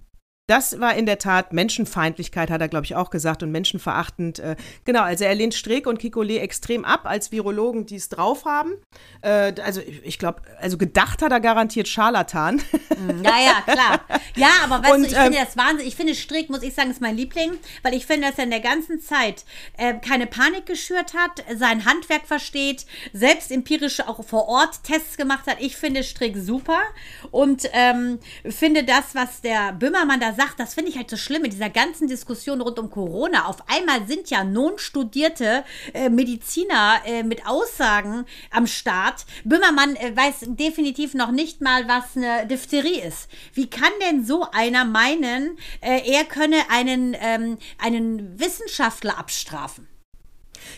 Das 0.51 0.81
war 0.81 0.93
in 0.95 1.05
der 1.05 1.17
Tat 1.17 1.53
Menschenfeindlichkeit, 1.53 2.51
hat 2.51 2.59
er, 2.59 2.67
glaube 2.67 2.83
ich, 2.83 2.93
auch 2.93 3.09
gesagt, 3.09 3.41
und 3.41 3.53
menschenverachtend. 3.53 4.39
Äh, 4.39 4.57
genau, 4.83 5.03
also 5.03 5.23
er 5.23 5.33
lehnt 5.33 5.53
Streeck 5.53 5.87
und 5.87 5.97
Kikole 5.97 6.39
extrem 6.39 6.83
ab 6.83 7.05
als 7.05 7.31
Virologen, 7.31 7.85
die 7.85 7.95
es 7.95 8.09
drauf 8.09 8.43
haben. 8.43 8.73
Äh, 9.21 9.53
also 9.63 9.79
ich 10.03 10.19
glaube, 10.19 10.41
also 10.59 10.77
gedacht 10.77 11.21
hat 11.21 11.31
er 11.31 11.39
garantiert 11.39 11.87
Scharlatan. 11.87 12.61
Mm, 12.97 13.23
ja, 13.23 13.35
ja, 13.39 13.73
klar. 13.73 14.01
Ja, 14.35 14.49
aber 14.65 14.83
weißt 14.83 14.93
und, 14.93 15.01
du, 15.03 15.07
ich 15.07 15.15
ähm, 15.15 15.23
finde 15.23 15.39
das 15.39 15.55
Wahnsinn. 15.55 15.87
Ich 15.87 15.95
finde 15.95 16.15
Streeck, 16.15 16.49
muss 16.49 16.63
ich 16.63 16.73
sagen, 16.73 16.91
ist 16.91 16.99
mein 16.99 17.15
Liebling, 17.15 17.51
weil 17.81 17.93
ich 17.93 18.05
finde, 18.05 18.27
dass 18.27 18.37
er 18.37 18.43
in 18.43 18.49
der 18.49 18.59
ganzen 18.59 18.99
Zeit 18.99 19.45
äh, 19.77 19.93
keine 19.93 20.27
Panik 20.27 20.65
geschürt 20.65 21.13
hat, 21.13 21.45
sein 21.57 21.85
Handwerk 21.85 22.25
versteht, 22.25 22.85
selbst 23.13 23.53
empirisch 23.53 24.01
auch 24.01 24.21
vor 24.25 24.49
Ort 24.49 24.83
Tests 24.83 25.15
gemacht 25.15 25.47
hat. 25.47 25.61
Ich 25.61 25.77
finde 25.77 26.03
Streeck 26.03 26.35
super 26.35 26.81
und 27.31 27.69
ähm, 27.71 28.19
finde 28.49 28.83
das, 28.83 29.15
was 29.15 29.39
der 29.39 29.71
Böhmermann 29.71 30.19
da 30.19 30.33
sagt, 30.33 30.40
sagt, 30.41 30.59
das 30.59 30.73
finde 30.73 30.89
ich 30.89 30.97
halt 30.97 31.09
so 31.09 31.17
schlimm 31.17 31.43
in 31.43 31.51
dieser 31.51 31.69
ganzen 31.69 32.07
Diskussion 32.07 32.61
rund 32.61 32.79
um 32.79 32.89
Corona. 32.89 33.45
Auf 33.45 33.57
einmal 33.69 34.07
sind 34.07 34.31
ja 34.31 34.43
non 34.43 34.79
studierte 34.79 35.63
äh, 35.93 36.09
Mediziner 36.09 37.01
äh, 37.05 37.21
mit 37.21 37.45
Aussagen 37.45 38.25
am 38.49 38.65
Start. 38.65 39.25
Böhmermann 39.43 39.95
äh, 39.97 40.15
weiß 40.15 40.45
definitiv 40.47 41.13
noch 41.13 41.29
nicht 41.31 41.61
mal, 41.61 41.87
was 41.87 42.17
eine 42.17 42.47
Diphtherie 42.47 43.01
ist. 43.01 43.29
Wie 43.53 43.69
kann 43.69 43.91
denn 44.01 44.25
so 44.25 44.47
einer 44.51 44.83
meinen, 44.83 45.59
äh, 45.81 46.11
er 46.11 46.25
könne 46.25 46.57
einen, 46.69 47.15
ähm, 47.19 47.59
einen 47.77 48.39
Wissenschaftler 48.39 49.19
abstrafen? 49.19 49.90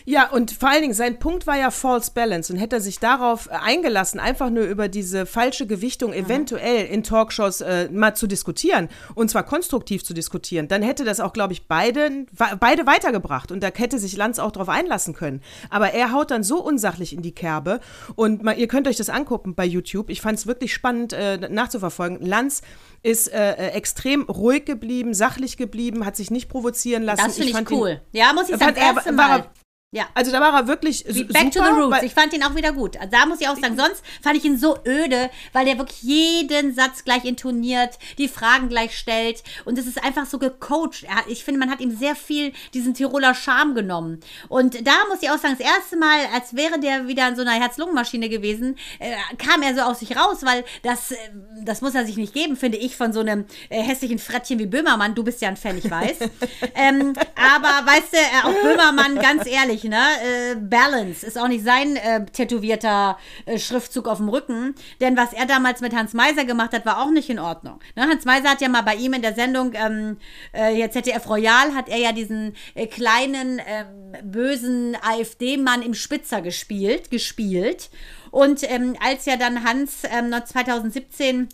Ja, 0.04 0.30
und 0.30 0.50
vor 0.50 0.68
allen 0.68 0.82
Dingen, 0.82 0.94
sein 0.94 1.18
Punkt 1.18 1.46
war 1.46 1.58
ja 1.58 1.70
False 1.70 2.12
Balance 2.14 2.52
und 2.52 2.58
hätte 2.58 2.76
er 2.76 2.80
sich 2.80 2.98
darauf 2.98 3.46
äh, 3.46 3.50
eingelassen, 3.52 4.20
einfach 4.20 4.50
nur 4.50 4.64
über 4.64 4.88
diese 4.88 5.26
falsche 5.26 5.66
Gewichtung 5.66 6.10
mhm. 6.10 6.16
eventuell 6.16 6.86
in 6.86 7.02
Talkshows 7.02 7.60
äh, 7.60 7.88
mal 7.90 8.14
zu 8.14 8.26
diskutieren 8.26 8.88
und 9.14 9.30
zwar 9.30 9.44
konstruktiv 9.44 10.04
zu 10.04 10.14
diskutieren, 10.14 10.68
dann 10.68 10.82
hätte 10.82 11.04
das 11.04 11.20
auch, 11.20 11.32
glaube 11.32 11.52
ich, 11.52 11.66
beide, 11.68 12.26
beide 12.60 12.86
weitergebracht 12.86 13.52
und 13.52 13.62
da 13.62 13.68
hätte 13.74 13.98
sich 13.98 14.16
Lanz 14.16 14.38
auch 14.38 14.52
drauf 14.52 14.68
einlassen 14.68 15.14
können. 15.14 15.40
Aber 15.70 15.92
er 15.92 16.12
haut 16.12 16.30
dann 16.30 16.42
so 16.42 16.62
unsachlich 16.62 17.12
in 17.12 17.22
die 17.22 17.34
Kerbe 17.34 17.80
und 18.14 18.42
mal, 18.42 18.58
ihr 18.58 18.68
könnt 18.68 18.88
euch 18.88 18.96
das 18.96 19.08
angucken 19.08 19.54
bei 19.54 19.64
YouTube. 19.64 20.10
Ich 20.10 20.20
fand 20.20 20.38
es 20.38 20.46
wirklich 20.46 20.72
spannend 20.72 21.12
äh, 21.12 21.36
nachzuverfolgen. 21.36 22.20
Lanz 22.20 22.62
ist 23.02 23.32
äh, 23.32 23.52
äh, 23.52 23.68
extrem 23.72 24.22
ruhig 24.22 24.64
geblieben, 24.64 25.14
sachlich 25.14 25.56
geblieben, 25.56 26.06
hat 26.06 26.16
sich 26.16 26.30
nicht 26.30 26.48
provozieren 26.48 27.02
lassen. 27.02 27.22
Das 27.24 27.36
finde 27.36 27.50
ich, 27.50 27.58
ich 27.58 27.70
cool. 27.70 27.90
Ihn, 27.90 28.18
ja, 28.18 28.32
muss 28.32 28.48
ich 28.48 28.56
sagen, 28.56 28.76
er, 28.76 28.94
erste 28.94 29.12
Mal. 29.12 29.40
War, 29.40 29.50
ja. 29.94 30.08
Also 30.12 30.32
da 30.32 30.40
war 30.40 30.52
er 30.52 30.66
wirklich 30.66 31.04
Wie 31.06 31.22
Back 31.22 31.52
to 31.52 31.62
the 31.62 31.70
Roots. 31.70 32.02
Ich 32.02 32.12
fand 32.12 32.32
ihn 32.32 32.42
auch 32.42 32.56
wieder 32.56 32.72
gut. 32.72 32.98
Da 33.12 33.26
muss 33.26 33.40
ich 33.40 33.46
auch 33.46 33.56
sagen, 33.56 33.76
sonst 33.76 34.02
fand 34.20 34.36
ich 34.36 34.44
ihn 34.44 34.58
so 34.58 34.76
öde, 34.84 35.30
weil 35.52 35.64
der 35.66 35.78
wirklich 35.78 36.02
jeden 36.02 36.74
Satz 36.74 37.04
gleich 37.04 37.24
intoniert, 37.24 37.96
die 38.18 38.26
Fragen 38.26 38.68
gleich 38.68 38.98
stellt 38.98 39.44
und 39.64 39.78
es 39.78 39.86
ist 39.86 40.02
einfach 40.02 40.26
so 40.26 40.40
gecoacht. 40.40 41.06
Ich 41.28 41.44
finde, 41.44 41.60
man 41.60 41.70
hat 41.70 41.80
ihm 41.80 41.96
sehr 41.96 42.16
viel 42.16 42.52
diesen 42.74 42.94
Tiroler 42.94 43.34
Charme 43.36 43.76
genommen. 43.76 44.18
Und 44.48 44.84
da 44.84 44.96
muss 45.08 45.22
ich 45.22 45.30
auch 45.30 45.38
sagen, 45.38 45.54
das 45.56 45.64
erste 45.64 45.96
Mal, 45.96 46.26
als 46.34 46.56
wäre 46.56 46.80
der 46.80 47.06
wieder 47.06 47.28
in 47.28 47.36
so 47.36 47.42
einer 47.42 47.52
Herz-Lungen-Maschine 47.52 48.28
gewesen, 48.28 48.76
äh, 48.98 49.14
kam 49.38 49.62
er 49.62 49.76
so 49.76 49.82
aus 49.82 50.00
sich 50.00 50.16
raus, 50.16 50.38
weil 50.42 50.64
das, 50.82 51.12
äh, 51.12 51.16
das 51.62 51.82
muss 51.82 51.94
er 51.94 52.04
sich 52.04 52.16
nicht 52.16 52.34
geben, 52.34 52.56
finde 52.56 52.78
ich, 52.78 52.96
von 52.96 53.12
so 53.12 53.20
einem 53.20 53.44
äh, 53.68 53.80
hässlichen 53.80 54.18
Frettchen 54.18 54.58
wie 54.58 54.66
Böhmermann. 54.66 55.14
Du 55.14 55.22
bist 55.22 55.40
ja 55.40 55.50
ein 55.50 55.56
Fan, 55.56 55.78
ich 55.78 55.88
weiß. 55.88 56.18
ähm, 56.74 57.12
aber 57.36 57.86
weißt 57.88 58.12
du, 58.12 58.16
äh, 58.16 58.42
auch 58.42 58.62
Böhmermann, 58.64 59.20
ganz 59.20 59.46
ehrlich, 59.46 59.83
ne? 59.88 60.02
Äh, 60.22 60.56
Balance 60.56 61.26
ist 61.26 61.38
auch 61.38 61.48
nicht 61.48 61.64
sein 61.64 61.96
äh, 61.96 62.24
tätowierter 62.26 63.18
äh, 63.46 63.58
Schriftzug 63.58 64.08
auf 64.08 64.18
dem 64.18 64.28
Rücken. 64.28 64.74
Denn 65.00 65.16
was 65.16 65.32
er 65.32 65.46
damals 65.46 65.80
mit 65.80 65.94
Hans 65.94 66.12
Meiser 66.12 66.44
gemacht 66.44 66.72
hat, 66.72 66.86
war 66.86 67.02
auch 67.02 67.10
nicht 67.10 67.30
in 67.30 67.38
Ordnung. 67.38 67.80
Ne? 67.96 68.02
Hans 68.02 68.24
Meiser 68.24 68.50
hat 68.50 68.60
ja 68.60 68.68
mal 68.68 68.82
bei 68.82 68.94
ihm 68.94 69.12
in 69.12 69.22
der 69.22 69.34
Sendung, 69.34 69.72
ähm, 69.74 70.18
äh, 70.52 70.76
jetzt 70.76 70.94
ZDF 70.94 71.28
Royal, 71.28 71.74
hat 71.74 71.88
er 71.88 71.98
ja 71.98 72.12
diesen 72.12 72.54
äh, 72.74 72.86
kleinen, 72.86 73.60
ähm, 73.66 74.30
bösen 74.30 74.96
AfD-Mann 75.02 75.82
im 75.82 75.94
Spitzer 75.94 76.40
gespielt, 76.40 77.10
gespielt. 77.10 77.90
Und 78.30 78.68
ähm, 78.68 78.96
als 79.04 79.26
ja 79.26 79.36
dann 79.36 79.64
Hans 79.64 80.02
ähm, 80.04 80.34
2017 80.44 81.48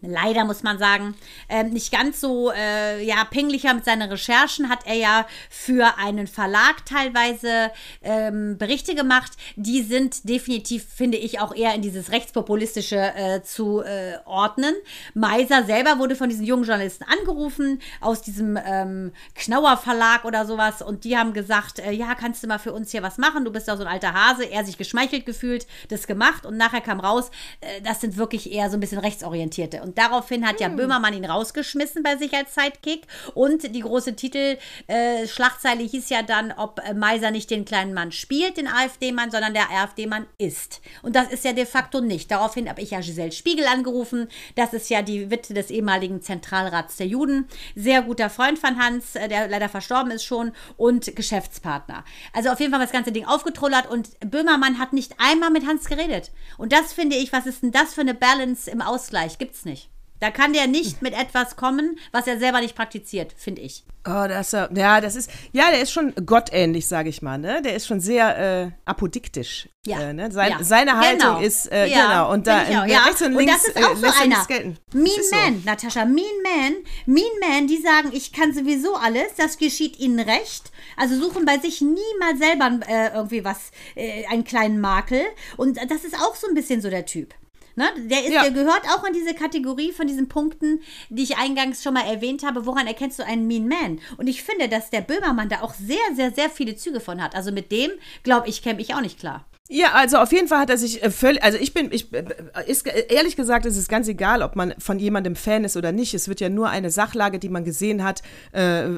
Leider 0.00 0.44
muss 0.44 0.62
man 0.62 0.78
sagen, 0.78 1.14
äh, 1.48 1.64
nicht 1.64 1.92
ganz 1.92 2.20
so 2.20 2.52
äh, 2.52 3.04
ja, 3.04 3.24
pinglicher 3.24 3.74
mit 3.74 3.84
seinen 3.84 4.08
Recherchen 4.08 4.68
hat 4.68 4.86
er 4.86 4.94
ja 4.94 5.26
für 5.50 5.98
einen 5.98 6.26
Verlag 6.26 6.86
teilweise 6.86 7.70
ähm, 8.02 8.58
Berichte 8.58 8.94
gemacht. 8.94 9.32
Die 9.56 9.82
sind 9.82 10.28
definitiv, 10.28 10.86
finde 10.88 11.18
ich, 11.18 11.40
auch 11.40 11.54
eher 11.54 11.74
in 11.74 11.82
dieses 11.82 12.12
rechtspopulistische 12.12 12.96
äh, 12.96 13.42
zu 13.42 13.80
äh, 13.80 14.18
ordnen. 14.24 14.74
Meiser 15.14 15.64
selber 15.64 15.98
wurde 15.98 16.14
von 16.14 16.28
diesen 16.28 16.44
jungen 16.44 16.64
Journalisten 16.64 17.04
angerufen 17.04 17.80
aus 18.00 18.22
diesem 18.22 18.58
ähm, 18.64 19.12
Knauer 19.34 19.76
Verlag 19.76 20.24
oder 20.24 20.46
sowas 20.46 20.82
und 20.82 21.04
die 21.04 21.16
haben 21.16 21.32
gesagt, 21.32 21.80
äh, 21.80 21.92
ja, 21.92 22.14
kannst 22.14 22.42
du 22.42 22.46
mal 22.46 22.58
für 22.58 22.72
uns 22.72 22.90
hier 22.90 23.02
was 23.02 23.18
machen? 23.18 23.44
Du 23.44 23.50
bist 23.50 23.66
ja 23.66 23.76
so 23.76 23.82
ein 23.82 23.88
alter 23.88 24.14
Hase. 24.14 24.44
Er 24.44 24.64
sich 24.64 24.78
geschmeichelt 24.78 25.26
gefühlt, 25.26 25.66
das 25.88 26.06
gemacht 26.06 26.46
und 26.46 26.56
nachher 26.56 26.80
kam 26.80 27.00
raus, 27.00 27.30
äh, 27.60 27.80
das 27.82 28.00
sind 28.00 28.16
wirklich 28.16 28.52
eher 28.52 28.70
so 28.70 28.76
ein 28.76 28.80
bisschen 28.80 28.98
rechtsorientierte. 28.98 29.82
Und 29.88 29.96
daraufhin 29.96 30.46
hat 30.46 30.60
ja 30.60 30.66
hm. 30.66 30.76
Böhmermann 30.76 31.14
ihn 31.14 31.24
rausgeschmissen 31.24 32.02
bei 32.02 32.18
sich 32.18 32.34
als 32.34 32.54
Sidekick. 32.54 33.06
Und 33.32 33.74
die 33.74 33.80
große 33.80 34.14
Titelschlagzeile 34.16 35.82
äh, 35.82 35.88
hieß 35.88 36.10
ja 36.10 36.20
dann, 36.20 36.52
ob 36.52 36.78
äh, 36.84 36.92
Meiser 36.92 37.30
nicht 37.30 37.50
den 37.50 37.64
kleinen 37.64 37.94
Mann 37.94 38.12
spielt, 38.12 38.58
den 38.58 38.68
AfD-Mann, 38.68 39.30
sondern 39.30 39.54
der 39.54 39.70
AfD-Mann 39.70 40.26
ist. 40.36 40.82
Und 41.00 41.16
das 41.16 41.28
ist 41.28 41.42
ja 41.42 41.54
de 41.54 41.64
facto 41.64 42.02
nicht. 42.02 42.30
Daraufhin 42.30 42.68
habe 42.68 42.82
ich 42.82 42.90
ja 42.90 43.00
Giselle 43.00 43.32
Spiegel 43.32 43.66
angerufen. 43.66 44.28
Das 44.56 44.74
ist 44.74 44.90
ja 44.90 45.00
die 45.00 45.30
Witwe 45.30 45.54
des 45.54 45.70
ehemaligen 45.70 46.20
Zentralrats 46.20 46.96
der 46.98 47.06
Juden. 47.06 47.48
Sehr 47.74 48.02
guter 48.02 48.28
Freund 48.28 48.58
von 48.58 48.78
Hans, 48.78 49.14
äh, 49.14 49.26
der 49.26 49.48
leider 49.48 49.70
verstorben 49.70 50.10
ist 50.10 50.24
schon, 50.24 50.52
und 50.76 51.16
Geschäftspartner. 51.16 52.04
Also 52.34 52.50
auf 52.50 52.60
jeden 52.60 52.72
Fall 52.72 52.82
das 52.82 52.92
ganze 52.92 53.12
Ding 53.12 53.24
aufgetrullert 53.24 53.90
und 53.90 54.10
Böhmermann 54.20 54.78
hat 54.78 54.92
nicht 54.92 55.14
einmal 55.16 55.48
mit 55.48 55.66
Hans 55.66 55.86
geredet. 55.86 56.30
Und 56.58 56.74
das 56.74 56.92
finde 56.92 57.16
ich, 57.16 57.32
was 57.32 57.46
ist 57.46 57.62
denn 57.62 57.72
das 57.72 57.94
für 57.94 58.02
eine 58.02 58.12
Balance 58.12 58.70
im 58.70 58.82
Ausgleich? 58.82 59.38
Gibt's 59.38 59.64
nicht. 59.64 59.77
Da 60.20 60.30
kann 60.30 60.52
der 60.52 60.66
nicht 60.66 61.02
mit 61.02 61.14
etwas 61.14 61.56
kommen, 61.56 61.98
was 62.12 62.26
er 62.26 62.38
selber 62.38 62.60
nicht 62.60 62.74
praktiziert, 62.74 63.32
finde 63.36 63.62
ich. 63.62 63.84
Oh, 64.06 64.26
das, 64.26 64.52
ja, 64.52 65.00
das 65.00 65.16
ist, 65.16 65.30
ja, 65.52 65.70
der 65.70 65.82
ist 65.82 65.92
schon 65.92 66.14
gottähnlich, 66.24 66.86
sage 66.86 67.10
ich 67.10 67.20
mal, 67.20 67.36
ne? 67.36 67.60
Der 67.62 67.74
ist 67.74 67.86
schon 67.86 68.00
sehr 68.00 68.38
äh, 68.38 68.70
apodiktisch. 68.86 69.68
Ja. 69.86 70.00
Äh, 70.00 70.12
ne? 70.14 70.32
Sein, 70.32 70.52
ja. 70.52 70.64
Seine 70.64 70.98
Haltung 70.98 71.28
genau. 71.36 71.40
ist, 71.40 71.70
äh, 71.70 71.86
ja. 71.88 72.06
genau, 72.06 72.32
und 72.32 72.46
da 72.46 72.68
ja. 72.68 72.82
rechts 72.82 73.20
und 73.20 73.34
links 73.34 73.52
und 73.66 73.76
das 73.76 73.82
ist 73.82 73.84
auch 73.84 73.92
äh, 73.92 73.96
so 73.96 74.22
einer. 74.22 74.46
Mean 74.94 75.20
Man, 75.30 75.54
so. 75.58 75.60
Natascha, 75.66 76.04
Mean 76.06 76.24
Man, 76.42 76.74
Mean 77.06 77.24
Man, 77.40 77.66
die 77.66 77.76
sagen, 77.76 78.10
ich 78.12 78.32
kann 78.32 78.54
sowieso 78.54 78.94
alles, 78.94 79.34
das 79.36 79.58
geschieht 79.58 79.98
ihnen 79.98 80.20
recht. 80.20 80.72
Also 80.96 81.20
suchen 81.20 81.44
bei 81.44 81.58
sich 81.58 81.80
nie 81.80 81.98
mal 82.18 82.36
selber 82.38 82.80
äh, 82.88 83.14
irgendwie 83.14 83.44
was, 83.44 83.72
äh, 83.94 84.24
einen 84.26 84.44
kleinen 84.44 84.80
Makel. 84.80 85.22
Und 85.56 85.78
das 85.90 86.04
ist 86.04 86.14
auch 86.14 86.34
so 86.34 86.46
ein 86.48 86.54
bisschen 86.54 86.80
so 86.80 86.88
der 86.88 87.04
Typ. 87.04 87.34
Ne? 87.78 87.88
Der, 87.96 88.24
ist, 88.24 88.32
ja. 88.32 88.42
der 88.42 88.50
gehört 88.50 88.82
auch 88.92 89.04
in 89.04 89.12
diese 89.12 89.34
Kategorie 89.34 89.92
von 89.92 90.08
diesen 90.08 90.28
Punkten, 90.28 90.80
die 91.10 91.22
ich 91.22 91.38
eingangs 91.38 91.80
schon 91.82 91.94
mal 91.94 92.04
erwähnt 92.04 92.42
habe. 92.44 92.66
Woran 92.66 92.88
erkennst 92.88 93.20
du 93.20 93.24
einen 93.24 93.46
Mean 93.46 93.68
Man? 93.68 94.00
Und 94.16 94.26
ich 94.26 94.42
finde, 94.42 94.68
dass 94.68 94.90
der 94.90 95.00
Böhmermann 95.00 95.48
da 95.48 95.62
auch 95.62 95.74
sehr, 95.74 95.96
sehr, 96.16 96.32
sehr 96.32 96.50
viele 96.50 96.74
Züge 96.74 96.98
von 96.98 97.22
hat. 97.22 97.36
Also 97.36 97.52
mit 97.52 97.70
dem, 97.70 97.92
glaube 98.24 98.48
ich, 98.48 98.62
käme 98.62 98.80
ich 98.80 98.94
auch 98.94 99.00
nicht 99.00 99.20
klar. 99.20 99.46
Ja, 99.70 99.92
also 99.92 100.16
auf 100.16 100.32
jeden 100.32 100.48
Fall 100.48 100.60
hat 100.60 100.70
er 100.70 100.78
sich 100.78 101.02
äh, 101.02 101.10
völlig, 101.10 101.44
also 101.44 101.58
ich 101.58 101.74
bin, 101.74 101.92
ich, 101.92 102.10
äh, 102.14 102.24
ist, 102.66 102.86
ehrlich 102.86 103.36
gesagt, 103.36 103.66
ist 103.66 103.76
es 103.76 103.86
ganz 103.86 104.08
egal, 104.08 104.42
ob 104.42 104.56
man 104.56 104.74
von 104.78 104.98
jemandem 104.98 105.36
Fan 105.36 105.62
ist 105.62 105.76
oder 105.76 105.92
nicht. 105.92 106.14
Es 106.14 106.26
wird 106.26 106.40
ja 106.40 106.48
nur 106.48 106.70
eine 106.70 106.90
Sachlage, 106.90 107.38
die 107.38 107.50
man 107.50 107.64
gesehen 107.64 108.02
hat, 108.02 108.22
äh, 108.52 108.88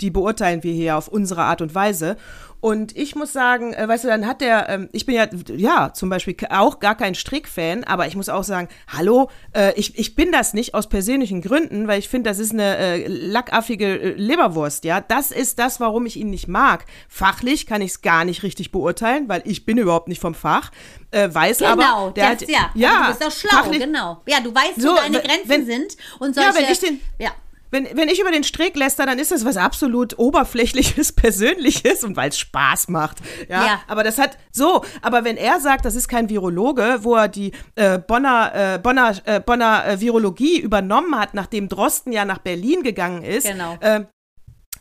die 0.00 0.10
beurteilen 0.10 0.62
wir 0.62 0.72
hier 0.72 0.96
auf 0.96 1.08
unsere 1.08 1.42
Art 1.42 1.60
und 1.60 1.74
Weise. 1.74 2.16
Und 2.60 2.96
ich 2.96 3.14
muss 3.14 3.32
sagen, 3.32 3.74
äh, 3.74 3.86
weißt 3.86 4.04
du, 4.04 4.08
dann 4.08 4.26
hat 4.26 4.40
der, 4.40 4.68
ähm, 4.68 4.88
ich 4.92 5.06
bin 5.06 5.14
ja, 5.14 5.28
ja, 5.54 5.92
zum 5.92 6.08
Beispiel 6.08 6.36
auch 6.50 6.80
gar 6.80 6.96
kein 6.96 7.14
Strick-Fan, 7.14 7.84
aber 7.84 8.06
ich 8.06 8.16
muss 8.16 8.28
auch 8.28 8.44
sagen, 8.44 8.68
hallo, 8.88 9.30
äh, 9.54 9.72
ich, 9.74 9.98
ich 9.98 10.14
bin 10.14 10.32
das 10.32 10.54
nicht 10.54 10.74
aus 10.74 10.88
persönlichen 10.88 11.42
Gründen, 11.42 11.86
weil 11.86 11.98
ich 11.98 12.08
finde, 12.08 12.30
das 12.30 12.38
ist 12.38 12.52
eine 12.52 12.76
äh, 12.76 13.06
lackaffige 13.08 14.00
äh, 14.00 14.12
Leberwurst, 14.14 14.84
ja. 14.84 15.00
Das 15.00 15.30
ist 15.30 15.58
das, 15.58 15.80
warum 15.80 16.06
ich 16.06 16.16
ihn 16.16 16.30
nicht 16.30 16.48
mag. 16.48 16.86
Fachlich 17.08 17.66
kann 17.66 17.82
ich 17.82 17.92
es 17.92 18.02
gar 18.02 18.24
nicht 18.24 18.42
richtig 18.42 18.72
beurteilen, 18.72 19.28
weil 19.28 19.42
ich 19.44 19.64
bin 19.66 19.78
überhaupt 19.78 20.08
nicht 20.08 20.20
vom 20.20 20.34
Fach. 20.34 20.70
Äh, 21.10 21.32
weiß 21.32 21.58
genau, 21.58 21.72
aber, 21.72 22.12
der 22.12 22.32
das, 22.32 22.42
hat, 22.42 22.48
ja, 22.48 22.70
ja, 22.74 22.88
also 22.88 23.02
du 23.02 23.08
bist 23.08 23.24
auch 23.26 23.48
schlau, 23.48 23.62
fachlich, 23.62 23.80
genau. 23.80 24.22
Ja, 24.26 24.40
du 24.40 24.54
weißt, 24.54 24.80
so, 24.80 24.90
wo 24.90 24.96
deine 24.96 25.20
Grenzen 25.20 25.48
wenn, 25.48 25.66
sind 25.66 25.96
und 26.18 26.34
solche, 26.34 26.50
ja, 26.50 26.54
wenn 26.54 26.72
ich 26.72 26.80
den, 26.80 27.00
ja 27.18 27.30
wenn, 27.70 27.86
wenn 27.94 28.08
ich 28.08 28.20
über 28.20 28.30
den 28.30 28.44
Strick 28.44 28.76
läster, 28.76 29.06
dann 29.06 29.18
ist 29.18 29.30
das 29.30 29.44
was 29.44 29.56
absolut 29.56 30.18
oberflächliches, 30.18 31.12
persönliches 31.16 32.04
und 32.04 32.16
weil 32.16 32.30
es 32.30 32.38
Spaß 32.38 32.88
macht. 32.88 33.18
Ja? 33.48 33.66
ja? 33.66 33.80
Aber 33.88 34.04
das 34.04 34.18
hat 34.18 34.38
so, 34.52 34.84
aber 35.02 35.24
wenn 35.24 35.36
er 35.36 35.60
sagt, 35.60 35.84
das 35.84 35.94
ist 35.94 36.08
kein 36.08 36.28
Virologe, 36.28 36.98
wo 37.02 37.14
er 37.14 37.28
die 37.28 37.52
äh, 37.74 37.98
Bonner, 37.98 38.74
äh, 38.74 38.78
Bonner, 38.78 39.14
äh, 39.24 39.40
Bonner 39.40 39.86
äh, 39.86 40.00
Virologie 40.00 40.60
übernommen 40.60 41.18
hat, 41.18 41.34
nachdem 41.34 41.68
Drosten 41.68 42.12
ja 42.12 42.24
nach 42.24 42.38
Berlin 42.38 42.82
gegangen 42.82 43.22
ist, 43.22 43.46
genau. 43.46 43.76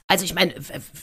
Also 0.07 0.23
ich 0.23 0.35
meine, 0.35 0.53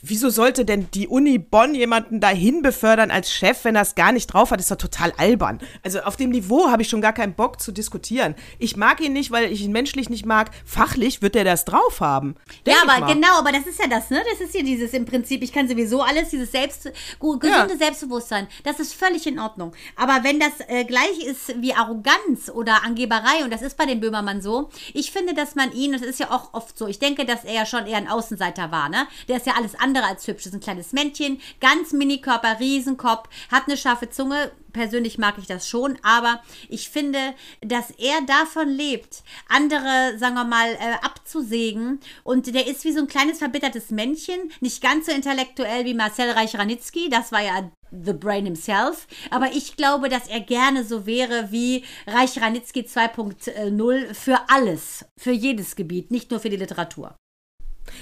wieso 0.01 0.31
sollte 0.31 0.65
denn 0.65 0.87
die 0.95 1.09
Uni 1.09 1.37
Bonn 1.37 1.75
jemanden 1.75 2.21
dahin 2.21 2.63
befördern 2.63 3.11
als 3.11 3.33
Chef, 3.33 3.65
wenn 3.65 3.75
er 3.75 3.83
es 3.83 3.97
gar 3.97 4.13
nicht 4.13 4.29
drauf 4.29 4.53
hat? 4.53 4.61
Das 4.61 4.67
ist 4.67 4.71
doch 4.71 4.77
total 4.77 5.13
albern. 5.17 5.59
Also 5.83 6.03
auf 6.03 6.15
dem 6.15 6.31
Niveau 6.31 6.71
habe 6.71 6.83
ich 6.83 6.89
schon 6.89 7.01
gar 7.01 7.13
keinen 7.13 7.35
Bock 7.35 7.61
zu 7.61 7.73
diskutieren. 7.73 8.37
Ich 8.61 8.77
mag 8.77 9.01
ihn 9.01 9.13
nicht, 9.13 9.33
weil 9.33 9.51
ich 9.51 9.61
ihn 9.63 9.73
menschlich 9.73 10.09
nicht 10.09 10.25
mag. 10.25 10.53
Fachlich 10.65 11.21
wird 11.21 11.35
er 11.35 11.43
das 11.43 11.65
drauf 11.65 12.01
haben. 12.01 12.37
Ja, 12.65 12.77
aber 12.87 13.13
genau, 13.13 13.41
aber 13.41 13.51
das 13.51 13.67
ist 13.67 13.81
ja 13.81 13.89
das, 13.89 14.09
ne? 14.11 14.23
Das 14.31 14.41
ist 14.41 14.55
ja 14.55 14.63
dieses 14.63 14.93
im 14.93 15.05
Prinzip, 15.05 15.43
ich 15.43 15.53
kann 15.53 15.67
sowieso 15.67 16.03
alles, 16.03 16.29
dieses 16.29 16.53
Selbst, 16.53 16.85
gesunde 17.19 17.49
ja. 17.51 17.77
Selbstbewusstsein. 17.77 18.47
Das 18.63 18.79
ist 18.79 18.95
völlig 18.95 19.27
in 19.27 19.41
Ordnung. 19.41 19.73
Aber 19.97 20.23
wenn 20.23 20.39
das 20.39 20.53
äh, 20.69 20.85
gleich 20.85 21.25
ist 21.27 21.61
wie 21.61 21.75
Arroganz 21.75 22.51
oder 22.55 22.85
Angeberei, 22.85 23.43
und 23.43 23.53
das 23.53 23.63
ist 23.63 23.77
bei 23.77 23.87
dem 23.87 23.99
Böhmermann 23.99 24.43
so, 24.43 24.71
ich 24.95 25.11
finde, 25.11 25.35
dass 25.35 25.57
man 25.57 25.73
ihn, 25.73 25.91
das 25.91 26.03
ist 26.03 26.21
ja 26.21 26.31
auch 26.31 26.55
oft 26.55 26.79
so, 26.79 26.87
ich 26.87 27.01
denke, 27.01 27.25
dass 27.25 27.43
er 27.43 27.55
ja 27.55 27.67
schon 27.67 27.87
eher 27.87 27.97
ein 27.97 28.07
Außenseiter 28.07 28.71
war, 28.71 28.92
ne? 28.93 29.09
Der 29.27 29.39
ist 29.39 29.47
ja 29.47 29.55
alles 29.57 29.75
andere 29.75 30.05
als 30.05 30.27
hübsch. 30.29 30.45
Das 30.45 30.53
ist 30.53 30.55
ein 30.55 30.61
kleines 30.61 30.93
Männchen, 30.93 31.41
ganz 31.61 31.93
Minikörper, 31.93 32.61
Riesenkopf, 32.61 33.29
hat 33.51 33.65
eine 33.67 33.77
scharfe 33.77 34.11
Zunge. 34.11 34.53
Persönlich 34.73 35.19
mag 35.19 35.35
ich 35.37 35.47
das 35.47 35.69
schon, 35.69 35.99
aber 36.03 36.43
ich 36.71 36.89
finde, 36.89 37.19
dass 37.61 37.91
er 37.91 38.23
davon 38.23 38.71
lebt, 38.71 39.23
andere, 39.49 40.17
sagen 40.17 40.35
wir 40.35 40.45
mal, 40.45 40.73
äh, 40.73 40.95
abzusägen. 41.03 42.01
Und 42.23 42.55
der 42.55 42.67
ist 42.67 42.85
wie 42.85 42.93
so 42.93 43.01
ein 43.01 43.07
kleines 43.07 43.39
verbittertes 43.39 43.91
Männchen, 43.91 44.51
nicht 44.61 44.83
ganz 44.83 45.07
so 45.07 45.13
intellektuell 45.13 45.85
wie 45.85 45.93
Marcel 45.93 46.31
Reich-Ranitzky. 46.31 47.11
Das 47.11 47.33
war 47.33 47.43
ja 47.43 47.71
The 47.93 48.15
Brain 48.15 48.47
himself. 48.47 49.07
Aber 49.31 49.53
ich 49.53 49.77
glaube, 49.77 50.09
dass 50.09 50.27
er 50.29 50.41
gerne 50.41 50.85
so 50.85 51.05
wäre 51.05 51.53
wie 51.53 51.85
Reich 52.07 52.41
Ranitzky 52.41 52.81
2.0 52.81 54.15
für 54.15 54.41
alles, 54.49 55.05
für 55.19 55.33
jedes 55.33 55.77
Gebiet, 55.77 56.11
nicht 56.11 56.31
nur 56.31 56.41
für 56.41 56.51
die 56.51 56.57
Literatur. 56.57 57.15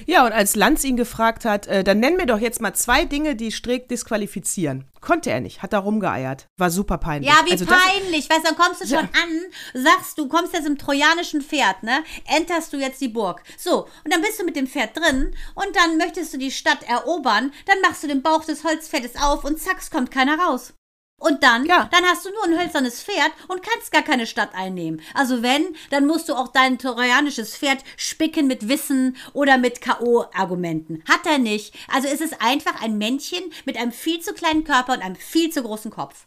Ja, 0.07 0.25
und 0.25 0.33
als 0.33 0.57
Lanz 0.57 0.85
ihn 0.85 0.97
gefragt 0.97 1.45
hat, 1.45 1.67
äh, 1.67 1.85
dann 1.85 2.01
nenn 2.01 2.17
mir 2.17 2.27
doch 2.27 2.39
jetzt 2.39 2.61
mal 2.61 2.75
zwei 2.75 3.05
Dinge, 3.05 3.37
die 3.37 3.53
Streeck 3.53 3.89
disqualifizieren. 3.89 4.85
Konnte 5.01 5.31
er 5.31 5.41
nicht, 5.41 5.63
hat 5.63 5.73
da 5.73 5.79
rumgeeiert. 5.79 6.47
War 6.59 6.71
super 6.71 6.99
peinlich. 6.99 7.31
Ja, 7.31 7.43
wie 7.47 7.53
also 7.53 7.65
peinlich. 7.65 8.29
Weißt 8.29 8.41
du, 8.41 8.55
dann 8.55 8.57
kommst 8.57 8.83
du 8.83 8.87
schon 8.87 9.09
ja. 9.13 9.23
an, 9.23 9.83
sagst 9.83 10.19
du, 10.19 10.29
kommst 10.29 10.53
jetzt 10.53 10.67
im 10.67 10.77
trojanischen 10.77 11.41
Pferd, 11.41 11.83
ne? 11.83 12.05
Enterst 12.27 12.73
du 12.73 12.77
jetzt 12.77 13.01
die 13.01 13.09
Burg. 13.09 13.43
So, 13.57 13.87
und 14.05 14.13
dann 14.13 14.21
bist 14.21 14.39
du 14.39 14.45
mit 14.45 14.57
dem 14.57 14.67
Pferd 14.67 14.97
drin 14.97 15.35
und 15.55 15.77
dann 15.77 15.97
möchtest 15.97 16.35
du 16.35 16.39
die 16.39 16.51
Stadt 16.51 16.83
erobern, 16.83 17.53
dann 17.67 17.81
machst 17.81 18.03
du 18.03 18.09
den 18.09 18.23
Bauch 18.23 18.45
des 18.45 18.65
Holzpferdes 18.65 19.17
auf 19.17 19.45
und 19.45 19.59
zack, 19.59 19.81
kommt 19.91 20.11
keiner 20.11 20.39
raus. 20.39 20.75
Und 21.21 21.43
dann, 21.43 21.67
ja. 21.67 21.89
dann 21.93 22.05
hast 22.05 22.25
du 22.25 22.31
nur 22.31 22.45
ein 22.45 22.59
hölzernes 22.59 23.03
Pferd 23.03 23.31
und 23.47 23.63
kannst 23.63 23.93
gar 23.93 24.03
keine 24.03 24.27
Stadt 24.27 24.55
einnehmen. 24.55 25.03
Also 25.15 25.43
wenn, 25.43 25.77
dann 25.91 26.07
musst 26.07 26.31
du 26.31 26.35
auch 26.35 26.49
dein 26.49 26.79
trojanisches 26.79 27.57
Pferd 27.57 27.85
spicken 27.97 28.47
mit 28.47 28.69
Wissen 28.69 29.17
oder 29.35 29.59
mit 29.59 29.83
K.O.-Argumenten. 29.83 31.05
Hat 31.07 31.27
er 31.27 31.39
nicht. 31.39 31.75
Also 31.93 32.09
ist 32.09 32.23
es 32.23 32.41
einfach 32.41 32.83
ein 32.83 32.97
Männchen 32.97 33.43
mit 33.67 33.77
einem 33.77 33.93
viel 33.93 34.21
zu 34.21 34.33
kleinen 34.33 34.65
Körper 34.65 34.95
und 34.95 35.03
einem 35.03 35.17
viel 35.17 35.51
zu 35.51 35.63
großen 35.63 35.91
Kopf. 35.91 36.27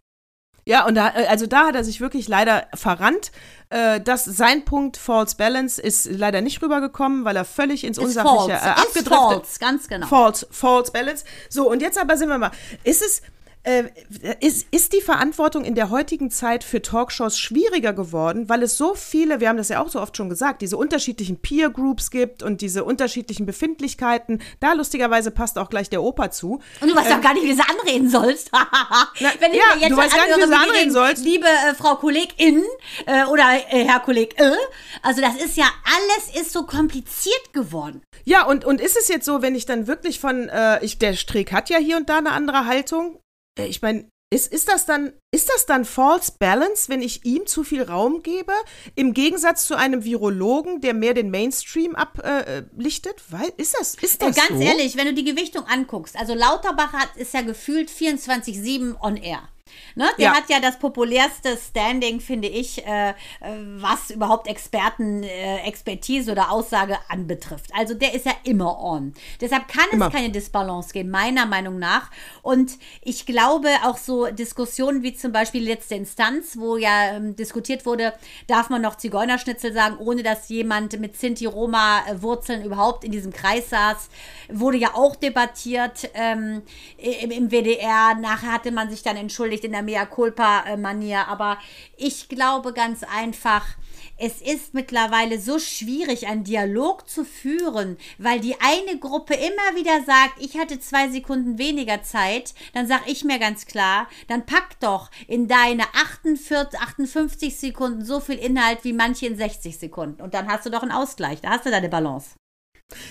Ja, 0.66 0.86
und 0.86 0.96
da, 0.96 1.10
äh, 1.10 1.26
also 1.26 1.46
da 1.46 1.68
hat 1.68 1.76
er 1.76 1.84
sich 1.84 2.00
wirklich 2.00 2.28
leider 2.28 2.68
verrannt. 2.74 3.32
Äh, 3.70 4.00
das, 4.00 4.24
sein 4.24 4.64
Punkt 4.64 4.98
False 4.98 5.36
Balance 5.36 5.82
ist 5.82 6.10
leider 6.10 6.42
nicht 6.42 6.62
rübergekommen, 6.62 7.26
weil 7.26 7.36
er 7.36 7.46
völlig 7.46 7.84
ins 7.84 7.98
Unsachliche 7.98 8.52
äh, 8.52 8.70
abgedriftet. 8.70 9.10
False, 9.10 9.60
ganz 9.60 9.88
genau. 9.88 10.08
False, 10.08 10.48
false 10.52 10.92
Balance. 10.92 11.26
So, 11.50 11.70
und 11.70 11.82
jetzt 11.82 11.98
aber 11.98 12.16
sind 12.16 12.30
wir 12.30 12.38
mal. 12.38 12.52
Ist 12.84 13.02
es, 13.02 13.22
äh, 13.64 13.86
ist, 14.42 14.68
ist 14.72 14.94
die 14.94 15.02
Verantwortung 15.02 15.64
in 15.64 15.76
der 15.76 15.90
heutigen 15.90 16.30
Zeit 16.30 16.64
für 16.64 16.82
Talkshows 16.82 17.40
schwieriger 17.40 17.94
geworden, 17.94 18.50
weil 18.50 18.62
es 18.64 18.78
so 18.78 18.94
viele, 18.94 19.40
wir 19.40 19.50
haben 19.50 19.58
das 19.58 19.70
ja 19.70 19.82
auch 19.82 19.90
so 19.90 20.02
oft 20.02 20.18
schon 20.18 20.30
gesagt, 20.30 20.62
diese 20.62 20.76
unterschiedlichen 20.78 21.38
Peer 21.40 21.70
Groups 21.70 22.12
gibt 22.12 22.44
und 22.44 22.62
diese 22.62 22.84
unterschiedlichen 22.84 23.46
Befindlichkeiten. 23.46 24.42
Da 24.60 24.74
lustigerweise 24.74 25.32
passt 25.32 25.58
auch 25.58 25.70
gleich 25.70 25.90
der 25.90 26.04
Opa 26.04 26.30
zu. 26.32 26.60
Und 26.82 26.90
du 26.90 26.96
weißt 26.96 27.10
ähm, 27.10 27.18
doch 27.18 27.22
gar 27.22 27.34
nicht, 27.34 27.44
wie 27.44 27.50
du 27.50 27.56
sie 27.56 27.62
anreden 27.62 28.10
sollst. 28.10 28.52
Wenn 29.20 29.54
ich 29.54 29.58
ja, 29.58 29.76
mir 29.76 29.82
jetzt 29.82 29.92
du 29.92 29.98
weißt 29.98 30.16
gar 30.16 30.28
nicht, 30.28 30.38
wie 30.38 30.50
du 30.50 30.58
anreden 30.58 30.92
sollst. 30.92 31.24
Liebe 31.24 31.48
äh, 31.48 31.74
Frau 31.74 31.96
Kollegin 31.96 32.64
äh, 33.06 33.26
oder 33.26 33.46
äh, 33.70 33.86
Herr 33.86 34.02
Kolleg, 34.02 34.40
äh, 34.40 34.52
also 35.02 35.22
das 35.22 35.36
ist 35.36 35.56
ja, 35.56 35.66
alles 35.86 36.42
ist 36.42 36.52
so 36.52 36.64
kompliziert 36.64 37.54
geworden. 37.54 38.02
Ja, 38.26 38.46
und, 38.46 38.66
und 38.66 38.82
ist 38.82 38.98
es 38.98 39.08
jetzt 39.08 39.26
so, 39.26 39.42
wenn 39.42 39.56
ich 39.56 39.66
dann 39.66 39.88
wirklich 39.88 40.20
von, 40.20 40.50
äh, 40.50 40.84
ich, 40.84 40.98
der 40.98 41.14
Strick 41.14 41.52
hat 41.52 41.70
ja 41.70 41.78
hier 41.78 41.98
und 41.98 42.10
da 42.10 42.18
eine 42.18 42.32
andere 42.32 42.66
Haltung, 42.66 43.20
ich 43.60 43.82
meine, 43.82 44.08
ist, 44.34 44.52
ist, 44.52 44.68
das 44.68 44.88
dann, 44.88 45.14
ist 45.32 45.48
das 45.50 45.68
dann 45.68 45.86
False 45.86 46.32
Balance, 46.40 46.90
wenn 46.90 47.04
ich 47.04 47.24
ihm 47.24 47.46
zu 47.46 47.64
viel 47.64 47.84
Raum 47.84 48.24
gebe? 48.24 48.54
Im 48.96 49.14
Gegensatz 49.14 49.68
zu 49.68 49.78
einem 49.78 50.04
Virologen, 50.04 50.82
der 50.82 50.96
mehr 50.96 51.14
den 51.14 51.30
Mainstream 51.30 51.96
ablichtet? 51.96 53.16
Äh, 53.18 53.32
Weil, 53.32 53.54
ist 53.58 53.76
das, 53.80 53.94
ist 53.94 54.24
das 54.24 54.36
ja, 54.36 54.48
Ganz 54.48 54.60
so? 54.60 54.68
ehrlich, 54.68 54.98
wenn 54.98 55.06
du 55.06 55.14
die 55.14 55.24
Gewichtung 55.24 55.66
anguckst, 55.66 56.18
also 56.18 56.34
Lauterbach 56.34 56.94
hat, 56.94 57.16
ist 57.16 57.36
ja 57.36 57.42
gefühlt 57.42 57.92
24-7 57.92 59.00
on 59.00 59.18
air. 59.18 59.48
Ne? 59.96 60.06
Der 60.18 60.26
ja. 60.26 60.34
hat 60.34 60.50
ja 60.50 60.60
das 60.60 60.80
populärste 60.80 61.58
Standing, 61.58 62.20
finde 62.20 62.48
ich, 62.48 62.86
äh, 62.86 63.10
äh, 63.10 63.14
was 63.78 64.10
überhaupt 64.10 64.48
Experten, 64.48 65.24
äh, 65.24 65.58
Expertise 65.60 66.32
oder 66.32 66.52
Aussage 66.52 66.98
anbetrifft. 67.10 67.70
Also 67.78 67.94
der 67.94 68.14
ist 68.14 68.26
ja 68.26 68.34
immer 68.44 68.80
on. 68.84 69.14
Deshalb 69.40 69.68
kann 69.68 69.86
immer. 69.92 70.08
es 70.08 70.14
keine 70.14 70.30
Disbalance 70.32 70.94
geben, 70.94 71.10
meiner 71.10 71.46
Meinung 71.46 71.78
nach. 71.78 72.10
Und 72.42 72.78
ich 73.02 73.26
glaube 73.26 73.70
auch 73.86 73.98
so 73.98 74.28
Diskussionen 74.28 75.04
wie 75.04 75.14
zum 75.14 75.32
Beispiel 75.32 75.64
letzte 75.64 75.96
Instanz, 75.96 76.58
wo 76.58 76.78
ja 76.78 77.16
ähm, 77.16 77.36
diskutiert 77.36 77.86
wurde, 77.86 78.14
darf 78.48 78.70
man 78.70 78.82
noch 78.82 78.96
Zigeunerschnitzel 78.96 79.74
sagen, 79.74 79.98
ohne 80.00 80.24
dass 80.24 80.50
jemand 80.50 81.00
mit 81.00 81.18
Sinti-Roma-Wurzeln 81.18 82.64
überhaupt 82.64 83.04
in 83.04 83.12
diesem 83.12 83.32
Kreis 83.32 83.70
saß, 83.70 84.10
wurde 84.50 84.78
ja 84.78 84.96
auch 84.96 85.16
debattiert 85.16 86.10
ähm, 86.14 86.64
im, 86.98 87.32
im 87.32 87.52
WDR. 87.52 88.16
Nachher 88.16 88.54
hatte 88.54 88.72
man 88.72 88.90
sich 88.90 89.04
dann 89.04 89.18
entschuldigt, 89.18 89.63
in 89.64 89.72
der 89.72 89.84
Mea 89.84 90.06
Culpa-Manier, 90.06 91.28
aber 91.28 91.58
ich 91.98 92.30
glaube 92.30 92.74
ganz 92.74 93.04
einfach, 93.04 93.66
es 94.18 94.42
ist 94.42 94.74
mittlerweile 94.74 95.40
so 95.40 95.60
schwierig, 95.60 96.28
einen 96.28 96.44
Dialog 96.44 97.10
zu 97.10 97.26
führen, 97.26 97.98
weil 98.18 98.40
die 98.40 98.56
eine 98.62 99.00
Gruppe 99.00 99.34
immer 99.34 99.76
wieder 99.76 100.04
sagt, 100.06 100.36
ich 100.40 100.58
hatte 100.58 100.80
zwei 100.80 101.10
Sekunden 101.10 101.58
weniger 101.58 102.04
Zeit, 102.04 102.54
dann 102.74 102.88
sage 102.88 103.04
ich 103.08 103.24
mir 103.24 103.40
ganz 103.40 103.66
klar, 103.66 104.08
dann 104.28 104.46
pack 104.46 104.80
doch 104.80 105.10
in 105.28 105.48
deine 105.48 105.84
48, 105.94 106.80
58 106.80 107.58
Sekunden 107.58 108.06
so 108.06 108.20
viel 108.20 108.38
Inhalt 108.38 108.84
wie 108.84 108.94
manche 108.94 109.26
in 109.26 109.36
60 109.36 109.78
Sekunden. 109.78 110.22
Und 110.22 110.34
dann 110.34 110.48
hast 110.48 110.66
du 110.66 110.70
doch 110.70 110.84
einen 110.84 110.92
Ausgleich, 110.92 111.42
da 111.42 111.52
hast 111.52 111.66
du 111.66 111.72
deine 111.72 111.90
Balance. 111.90 112.36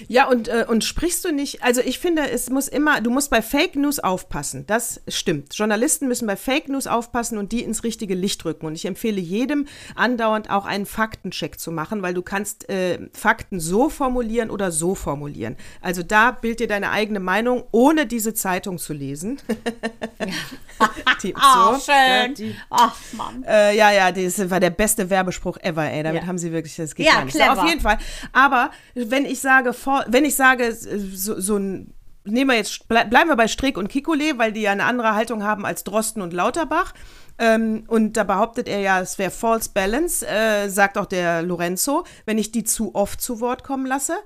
Ja, 0.09 0.29
und, 0.29 0.49
äh, 0.49 0.65
und 0.69 0.85
sprichst 0.85 1.25
du 1.25 1.33
nicht, 1.33 1.63
also 1.63 1.81
ich 1.81 1.99
finde, 1.99 2.31
es 2.31 2.51
muss 2.51 2.69
immer, 2.69 3.01
du 3.01 3.11
musst 3.11 3.31
bei 3.31 3.43
Fake 3.43 3.77
News 3.77 3.99
aufpassen. 3.99 4.65
Das 4.67 5.01
stimmt. 5.09 5.55
Journalisten 5.55 6.09
müssen 6.09 6.27
bei 6.27 6.37
Fake 6.37 6.69
News 6.69 6.87
aufpassen 6.87 7.39
und 7.39 7.53
die 7.53 7.63
ins 7.63 7.85
richtige 7.85 8.15
Licht 8.15 8.45
rücken. 8.45 8.67
Und 8.67 8.75
ich 8.75 8.85
empfehle 8.85 9.21
jedem 9.21 9.67
andauernd 9.95 10.51
auch 10.51 10.65
einen 10.65 10.87
Faktencheck 10.87 11.59
zu 11.59 11.73
machen, 11.73 12.03
weil 12.03 12.15
du 12.15 12.23
kannst 12.23 12.69
äh, 12.69 12.99
Fakten 13.13 13.61
so 13.61 13.89
formulieren 13.89 14.51
oder 14.51 14.71
so 14.71 14.95
formulieren. 14.95 15.57
Also 15.81 16.03
da 16.03 16.31
bild 16.31 16.61
dir 16.61 16.69
deine 16.69 16.91
eigene 16.91 17.21
Meinung, 17.21 17.65
ohne 17.73 18.07
diese 18.07 18.35
Zeitung 18.35 18.79
zu 18.79 18.93
lesen. 18.93 19.41
die, 21.23 21.35
oh, 21.35 21.75
so, 21.75 21.81
schön. 21.81 22.35
Ja, 22.35 22.55
Ach, 22.71 22.97
Mann. 23.13 23.45
Äh, 23.45 23.77
ja, 23.77 23.93
ja, 23.93 24.13
das 24.13 24.51
war 24.51 24.61
der 24.61 24.71
beste 24.71 25.09
Werbespruch 25.11 25.59
ever, 25.59 25.91
ey. 25.91 26.03
Damit 26.03 26.23
ja. 26.23 26.29
haben 26.29 26.39
sie 26.39 26.53
wirklich, 26.53 26.77
das 26.77 26.95
geht 26.95 27.07
ja. 27.07 27.23
Clever. 27.23 27.63
Auf 27.63 27.69
jeden 27.69 27.81
Fall. 27.81 27.99
Aber 28.33 28.71
wenn 28.95 29.25
ich 29.25 29.41
sage, 29.41 29.62
wenn 29.65 30.25
ich 30.25 30.37
sage, 30.37 30.75
so, 30.75 31.41
so 31.41 31.57
ein 31.57 31.95
nehmen 32.25 32.51
wir 32.51 32.57
jetzt, 32.57 32.87
bleiben 32.89 33.29
wir 33.29 33.37
bei 33.37 33.49
Strick 33.49 33.77
und 33.77 33.89
Kikole, 33.89 34.39
weil 34.39 34.53
die 34.53 34.63
ja 34.63 34.73
eine 34.73 34.85
andere 34.85 35.15
Haltung 35.15 35.43
haben 35.43 35.67
als 35.67 35.85
Drosten 35.85 36.23
und 36.23 36.33
Lauterbach. 36.33 36.95
Ähm, 37.39 37.85
und 37.89 38.17
da 38.17 38.25
behauptet 38.25 38.69
er 38.69 38.81
ja, 38.81 39.01
es 39.01 39.19
wäre 39.19 39.31
False 39.31 39.71
Balance, 39.73 40.27
äh, 40.27 40.69
sagt 40.69 40.99
auch 40.99 41.07
der 41.07 41.43
Lorenzo, 41.43 42.05
wenn 42.27 42.39
ich 42.39 42.53
die 42.53 42.65
zu 42.65 42.95
oft 42.95 43.21
zu 43.21 43.41
Wort 43.41 43.65
kommen 43.65 43.87
lasse. 43.87 44.17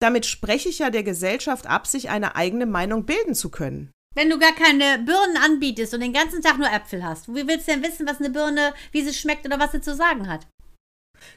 Damit 0.00 0.26
spreche 0.26 0.68
ich 0.68 0.78
ja 0.78 0.90
der 0.90 1.02
Gesellschaft 1.02 1.66
ab, 1.66 1.86
sich 1.86 2.10
eine 2.10 2.36
eigene 2.36 2.66
Meinung 2.66 3.04
bilden 3.04 3.34
zu 3.34 3.50
können. 3.50 3.90
Wenn 4.14 4.30
du 4.30 4.38
gar 4.38 4.52
keine 4.52 4.98
Birnen 4.98 5.36
anbietest 5.44 5.94
und 5.94 6.00
den 6.00 6.12
ganzen 6.12 6.42
Tag 6.42 6.58
nur 6.58 6.70
Äpfel 6.70 7.04
hast, 7.04 7.28
wie 7.28 7.46
willst 7.46 7.68
du 7.68 7.72
denn 7.72 7.82
wissen, 7.82 8.06
was 8.08 8.18
eine 8.18 8.30
Birne, 8.30 8.74
wie 8.92 9.02
sie 9.02 9.14
schmeckt 9.14 9.46
oder 9.46 9.60
was 9.60 9.72
sie 9.72 9.80
zu 9.80 9.94
sagen 9.94 10.28
hat? 10.28 10.46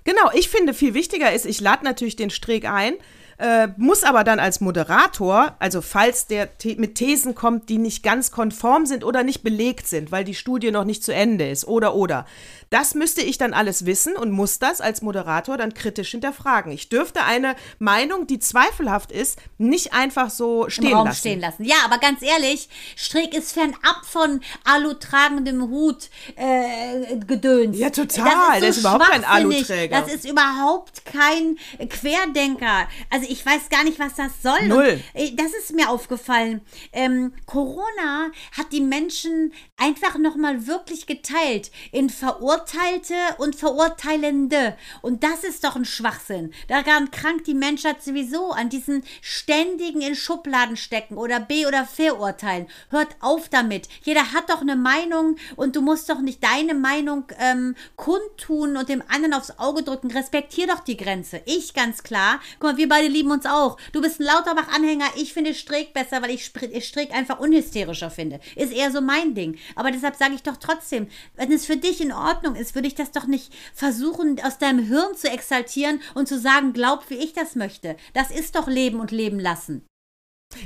Genau, 0.05 0.31
ich 0.33 0.49
finde 0.49 0.73
viel 0.73 0.93
wichtiger 0.93 1.31
ist, 1.33 1.45
ich 1.45 1.61
lade 1.61 1.83
natürlich 1.83 2.15
den 2.15 2.29
Strick 2.29 2.65
ein, 2.65 2.95
äh, 3.43 3.67
muss 3.75 4.05
aber 4.05 4.23
dann 4.23 4.39
als 4.39 4.61
Moderator, 4.61 5.53
also 5.59 5.81
falls 5.81 6.27
der 6.27 6.47
mit 6.77 6.95
Thesen 6.95 7.35
kommt, 7.35 7.67
die 7.67 7.77
nicht 7.77 8.01
ganz 8.01 8.31
konform 8.31 8.85
sind 8.85 9.03
oder 9.03 9.23
nicht 9.23 9.43
belegt 9.43 9.85
sind, 9.85 10.13
weil 10.13 10.23
die 10.23 10.33
Studie 10.33 10.71
noch 10.71 10.85
nicht 10.85 11.03
zu 11.03 11.13
Ende 11.13 11.49
ist 11.49 11.67
oder 11.67 11.93
oder, 11.93 12.25
das 12.73 12.95
müsste 12.95 13.21
ich 13.21 13.37
dann 13.37 13.53
alles 13.53 13.85
wissen 13.85 14.15
und 14.15 14.31
muss 14.31 14.57
das 14.57 14.81
als 14.81 15.03
Moderator 15.03 15.57
dann 15.57 15.75
kritisch 15.75 16.09
hinterfragen. 16.09 16.71
Ich 16.71 16.89
dürfte 16.89 17.23
eine 17.23 17.55
Meinung, 17.77 18.25
die 18.25 18.39
zweifelhaft 18.39 19.11
ist, 19.11 19.37
nicht 19.59 19.93
einfach 19.93 20.31
so 20.31 20.67
stehen 20.69 20.87
Im 20.87 20.93
Raum 20.95 21.05
lassen. 21.05 21.19
stehen 21.19 21.39
lassen. 21.39 21.65
Ja, 21.65 21.75
aber 21.85 21.99
ganz 21.99 22.23
ehrlich, 22.23 22.69
Strick 22.95 23.35
ist 23.35 23.53
fernab 23.53 24.03
von 24.07 24.41
alutragendem 24.63 25.69
Hut 25.69 26.09
äh, 26.35 27.15
gedöns. 27.17 27.77
Ja, 27.77 27.91
total. 27.91 28.59
Das 28.59 28.77
ist, 28.77 28.81
so 28.81 28.89
das 28.97 29.01
ist 29.01 29.03
überhaupt 29.03 29.11
kein 29.11 29.25
Aluträger. 29.25 30.01
Das 30.01 30.11
ist 30.11 30.25
überhaupt 30.25 31.05
kein 31.05 31.57
Querdenker. 31.89 32.87
Also 33.11 33.27
ich 33.29 33.45
weiß 33.45 33.69
gar 33.69 33.83
nicht, 33.83 33.99
was 33.99 34.15
das 34.15 34.31
soll. 34.41 34.67
Null. 34.67 34.99
Und 35.13 35.21
äh, 35.21 35.35
das 35.35 35.53
ist 35.53 35.75
mir 35.75 35.91
aufgefallen. 35.91 36.61
Ähm, 36.91 37.33
Corona 37.45 38.31
hat 38.57 38.71
die 38.71 38.81
Menschen 38.81 39.53
einfach 39.77 40.17
nochmal 40.17 40.65
wirklich 40.65 41.05
geteilt 41.05 41.69
in 41.91 42.09
Verurteilungen 42.09 42.62
Verurteilte 42.63 43.15
und 43.37 43.55
Verurteilende. 43.55 44.75
Und 45.01 45.23
das 45.23 45.43
ist 45.43 45.63
doch 45.63 45.75
ein 45.75 45.85
Schwachsinn. 45.85 46.53
Daran 46.67 47.11
krankt 47.11 47.47
die 47.47 47.53
Menschheit 47.53 48.01
sowieso 48.03 48.51
an 48.51 48.69
diesen 48.69 49.03
ständigen 49.21 50.01
in 50.01 50.15
Schubladen 50.15 50.77
stecken 50.77 51.17
oder 51.17 51.39
be- 51.39 51.65
oder 51.67 51.85
verurteilen. 51.85 52.67
Hört 52.89 53.15
auf 53.19 53.49
damit. 53.49 53.87
Jeder 54.03 54.33
hat 54.33 54.49
doch 54.49 54.61
eine 54.61 54.75
Meinung 54.75 55.37
und 55.55 55.75
du 55.75 55.81
musst 55.81 56.09
doch 56.09 56.19
nicht 56.19 56.43
deine 56.43 56.73
Meinung 56.73 57.25
ähm, 57.39 57.75
kundtun 57.95 58.77
und 58.77 58.89
dem 58.89 59.03
anderen 59.07 59.33
aufs 59.33 59.59
Auge 59.59 59.83
drücken. 59.83 60.11
Respektier 60.11 60.67
doch 60.67 60.79
die 60.79 60.97
Grenze. 60.97 61.41
Ich 61.45 61.73
ganz 61.73 62.03
klar. 62.03 62.39
Guck 62.59 62.71
mal, 62.71 62.77
wir 62.77 62.89
beide 62.89 63.07
lieben 63.07 63.31
uns 63.31 63.45
auch. 63.45 63.77
Du 63.91 64.01
bist 64.01 64.19
ein 64.19 64.25
Lauterbach-Anhänger. 64.25 65.05
Ich 65.15 65.33
finde 65.33 65.53
Streeck 65.53 65.93
besser, 65.93 66.21
weil 66.21 66.31
ich 66.31 66.45
Streeck 66.45 67.13
einfach 67.13 67.39
unhysterischer 67.39 68.09
finde. 68.09 68.39
Ist 68.55 68.73
eher 68.73 68.91
so 68.91 69.01
mein 69.01 69.35
Ding. 69.35 69.57
Aber 69.75 69.91
deshalb 69.91 70.15
sage 70.15 70.35
ich 70.35 70.43
doch 70.43 70.57
trotzdem, 70.57 71.07
wenn 71.35 71.51
es 71.51 71.65
für 71.65 71.77
dich 71.77 71.99
in 72.01 72.11
Ordnung 72.11 72.52
Meinung 72.53 72.61
ist, 72.61 72.75
würde 72.75 72.87
ich 72.87 72.95
das 72.95 73.11
doch 73.11 73.25
nicht 73.27 73.53
versuchen, 73.73 74.39
aus 74.43 74.57
deinem 74.57 74.85
Hirn 74.85 75.15
zu 75.15 75.29
exaltieren 75.29 76.01
und 76.13 76.27
zu 76.27 76.39
sagen, 76.39 76.73
glaub, 76.73 77.09
wie 77.09 77.15
ich 77.15 77.33
das 77.33 77.55
möchte. 77.55 77.95
Das 78.13 78.31
ist 78.31 78.55
doch 78.55 78.67
Leben 78.67 78.99
und 78.99 79.11
Leben 79.11 79.39
lassen. 79.39 79.83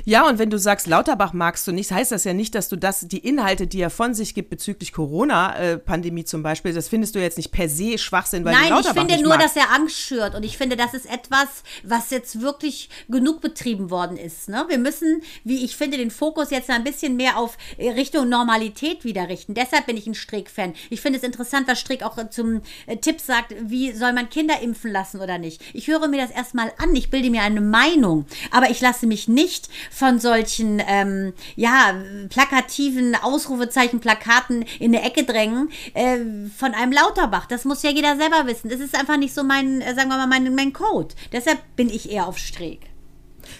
Ja, 0.04 0.28
und 0.28 0.38
wenn 0.38 0.50
du 0.50 0.58
sagst, 0.58 0.86
Lauterbach 0.86 1.32
magst 1.32 1.66
du 1.66 1.72
nicht, 1.72 1.90
heißt 1.90 2.12
das 2.12 2.24
ja 2.24 2.32
nicht, 2.32 2.54
dass 2.54 2.68
du 2.68 2.76
das, 2.76 3.06
die 3.08 3.18
Inhalte, 3.18 3.66
die 3.66 3.80
er 3.80 3.90
von 3.90 4.14
sich 4.14 4.34
gibt 4.34 4.50
bezüglich 4.50 4.92
Corona-Pandemie 4.92 6.24
zum 6.24 6.42
Beispiel, 6.42 6.72
das 6.72 6.88
findest 6.88 7.14
du 7.14 7.20
jetzt 7.20 7.36
nicht 7.36 7.52
per 7.52 7.68
se 7.68 7.98
Schwachsinn, 7.98 8.44
weil 8.44 8.54
Nein, 8.54 8.70
Lauterbach 8.70 9.02
ich 9.04 9.10
finde 9.10 9.22
nur, 9.22 9.36
magst. 9.36 9.56
dass 9.56 9.64
er 9.64 9.72
Angst 9.74 9.96
schürt. 9.96 10.34
Und 10.34 10.44
ich 10.44 10.56
finde, 10.56 10.76
das 10.76 10.94
ist 10.94 11.06
etwas, 11.06 11.48
was 11.82 12.10
jetzt 12.10 12.40
wirklich 12.40 12.88
genug 13.08 13.40
betrieben 13.40 13.90
worden 13.90 14.16
ist. 14.16 14.48
Ne? 14.48 14.64
Wir 14.68 14.78
müssen, 14.78 15.22
wie 15.44 15.64
ich 15.64 15.76
finde, 15.76 15.96
den 15.96 16.10
Fokus 16.10 16.50
jetzt 16.50 16.70
ein 16.70 16.84
bisschen 16.84 17.16
mehr 17.16 17.38
auf 17.38 17.56
äh, 17.76 17.90
Richtung 17.90 18.28
Normalität 18.28 19.04
wieder 19.04 19.28
richten. 19.28 19.54
Deshalb 19.54 19.86
bin 19.86 19.96
ich 19.96 20.06
ein 20.06 20.14
Strick-Fan. 20.14 20.74
Ich 20.90 21.00
finde 21.00 21.18
es 21.18 21.24
interessant, 21.24 21.68
was 21.68 21.80
Strick 21.80 22.02
auch 22.02 22.16
zum 22.30 22.62
äh, 22.86 22.96
Tipp 22.96 23.20
sagt, 23.20 23.54
wie 23.60 23.92
soll 23.92 24.12
man 24.12 24.28
Kinder 24.30 24.60
impfen 24.60 24.92
lassen 24.92 25.20
oder 25.20 25.38
nicht. 25.38 25.62
Ich 25.72 25.88
höre 25.88 26.08
mir 26.08 26.20
das 26.20 26.30
erstmal 26.30 26.72
an, 26.78 26.94
ich 26.94 27.10
bilde 27.10 27.30
mir 27.30 27.42
eine 27.42 27.60
Meinung, 27.60 28.26
aber 28.50 28.70
ich 28.70 28.80
lasse 28.80 29.06
mich 29.06 29.28
nicht 29.28 29.68
von 29.90 30.18
solchen, 30.18 30.82
ähm, 30.86 31.32
ja, 31.56 31.94
plakativen 32.28 33.14
Ausrufezeichen, 33.14 34.00
Plakaten 34.00 34.64
in 34.78 34.94
eine 34.94 35.04
Ecke 35.04 35.24
drängen 35.24 35.70
äh, 35.94 36.18
von 36.56 36.74
einem 36.74 36.92
Lauterbach. 36.92 37.46
Das 37.46 37.64
muss 37.64 37.82
ja 37.82 37.90
jeder 37.90 38.16
selber 38.16 38.46
wissen. 38.46 38.68
Das 38.68 38.80
ist 38.80 38.98
einfach 38.98 39.16
nicht 39.16 39.34
so 39.34 39.42
mein, 39.44 39.80
äh, 39.80 39.94
sagen 39.94 40.08
wir 40.08 40.16
mal, 40.16 40.26
mein, 40.26 40.54
mein 40.54 40.72
Code. 40.72 41.14
Deshalb 41.32 41.58
bin 41.76 41.88
ich 41.88 42.10
eher 42.10 42.26
auf 42.26 42.38
Streeck. 42.38 42.87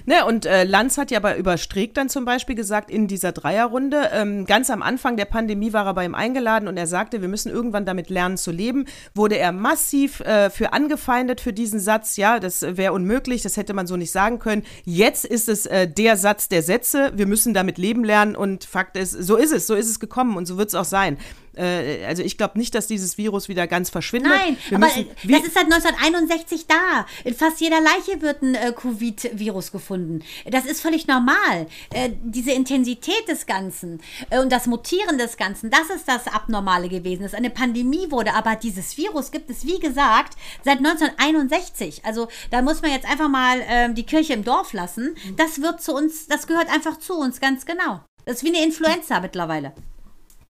Ne, 0.09 0.25
und 0.25 0.47
äh, 0.47 0.65
Lanz 0.65 0.97
hat 0.97 1.11
ja 1.11 1.21
bei 1.21 1.37
über 1.37 1.59
Streeck 1.59 1.93
dann 1.93 2.09
zum 2.09 2.25
Beispiel 2.25 2.55
gesagt, 2.55 2.91
in 2.91 3.09
dieser 3.09 3.33
Dreierrunde, 3.33 4.09
ähm, 4.15 4.47
ganz 4.47 4.71
am 4.71 4.81
Anfang 4.81 5.19
der 5.19 5.27
Pandemie 5.27 5.75
war 5.75 5.85
er 5.85 5.93
bei 5.93 6.07
ihm 6.07 6.15
eingeladen 6.15 6.67
und 6.67 6.79
er 6.79 6.87
sagte, 6.87 7.21
wir 7.21 7.29
müssen 7.29 7.53
irgendwann 7.53 7.85
damit 7.85 8.09
lernen 8.09 8.39
zu 8.39 8.51
leben. 8.51 8.87
Wurde 9.15 9.37
er 9.37 9.53
massiv 9.53 10.21
äh, 10.21 10.49
für 10.49 10.73
angefeindet 10.73 11.43
für 11.43 11.53
diesen 11.53 11.79
Satz, 11.79 12.17
ja, 12.17 12.41
das 12.41 12.63
wäre 12.63 12.95
unmöglich, 12.95 13.43
das 13.43 13.59
hätte 13.59 13.75
man 13.75 13.87
so 13.87 13.99
nicht 13.99 14.11
sagen 14.11 14.39
können. 14.39 14.63
Jetzt 14.87 15.27
ist 15.27 15.47
es 15.47 15.67
äh, 15.67 15.87
der 15.87 16.17
Satz 16.17 16.49
der 16.49 16.63
Sätze, 16.63 17.13
wir 17.15 17.27
müssen 17.27 17.53
damit 17.53 17.77
leben 17.77 18.03
lernen 18.03 18.35
und 18.35 18.65
Fakt 18.65 18.97
ist, 18.97 19.11
so 19.13 19.37
ist 19.37 19.53
es, 19.53 19.67
so 19.67 19.75
ist 19.75 19.91
es 19.91 20.01
gekommen 20.01 20.39
und 20.39 20.47
so 20.47 20.57
wird 20.57 20.69
es 20.69 20.75
auch 20.75 20.87
sein. 20.87 21.19
Äh, 21.59 22.05
also 22.07 22.23
ich 22.23 22.39
glaube 22.39 22.59
nicht, 22.59 22.75
dass 22.75 22.87
dieses 22.87 23.19
Virus 23.19 23.49
wieder 23.49 23.67
ganz 23.67 23.91
verschwindet. 23.91 24.33
Nein, 24.33 24.57
Wir 24.69 24.77
aber 24.77 24.87
müssen, 24.87 25.09
das 25.25 25.45
ist 25.45 25.55
seit 25.55 25.65
1961 25.65 26.67
da. 26.67 27.07
In 27.25 27.35
fast 27.35 27.61
jeder 27.61 27.81
Leiche 27.81 28.23
wird 28.23 28.43
ein 28.43 28.55
äh, 28.55 28.73
Covid-Virus 28.73 29.73
gefunden. 29.73 30.23
Das 30.47 30.65
ist 30.65 30.81
völlig 30.81 31.07
normal. 31.07 31.67
Äh, 31.93 32.11
diese 32.23 32.53
Intensität 32.53 33.29
des 33.29 33.47
Ganzen 33.47 34.01
äh, 34.31 34.39
und 34.39 34.53
das 34.53 34.67
Mutieren 34.67 35.19
des 35.19 35.37
Ganzen, 35.37 35.71
das 35.71 35.91
ist 35.95 36.07
das 36.07 36.27
Abnormale 36.27 36.89
gewesen, 36.89 37.23
dass 37.23 37.35
eine 37.35 37.51
Pandemie 37.51 38.11
wurde. 38.11 38.35
Aber 38.35 38.57
dieses 38.57 38.97
Virus 38.97 39.31
gibt 39.31 39.51
es, 39.51 39.67
wie 39.67 39.79
gesagt, 39.79 40.35
seit 40.65 40.79
1961. 40.79 42.05
Also 42.05 42.29
da 42.51 42.63
muss 42.63 42.83
man 42.83 42.93
jetzt 42.93 43.09
einfach 43.09 43.29
mal 43.29 43.61
ähm, 43.69 43.95
die 43.95 44.05
Kirche 44.05 44.35
im 44.35 44.45
Dorf 44.45 44.73
lassen. 44.73 45.17
Das 45.37 45.61
wird 45.61 45.83
zu 45.83 45.95
uns, 45.95 46.27
das 46.29 46.47
gehört 46.47 46.71
einfach 46.71 46.99
zu 46.99 47.15
uns, 47.15 47.41
ganz 47.41 47.67
genau. 47.67 48.01
Das 48.25 48.37
ist 48.37 48.45
wie 48.45 48.55
eine 48.55 48.65
Influenza 48.65 49.21
mittlerweile. 49.21 49.73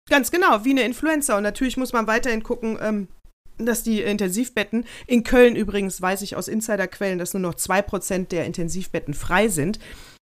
Ganz 0.09 0.31
genau, 0.31 0.65
wie 0.65 0.71
eine 0.71 0.83
Influenza. 0.83 1.37
Und 1.37 1.43
natürlich 1.43 1.77
muss 1.77 1.93
man 1.93 2.07
weiterhin 2.07 2.43
gucken, 2.43 2.79
ähm, 2.81 3.09
dass 3.59 3.83
die 3.83 4.01
Intensivbetten, 4.01 4.85
in 5.07 5.25
Köln 5.25 5.57
übrigens 5.57 6.01
weiß 6.01 6.23
ich 6.23 6.37
aus 6.37 6.49
Insiderquellen, 6.49 7.19
dass 7.19 7.35
nur 7.35 7.41
noch 7.41 7.55
2% 7.55 8.29
der 8.29 8.47
Intensivbetten 8.47 9.15
frei 9.15 9.49
sind. 9.49 9.79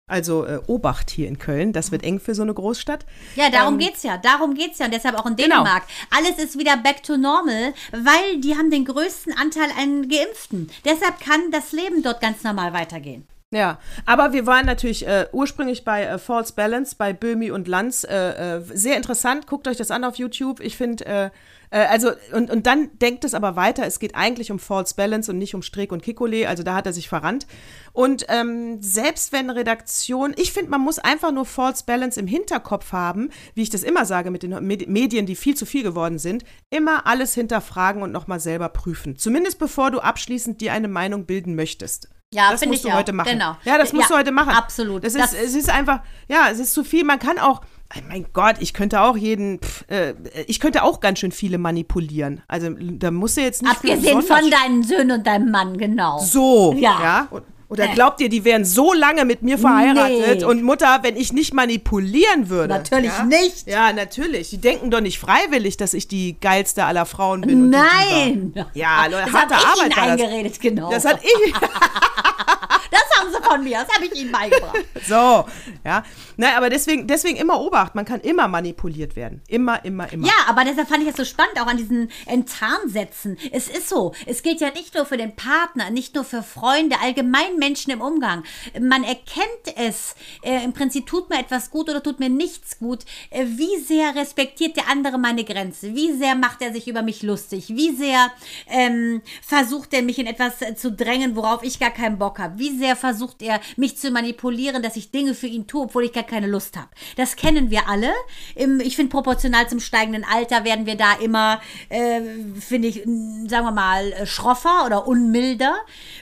Also 0.09 0.45
äh, 0.45 0.61
Obacht 0.67 1.09
hier 1.09 1.27
in 1.27 1.37
Köln, 1.37 1.73
das 1.73 1.91
wird 1.91 2.03
eng 2.03 2.21
für 2.21 2.33
so 2.33 2.41
eine 2.41 2.53
Großstadt. 2.53 3.05
Ja, 3.35 3.49
darum 3.49 3.73
ähm, 3.73 3.79
geht's 3.79 4.03
ja. 4.03 4.17
Darum 4.17 4.53
geht's 4.53 4.79
ja. 4.79 4.85
Und 4.85 4.93
deshalb 4.93 5.19
auch 5.19 5.25
in 5.25 5.35
genau. 5.35 5.63
Dänemark. 5.63 5.83
Genau. 5.85 6.17
Alles 6.17 6.41
ist 6.41 6.57
wieder 6.57 6.77
back 6.77 7.03
to 7.03 7.17
normal, 7.17 7.73
weil 7.91 8.39
die 8.39 8.55
haben 8.55 8.71
den 8.71 8.85
größten 8.85 9.33
Anteil 9.33 9.69
an 9.77 10.07
Geimpften. 10.07 10.71
Deshalb 10.85 11.19
kann 11.19 11.51
das 11.51 11.73
Leben 11.73 12.03
dort 12.03 12.21
ganz 12.21 12.41
normal 12.43 12.71
weitergehen. 12.71 13.27
Ja, 13.53 13.79
aber 14.05 14.33
wir 14.33 14.45
waren 14.45 14.65
natürlich 14.65 15.07
äh, 15.07 15.27
ursprünglich 15.31 15.85
bei 15.85 16.03
äh, 16.03 16.19
False 16.19 16.51
Balance, 16.53 16.95
bei 16.97 17.13
Böhmi 17.13 17.49
und 17.49 17.69
Lanz. 17.69 18.03
Äh, 18.03 18.57
äh 18.57 18.61
sehr 18.73 18.97
interessant, 18.97 19.47
guckt 19.47 19.69
euch 19.69 19.77
das 19.77 19.89
an 19.89 20.03
auf 20.03 20.17
YouTube. 20.17 20.59
Ich 20.59 20.75
finde, 20.75 21.05
äh, 21.05 21.29
äh, 21.69 21.85
also, 21.85 22.11
und, 22.33 22.49
und 22.49 22.67
dann 22.67 22.89
denkt 22.99 23.23
es 23.23 23.33
aber 23.33 23.55
weiter, 23.55 23.85
es 23.85 23.99
geht 23.99 24.15
eigentlich 24.15 24.51
um 24.51 24.59
False 24.59 24.95
Balance 24.95 25.31
und 25.31 25.37
nicht 25.37 25.55
um 25.55 25.61
Streeck 25.61 25.93
und 25.93 26.03
Kikole, 26.03 26.49
also 26.49 26.63
da 26.63 26.75
hat 26.75 26.87
er 26.87 26.91
sich 26.91 27.07
verrannt. 27.07 27.47
Und 27.93 28.25
ähm, 28.27 28.81
selbst 28.81 29.31
wenn 29.31 29.49
Redaktion, 29.49 30.33
ich 30.35 30.51
finde, 30.51 30.71
man 30.71 30.81
muss 30.81 30.99
einfach 30.99 31.31
nur 31.31 31.45
False 31.45 31.85
Balance 31.85 32.19
im 32.19 32.27
Hinterkopf 32.27 32.91
haben, 32.91 33.29
wie 33.53 33.61
ich 33.61 33.69
das 33.69 33.83
immer 33.83 34.05
sage 34.05 34.29
mit 34.29 34.43
den 34.43 34.59
Medien, 34.67 35.25
die 35.25 35.37
viel 35.37 35.55
zu 35.55 35.65
viel 35.65 35.83
geworden 35.83 36.19
sind, 36.19 36.43
immer 36.69 37.07
alles 37.07 37.33
hinterfragen 37.33 38.01
und 38.01 38.11
nochmal 38.11 38.41
selber 38.41 38.67
prüfen. 38.67 39.15
Zumindest 39.17 39.57
bevor 39.57 39.89
du 39.89 39.99
abschließend 39.99 40.59
dir 40.59 40.73
eine 40.73 40.89
Meinung 40.89 41.25
bilden 41.25 41.55
möchtest. 41.55 42.09
Ja, 42.33 42.51
das 42.51 42.65
musst 42.65 42.83
du 42.83 42.91
heute 42.91 43.13
machen. 43.13 43.31
Genau. 43.31 43.55
Ja, 43.63 43.77
das 43.77 43.93
musst 43.93 44.09
ja, 44.09 44.15
du 44.15 44.19
heute 44.19 44.31
machen. 44.31 44.49
Absolut. 44.49 45.03
Das 45.03 45.15
ist, 45.15 45.21
das 45.21 45.33
es 45.33 45.55
ist 45.55 45.69
einfach, 45.69 46.01
ja, 46.27 46.49
es 46.51 46.59
ist 46.59 46.73
zu 46.73 46.83
viel. 46.83 47.05
Man 47.05 47.19
kann 47.19 47.39
auch, 47.39 47.61
mein 48.09 48.25
Gott, 48.33 48.55
ich 48.59 48.73
könnte 48.73 49.01
auch 49.01 49.15
jeden, 49.15 49.59
pff, 49.59 49.85
äh, 49.89 50.13
ich 50.45 50.59
könnte 50.59 50.83
auch 50.83 50.99
ganz 50.99 51.19
schön 51.19 51.31
viele 51.31 51.57
manipulieren. 51.57 52.41
Also 52.49 52.69
da 52.71 53.11
musst 53.11 53.37
du 53.37 53.41
jetzt 53.41 53.61
nicht. 53.61 53.71
Abgesehen 53.71 54.21
von 54.21 54.49
deinen 54.49 54.83
Söhnen 54.83 55.19
und 55.19 55.27
deinem 55.27 55.51
Mann, 55.51 55.77
genau. 55.77 56.19
So, 56.19 56.73
ja. 56.73 56.99
ja? 57.01 57.27
Und, 57.31 57.43
oder 57.69 57.87
glaubt 57.89 58.21
ihr, 58.21 58.29
die 58.29 58.45
wären 58.45 58.63
so 58.63 58.93
lange 58.93 59.25
mit 59.25 59.41
mir 59.41 59.57
verheiratet? 59.57 60.39
Nee. 60.39 60.45
Und 60.45 60.63
Mutter, 60.63 60.99
wenn 61.01 61.17
ich 61.17 61.33
nicht 61.33 61.53
manipulieren 61.53 62.49
würde. 62.49 62.73
Natürlich 62.73 63.11
ja? 63.11 63.25
nicht. 63.25 63.67
Ja, 63.67 63.91
natürlich. 63.91 64.49
Die 64.51 64.57
denken 64.57 64.89
doch 64.89 65.01
nicht 65.01 65.19
freiwillig, 65.19 65.75
dass 65.75 65.93
ich 65.93 66.07
die 66.07 66.37
geilste 66.39 66.85
aller 66.85 67.05
Frauen 67.05 67.41
bin. 67.41 67.69
Nein. 67.69 68.53
ja, 68.73 69.05
Leute, 69.07 69.33
harte 69.33 69.49
das 69.49 69.65
Arbeit. 69.65 69.89
Ich 69.89 69.97
Ihnen 69.97 70.11
eingeredet, 70.11 70.51
das. 70.53 70.59
genau. 70.59 70.91
Das 70.91 71.05
hat 71.05 71.19
ich. 71.21 71.53
das 72.91 73.06
haben 73.17 73.31
sie 73.31 73.41
von 73.41 73.63
mir. 73.63 73.79
Das 73.79 73.95
habe 73.95 74.05
ich 74.05 74.15
ihnen 74.15 74.31
beigebracht. 74.31 74.77
So, 75.07 75.45
ja. 75.85 76.03
Nein, 76.35 76.53
aber 76.57 76.69
deswegen, 76.69 77.07
deswegen 77.07 77.37
immer 77.37 77.61
Obacht. 77.61 77.95
Man 77.95 78.03
kann 78.03 78.19
immer 78.21 78.47
manipuliert 78.47 79.15
werden. 79.15 79.41
Immer, 79.47 79.85
immer, 79.85 80.11
immer. 80.11 80.27
Ja, 80.27 80.33
aber 80.47 80.65
deshalb 80.65 80.89
fand 80.89 81.03
ich 81.03 81.09
es 81.09 81.15
so 81.15 81.23
spannend, 81.23 81.61
auch 81.61 81.67
an 81.67 81.77
diesen 81.77 82.11
Enttarnsätzen. 82.25 83.37
Es 83.51 83.69
ist 83.69 83.87
so. 83.87 84.13
Es 84.25 84.43
gilt 84.43 84.59
ja 84.59 84.71
nicht 84.71 84.95
nur 84.95 85.05
für 85.05 85.17
den 85.17 85.35
Partner, 85.35 85.89
nicht 85.91 86.15
nur 86.15 86.23
für 86.23 86.43
Freunde, 86.43 86.97
allgemein 87.01 87.57
Menschen 87.57 87.91
im 87.91 88.01
Umgang. 88.01 88.43
Man 88.79 89.03
erkennt 89.03 89.77
es. 89.77 90.15
Äh, 90.41 90.63
Im 90.65 90.73
Prinzip 90.73 91.05
tut 91.05 91.29
mir 91.29 91.39
etwas 91.39 91.71
gut 91.71 91.89
oder 91.89 92.03
tut 92.03 92.19
mir 92.19 92.29
nichts 92.29 92.79
gut. 92.79 93.05
Äh, 93.29 93.45
wie 93.45 93.77
sehr 93.81 94.15
respektiert 94.15 94.75
der 94.75 94.89
andere 94.89 95.17
meine 95.17 95.45
Grenze? 95.45 95.95
Wie 95.95 96.11
sehr 96.17 96.35
macht 96.35 96.61
er 96.61 96.73
sich 96.73 96.87
über 96.87 97.01
mich 97.01 97.23
lustig? 97.23 97.69
Wie 97.69 97.95
sehr 97.95 98.31
ähm, 98.69 99.21
versucht 99.41 99.93
er 99.93 100.01
mich 100.01 100.19
in 100.19 100.27
etwas 100.27 100.55
zu 100.75 100.91
drängen, 100.91 101.35
worauf 101.35 101.63
ich 101.63 101.79
gar 101.79 101.91
keinen 101.91 102.17
Bock 102.17 102.39
habe? 102.39 102.59
Wie 102.59 102.77
sehr 102.77 102.95
versucht 102.95 103.06
er 103.41 103.59
mich 103.75 103.97
zu 103.97 104.11
manipulieren, 104.11 104.81
dass 104.81 104.95
ich 104.95 105.11
Dinge 105.11 105.33
für 105.33 105.47
ihn 105.47 105.67
tue, 105.67 105.83
obwohl 105.83 106.05
ich 106.05 106.13
gar 106.13 106.23
keine 106.23 106.47
Lust 106.47 106.77
habe? 106.77 106.89
Das 107.15 107.35
kennen 107.35 107.69
wir 107.69 107.87
alle. 107.87 108.11
Ich 108.55 108.95
finde, 108.95 109.11
proportional 109.11 109.67
zum 109.69 109.79
steigenden 109.79 110.23
Alter 110.23 110.63
werden 110.63 110.85
wir 110.85 110.95
da 110.95 111.13
immer, 111.13 111.61
äh, 111.89 112.21
finde 112.59 112.87
ich, 112.87 112.95
sagen 112.97 113.65
wir 113.65 113.71
mal, 113.71 114.11
äh, 114.13 114.25
schroffer 114.25 114.85
oder 114.85 115.07
unmilder. 115.07 115.75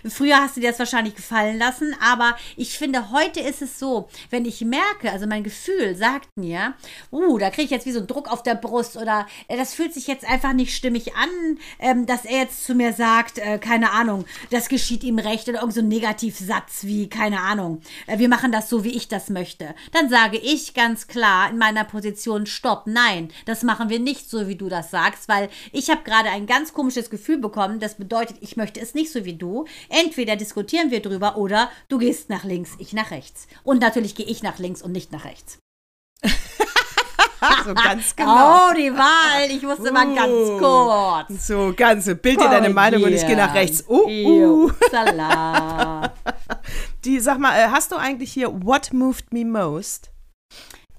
Früher 0.07 0.37
hast 0.37 0.57
du 0.57 0.61
dir 0.61 0.69
das 0.69 0.79
wahrscheinlich 0.79 1.15
gefallen 1.15 1.57
lassen, 1.57 1.95
aber 1.99 2.35
ich 2.55 2.77
finde, 2.77 3.11
heute 3.11 3.39
ist 3.39 3.61
es 3.61 3.79
so, 3.79 4.07
wenn 4.29 4.45
ich 4.45 4.61
merke, 4.61 5.11
also 5.11 5.27
mein 5.27 5.43
Gefühl 5.43 5.95
sagt 5.95 6.29
mir, 6.35 6.73
uh, 7.11 7.37
da 7.37 7.49
kriege 7.49 7.65
ich 7.65 7.71
jetzt 7.71 7.85
wie 7.85 7.91
so 7.91 7.99
einen 7.99 8.07
Druck 8.07 8.31
auf 8.31 8.43
der 8.43 8.55
Brust 8.55 8.97
oder 8.97 9.27
äh, 9.47 9.57
das 9.57 9.73
fühlt 9.73 9.93
sich 9.93 10.07
jetzt 10.07 10.25
einfach 10.25 10.53
nicht 10.53 10.75
stimmig 10.75 11.15
an, 11.15 11.29
ähm, 11.79 12.05
dass 12.05 12.25
er 12.25 12.39
jetzt 12.39 12.65
zu 12.65 12.75
mir 12.75 12.93
sagt, 12.93 13.37
äh, 13.37 13.57
keine 13.57 13.91
Ahnung, 13.91 14.25
das 14.51 14.69
geschieht 14.69 15.03
ihm 15.03 15.19
recht 15.19 15.47
oder 15.49 15.59
irgend 15.59 15.73
so 15.73 15.81
ein 15.81 15.87
Negativsatz 15.87 16.74
wie, 16.83 17.09
keine 17.09 17.41
Ahnung, 17.41 17.81
äh, 18.07 18.19
wir 18.19 18.29
machen 18.29 18.51
das 18.51 18.69
so, 18.69 18.83
wie 18.83 18.95
ich 18.95 19.07
das 19.07 19.29
möchte. 19.29 19.73
Dann 19.91 20.09
sage 20.09 20.37
ich 20.37 20.73
ganz 20.73 21.07
klar 21.07 21.49
in 21.49 21.57
meiner 21.57 21.83
Position, 21.83 22.45
stopp, 22.45 22.83
nein, 22.87 23.29
das 23.45 23.63
machen 23.63 23.89
wir 23.89 23.99
nicht 23.99 24.29
so, 24.29 24.47
wie 24.47 24.55
du 24.55 24.69
das 24.69 24.91
sagst, 24.91 25.27
weil 25.27 25.49
ich 25.71 25.89
habe 25.89 26.03
gerade 26.03 26.29
ein 26.29 26.47
ganz 26.47 26.73
komisches 26.73 27.09
Gefühl 27.09 27.37
bekommen, 27.37 27.79
das 27.79 27.95
bedeutet, 27.95 28.37
ich 28.41 28.57
möchte 28.57 28.79
es 28.79 28.93
nicht 28.93 29.11
so 29.11 29.25
wie 29.25 29.35
du. 29.35 29.65
Entweder 29.89 30.35
diskutieren 30.35 30.91
wir 30.91 31.01
drüber 31.01 31.37
oder 31.37 31.69
du 31.89 31.97
gehst 31.97 32.29
nach 32.29 32.43
links, 32.43 32.71
ich 32.79 32.93
nach 32.93 33.11
rechts. 33.11 33.47
Und 33.63 33.81
natürlich 33.81 34.15
gehe 34.15 34.25
ich 34.25 34.43
nach 34.43 34.59
links 34.59 34.81
und 34.81 34.91
nicht 34.91 35.11
nach 35.11 35.25
rechts. 35.25 35.59
so 37.65 37.73
ganz 37.73 38.15
genau. 38.15 38.69
Oh, 38.69 38.73
die 38.73 38.91
Wahl. 38.91 39.49
Ich 39.49 39.63
wusste 39.63 39.89
uh, 39.89 39.93
mal 39.93 40.13
ganz 40.13 40.31
uh. 40.31 40.57
kurz. 40.57 41.47
So, 41.47 41.73
ganz. 41.75 42.05
Bild 42.05 42.39
dir 42.39 42.47
oh, 42.47 42.51
deine 42.51 42.69
Meinung 42.69 43.01
yeah. 43.01 43.09
und 43.09 43.15
ich 43.15 43.25
gehe 43.25 43.35
nach 43.35 43.53
rechts. 43.53 43.83
Uh, 43.87 44.07
uh. 44.07 44.71
Salat. 44.91 46.11
Die, 47.05 47.19
sag 47.19 47.39
mal, 47.39 47.55
äh, 47.57 47.67
hast 47.69 47.91
du 47.91 47.97
eigentlich 47.97 48.31
hier 48.31 48.51
What 48.63 48.93
Moved 48.93 49.31
Me 49.31 49.45
Most? 49.45 50.11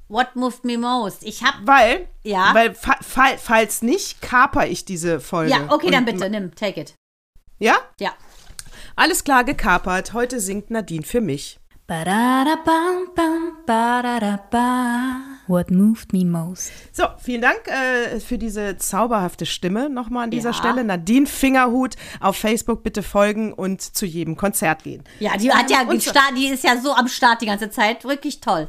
What 0.09 0.37
moved 0.37 0.65
me 0.65 0.79
most? 0.79 1.25
Ich 1.25 1.43
hab. 1.43 1.55
Weil, 1.65 2.07
ja. 2.23 2.55
Weil, 2.55 2.75
fa 2.75 2.97
falls 3.03 3.83
nicht, 3.83 4.23
kaper 4.23 4.69
ich 4.69 4.85
diese 4.85 5.19
Folge. 5.19 5.51
Ja, 5.51 5.67
okay, 5.69 5.91
dann 5.91 6.05
bitte, 6.05 6.31
nimm, 6.31 6.55
take 6.55 6.81
it. 6.81 6.95
Ja? 7.59 7.77
Ja. 7.99 8.13
Alles 8.95 9.25
klar 9.25 9.43
gekapert. 9.43 10.13
Heute 10.13 10.39
singt 10.39 10.71
Nadine 10.71 11.05
für 11.05 11.21
mich. 11.21 11.59
What 15.49 15.71
moved 15.71 16.13
me 16.13 16.25
most? 16.25 16.73
So, 16.93 17.05
vielen 17.19 17.43
Dank 17.43 17.69
äh, 17.69 18.19
für 18.19 18.37
diese 18.37 18.79
zauberhafte 18.79 19.47
Stimme 19.47 19.89
nochmal 19.89 20.25
an 20.25 20.31
dieser 20.31 20.51
ja. 20.51 20.55
Stelle. 20.55 20.83
Nadine 20.83 21.27
Fingerhut 21.27 21.95
auf 22.21 22.37
Facebook 22.37 22.83
bitte 22.83 23.03
folgen 23.03 23.53
und 23.53 23.81
zu 23.81 24.07
jedem 24.07 24.37
Konzert 24.37 24.83
gehen. 24.83 25.05
Ja, 25.21 25.37
die 25.37 25.53
hat 25.53 25.71
ja 25.71 25.79
Start, 26.01 26.37
die 26.37 26.49
ist 26.49 26.65
ja 26.65 26.77
so 26.81 26.93
am 26.93 27.07
Start 27.07 27.43
die 27.43 27.47
ganze 27.47 27.71
Zeit. 27.71 28.05
Wirklich 28.05 28.41
toll. 28.41 28.69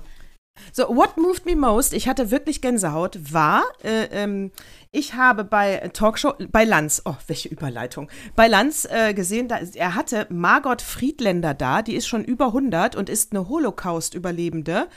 So, 0.71 0.83
what 0.95 1.17
moved 1.17 1.45
me 1.45 1.55
most, 1.55 1.93
ich 1.93 2.07
hatte 2.07 2.31
wirklich 2.31 2.61
Gänsehaut, 2.61 3.19
war, 3.31 3.63
äh, 3.83 4.05
ähm, 4.11 4.51
ich 4.91 5.13
habe 5.13 5.43
bei 5.43 5.89
Talkshow, 5.93 6.33
bei 6.51 6.63
Lanz, 6.63 7.01
oh, 7.05 7.15
welche 7.27 7.49
Überleitung, 7.49 8.09
bei 8.35 8.47
Lanz 8.47 8.87
äh, 8.89 9.13
gesehen, 9.13 9.47
da, 9.47 9.59
er 9.75 9.95
hatte 9.95 10.27
Margot 10.29 10.81
Friedländer 10.81 11.53
da, 11.53 11.81
die 11.81 11.95
ist 11.95 12.07
schon 12.07 12.23
über 12.23 12.47
100 12.47 12.95
und 12.95 13.09
ist 13.09 13.33
eine 13.33 13.47
Holocaust-Überlebende. 13.47 14.87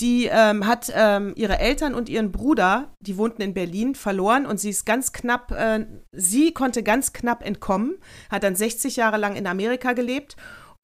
Die 0.00 0.28
ähm, 0.30 0.66
hat 0.66 0.92
ähm, 0.94 1.32
ihre 1.36 1.58
Eltern 1.58 1.94
und 1.94 2.10
ihren 2.10 2.30
Bruder, 2.30 2.94
die 3.00 3.16
wohnten 3.16 3.40
in 3.40 3.54
Berlin, 3.54 3.94
verloren 3.94 4.44
und 4.44 4.60
sie 4.60 4.68
ist 4.68 4.84
ganz 4.84 5.12
knapp, 5.12 5.52
äh, 5.52 5.86
sie 6.12 6.52
konnte 6.52 6.82
ganz 6.82 7.14
knapp 7.14 7.42
entkommen, 7.44 7.96
hat 8.30 8.42
dann 8.42 8.54
60 8.54 8.96
Jahre 8.96 9.16
lang 9.16 9.36
in 9.36 9.46
Amerika 9.46 9.94
gelebt 9.94 10.36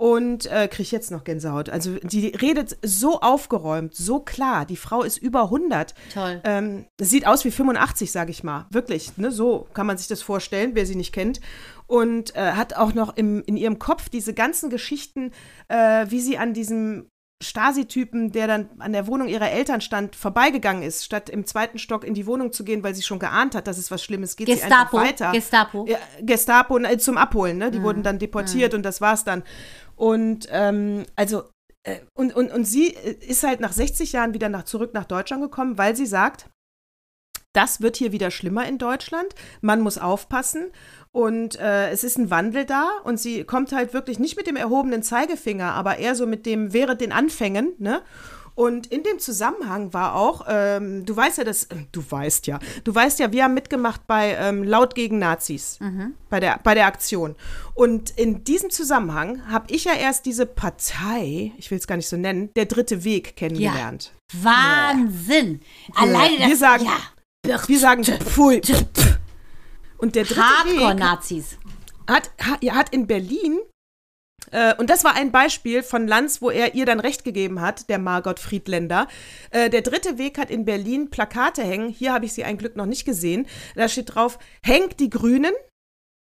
und 0.03 0.47
äh, 0.47 0.67
kriege 0.67 0.89
jetzt 0.91 1.13
noch 1.13 1.23
Gänsehaut. 1.23 1.69
Also 1.69 1.97
die 2.03 2.29
redet 2.29 2.77
so 2.83 3.21
aufgeräumt, 3.21 3.95
so 3.95 4.19
klar. 4.19 4.67
Die 4.67 4.77
Frau 4.77 5.03
ist 5.03 5.19
über 5.19 5.45
100. 5.45 5.95
Toll. 6.13 6.41
Ähm, 6.43 6.87
sieht 7.01 7.25
aus 7.25 7.45
wie 7.45 7.53
85, 7.53 8.11
sage 8.11 8.33
ich 8.33 8.43
mal. 8.43 8.67
Wirklich, 8.71 9.17
ne? 9.17 9.31
so 9.31 9.69
kann 9.75 9.87
man 9.87 9.99
sich 9.99 10.09
das 10.09 10.21
vorstellen, 10.21 10.73
wer 10.75 10.87
sie 10.87 10.97
nicht 10.97 11.13
kennt. 11.13 11.41
Und 11.87 12.35
äh, 12.35 12.53
hat 12.53 12.75
auch 12.75 12.95
noch 12.95 13.17
im, 13.17 13.45
in 13.45 13.57
ihrem 13.57 13.79
Kopf 13.79 14.09
diese 14.09 14.35
ganzen 14.35 14.71
Geschichten, 14.71 15.31
äh, 15.69 16.07
wie 16.09 16.21
sie 16.21 16.37
an 16.37 16.53
diesem 16.53 17.12
Stasi-Typen, 17.43 18.33
der 18.33 18.47
dann 18.47 18.71
an 18.79 18.93
der 18.93 19.07
Wohnung 19.07 19.29
ihrer 19.29 19.51
Eltern 19.51 19.81
stand, 19.81 20.17
vorbeigegangen 20.17 20.83
ist, 20.83 21.05
statt 21.05 21.29
im 21.29 21.47
zweiten 21.47 21.79
Stock 21.79 22.05
in 22.05 22.15
die 22.15 22.27
Wohnung 22.27 22.53
zu 22.53 22.65
gehen, 22.65 22.83
weil 22.83 22.95
sie 22.95 23.03
schon 23.03 23.19
geahnt 23.19 23.55
hat, 23.55 23.67
dass 23.67 23.79
es 23.79 23.91
was 23.91 24.03
Schlimmes 24.03 24.37
geht. 24.37 24.47
Gestapo, 24.47 24.71
sie 24.71 24.75
einfach 24.75 24.93
weiter. 24.93 25.33
Gestapo. 25.33 25.87
Ja, 25.89 25.99
Gestapo 26.21 26.79
äh, 26.79 26.99
zum 26.99 27.17
Abholen, 27.19 27.59
ne? 27.59 27.71
Die 27.71 27.79
mhm. 27.79 27.85
wurden 27.85 28.03
dann 28.03 28.19
deportiert 28.19 28.73
mhm. 28.73 28.79
und 28.79 28.83
das 28.85 29.01
war's 29.01 29.25
dann. 29.25 29.43
Und 29.97 30.47
ähm, 30.51 31.05
also, 31.17 31.45
äh, 31.85 31.99
und, 32.15 32.35
und, 32.35 32.53
und 32.53 32.65
sie 32.65 32.87
ist 32.87 33.43
halt 33.43 33.61
nach 33.61 33.73
60 33.73 34.13
Jahren 34.13 34.35
wieder 34.35 34.49
nach, 34.49 34.65
zurück 34.65 34.95
nach 34.95 35.05
Deutschland 35.05 35.43
gekommen, 35.43 35.79
weil 35.79 35.97
sie 35.97 36.07
sagt, 36.07 36.49
das 37.53 37.81
wird 37.81 37.97
hier 37.97 38.13
wieder 38.13 38.31
schlimmer 38.31 38.67
in 38.67 38.79
Deutschland. 38.79 39.35
Man 39.61 39.81
muss 39.81 39.99
aufpassen. 39.99 40.71
Und 41.13 41.59
äh, 41.61 41.91
es 41.91 42.05
ist 42.05 42.17
ein 42.17 42.31
Wandel 42.31 42.65
da 42.65 42.89
und 43.05 43.21
sie 43.21 43.45
kommt 43.45 43.73
halt 43.73 43.93
wirklich 43.93 44.19
nicht 44.19 44.39
mit 44.39 44.47
dem 44.47 44.57
erhobenen 44.57 45.03
Zeigefinger, 45.03 45.75
aber 45.75 45.99
eher 45.99 46.15
so 46.15 46.27
mit 46.27 46.47
dem 46.47 46.73
während 46.73 47.03
den 47.03 47.13
Anfängen, 47.13 47.75
ne? 47.79 48.01
Und 48.55 48.89
in 48.89 49.03
dem 49.03 49.19
Zusammenhang 49.19 49.95
war 49.95 50.15
auch, 50.15 50.45
ähm, 50.47 51.07
du 51.07 51.17
weißt 51.17 51.39
ja, 51.39 51.45
das, 51.45 51.65
äh, 51.65 51.77
du 51.91 52.03
weißt 52.07 52.47
ja, 52.47 52.59
du 52.85 52.95
weißt 52.95 53.19
ja, 53.19 53.33
wir 53.33 53.45
haben 53.45 53.55
mitgemacht 53.55 54.07
bei 54.07 54.35
ähm, 54.35 54.63
Laut 54.63 54.95
gegen 54.95 55.19
Nazis, 55.19 55.79
mhm. 55.81 56.15
bei, 56.29 56.39
der, 56.39 56.61
bei 56.63 56.75
der 56.75 56.87
Aktion. 56.87 57.35
Und 57.75 58.11
in 58.11 58.45
diesem 58.45 58.69
Zusammenhang 58.69 59.47
habe 59.49 59.73
ich 59.73 59.85
ja 59.85 59.95
erst 59.95 60.27
diese 60.27 60.45
Partei, 60.45 61.53
ich 61.57 61.71
will 61.71 61.79
es 61.79 61.87
gar 61.87 61.97
nicht 61.97 62.09
so 62.09 62.17
nennen, 62.17 62.51
der 62.55 62.67
dritte 62.67 63.05
Weg 63.05 63.37
kennengelernt. 63.37 64.13
Ja. 64.35 64.45
Wahnsinn! 64.45 65.61
Ja. 65.89 66.03
Alleine 66.03 66.39
das, 66.39 66.49
wir 66.49 66.57
sagen, 66.57 66.85
ja. 66.85 66.99
Wir 67.45 67.79
sagen, 67.79 68.05
pfui, 68.05 68.61
pf, 68.61 69.19
und 69.99 70.15
der 70.15 70.25
dritte 70.25 70.43
Hardcore-Nazis. 70.43 71.59
Hat, 72.09 72.31
hat, 72.41 72.63
hat 72.63 72.89
in 72.91 73.07
Berlin 73.07 73.59
äh, 74.51 74.75
und 74.77 74.91
das 74.91 75.05
war 75.05 75.15
ein 75.15 75.33
Beispiel 75.33 75.83
von 75.83 76.07
Lanz, 76.07 76.43
wo 76.43 76.51
er 76.51 76.75
ihr 76.75 76.87
dann 76.87 77.01
recht 77.01 77.25
gegeben 77.25 77.61
hat, 77.61 77.89
der 77.89 77.99
Margot 77.99 78.39
Friedländer. 78.39 79.09
Äh, 79.51 79.71
der 79.71 79.83
dritte 79.83 80.19
Weg 80.19 80.39
hat 80.39 80.51
in 80.51 80.65
Berlin 80.65 81.11
Plakate 81.11 81.63
hängen. 81.63 81.89
Hier 81.89 82.13
habe 82.13 82.25
ich 82.25 82.33
sie 82.33 82.45
ein 82.45 82.59
Glück 82.59 82.77
noch 82.77 82.87
nicht 82.87 83.05
gesehen. 83.05 83.47
Da 83.75 83.89
steht 83.89 84.15
drauf: 84.15 84.39
Hängt 84.63 85.01
die 85.01 85.11
Grünen, 85.11 85.53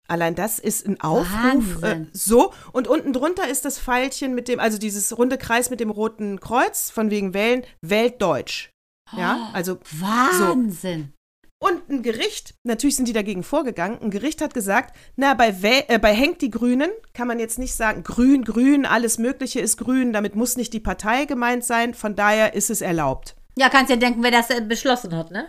Allein 0.10 0.36
das 0.36 0.58
ist 0.58 0.88
ein 0.88 1.02
Aufruf. 1.02 1.84
Äh, 1.84 2.06
so, 2.14 2.54
und 2.72 2.88
unten 2.88 3.12
drunter 3.12 3.50
ist 3.50 3.66
das 3.66 3.78
Pfeilchen 3.78 4.34
mit 4.36 4.48
dem, 4.48 4.60
also 4.60 4.78
dieses 4.78 5.18
runde 5.18 5.38
Kreis 5.38 5.70
mit 5.70 5.82
dem 5.82 5.90
roten 5.90 6.40
Kreuz, 6.40 6.90
von 6.90 7.12
wegen 7.12 7.34
Wählen, 7.34 7.64
Weltdeutsch. 7.82 8.70
Ja, 9.16 9.50
also. 9.54 9.80
Wahnsinn. 9.92 11.12
So. 11.12 11.18
Und 11.60 11.90
ein 11.90 12.04
Gericht, 12.04 12.54
natürlich 12.64 12.98
sind 12.98 13.08
die 13.08 13.14
dagegen 13.14 13.42
vorgegangen, 13.42 14.00
ein 14.00 14.12
Gericht 14.12 14.42
hat 14.42 14.54
gesagt, 14.54 14.96
na, 15.16 15.34
bei, 15.34 15.56
äh, 15.88 15.98
bei 15.98 16.14
Henk 16.14 16.38
die 16.38 16.52
Grünen 16.52 16.92
kann 17.14 17.28
man 17.28 17.40
jetzt 17.40 17.58
nicht 17.58 17.74
sagen, 17.74 18.04
grün, 18.04 18.44
grün, 18.44 18.86
alles 18.86 19.18
Mögliche 19.18 19.60
ist 19.60 19.78
grün, 19.78 20.14
damit 20.14 20.36
muss 20.36 20.56
nicht 20.56 20.72
die 20.74 20.80
Partei 20.80 21.26
gemeint 21.26 21.64
sein, 21.64 21.96
von 21.96 22.16
daher 22.16 22.54
ist 22.54 22.70
es 22.70 22.82
erlaubt. 22.82 23.36
Ja, 23.58 23.70
kannst 23.70 23.90
ja 23.90 23.96
denken, 23.96 24.22
wer 24.22 24.30
das 24.30 24.52
äh, 24.52 24.62
beschlossen 24.62 25.16
hat, 25.16 25.32
ne? 25.32 25.48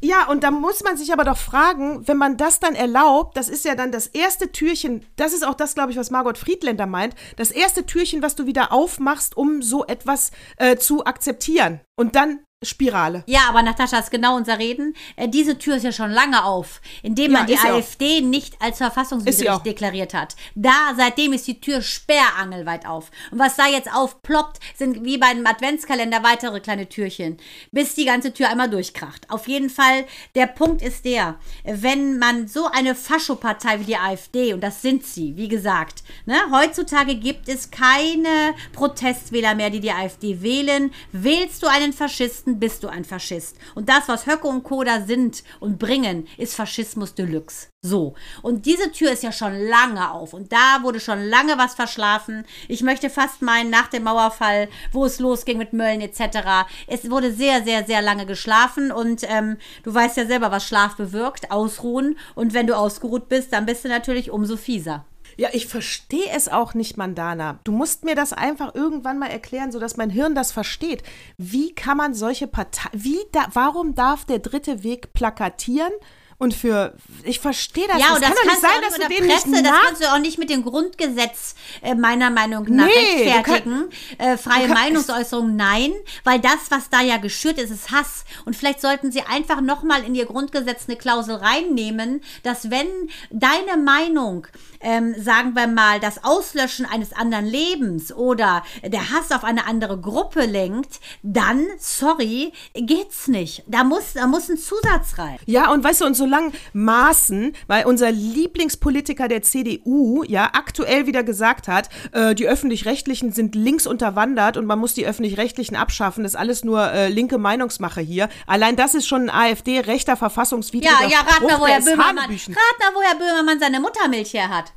Ja, 0.00 0.28
und 0.28 0.44
da 0.44 0.52
muss 0.52 0.84
man 0.84 0.96
sich 0.96 1.12
aber 1.12 1.24
doch 1.24 1.36
fragen, 1.36 2.06
wenn 2.06 2.16
man 2.16 2.36
das 2.36 2.60
dann 2.60 2.76
erlaubt, 2.76 3.36
das 3.36 3.48
ist 3.48 3.64
ja 3.64 3.74
dann 3.74 3.90
das 3.90 4.06
erste 4.06 4.52
Türchen, 4.52 5.04
das 5.16 5.32
ist 5.32 5.44
auch 5.44 5.54
das, 5.54 5.74
glaube 5.74 5.90
ich, 5.90 5.98
was 5.98 6.12
Margot 6.12 6.38
Friedländer 6.38 6.86
meint, 6.86 7.16
das 7.36 7.50
erste 7.50 7.84
Türchen, 7.84 8.22
was 8.22 8.36
du 8.36 8.46
wieder 8.46 8.72
aufmachst, 8.72 9.36
um 9.36 9.60
so 9.60 9.84
etwas 9.84 10.30
äh, 10.56 10.76
zu 10.76 11.04
akzeptieren. 11.04 11.80
Und 11.96 12.14
dann 12.14 12.40
Spirale. 12.64 13.22
Ja, 13.26 13.42
aber 13.48 13.62
Natascha 13.62 14.00
ist 14.00 14.10
genau 14.10 14.36
unser 14.36 14.58
Reden. 14.58 14.94
Äh, 15.14 15.28
diese 15.28 15.58
Tür 15.58 15.76
ist 15.76 15.84
ja 15.84 15.92
schon 15.92 16.10
lange 16.10 16.44
auf, 16.44 16.80
indem 17.04 17.30
man 17.30 17.46
ja, 17.46 17.54
die 17.54 17.68
AfD 17.68 18.18
auch. 18.18 18.22
nicht 18.22 18.60
als 18.60 18.78
verfassungswidrig 18.78 19.58
deklariert 19.58 20.12
hat. 20.12 20.34
Da, 20.56 20.92
seitdem 20.96 21.32
ist 21.32 21.46
die 21.46 21.60
Tür 21.60 21.82
sperrangelweit 21.82 22.84
auf. 22.84 23.12
Und 23.30 23.38
was 23.38 23.54
da 23.54 23.68
jetzt 23.68 23.94
aufploppt, 23.94 24.58
sind 24.76 25.04
wie 25.04 25.18
bei 25.18 25.26
einem 25.26 25.46
Adventskalender 25.46 26.24
weitere 26.24 26.58
kleine 26.58 26.88
Türchen, 26.88 27.36
bis 27.70 27.94
die 27.94 28.04
ganze 28.04 28.32
Tür 28.32 28.48
einmal 28.48 28.68
durchkracht. 28.68 29.30
Auf 29.30 29.46
jeden 29.46 29.70
Fall, 29.70 30.04
der 30.34 30.48
Punkt 30.48 30.82
ist 30.82 31.04
der, 31.04 31.36
wenn 31.62 32.18
man 32.18 32.48
so 32.48 32.66
eine 32.66 32.96
Faschopartei 32.96 33.78
wie 33.78 33.84
die 33.84 33.96
AfD, 33.96 34.52
und 34.52 34.62
das 34.62 34.82
sind 34.82 35.06
sie, 35.06 35.36
wie 35.36 35.48
gesagt, 35.48 36.02
ne, 36.26 36.34
heutzutage 36.50 37.14
gibt 37.14 37.48
es 37.48 37.70
keine 37.70 38.54
Protestwähler 38.72 39.54
mehr, 39.54 39.70
die 39.70 39.80
die 39.80 39.92
AfD 39.92 40.42
wählen. 40.42 40.92
Wählst 41.12 41.62
du 41.62 41.68
einen 41.68 41.92
Faschisten, 41.92 42.47
Faschisten 42.48 42.58
bist 42.58 42.82
du 42.82 42.88
ein 42.88 43.04
Faschist. 43.04 43.56
Und 43.74 43.88
das, 43.88 44.08
was 44.08 44.26
Höcke 44.26 44.46
und 44.46 44.62
Koda 44.62 45.02
sind 45.02 45.42
und 45.60 45.78
bringen, 45.78 46.26
ist 46.36 46.54
Faschismus 46.54 47.14
Deluxe. 47.14 47.68
So. 47.82 48.14
Und 48.42 48.66
diese 48.66 48.90
Tür 48.92 49.12
ist 49.12 49.22
ja 49.22 49.32
schon 49.32 49.54
lange 49.54 50.10
auf. 50.10 50.32
Und 50.32 50.52
da 50.52 50.82
wurde 50.82 51.00
schon 51.00 51.22
lange 51.22 51.58
was 51.58 51.74
verschlafen. 51.74 52.44
Ich 52.68 52.82
möchte 52.82 53.10
fast 53.10 53.42
meinen, 53.42 53.70
nach 53.70 53.88
dem 53.88 54.04
Mauerfall, 54.04 54.68
wo 54.92 55.04
es 55.04 55.18
losging 55.18 55.58
mit 55.58 55.72
Mölln 55.72 56.00
etc., 56.00 56.66
es 56.86 57.10
wurde 57.10 57.32
sehr, 57.32 57.62
sehr, 57.64 57.84
sehr 57.84 58.02
lange 58.02 58.26
geschlafen. 58.26 58.90
Und 58.90 59.22
ähm, 59.28 59.58
du 59.82 59.94
weißt 59.94 60.16
ja 60.16 60.26
selber, 60.26 60.50
was 60.50 60.66
Schlaf 60.66 60.96
bewirkt. 60.96 61.50
Ausruhen. 61.50 62.16
Und 62.34 62.54
wenn 62.54 62.66
du 62.66 62.76
ausgeruht 62.76 63.28
bist, 63.28 63.52
dann 63.52 63.66
bist 63.66 63.84
du 63.84 63.88
natürlich 63.88 64.30
umso 64.30 64.56
fieser. 64.56 65.04
Ja, 65.40 65.50
ich 65.52 65.68
verstehe 65.68 66.30
es 66.34 66.48
auch 66.48 66.74
nicht, 66.74 66.96
Mandana. 66.96 67.60
Du 67.62 67.70
musst 67.70 68.04
mir 68.04 68.16
das 68.16 68.32
einfach 68.32 68.74
irgendwann 68.74 69.20
mal 69.20 69.30
erklären, 69.30 69.70
sodass 69.70 69.96
mein 69.96 70.10
Hirn 70.10 70.34
das 70.34 70.50
versteht. 70.50 71.04
Wie 71.36 71.72
kann 71.72 71.96
man 71.96 72.12
solche 72.12 72.48
Parteien, 72.48 72.90
wie 72.92 73.20
da, 73.30 73.46
warum 73.52 73.94
darf 73.94 74.24
der 74.24 74.40
dritte 74.40 74.82
Weg 74.82 75.12
plakatieren? 75.12 75.92
Und 76.38 76.54
für 76.54 76.94
ich 77.24 77.40
verstehe 77.40 77.88
das. 77.88 77.98
Ja, 77.98 78.14
und 78.14 78.22
das, 78.22 78.30
das 78.30 78.38
kann 78.38 78.46
doch 78.46 78.52
nicht 78.52 78.60
sein, 78.60 78.80
dass 78.82 78.94
du 78.94 79.08
den 79.08 79.28
Presse, 79.28 79.50
nicht 79.50 79.66
Das 79.66 79.76
kannst 79.84 80.02
du 80.02 80.12
auch 80.12 80.18
nicht 80.18 80.38
mit 80.38 80.50
dem 80.50 80.64
Grundgesetz 80.64 81.56
äh, 81.82 81.96
meiner 81.96 82.30
Meinung 82.30 82.64
nach 82.68 82.86
nee, 82.86 83.28
rechtfertigen. 83.28 83.90
Kann, 84.18 84.28
äh, 84.28 84.38
freie 84.38 84.68
Meinungsäußerung, 84.68 85.56
nein, 85.56 85.92
weil 86.22 86.38
das, 86.38 86.70
was 86.70 86.90
da 86.90 87.00
ja 87.00 87.16
geschürt 87.16 87.58
ist, 87.58 87.70
ist 87.70 87.90
Hass. 87.90 88.24
Und 88.44 88.54
vielleicht 88.54 88.80
sollten 88.80 89.10
sie 89.10 89.22
einfach 89.22 89.60
nochmal 89.60 90.04
in 90.04 90.14
ihr 90.14 90.26
Grundgesetz 90.26 90.84
eine 90.86 90.96
Klausel 90.96 91.34
reinnehmen, 91.34 92.22
dass 92.44 92.70
wenn 92.70 92.86
deine 93.30 93.76
Meinung 93.76 94.46
ähm, 94.80 95.14
sagen 95.18 95.54
wir 95.54 95.66
mal, 95.66 96.00
das 96.00 96.24
Auslöschen 96.24 96.86
eines 96.86 97.12
anderen 97.12 97.46
Lebens 97.46 98.12
oder 98.12 98.62
der 98.84 99.10
Hass 99.10 99.32
auf 99.32 99.44
eine 99.44 99.66
andere 99.66 99.98
Gruppe 99.98 100.44
lenkt, 100.44 101.00
dann, 101.22 101.66
sorry, 101.78 102.52
geht's 102.74 103.28
nicht. 103.28 103.64
Da 103.66 103.84
muss, 103.84 104.12
da 104.14 104.26
muss 104.26 104.48
ein 104.48 104.58
Zusatz 104.58 105.18
rein. 105.18 105.38
Ja, 105.46 105.72
und 105.72 105.82
weißt 105.82 106.02
du, 106.02 106.06
und 106.06 106.14
solange 106.28 106.52
Maaßen, 106.72 107.54
weil 107.66 107.86
unser 107.86 108.10
Lieblingspolitiker 108.10 109.28
der 109.28 109.42
CDU 109.42 110.22
ja 110.24 110.50
aktuell 110.52 111.06
wieder 111.06 111.22
gesagt 111.22 111.68
hat, 111.68 111.88
äh, 112.12 112.34
die 112.34 112.46
Öffentlich-Rechtlichen 112.46 113.32
sind 113.32 113.54
links 113.54 113.86
unterwandert 113.86 114.56
und 114.56 114.66
man 114.66 114.78
muss 114.78 114.94
die 114.94 115.06
Öffentlich-Rechtlichen 115.06 115.76
abschaffen, 115.76 116.22
das 116.22 116.32
ist 116.32 116.38
alles 116.38 116.64
nur 116.64 116.92
äh, 116.92 117.08
linke 117.08 117.38
Meinungsmache 117.38 118.00
hier. 118.00 118.28
Allein 118.46 118.76
das 118.76 118.94
ist 118.94 119.06
schon 119.06 119.28
ein 119.28 119.52
AfD-rechter 119.52 120.16
Verfassungswidriger 120.16 120.92
Ja, 121.02 121.08
ja, 121.08 121.20
rat 121.20 121.42
mal, 121.42 121.60
woher 121.60 121.80
Böhmermann, 121.80 122.18
rat 122.18 122.28
mal, 122.28 122.94
woher 122.94 123.14
Böhmermann 123.14 123.58
seine 123.58 123.80
Muttermilch 123.80 124.34
her 124.34 124.48
hat. 124.50 124.72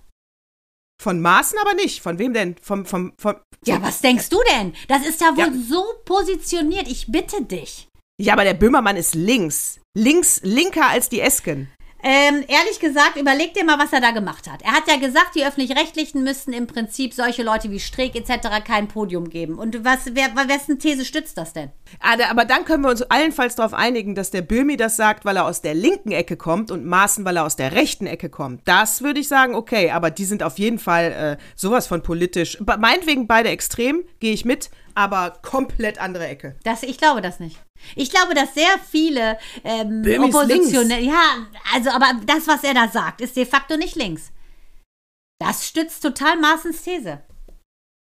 Von 1.02 1.20
Maaßen 1.20 1.58
aber 1.60 1.74
nicht. 1.74 2.02
Von 2.02 2.20
wem 2.20 2.32
denn? 2.34 2.56
Vom, 2.62 2.86
vom, 2.86 3.14
vom, 3.18 3.36
ja, 3.66 3.82
was 3.82 4.02
denkst 4.02 4.30
du 4.30 4.38
denn? 4.56 4.76
Das 4.88 5.04
ist 5.04 5.20
ja 5.20 5.36
wohl 5.36 5.39
ja. 5.39 5.52
so 5.68 5.84
positioniert. 6.06 6.88
Ich 6.88 7.12
bitte 7.12 7.43
dich. 7.43 7.88
Ja, 8.22 8.34
aber 8.34 8.43
der 8.43 8.53
Böhmermann 8.53 8.97
ist 8.97 9.15
links. 9.15 9.80
Links, 9.95 10.41
linker 10.43 10.88
als 10.88 11.09
die 11.09 11.22
Esken. 11.22 11.69
Ähm, 12.03 12.43
ehrlich 12.47 12.80
gesagt, 12.80 13.15
überleg 13.15 13.53
dir 13.53 13.63
mal, 13.63 13.78
was 13.78 13.93
er 13.93 14.01
da 14.01 14.11
gemacht 14.11 14.49
hat. 14.49 14.61
Er 14.63 14.74
hat 14.74 14.88
ja 14.88 14.97
gesagt, 14.97 15.36
die 15.36 15.45
Öffentlich-Rechtlichen 15.45 16.24
müssten 16.24 16.51
im 16.51 16.65
Prinzip 16.65 17.13
solche 17.13 17.43
Leute 17.43 17.69
wie 17.69 17.80
Streeck 17.80 18.15
etc. 18.15 18.63
kein 18.65 18.88
Podium 18.88 19.30
geben. 19.30 19.59
Und 19.59 19.84
was, 19.84 20.13
wer, 20.13 20.36
wessen 20.47 20.80
These 20.80 21.05
stützt 21.05 21.38
das 21.38 21.53
denn? 21.53 21.69
Ah, 21.99 22.17
aber 22.30 22.45
dann 22.45 22.65
können 22.65 22.84
wir 22.84 22.89
uns 22.89 23.03
allenfalls 23.03 23.55
darauf 23.55 23.74
einigen, 23.74 24.15
dass 24.15 24.32
der 24.32 24.41
Böhmi 24.41 24.78
das 24.78 24.97
sagt, 24.97 25.26
weil 25.26 25.38
er 25.38 25.45
aus 25.45 25.61
der 25.61 25.76
linken 25.76 26.11
Ecke 26.11 26.38
kommt 26.38 26.72
und 26.72 26.86
Maaßen, 26.86 27.24
weil 27.24 27.38
er 27.38 27.45
aus 27.45 27.55
der 27.55 27.74
rechten 27.74 28.07
Ecke 28.07 28.30
kommt. 28.30 28.61
Das 28.65 29.03
würde 29.03 29.19
ich 29.19 29.28
sagen, 29.28 29.53
okay, 29.53 29.91
aber 29.91 30.09
die 30.09 30.26
sind 30.26 30.41
auf 30.41 30.57
jeden 30.57 30.80
Fall 30.80 31.38
äh, 31.39 31.43
sowas 31.55 31.86
von 31.86 32.01
politisch. 32.01 32.59
Meinetwegen 32.61 33.28
beide 33.28 33.49
extrem, 33.49 34.03
gehe 34.19 34.34
ich 34.34 34.43
mit, 34.45 34.72
aber 34.96 35.39
komplett 35.42 36.00
andere 36.00 36.28
Ecke. 36.28 36.56
Das, 36.64 36.84
ich 36.84 36.98
glaube 36.98 37.22
das 37.22 37.39
nicht. 37.39 37.60
Ich 37.96 38.10
glaube, 38.10 38.34
dass 38.34 38.54
sehr 38.54 38.80
viele 38.89 39.38
ähm, 39.64 40.04
Oppositionelle, 40.24 41.02
ja, 41.02 41.48
also, 41.74 41.89
aber 41.89 42.14
das, 42.26 42.48
was 42.48 42.64
er 42.64 42.74
da 42.74 42.88
sagt, 42.88 43.22
ist 43.22 43.36
de 43.36 43.46
facto 43.46 43.78
nicht 43.78 43.96
links. 43.96 44.32
Das 45.39 45.68
stützt 45.68 46.04
total 46.04 46.38
Maaßens 46.38 46.84
These. 46.84 47.24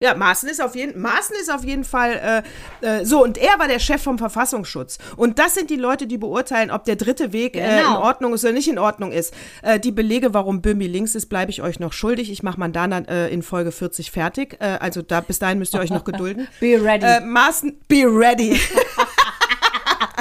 Ja, 0.02 0.16
Maaßen 0.16 0.49
ist 0.49 0.60
auf 0.62 0.76
jeden, 0.76 0.99
Maaßen 0.99 1.36
ist 1.39 1.54
auf 1.54 1.64
jeden 1.64 1.84
Fall 1.84 2.43
äh, 2.82 3.02
äh, 3.02 3.06
so. 3.06 3.24
Und 3.24 3.38
er 3.38 3.60
war 3.60 3.68
der 3.68 3.78
Chef 3.78 4.02
vom 4.02 4.18
Verfassungsschutz. 4.18 4.97
Und 5.16 5.38
das 5.38 5.54
sind 5.54 5.70
die 5.70 5.76
Leute, 5.76 6.08
die 6.08 6.18
beurteilen, 6.18 6.72
ob 6.72 6.86
der 6.86 6.95
dritte 6.95 7.34
Weg 7.34 7.54
genau. 7.54 7.66
äh, 7.66 7.80
in. 7.82 7.86
Ordnung 7.86 8.34
ist 8.34 8.43
oder 8.43 8.54
nicht 8.54 8.68
in 8.68 8.80
Ordnung 8.80 9.12
ist. 9.12 9.32
Äh, 9.62 9.80
die 9.80 9.91
Belege, 9.91 10.34
warum 10.34 10.64
Böhmi 10.64 10.88
links 10.88 11.14
ist, 11.14 11.28
bleibe 11.28 11.52
ich 11.52 11.62
euch 11.62 11.80
noch 11.80 11.93
schuldig. 11.93 12.32
Ich 12.32 12.41
mache 12.41 12.60
Mandana 12.60 12.97
äh, 13.08 13.32
in 13.32 13.43
Folge 13.43 13.72
40 13.72 14.10
fertig. 14.10 14.58
Äh, 14.60 14.80
also 14.80 15.04
da 15.04 15.22
bis 15.22 15.38
dahin 15.38 15.60
müsst 15.60 15.76
ihr 15.76 15.80
euch 15.80 15.91
noch 15.91 16.04
gedulden. 16.04 16.47
be 16.60 16.84
ready. 16.84 17.06
Äh, 17.06 17.22
Maaßen, 17.22 17.78
be 17.88 18.04
ready. 18.08 18.60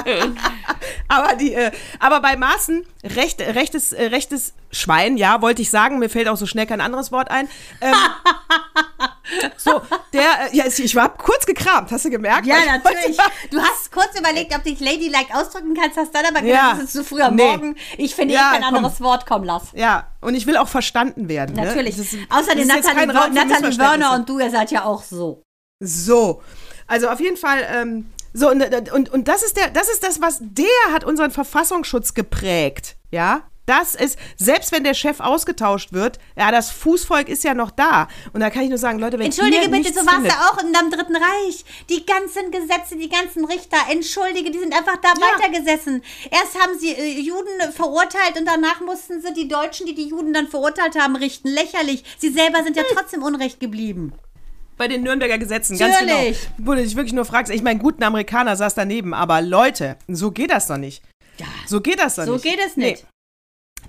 aber, 1.07 1.35
die, 1.35 1.53
äh, 1.53 1.71
aber 1.99 2.21
bei 2.21 2.35
Maßen, 2.35 2.85
recht, 3.03 3.41
rechtes, 3.41 3.93
äh, 3.93 4.05
rechtes 4.05 4.53
Schwein, 4.71 5.17
ja, 5.17 5.41
wollte 5.41 5.63
ich 5.63 5.69
sagen, 5.69 5.99
mir 5.99 6.09
fällt 6.09 6.27
auch 6.27 6.37
so 6.37 6.45
schnell 6.45 6.67
kein 6.67 6.81
anderes 6.81 7.11
Wort 7.11 7.31
ein. 7.31 7.47
Ähm, 7.81 7.93
so, 9.57 9.81
der, 10.13 10.21
äh, 10.21 10.55
ja, 10.55 10.65
ich 10.65 10.95
war 10.95 11.15
kurz 11.15 11.45
gekramt, 11.45 11.91
hast 11.91 12.05
du 12.05 12.09
gemerkt? 12.09 12.45
Ja, 12.45 12.57
natürlich. 12.65 13.17
Du 13.49 13.59
hast 13.61 13.91
kurz 13.91 14.17
überlegt, 14.17 14.55
ob 14.55 14.63
du 14.63 14.69
dich 14.69 14.79
ladylike 14.79 15.33
ausdrücken 15.33 15.73
kannst, 15.73 15.97
hast 15.97 16.13
dann 16.13 16.25
aber 16.25 16.41
gedacht, 16.41 16.63
ja, 16.63 16.73
das 16.73 16.83
ist 16.85 16.93
zu 16.93 17.03
früh 17.03 17.21
am 17.21 17.35
nee. 17.35 17.43
Morgen. 17.43 17.75
Ich 17.97 18.15
finde 18.15 18.33
ja, 18.33 18.51
eh 18.51 18.55
kein 18.55 18.63
anderes 18.63 18.97
komm. 18.97 19.05
Wort, 19.07 19.25
komm, 19.25 19.43
lass. 19.43 19.63
Ja, 19.73 20.07
und 20.21 20.35
ich 20.35 20.47
will 20.47 20.57
auch 20.57 20.67
verstanden 20.67 21.29
werden. 21.29 21.55
Ne? 21.55 21.65
Natürlich. 21.65 21.97
Ne? 21.97 22.03
Ist, 22.03 22.15
Außerdem 22.29 22.67
Nathalie, 22.67 23.07
Nathalie 23.07 23.77
Werner 23.77 24.15
und 24.15 24.29
du, 24.29 24.39
ihr 24.39 24.49
seid 24.49 24.71
ja 24.71 24.85
auch 24.85 25.03
so. 25.03 25.43
So. 25.79 26.41
Also 26.87 27.09
auf 27.09 27.19
jeden 27.19 27.37
Fall, 27.37 27.65
ähm, 27.71 28.11
so, 28.33 28.49
und, 28.49 28.91
und, 28.91 29.09
und 29.09 29.27
das 29.27 29.43
ist 29.43 29.57
der, 29.57 29.69
das 29.69 29.89
ist 29.89 30.03
das, 30.03 30.21
was 30.21 30.39
der 30.41 30.65
hat 30.93 31.03
unseren 31.03 31.31
Verfassungsschutz 31.31 32.13
geprägt. 32.13 32.97
Ja? 33.11 33.43
Das 33.65 33.95
ist, 33.95 34.17
selbst 34.37 34.71
wenn 34.71 34.83
der 34.83 34.93
Chef 34.93 35.19
ausgetauscht 35.19 35.93
wird, 35.93 36.17
ja, 36.35 36.51
das 36.51 36.71
Fußvolk 36.71 37.29
ist 37.29 37.43
ja 37.43 37.53
noch 37.53 37.71
da. 37.71 38.07
Und 38.33 38.41
da 38.41 38.49
kann 38.49 38.63
ich 38.63 38.69
nur 38.69 38.77
sagen, 38.77 38.99
Leute, 38.99 39.19
wenn 39.19 39.27
Entschuldige 39.27 39.69
bitte, 39.69 39.93
so 39.93 40.05
war 40.05 40.19
es 40.23 40.27
ja 40.27 40.49
auch 40.49 40.63
in 40.63 40.73
dem 40.73 40.89
Dritten 40.89 41.15
Reich. 41.15 41.63
Die 41.89 42.05
ganzen 42.05 42.51
Gesetze, 42.51 42.97
die 42.97 43.09
ganzen 43.09 43.45
Richter, 43.45 43.77
entschuldige, 43.89 44.49
die 44.51 44.59
sind 44.59 44.73
einfach 44.73 44.97
da 44.97 45.09
ja. 45.09 45.21
weitergesessen. 45.21 46.03
Erst 46.31 46.59
haben 46.59 46.77
sie 46.79 46.91
äh, 46.91 47.19
Juden 47.19 47.71
verurteilt 47.71 48.37
und 48.37 48.45
danach 48.45 48.81
mussten 48.81 49.21
sie 49.21 49.33
die 49.33 49.47
Deutschen, 49.47 49.85
die 49.85 49.95
die 49.95 50.09
Juden 50.09 50.33
dann 50.33 50.47
verurteilt 50.47 50.99
haben, 50.99 51.15
richten. 51.15 51.49
Lächerlich. 51.49 52.03
Sie 52.17 52.29
selber 52.29 52.63
sind 52.63 52.75
ja 52.75 52.83
hm. 52.83 52.95
trotzdem 52.95 53.23
unrecht 53.23 53.59
geblieben 53.59 54.13
bei 54.77 54.87
den 54.87 55.03
Nürnberger 55.03 55.37
Gesetzen, 55.37 55.77
Natürlich. 55.77 56.07
ganz 56.07 56.55
genau. 56.57 56.67
Wo 56.67 56.73
du 56.73 56.81
dich 56.81 56.95
wirklich 56.95 57.13
nur 57.13 57.25
fragst, 57.25 57.53
ich 57.53 57.61
meine, 57.61 57.79
guten 57.79 58.01
Amerikaner 58.01 58.55
saß 58.55 58.73
daneben, 58.73 59.13
aber 59.13 59.39
Leute, 59.39 59.95
so 60.07 60.31
geht 60.31 60.49
das 60.49 60.65
doch 60.65 60.77
nicht. 60.77 61.03
Ja. 61.37 61.45
So 61.67 61.81
geht 61.81 61.99
das 61.99 62.15
doch 62.15 62.25
so 62.25 62.33
nicht. 62.33 62.43
So 62.43 62.49
geht 62.49 62.59
es 62.65 62.77
nicht. 62.77 63.03
Nee. 63.03 63.10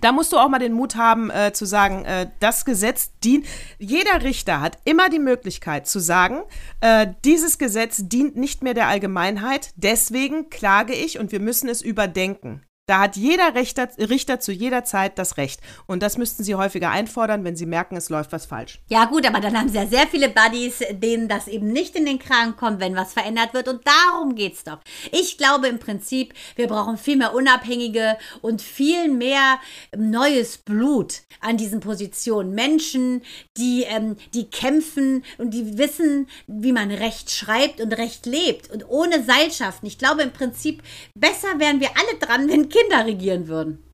Da 0.03 0.11
musst 0.11 0.33
du 0.33 0.39
auch 0.39 0.49
mal 0.49 0.59
den 0.59 0.73
Mut 0.73 0.97
haben, 0.97 1.31
äh, 1.31 1.53
zu 1.53 1.65
sagen, 1.65 2.05
äh, 2.05 2.29
das 2.41 2.65
Gesetz 2.65 3.13
dient. 3.23 3.47
Jeder 3.79 4.23
Richter 4.23 4.61
hat 4.61 4.79
immer 4.85 5.09
die 5.09 5.21
Möglichkeit 5.21 5.87
zu 5.87 6.01
sagen, 6.01 6.43
äh, 6.81 7.07
dieses 7.25 7.57
Gesetz 7.57 8.01
dient 8.09 8.37
nicht 8.37 8.63
mehr 8.63 8.75
der 8.75 8.89
Allgemeinheit, 8.89 9.71
deswegen 9.77 10.51
klage 10.51 10.93
ich 10.93 11.21
und 11.21 11.31
wir 11.31 11.41
müssen 11.41 11.69
es 11.69 11.83
überdenken. 11.83 12.63
Da 12.93 13.01
hat 13.01 13.17
jeder 13.17 13.55
Richter, 13.55 13.89
Richter 13.99 14.39
zu 14.39 14.53
jeder 14.53 14.85
Zeit 14.85 15.17
das 15.17 15.39
Recht. 15.39 15.63
Und 15.87 16.03
das 16.03 16.19
müssten 16.19 16.45
sie 16.45 16.57
häufiger 16.57 16.91
einfordern, 16.91 17.43
wenn 17.43 17.57
sie 17.57 17.65
merken, 17.65 17.97
es 17.97 18.11
läuft 18.11 18.33
was 18.33 18.45
falsch. 18.45 18.81
Ja 18.91 19.07
gut, 19.07 19.27
aber 19.27 19.41
dann 19.41 19.59
haben 19.59 19.71
sie 19.71 19.79
ja 19.79 19.87
sehr 19.87 20.07
viele 20.07 20.29
Buddies, 20.29 20.81
denen 20.91 21.27
das 21.27 21.49
eben 21.49 21.69
nicht 21.69 21.97
in 21.97 22.05
den 22.05 22.19
Kragen 22.19 22.55
kommt, 22.55 22.81
wenn 22.81 22.95
was 22.95 23.15
verändert 23.15 23.55
wird. 23.55 23.69
Und 23.69 23.81
darum 23.87 24.35
geht's 24.35 24.65
doch. 24.65 24.81
Ich 25.11 25.39
glaube 25.39 25.69
im 25.69 25.79
Prinzip, 25.79 26.35
wir 26.55 26.69
brauchen 26.69 26.99
viel 26.99 27.17
mehr 27.17 27.35
Unabhängige 27.35 28.19
und 28.43 28.61
viel 28.61 29.09
mehr 29.09 29.59
neues 29.97 30.59
Blut 30.59 31.23
an 31.41 31.57
diesen 31.57 31.81
Positionen. 31.81 32.55
Menschen, 32.55 33.23
die, 33.57 33.85
ähm, 33.85 34.17
die 34.35 34.51
kämpfen 34.51 35.25
und 35.39 35.55
die 35.55 35.79
wissen, 35.79 36.29
wie 36.47 36.73
man 36.73 36.91
Recht 36.91 37.31
schreibt 37.31 37.81
und 37.81 37.95
Recht 37.95 38.27
lebt. 38.27 38.71
Und 38.71 38.87
ohne 38.87 39.25
Seilschaften. 39.25 39.89
Ich 39.89 39.97
glaube 39.97 40.21
im 40.21 40.33
Prinzip, 40.35 40.83
besser 41.15 41.59
wären 41.59 41.81
wir 41.81 41.89
alle 41.97 42.19
dran, 42.19 42.51
wenn 42.51 42.69
Kinder 42.69 42.82
regieren 42.91 43.49
würden. 43.49 43.91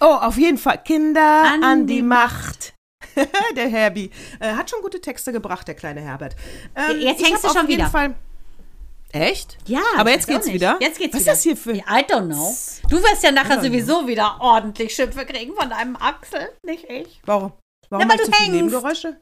Oh, 0.00 0.06
auf 0.06 0.36
jeden 0.36 0.58
Fall. 0.58 0.78
Kinder 0.82 1.44
an, 1.44 1.62
an 1.62 1.86
die, 1.86 1.96
die, 1.96 2.02
Macht. 2.02 2.74
der 3.56 3.68
Herbie. 3.68 4.10
Äh, 4.40 4.54
hat 4.54 4.70
schon 4.70 4.80
gute 4.82 5.00
Texte 5.00 5.32
gebracht, 5.32 5.68
der 5.68 5.74
kleine 5.74 6.00
Herbert. 6.00 6.34
Ähm, 6.74 7.00
jetzt 7.00 7.24
hängst 7.24 7.44
du 7.44 7.48
schon 7.50 7.68
wieder. 7.68 7.88
Fall 7.88 8.14
Echt? 9.14 9.58
Ja. 9.66 9.82
Aber 9.96 10.10
jetzt 10.10 10.26
geht's 10.26 10.52
wieder? 10.52 10.76
Jetzt 10.80 10.98
geht's 10.98 11.14
Was 11.14 11.20
wieder. 11.20 11.32
ist 11.32 11.38
das 11.38 11.42
hier 11.44 11.56
für. 11.56 11.74
I 11.74 12.04
don't 12.04 12.26
know. 12.26 12.52
Du 12.90 13.00
wirst 13.00 13.22
ja 13.22 13.30
nachher 13.30 13.62
sowieso 13.62 14.08
wieder 14.08 14.40
ordentlich 14.40 14.92
Schimpfe 14.92 15.24
kriegen 15.24 15.54
von 15.54 15.70
deinem 15.70 15.94
Axel, 15.94 16.50
nicht 16.66 16.90
ich. 16.90 17.20
Warum? 17.24 17.52
Warum 17.90 18.08
Na, 18.08 18.12
weil 18.12 18.18
du 18.18 18.32
hängst. 18.32 18.50
Nebengeräusche? 18.50 19.20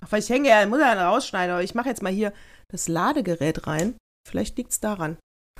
Ach, 0.00 0.12
weil 0.12 0.20
ich 0.20 0.28
hänge 0.28 0.48
ja, 0.48 0.64
muss 0.66 0.78
ja 0.78 1.08
rausschneiden, 1.08 1.52
aber 1.52 1.64
ich 1.64 1.74
mache 1.74 1.88
jetzt 1.88 2.00
mal 2.00 2.12
hier 2.12 2.32
das 2.70 2.86
Ladegerät 2.86 3.66
rein. 3.66 3.96
Vielleicht 4.28 4.56
liegt's 4.56 4.78
daran. 4.78 5.18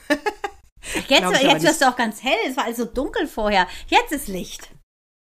Jetzt 1.08 1.42
jetzt 1.42 1.64
wirst 1.64 1.80
du 1.80 1.88
auch 1.88 1.96
ganz 1.96 2.22
hell. 2.22 2.36
Es 2.48 2.56
war 2.56 2.64
also 2.64 2.84
dunkel 2.84 3.26
vorher. 3.26 3.66
Jetzt 3.88 4.12
ist 4.12 4.28
Licht. 4.28 4.70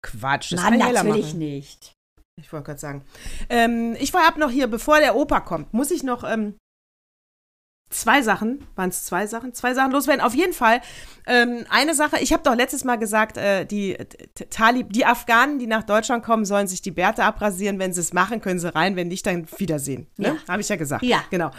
Quatsch, 0.01 0.51
das 0.53 0.61
Mann, 0.61 0.79
kann 0.79 0.93
natürlich 0.93 1.33
nicht. 1.33 1.93
Ich 2.41 2.51
wollte 2.51 2.67
gerade 2.67 2.79
sagen. 2.79 3.05
Ähm, 3.49 3.95
ich 3.99 4.13
war 4.13 4.27
ab 4.27 4.37
noch 4.37 4.49
hier, 4.49 4.67
bevor 4.67 4.99
der 4.99 5.15
Opa 5.15 5.41
kommt, 5.41 5.73
muss 5.73 5.91
ich 5.91 6.03
noch 6.03 6.23
ähm, 6.23 6.55
zwei 7.91 8.21
Sachen, 8.21 8.65
waren 8.75 8.89
es 8.89 9.05
zwei 9.05 9.27
Sachen? 9.27 9.53
Zwei 9.53 9.73
Sachen 9.73 9.91
loswerden. 9.91 10.21
Auf 10.21 10.33
jeden 10.33 10.53
Fall 10.53 10.81
ähm, 11.27 11.65
eine 11.69 11.93
Sache, 11.93 12.17
ich 12.19 12.33
habe 12.33 12.43
doch 12.43 12.55
letztes 12.55 12.83
Mal 12.83 12.97
gesagt, 12.97 13.37
äh, 13.37 13.65
die 13.65 13.97
Talib, 14.49 14.93
die 14.93 15.05
Afghanen, 15.05 15.59
die 15.59 15.67
nach 15.67 15.83
Deutschland 15.83 16.23
kommen, 16.23 16.45
sollen 16.45 16.67
sich 16.67 16.81
die 16.81 16.91
Bärte 16.91 17.23
abrasieren. 17.23 17.77
Wenn 17.77 17.93
sie 17.93 18.01
es 18.01 18.13
machen, 18.13 18.41
können 18.41 18.59
sie 18.59 18.73
rein, 18.73 18.95
wenn 18.95 19.09
nicht, 19.09 19.25
dann 19.27 19.47
Wiedersehen. 19.57 20.07
Ne? 20.17 20.29
Ja. 20.29 20.53
Habe 20.53 20.61
ich 20.61 20.69
ja 20.69 20.77
gesagt. 20.77 21.03
Ja. 21.03 21.23
Genau. 21.29 21.51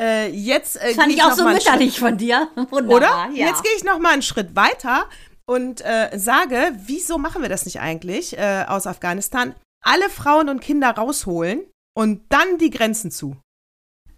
Äh, 0.00 0.30
jetzt 0.30 0.76
äh, 0.76 0.88
das 0.88 0.96
fand 0.96 1.12
ich 1.12 1.22
auch 1.22 1.32
so 1.32 1.44
mütterlich 1.44 1.98
von 1.98 2.16
dir. 2.16 2.48
Wunderbar, 2.70 2.96
Oder? 2.96 3.28
Ja. 3.34 3.46
Jetzt 3.46 3.62
gehe 3.62 3.72
ich 3.76 3.84
noch 3.84 3.98
mal 3.98 4.12
einen 4.12 4.22
Schritt 4.22 4.56
weiter 4.56 5.08
und 5.46 5.82
äh, 5.82 6.10
sage, 6.16 6.72
wieso 6.86 7.18
machen 7.18 7.42
wir 7.42 7.48
das 7.48 7.64
nicht 7.64 7.80
eigentlich 7.80 8.36
äh, 8.36 8.64
aus 8.66 8.86
Afghanistan? 8.86 9.54
Alle 9.84 10.08
Frauen 10.08 10.48
und 10.48 10.60
Kinder 10.60 10.90
rausholen 10.90 11.62
und 11.96 12.22
dann 12.30 12.58
die 12.58 12.70
Grenzen 12.70 13.10
zu. 13.10 13.36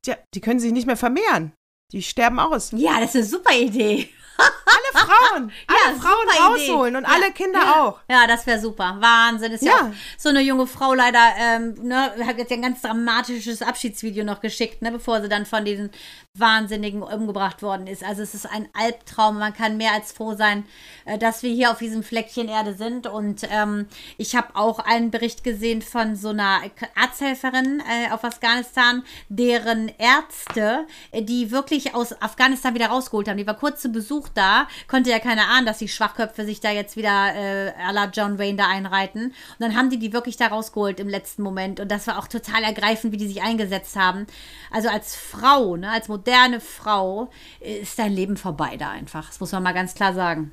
Tja, 0.03 0.17
die 0.35 0.41
können 0.41 0.61
sich 0.61 0.73
nicht 0.73 0.87
mehr 0.87 0.97
vermehren. 0.97 1.53
Die 1.93 2.03
sterben 2.03 2.39
aus. 2.39 2.71
Ja, 2.73 3.01
das 3.01 3.11
ist 3.11 3.17
eine 3.17 3.25
super 3.25 3.55
Idee. 3.55 4.09
alle 4.39 4.96
Frauen, 4.97 5.53
alle 5.67 5.95
ja, 5.95 6.01
Frauen 6.01 6.29
rausholen 6.29 6.95
Idee. 6.95 6.99
und 6.99 7.05
ja, 7.05 7.15
alle 7.15 7.33
Kinder 7.33 7.61
ja. 7.61 7.83
auch. 7.83 7.99
Ja, 8.11 8.27
das 8.27 8.47
wäre 8.47 8.61
super. 8.61 8.97
Wahnsinn. 9.01 9.53
Ist 9.53 9.65
ja, 9.65 9.93
so 10.17 10.29
eine 10.29 10.41
junge 10.41 10.67
Frau 10.67 10.95
leider, 10.95 11.21
ähm, 11.39 11.75
ne, 11.83 12.13
hat 12.27 12.39
jetzt 12.39 12.53
ein 12.53 12.63
ganz 12.63 12.83
dramatisches 12.83 13.63
Abschiedsvideo 13.63 14.25
noch 14.25 14.41
geschickt, 14.41 14.83
ne, 14.83 14.91
bevor 14.93 15.21
sie 15.21 15.29
dann 15.29 15.47
von 15.47 15.65
diesen 15.65 15.91
Wahnsinnigen 16.39 17.03
umgebracht 17.03 17.63
worden 17.63 17.87
ist. 17.87 18.05
Also 18.05 18.23
es 18.23 18.35
ist 18.35 18.47
ein 18.47 18.69
Albtraum. 18.75 19.39
Man 19.39 19.55
kann 19.55 19.77
mehr 19.77 19.93
als 19.93 20.13
froh 20.13 20.35
sein, 20.35 20.65
äh, 21.05 21.19
dass 21.19 21.43
wir 21.43 21.53
hier 21.53 21.71
auf 21.71 21.79
diesem 21.79 22.03
Fleckchen 22.03 22.49
Erde 22.49 22.75
sind. 22.75 23.07
Und 23.07 23.43
ähm, 23.51 23.87
ich 24.19 24.37
habe 24.37 24.55
auch 24.55 24.79
einen 24.79 25.11
Bericht 25.11 25.45
gesehen 25.45 25.83
von 25.83 26.17
so 26.17 26.31
einer 26.31 26.61
Arzthelferin 26.95 27.81
äh, 27.81 28.13
auf 28.13 28.25
Afghanistan, 28.25 29.03
deren 29.29 29.91
Ärzte, 29.99 30.87
äh, 31.11 31.23
die 31.23 31.51
wirklich 31.51 31.95
aus 31.95 32.21
Afghanistan 32.21 32.75
wieder 32.75 32.89
rausgeholt 32.89 33.29
haben. 33.29 33.39
Die 33.39 33.47
war 33.47 33.55
kurz 33.55 33.83
zu 33.83 33.89
Besuch 33.89 34.29
da, 34.35 34.69
konnte 34.89 35.11
ja 35.11 35.19
keiner 35.19 35.49
ahnen, 35.49 35.67
dass 35.67 35.79
die 35.79 35.89
Schwachköpfe 35.89 36.45
sich 36.45 36.61
da 36.61 36.71
jetzt 36.71 36.97
wieder 36.97 37.35
äh, 37.35 37.73
à 37.81 37.93
la 37.93 38.07
John 38.13 38.39
Wayne 38.39 38.57
da 38.57 38.69
einreiten. 38.69 39.27
Und 39.27 39.35
dann 39.59 39.77
haben 39.77 39.91
die 39.91 39.99
die 39.99 40.13
wirklich 40.13 40.37
da 40.37 40.49
rausgeholt 40.49 41.01
im 41.01 41.09
letzten 41.09 41.43
Moment. 41.43 41.81
Und 41.81 41.91
das 41.91 42.07
war 42.07 42.19
auch 42.19 42.29
total 42.29 42.63
ergreifend, 42.63 43.13
wie 43.13 43.19
die 43.19 43.29
sich 43.29 43.43
eingesetzt 43.43 43.97
haben. 43.97 44.27
Also 44.71 44.89
als 44.89 45.17
Frau, 45.17 45.77
ne, 45.77 45.91
als 45.91 46.09
moderne 46.09 46.61
Frau, 46.61 47.31
ist 47.61 47.99
dein 47.99 48.13
Leben 48.13 48.37
vorbei 48.37 48.77
da 48.77 48.91
einfach. 48.91 49.27
Das 49.27 49.41
muss 49.41 49.53
man 49.53 49.63
mal 49.63 49.73
ganz 49.73 49.95
klar 49.95 50.15
sagen. 50.15 50.53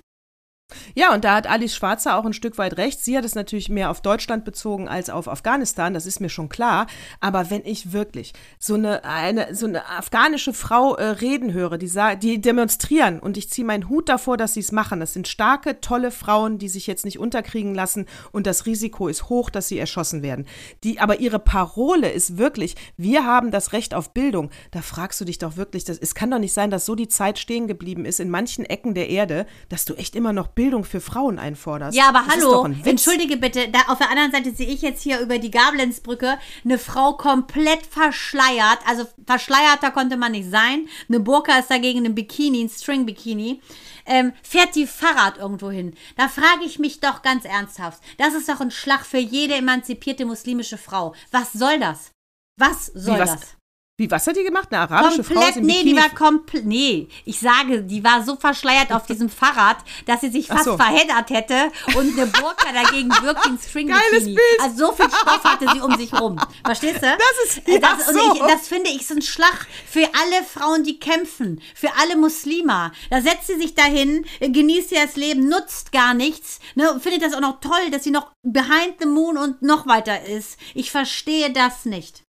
Ja, 0.95 1.13
und 1.13 1.23
da 1.23 1.35
hat 1.35 1.47
Alice 1.47 1.75
Schwarzer 1.75 2.17
auch 2.17 2.25
ein 2.25 2.33
Stück 2.33 2.57
weit 2.57 2.77
recht. 2.77 3.03
Sie 3.03 3.17
hat 3.17 3.25
es 3.25 3.35
natürlich 3.35 3.69
mehr 3.69 3.89
auf 3.89 4.01
Deutschland 4.01 4.45
bezogen 4.45 4.87
als 4.87 5.09
auf 5.09 5.27
Afghanistan, 5.27 5.93
das 5.93 6.05
ist 6.05 6.19
mir 6.19 6.29
schon 6.29 6.49
klar. 6.49 6.87
Aber 7.19 7.49
wenn 7.49 7.65
ich 7.65 7.93
wirklich 7.93 8.33
so 8.59 8.75
eine, 8.75 9.03
eine, 9.03 9.55
so 9.55 9.65
eine 9.65 9.87
afghanische 9.89 10.53
Frau 10.53 10.95
äh, 10.95 11.05
reden 11.05 11.53
höre, 11.53 11.77
die, 11.77 11.91
die 12.21 12.41
demonstrieren 12.41 13.19
und 13.19 13.37
ich 13.37 13.49
ziehe 13.49 13.65
meinen 13.65 13.89
Hut 13.89 14.09
davor, 14.09 14.37
dass 14.37 14.53
sie 14.53 14.59
es 14.59 14.71
machen. 14.71 14.99
Das 14.99 15.13
sind 15.13 15.27
starke, 15.27 15.81
tolle 15.81 16.11
Frauen, 16.11 16.57
die 16.57 16.69
sich 16.69 16.87
jetzt 16.87 17.05
nicht 17.05 17.19
unterkriegen 17.19 17.73
lassen 17.73 18.05
und 18.31 18.47
das 18.47 18.65
Risiko 18.65 19.07
ist 19.07 19.29
hoch, 19.29 19.49
dass 19.49 19.67
sie 19.67 19.79
erschossen 19.79 20.21
werden. 20.21 20.45
Die, 20.83 20.99
aber 20.99 21.19
ihre 21.19 21.39
Parole 21.39 22.09
ist 22.09 22.37
wirklich, 22.37 22.75
wir 22.97 23.25
haben 23.25 23.51
das 23.51 23.73
Recht 23.73 23.93
auf 23.93 24.13
Bildung. 24.13 24.49
Da 24.71 24.81
fragst 24.81 25.19
du 25.21 25.25
dich 25.25 25.37
doch 25.37 25.57
wirklich, 25.57 25.83
das, 25.83 25.97
es 25.97 26.15
kann 26.15 26.31
doch 26.31 26.39
nicht 26.39 26.53
sein, 26.53 26.71
dass 26.71 26.85
so 26.85 26.95
die 26.95 27.07
Zeit 27.07 27.39
stehen 27.39 27.67
geblieben 27.67 28.05
ist 28.05 28.19
in 28.19 28.29
manchen 28.29 28.65
Ecken 28.65 28.93
der 28.93 29.09
Erde, 29.09 29.45
dass 29.69 29.85
du 29.85 29.95
echt 29.95 30.15
immer 30.15 30.33
noch 30.33 30.52
Bildung 30.55 30.83
für 30.83 31.01
Frauen 31.01 31.39
einforderst. 31.39 31.97
Ja, 31.97 32.09
aber 32.09 32.23
das 32.25 32.35
hallo, 32.35 32.67
entschuldige 32.85 33.37
bitte, 33.37 33.69
da 33.69 33.79
auf 33.87 33.97
der 33.97 34.09
anderen 34.09 34.31
Seite 34.31 34.53
sehe 34.53 34.67
ich 34.67 34.81
jetzt 34.81 35.01
hier 35.01 35.19
über 35.19 35.37
die 35.39 35.51
Gablenzbrücke 35.51 36.37
eine 36.63 36.77
Frau 36.77 37.13
komplett 37.13 37.85
verschleiert, 37.85 38.79
also 38.87 39.05
verschleierter 39.25 39.91
konnte 39.91 40.17
man 40.17 40.33
nicht 40.33 40.49
sein. 40.49 40.87
Eine 41.09 41.19
Burka 41.19 41.59
ist 41.59 41.71
dagegen 41.71 42.05
ein 42.05 42.15
Bikini, 42.15 42.63
ein 42.63 42.69
String-Bikini. 42.69 43.61
Ähm, 44.05 44.33
fährt 44.43 44.75
die 44.75 44.85
Fahrrad 44.85 45.37
irgendwo 45.37 45.71
hin. 45.71 45.95
Da 46.17 46.27
frage 46.27 46.65
ich 46.65 46.77
mich 46.77 46.99
doch 46.99 47.21
ganz 47.21 47.45
ernsthaft. 47.45 48.03
Das 48.17 48.33
ist 48.33 48.49
doch 48.49 48.59
ein 48.59 48.71
Schlag 48.71 49.05
für 49.05 49.17
jede 49.17 49.55
emanzipierte 49.55 50.25
muslimische 50.25 50.77
Frau. 50.77 51.15
Was 51.31 51.53
soll 51.53 51.79
das? 51.79 52.11
Was 52.57 52.87
soll 52.87 53.15
Wie, 53.15 53.19
was? 53.19 53.31
das? 53.31 53.57
Wie, 54.03 54.11
was 54.11 54.27
hat 54.27 54.35
die 54.35 54.43
gemacht? 54.43 54.67
Eine 54.69 54.81
arabische 54.81 55.23
komplett, 55.23 55.53
Frau? 55.53 55.61
Nee, 55.61 55.83
die 55.83 55.95
war 55.95 56.09
komplett. 56.09 56.65
Nee, 56.65 57.07
ich 57.23 57.39
sage, 57.39 57.83
die 57.83 58.03
war 58.03 58.21
so 58.21 58.35
verschleiert 58.35 58.91
auf 58.91 59.05
diesem 59.05 59.29
Fahrrad, 59.29 59.77
dass 60.05 60.19
sie 60.19 60.29
sich 60.29 60.47
fast 60.47 60.65
so. 60.65 60.75
verheddert 60.75 61.29
hätte 61.29 61.71
und 61.95 62.19
eine 62.19 62.27
Burka 62.27 62.73
dagegen 62.73 63.09
wirkt 63.21 63.45
ein 63.45 63.57
string 63.57 63.87
Geiles 63.87 64.25
Bild. 64.25 64.39
Also 64.61 64.87
so 64.87 64.91
viel 64.91 65.05
Stoff 65.05 65.43
hatte 65.45 65.69
sie 65.71 65.79
um 65.79 65.95
sich 65.95 66.13
rum. 66.19 66.37
Verstehst 66.65 67.01
du? 67.01 67.07
Das 67.23 67.55
ist 67.55 67.67
ja 67.67 67.79
das, 67.79 68.07
so. 68.07 68.33
ich, 68.33 68.39
das 68.41 68.67
finde 68.67 68.89
ich 68.89 69.07
so 69.07 69.15
ein 69.15 69.21
Schlag 69.21 69.67
für 69.89 70.09
alle 70.13 70.43
Frauen, 70.43 70.83
die 70.83 70.99
kämpfen, 70.99 71.61
für 71.73 71.89
alle 72.01 72.17
Muslima. 72.17 72.91
Da 73.09 73.21
setzt 73.21 73.47
sie 73.47 73.55
sich 73.55 73.75
dahin, 73.75 74.25
genießt 74.41 74.91
ihr 74.91 75.05
das 75.05 75.15
Leben, 75.15 75.47
nutzt 75.47 75.91
gar 75.93 76.13
nichts, 76.13 76.59
ne, 76.75 76.99
findet 76.99 77.21
das 77.21 77.33
auch 77.33 77.39
noch 77.39 77.61
toll, 77.61 77.91
dass 77.91 78.03
sie 78.03 78.11
noch 78.11 78.31
behind 78.43 78.95
the 78.99 79.07
moon 79.07 79.37
und 79.37 79.61
noch 79.61 79.87
weiter 79.87 80.25
ist. 80.25 80.57
Ich 80.73 80.91
verstehe 80.91 81.51
das 81.51 81.85
nicht. 81.85 82.23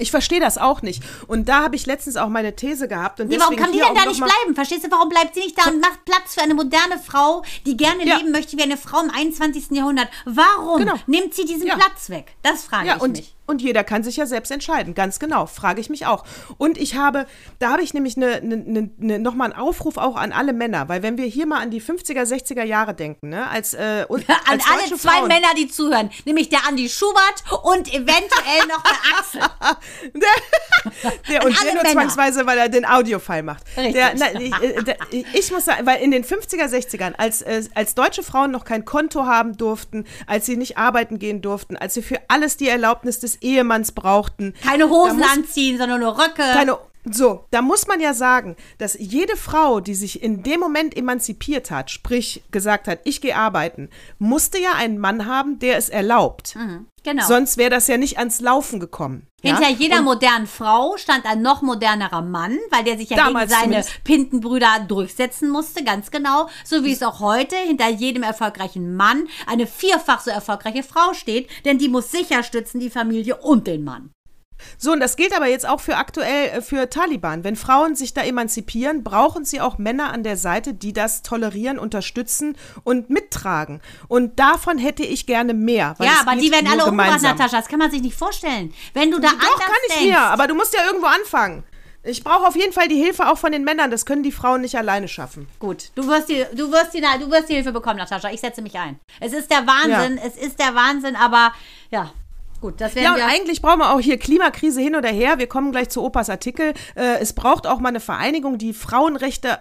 Ich 0.00 0.10
verstehe 0.10 0.40
das 0.40 0.58
auch 0.58 0.82
nicht. 0.82 1.02
Und 1.26 1.48
da 1.48 1.62
habe 1.62 1.76
ich 1.76 1.86
letztens 1.86 2.16
auch 2.16 2.28
meine 2.28 2.56
These 2.56 2.88
gehabt. 2.88 3.20
Und 3.20 3.28
nee, 3.28 3.38
warum 3.38 3.56
kann 3.56 3.72
die 3.72 3.78
denn 3.78 3.94
da 3.94 4.06
nicht 4.06 4.20
bleiben? 4.20 4.54
Verstehst 4.54 4.84
du, 4.84 4.90
warum 4.90 5.08
bleibt 5.08 5.34
sie 5.34 5.40
nicht 5.40 5.58
da 5.58 5.70
und 5.70 5.80
macht 5.80 6.04
Platz 6.04 6.34
für 6.34 6.42
eine 6.42 6.54
moderne 6.54 6.98
Frau, 6.98 7.42
die 7.66 7.76
gerne 7.76 8.06
ja. 8.06 8.16
leben 8.16 8.32
möchte 8.32 8.56
wie 8.56 8.62
eine 8.62 8.76
Frau 8.76 9.00
im 9.02 9.10
21. 9.10 9.70
Jahrhundert? 9.70 10.08
Warum 10.24 10.78
genau. 10.78 10.94
nimmt 11.06 11.34
sie 11.34 11.44
diesen 11.44 11.66
ja. 11.66 11.76
Platz 11.76 12.10
weg? 12.10 12.34
Das 12.42 12.64
frage 12.64 12.88
ja, 12.88 12.96
ich 12.96 13.02
und, 13.02 13.16
mich. 13.16 13.34
Und 13.50 13.60
jeder 13.62 13.82
kann 13.82 14.04
sich 14.04 14.16
ja 14.16 14.26
selbst 14.26 14.52
entscheiden, 14.52 14.94
ganz 14.94 15.18
genau, 15.18 15.46
frage 15.46 15.80
ich 15.80 15.90
mich 15.90 16.06
auch. 16.06 16.22
Und 16.56 16.78
ich 16.78 16.94
habe, 16.94 17.26
da 17.58 17.72
habe 17.72 17.82
ich 17.82 17.92
nämlich 17.94 18.16
eine, 18.16 18.36
eine, 18.36 18.90
eine, 19.02 19.18
nochmal 19.18 19.50
einen 19.50 19.60
Aufruf 19.60 19.96
auch 19.96 20.14
an 20.14 20.30
alle 20.30 20.52
Männer, 20.52 20.88
weil 20.88 21.02
wenn 21.02 21.18
wir 21.18 21.24
hier 21.24 21.46
mal 21.46 21.58
an 21.60 21.72
die 21.72 21.82
50er, 21.82 22.22
60er 22.22 22.62
Jahre 22.62 22.94
denken, 22.94 23.30
ne, 23.30 23.50
als, 23.50 23.74
äh, 23.74 24.04
und, 24.08 24.30
An 24.30 24.36
als 24.48 24.64
alle 24.70 24.96
zwei 24.96 25.10
Frauen, 25.10 25.26
Männer, 25.26 25.48
die 25.58 25.66
zuhören, 25.66 26.10
nämlich 26.26 26.48
der 26.48 26.60
Andi 26.68 26.88
Schubert 26.88 27.42
und 27.64 27.92
eventuell 27.92 28.68
noch 28.68 28.84
der 28.84 29.18
Axel. 29.18 29.40
der, 30.14 31.10
der 31.28 31.44
und 31.44 31.60
der 31.60 31.74
nur 31.74 31.82
Männer. 31.82 31.92
zwangsweise, 31.92 32.46
weil 32.46 32.58
er 32.58 32.68
den 32.68 32.84
Audiofile 32.84 33.42
macht. 33.42 33.64
Der, 33.76 34.12
na, 34.16 34.32
ich, 34.40 34.62
äh, 34.62 34.84
der, 34.84 34.96
ich, 35.10 35.50
muss 35.50 35.64
sagen, 35.64 35.84
weil 35.86 36.00
in 36.02 36.12
den 36.12 36.24
50er, 36.24 36.66
60ern, 36.66 37.14
als, 37.18 37.42
äh, 37.42 37.64
als 37.74 37.96
deutsche 37.96 38.22
Frauen 38.22 38.52
noch 38.52 38.64
kein 38.64 38.84
Konto 38.84 39.26
haben 39.26 39.56
durften, 39.56 40.04
als 40.28 40.46
sie 40.46 40.56
nicht 40.56 40.78
arbeiten 40.78 41.18
gehen 41.18 41.42
durften, 41.42 41.76
als 41.76 41.94
sie 41.94 42.02
für 42.02 42.20
alles 42.28 42.56
die 42.56 42.68
Erlaubnis 42.68 43.18
des 43.18 43.39
Ehemanns 43.40 43.92
brauchten. 43.92 44.54
Keine 44.62 44.88
Hosen 44.88 45.18
muss, 45.18 45.30
anziehen, 45.30 45.78
sondern 45.78 46.00
nur 46.00 46.18
Röcke. 46.18 46.42
Keine, 46.42 46.78
So, 47.04 47.46
da 47.50 47.62
muss 47.62 47.86
man 47.86 48.00
ja 48.00 48.12
sagen, 48.12 48.56
dass 48.78 48.96
jede 48.98 49.36
Frau, 49.36 49.80
die 49.80 49.94
sich 49.94 50.22
in 50.22 50.42
dem 50.42 50.60
Moment 50.60 50.96
emanzipiert 50.96 51.70
hat, 51.70 51.90
sprich 51.90 52.42
gesagt 52.50 52.88
hat, 52.88 53.00
ich 53.04 53.20
gehe 53.20 53.36
arbeiten, 53.36 53.88
musste 54.18 54.58
ja 54.58 54.74
einen 54.74 54.98
Mann 54.98 55.26
haben, 55.26 55.58
der 55.58 55.78
es 55.78 55.88
erlaubt. 55.88 56.56
Genau. 57.02 57.26
Sonst 57.26 57.56
wäre 57.56 57.70
das 57.70 57.86
ja 57.86 57.96
nicht 57.96 58.18
ans 58.18 58.40
Laufen 58.40 58.78
gekommen. 58.78 59.26
Ja? 59.42 59.56
Hinter 59.56 59.70
jeder 59.70 60.02
modernen 60.02 60.46
Frau 60.46 60.96
stand 60.98 61.24
ein 61.24 61.40
noch 61.40 61.62
modernerer 61.62 62.20
Mann, 62.20 62.58
weil 62.70 62.84
der 62.84 62.98
sich 62.98 63.10
ja 63.10 63.26
gegen 63.26 63.38
seine 63.48 63.62
zumindest. 63.62 64.04
Pintenbrüder 64.04 64.84
durchsetzen 64.86 65.48
musste, 65.48 65.82
ganz 65.82 66.10
genau. 66.10 66.48
So 66.64 66.84
wie 66.84 66.92
es 66.92 67.02
auch 67.02 67.20
heute 67.20 67.56
hinter 67.56 67.88
jedem 67.88 68.22
erfolgreichen 68.22 68.96
Mann 68.96 69.28
eine 69.46 69.66
vierfach 69.66 70.20
so 70.20 70.30
erfolgreiche 70.30 70.82
Frau 70.82 71.14
steht, 71.14 71.48
denn 71.64 71.78
die 71.78 71.88
muss 71.88 72.10
sicher 72.10 72.42
stützen 72.42 72.80
die 72.80 72.90
Familie 72.90 73.36
und 73.36 73.66
den 73.66 73.82
Mann. 73.82 74.10
So, 74.78 74.92
und 74.92 75.00
das 75.00 75.16
gilt 75.16 75.34
aber 75.36 75.46
jetzt 75.46 75.68
auch 75.68 75.80
für 75.80 75.96
aktuell 75.96 76.48
äh, 76.48 76.62
für 76.62 76.88
Taliban. 76.90 77.44
Wenn 77.44 77.56
Frauen 77.56 77.94
sich 77.94 78.14
da 78.14 78.22
emanzipieren, 78.22 79.04
brauchen 79.04 79.44
sie 79.44 79.60
auch 79.60 79.78
Männer 79.78 80.12
an 80.12 80.22
der 80.22 80.36
Seite, 80.36 80.74
die 80.74 80.92
das 80.92 81.22
tolerieren, 81.22 81.78
unterstützen 81.78 82.56
und 82.84 83.10
mittragen. 83.10 83.80
Und 84.08 84.38
davon 84.38 84.78
hätte 84.78 85.02
ich 85.02 85.26
gerne 85.26 85.54
mehr. 85.54 85.96
ja, 86.00 86.12
aber 86.20 86.36
die 86.36 86.50
werden 86.50 86.68
alle 86.68 86.86
umgebracht. 86.86 87.22
Natascha. 87.22 87.56
Das 87.58 87.68
kann 87.68 87.78
man 87.78 87.90
sich 87.90 88.02
nicht 88.02 88.16
vorstellen. 88.16 88.72
Wenn 88.94 89.10
du 89.10 89.18
da 89.18 89.28
Doch, 89.28 89.34
anders 89.34 89.58
kann 89.58 89.76
ich 89.88 89.94
denkst, 89.94 90.10
mir, 90.10 90.20
aber 90.20 90.46
du 90.46 90.54
musst 90.54 90.74
ja 90.74 90.84
irgendwo 90.86 91.06
anfangen. 91.06 91.64
Ich 92.02 92.24
brauche 92.24 92.46
auf 92.46 92.56
jeden 92.56 92.72
Fall 92.72 92.88
die 92.88 92.96
Hilfe 92.96 93.28
auch 93.28 93.36
von 93.36 93.52
den 93.52 93.62
Männern. 93.62 93.90
Das 93.90 94.06
können 94.06 94.22
die 94.22 94.32
Frauen 94.32 94.62
nicht 94.62 94.76
alleine 94.76 95.06
schaffen. 95.06 95.46
Gut, 95.58 95.90
du 95.94 96.06
wirst, 96.06 96.30
die, 96.30 96.46
du, 96.54 96.72
wirst 96.72 96.94
die, 96.94 97.00
du 97.00 97.30
wirst 97.30 97.50
die 97.50 97.54
Hilfe 97.54 97.72
bekommen, 97.72 97.98
Natascha. 97.98 98.30
Ich 98.30 98.40
setze 98.40 98.62
mich 98.62 98.78
ein. 98.78 98.98
Es 99.20 99.34
ist 99.34 99.50
der 99.50 99.66
Wahnsinn, 99.66 100.18
es 100.18 100.36
ist 100.36 100.58
der 100.58 100.74
Wahnsinn, 100.74 101.14
aber 101.14 101.52
ja, 101.90 102.10
gut, 102.60 102.80
das 102.80 102.94
werden 102.94 103.04
Ja, 103.04 103.10
und 103.12 103.18
wir. 103.18 103.26
eigentlich 103.26 103.62
brauchen 103.62 103.78
wir 103.78 103.92
auch 103.94 104.00
hier 104.00 104.18
Klimakrise 104.18 104.80
hin 104.80 104.94
oder 104.96 105.08
her. 105.08 105.38
Wir 105.38 105.46
kommen 105.46 105.72
gleich 105.72 105.88
zu 105.88 106.02
Opas 106.02 106.30
Artikel. 106.30 106.74
Äh, 106.94 107.18
es 107.20 107.32
braucht 107.32 107.66
auch 107.66 107.80
mal 107.80 107.88
eine 107.90 108.00
Vereinigung, 108.00 108.58
die 108.58 108.72
Frauenrechte, 108.72 109.58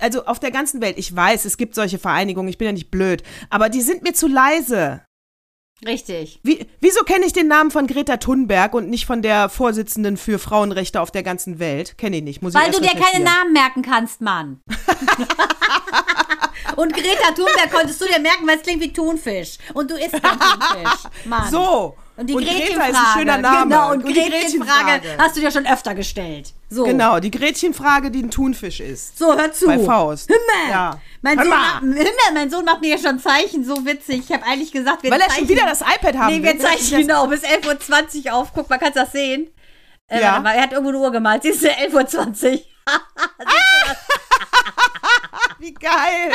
also 0.00 0.24
auf 0.26 0.38
der 0.40 0.50
ganzen 0.50 0.80
Welt. 0.80 0.98
Ich 0.98 1.14
weiß, 1.14 1.44
es 1.44 1.56
gibt 1.56 1.74
solche 1.74 1.98
Vereinigungen, 1.98 2.48
ich 2.48 2.58
bin 2.58 2.66
ja 2.66 2.72
nicht 2.72 2.90
blöd, 2.90 3.22
aber 3.50 3.68
die 3.68 3.80
sind 3.82 4.02
mir 4.02 4.12
zu 4.14 4.26
leise. 4.28 5.02
Richtig. 5.86 6.40
Wie, 6.42 6.66
wieso 6.80 7.04
kenne 7.04 7.24
ich 7.24 7.32
den 7.32 7.46
Namen 7.46 7.70
von 7.70 7.86
Greta 7.86 8.16
Thunberg 8.16 8.74
und 8.74 8.90
nicht 8.90 9.06
von 9.06 9.22
der 9.22 9.48
Vorsitzenden 9.48 10.16
für 10.16 10.40
Frauenrechte 10.40 11.00
auf 11.00 11.12
der 11.12 11.22
ganzen 11.22 11.60
Welt? 11.60 11.96
Kenne 11.98 12.16
ich 12.16 12.24
nicht. 12.24 12.42
Muss 12.42 12.54
ich 12.54 12.60
Weil 12.60 12.72
du 12.72 12.78
erst 12.78 12.94
dir 12.94 13.00
keine. 13.00 13.24
Namen 13.24 13.52
merken 13.52 13.82
kannst, 13.82 14.20
Mann. 14.20 14.60
Und 16.78 16.92
Greta 16.94 17.32
Thunberg 17.34 17.72
konntest 17.72 18.00
du 18.00 18.04
dir 18.06 18.20
merken, 18.20 18.46
weil 18.46 18.56
es 18.58 18.62
klingt 18.62 18.80
wie 18.80 18.92
Thunfisch. 18.92 19.58
Und 19.74 19.90
du 19.90 19.96
isst 19.96 20.12
kein 20.12 20.38
Thunfisch, 20.38 21.10
Mann. 21.24 21.50
So. 21.50 21.96
Und 22.16 22.28
die 22.28 22.34
Greta 22.34 22.52
Gretchenfrage. 22.52 22.90
ist 22.92 22.98
ein 22.98 23.18
schöner 23.18 23.38
Name. 23.38 23.62
Genau, 23.64 23.90
und, 23.92 24.06
die 24.08 24.12
Gretchenfrage 24.12 25.00
hast 25.18 25.36
du 25.36 25.40
dir 25.40 25.50
schon 25.50 25.66
öfter 25.66 25.96
gestellt. 25.96 26.52
So. 26.70 26.84
Genau, 26.84 27.18
die 27.18 27.32
Gretchenfrage, 27.32 28.12
die 28.12 28.22
ein 28.22 28.30
Thunfisch 28.30 28.78
ist. 28.78 29.18
So, 29.18 29.36
hör 29.36 29.52
zu. 29.52 29.66
Bei 29.66 29.78
Faust. 29.80 30.28
Himmel. 30.28 30.70
Ja. 30.70 31.00
Mein, 31.22 31.36
Hör 31.38 31.44
Sohn 31.44 31.50
macht, 31.50 31.80
Himmel, 31.80 32.06
mein 32.34 32.50
Sohn 32.50 32.64
macht 32.64 32.80
mir 32.80 32.90
ja 32.90 32.98
schon 32.98 33.18
Zeichen, 33.18 33.64
so 33.64 33.84
witzig. 33.84 34.22
Ich 34.28 34.32
habe 34.32 34.44
eigentlich 34.44 34.70
gesagt, 34.70 35.02
wir 35.02 35.10
Weil 35.10 35.20
er 35.20 35.28
zeichnen, 35.28 35.48
schon 35.48 35.56
wieder 35.56 35.66
das 35.66 35.80
iPad 35.80 36.16
haben 36.16 36.32
Nee, 36.36 36.42
wir 36.44 36.58
zeichnen 36.60 37.00
genau 37.08 37.26
bis 37.26 37.42
11.20 37.42 38.26
Uhr 38.26 38.34
auf. 38.34 38.52
Guck 38.54 38.70
mal, 38.70 38.78
kannst 38.78 38.96
du 38.96 39.00
das 39.00 39.10
sehen? 39.10 39.48
Äh, 40.06 40.20
Ja. 40.20 40.28
warte 40.32 40.42
mal, 40.42 40.54
er 40.54 40.62
hat 40.62 40.72
irgendwo 40.72 40.90
eine 40.90 40.98
Uhr 40.98 41.10
gemalt. 41.10 41.42
Siehst 41.42 41.64
du, 41.64 41.68
11.20 41.68 42.52
Uhr. 42.52 42.60
Wie 45.60 45.74
geil. 45.74 46.30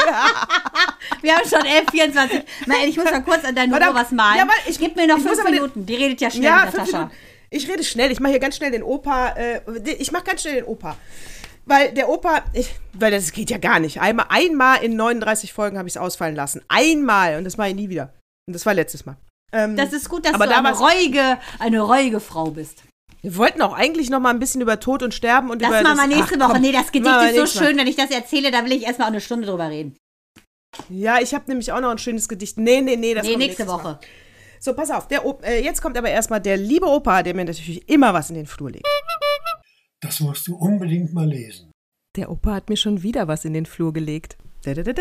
Wir 1.21 1.35
haben 1.35 1.47
schon 1.47 1.61
11.24 1.61 2.43
Nein, 2.65 2.87
ich 2.89 2.97
muss 2.97 3.05
mal 3.05 3.23
kurz 3.23 3.43
an 3.45 3.55
Warte, 3.55 3.87
Uhr 3.89 3.95
was 3.95 4.11
malen. 4.11 4.37
ja, 4.39 4.47
ich- 4.67 4.77
Gib 4.79 4.95
mir 4.95 5.07
noch 5.07 5.19
fünf 5.19 5.41
den- 5.43 5.51
Minuten. 5.53 5.85
Die 5.85 5.95
redet 5.95 6.19
ja 6.21 6.29
schnell, 6.29 6.43
ja, 6.43 6.65
Natascha. 6.65 7.09
Ich 7.49 7.69
rede 7.69 7.83
schnell. 7.83 8.11
Ich 8.11 8.19
mache 8.19 8.31
hier 8.31 8.39
ganz 8.39 8.55
schnell 8.57 8.71
den 8.71 8.83
Opa. 8.83 9.29
Äh, 9.29 9.61
ich 9.99 10.11
mache 10.11 10.23
ganz 10.23 10.41
schnell 10.41 10.55
den 10.55 10.65
Opa. 10.65 10.97
Weil 11.65 11.93
der 11.93 12.09
Opa, 12.09 12.43
ich, 12.53 12.75
weil 12.93 13.11
das 13.11 13.31
geht 13.31 13.49
ja 13.49 13.57
gar 13.57 13.79
nicht. 13.79 14.01
Einmal, 14.01 14.25
einmal 14.29 14.83
in 14.83 14.95
39 14.97 15.53
Folgen 15.53 15.77
habe 15.77 15.87
ich 15.87 15.93
es 15.95 15.97
ausfallen 16.01 16.35
lassen. 16.35 16.61
Einmal. 16.67 17.37
Und 17.37 17.45
das 17.45 17.55
mache 17.57 17.69
ich 17.69 17.75
nie 17.75 17.89
wieder. 17.89 18.11
Und 18.47 18.53
das 18.53 18.65
war 18.65 18.73
letztes 18.73 19.05
Mal. 19.05 19.15
Ähm, 19.53 19.77
Das 19.77 19.93
ist 19.93 20.09
gut, 20.09 20.25
dass 20.25 20.33
Aber 20.33 20.45
du 20.47 20.51
eine 20.55 20.63
damals- 20.63 20.79
reuige, 20.81 21.37
eine 21.59 21.79
reuige 21.81 22.19
Frau 22.19 22.49
bist. 22.51 22.83
Wir 23.23 23.37
wollten 23.37 23.61
auch 23.61 23.73
eigentlich 23.73 24.09
noch 24.09 24.19
mal 24.19 24.31
ein 24.31 24.39
bisschen 24.39 24.59
über 24.61 24.79
Tod 24.81 25.01
und 25.01 25.13
Sterben 25.13 25.49
und 25.49 25.61
Das 25.61 25.69
über 25.69 25.81
machen 25.81 26.09
wir 26.09 26.17
nächste 26.17 26.35
ach, 26.35 26.41
Woche. 26.41 26.53
komm, 26.53 26.61
nee, 26.61 26.71
das 26.73 26.91
Gedicht 26.91 27.09
ist 27.09 27.19
so 27.19 27.25
nächstes 27.39 27.55
Mal. 27.55 27.67
schön, 27.67 27.77
wenn 27.77 27.87
ich 27.87 27.95
das 27.95 28.11
erzähle, 28.11 28.51
da 28.51 28.65
will 28.65 28.73
ich 28.73 28.83
erstmal 28.83 29.07
auch 29.07 29.11
eine 29.11 29.21
Stunde 29.21 29.47
drüber 29.47 29.69
reden. 29.69 29.95
Ja, 30.89 31.19
ich 31.21 31.33
habe 31.33 31.45
nämlich 31.47 31.71
auch 31.71 31.79
noch 31.79 31.91
ein 31.91 31.97
schönes 31.97 32.27
Gedicht. 32.27 32.57
Nee, 32.57 32.81
nee, 32.81 32.97
nee, 32.97 33.13
das 33.13 33.23
nee, 33.23 33.31
kommt 33.31 33.43
nächste 33.43 33.63
nächstes 33.63 33.83
Mal. 33.83 33.93
Woche. 33.95 33.99
So, 34.59 34.73
pass 34.73 34.91
auf. 34.91 35.07
Der 35.07 35.23
äh, 35.43 35.63
jetzt 35.63 35.81
kommt 35.81 35.97
aber 35.97 36.09
erstmal 36.09 36.41
der 36.41 36.57
liebe 36.57 36.85
Opa, 36.85 37.23
der 37.23 37.33
mir 37.33 37.45
natürlich 37.45 37.87
immer 37.89 38.13
was 38.13 38.29
in 38.29 38.35
den 38.35 38.45
Flur 38.45 38.71
legt. 38.71 38.85
Das 40.01 40.19
musst 40.19 40.47
du 40.47 40.55
unbedingt 40.55 41.13
mal 41.13 41.27
lesen. 41.27 41.71
Der 42.17 42.29
Opa 42.29 42.55
hat 42.55 42.69
mir 42.69 42.77
schon 42.77 43.03
wieder 43.03 43.27
was 43.27 43.45
in 43.45 43.53
den 43.53 43.65
Flur 43.65 43.93
gelegt. 43.93 44.37
Da, 44.63 44.73
da, 44.73 44.83
da, 44.83 44.93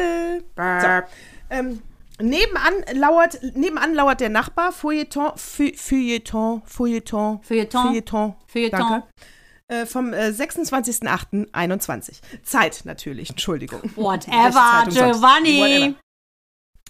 da. 0.56 1.00
So, 1.00 1.06
ähm, 1.50 1.82
nebenan, 2.22 2.72
lauert, 2.94 3.38
nebenan 3.54 3.94
lauert 3.94 4.20
der 4.20 4.28
Nachbar, 4.30 4.72
Feuilleton, 4.72 5.32
Feu- 5.36 5.72
Feuilleton, 5.76 6.62
Feuilleton, 6.66 7.40
Feuilleton. 7.42 7.82
Feuilleton, 7.82 8.34
Feuilleton. 8.46 8.78
danke. 8.80 9.06
Äh, 9.68 9.86
vom 9.86 10.12
äh, 10.12 10.28
26.08.21. 10.28 12.20
Zeit 12.42 12.82
natürlich, 12.84 13.30
Entschuldigung. 13.30 13.80
Whatever? 13.96 14.84
Giovanni. 14.90 15.60
Whatever. 15.60 15.94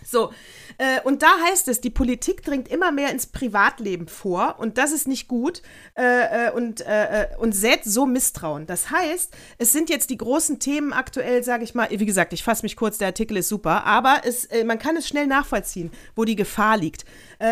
So, 0.05 0.33
äh, 0.79 1.01
und 1.05 1.23
da 1.23 1.31
heißt 1.47 1.69
es, 1.69 1.81
die 1.81 1.91
Politik 1.91 2.43
dringt 2.43 2.69
immer 2.69 2.93
mehr 2.93 3.11
ins 3.11 3.27
Privatleben 3.27 4.09
vor 4.09 4.57
und 4.59 4.79
das 4.79 4.93
ist 4.93 5.09
nicht 5.09 5.29
gut 5.29 5.63
äh, 5.97 6.49
äh, 6.49 6.51
und, 6.53 6.81
äh, 6.81 7.23
äh, 7.23 7.37
und 7.39 7.53
sät 7.53 7.85
so 7.85 8.07
Misstrauen. 8.07 8.67
Das 8.67 8.91
heißt, 8.91 9.35
es 9.59 9.73
sind 9.73 9.91
jetzt 9.91 10.11
die 10.11 10.17
großen 10.17 10.59
Themen 10.59 10.93
aktuell, 10.93 11.43
sage 11.43 11.65
ich 11.65 11.75
mal, 11.75 11.89
wie 11.91 12.07
gesagt, 12.07 12.33
ich 12.33 12.43
fasse 12.43 12.63
mich 12.63 12.77
kurz, 12.77 12.99
der 12.99 13.09
Artikel 13.09 13.37
ist 13.37 13.49
super, 13.49 13.85
aber 13.85 14.23
es, 14.25 14.45
äh, 14.47 14.65
man 14.65 14.79
kann 14.79 14.97
es 14.97 15.09
schnell 15.09 15.27
nachvollziehen, 15.27 15.91
wo 16.15 16.25
die 16.25 16.37
Gefahr 16.37 16.77
liegt. 16.77 17.05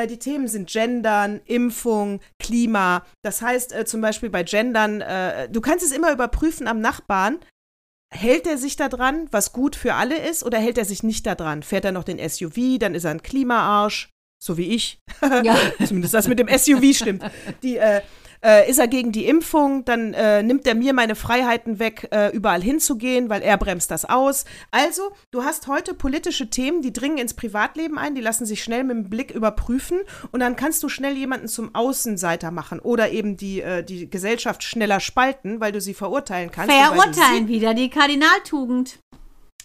Die 0.09 0.18
Themen 0.21 0.47
sind 0.47 0.71
Gendern, 0.71 1.41
Impfung, 1.47 2.21
Klima. 2.39 3.05
Das 3.23 3.43
heißt 3.43 3.75
zum 3.87 4.01
Beispiel 4.01 4.31
bei 4.31 4.45
Gendern, 4.45 5.03
du 5.51 5.61
kannst 5.61 5.85
es 5.85 5.91
immer 5.91 6.12
überprüfen 6.12 6.68
am 6.68 6.81
Nachbarn, 6.81 7.41
Hält 8.13 8.47
er 8.47 8.59
sich 8.59 8.77
da 8.77 8.89
dran, 8.89 9.29
was 9.31 9.53
gut 9.53 9.77
für 9.77 9.95
alle 9.95 10.19
ist, 10.19 10.43
oder 10.43 10.59
hält 10.59 10.79
er 10.79 10.85
sich 10.85 11.03
nicht 11.03 11.27
da 11.27 11.35
dran? 11.37 11.63
Fährt 11.63 11.85
er 11.85 11.93
noch 11.93 12.05
den 12.05 12.19
SUV, 12.29 12.79
dann 12.79 12.95
ist 12.95 13.05
er 13.05 13.13
ein 13.13 13.23
Klimaarsch, 13.23 14.11
so 14.43 14.57
wie 14.57 14.75
ich. 14.75 15.01
Ja. 15.45 15.57
Zumindest 15.87 16.15
das 16.15 16.27
mit 16.27 16.39
dem 16.39 16.49
SUV 16.49 16.97
stimmt. 16.97 17.23
Die, 17.63 17.77
äh, 17.77 18.01
äh, 18.45 18.68
ist 18.70 18.78
er 18.78 18.88
gegen 18.88 19.12
die 19.12 19.26
Impfung, 19.26 19.84
dann 19.84 20.14
äh, 20.14 20.43
nimmt 20.43 20.66
er 20.66 20.74
mir 20.74 20.93
meine 20.93 21.14
Freiheiten 21.14 21.78
weg, 21.78 22.09
äh, 22.11 22.28
überall 22.34 22.62
hinzugehen, 22.62 23.28
weil 23.28 23.43
er 23.43 23.57
bremst 23.57 23.91
das 23.91 24.05
aus. 24.05 24.45
Also, 24.70 25.03
du 25.30 25.45
hast 25.45 25.66
heute 25.66 25.95
politische 25.95 26.51
Themen, 26.51 26.82
die 26.82 26.93
dringen 26.93 27.18
ins 27.18 27.34
Privatleben 27.34 27.99
ein, 27.99 28.14
die 28.14 28.20
lassen 28.20 28.47
sich 28.47 28.62
schnell 28.62 28.84
mit 28.84 28.97
dem 28.97 29.11
Blick 29.11 29.30
überprüfen 29.30 30.01
und 30.32 30.41
dann 30.41 30.57
kannst 30.57 30.82
du 30.82 30.88
schnell 30.88 31.16
jemanden 31.16 31.49
zum 31.49 31.74
Außenseiter 31.74 32.51
machen 32.51 32.80
oder 32.80 33.11
eben 33.11 33.36
die, 33.36 33.61
äh, 33.61 33.82
die 33.82 34.09
Gesellschaft 34.09 34.62
schneller 34.62 35.01
spalten, 35.01 35.61
weil 35.61 35.72
du 35.72 35.80
sie 35.80 35.95
verurteilen 35.95 36.51
kannst. 36.51 36.74
Verurteilen 36.74 37.49
wieder 37.49 37.74
die 37.74 37.91
Kardinaltugend. 37.91 38.99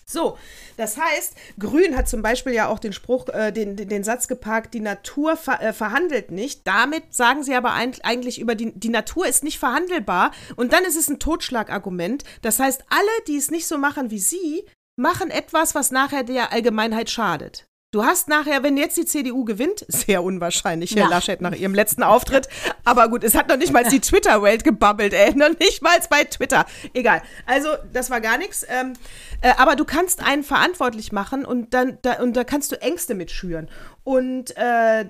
So, 0.07 0.37
das 0.77 0.97
heißt, 0.97 1.33
Grün 1.57 1.97
hat 1.97 2.07
zum 2.07 2.21
Beispiel 2.21 2.53
ja 2.53 2.67
auch 2.67 2.77
den 2.77 2.93
Spruch, 2.93 3.27
äh, 3.29 3.51
den, 3.51 3.75
den, 3.75 3.89
den 3.89 4.03
Satz 4.03 4.27
geparkt, 4.27 4.75
die 4.75 4.79
Natur 4.79 5.35
ver, 5.35 5.61
äh, 5.61 5.73
verhandelt 5.73 6.29
nicht. 6.29 6.67
Damit 6.67 7.13
sagen 7.13 7.43
sie 7.43 7.55
aber 7.55 7.73
ein, 7.73 7.93
eigentlich 8.03 8.39
über 8.39 8.53
die, 8.53 8.71
die 8.77 8.89
Natur 8.89 9.25
ist 9.25 9.43
nicht 9.43 9.57
verhandelbar. 9.57 10.31
Und 10.55 10.73
dann 10.73 10.85
ist 10.85 10.95
es 10.95 11.09
ein 11.09 11.19
Totschlagargument. 11.19 12.23
Das 12.43 12.59
heißt, 12.59 12.83
alle, 12.89 13.23
die 13.27 13.37
es 13.37 13.49
nicht 13.49 13.65
so 13.67 13.79
machen 13.79 14.11
wie 14.11 14.19
sie, 14.19 14.65
machen 14.95 15.31
etwas, 15.31 15.73
was 15.73 15.89
nachher 15.89 16.23
der 16.23 16.51
Allgemeinheit 16.51 17.09
schadet. 17.09 17.67
Du 17.91 18.03
hast 18.03 18.27
nachher, 18.27 18.61
wenn 18.61 18.75
jetzt 18.75 18.97
die 18.97 19.05
CDU 19.05 19.45
gewinnt, 19.45 19.85
sehr 19.87 20.21
unwahrscheinlich, 20.21 20.95
Herr 20.95 21.03
Ja. 21.03 21.09
Laschet 21.09 21.39
nach 21.39 21.53
ihrem 21.53 21.73
letzten 21.73 22.03
Auftritt, 22.03 22.49
aber 22.83 23.07
gut, 23.07 23.23
es 23.23 23.35
hat 23.35 23.47
noch 23.47 23.57
nicht 23.57 23.71
mal 23.71 23.85
die 23.85 24.01
Twitter-Welt 24.01 24.63
gebabbelt, 24.63 25.13
ey, 25.13 25.33
noch 25.33 25.57
nicht 25.59 25.81
mal 25.81 25.97
bei 26.09 26.25
Twitter. 26.25 26.65
Egal. 26.93 27.21
Also, 27.45 27.69
das 27.93 28.09
war 28.09 28.19
gar 28.19 28.37
nichts. 28.37 28.65
Ähm, 28.67 28.93
äh, 29.41 29.53
aber 29.57 29.75
du 29.75 29.85
kannst 29.85 30.21
einen 30.21 30.43
verantwortlich 30.43 31.11
machen 31.11 31.45
und 31.45 31.73
dann, 31.73 31.97
da, 32.01 32.21
und 32.21 32.35
da 32.35 32.43
kannst 32.43 32.71
du 32.71 32.81
Ängste 32.81 33.15
mitschüren. 33.15 33.69
Und 34.03 34.57
äh, 34.57 35.05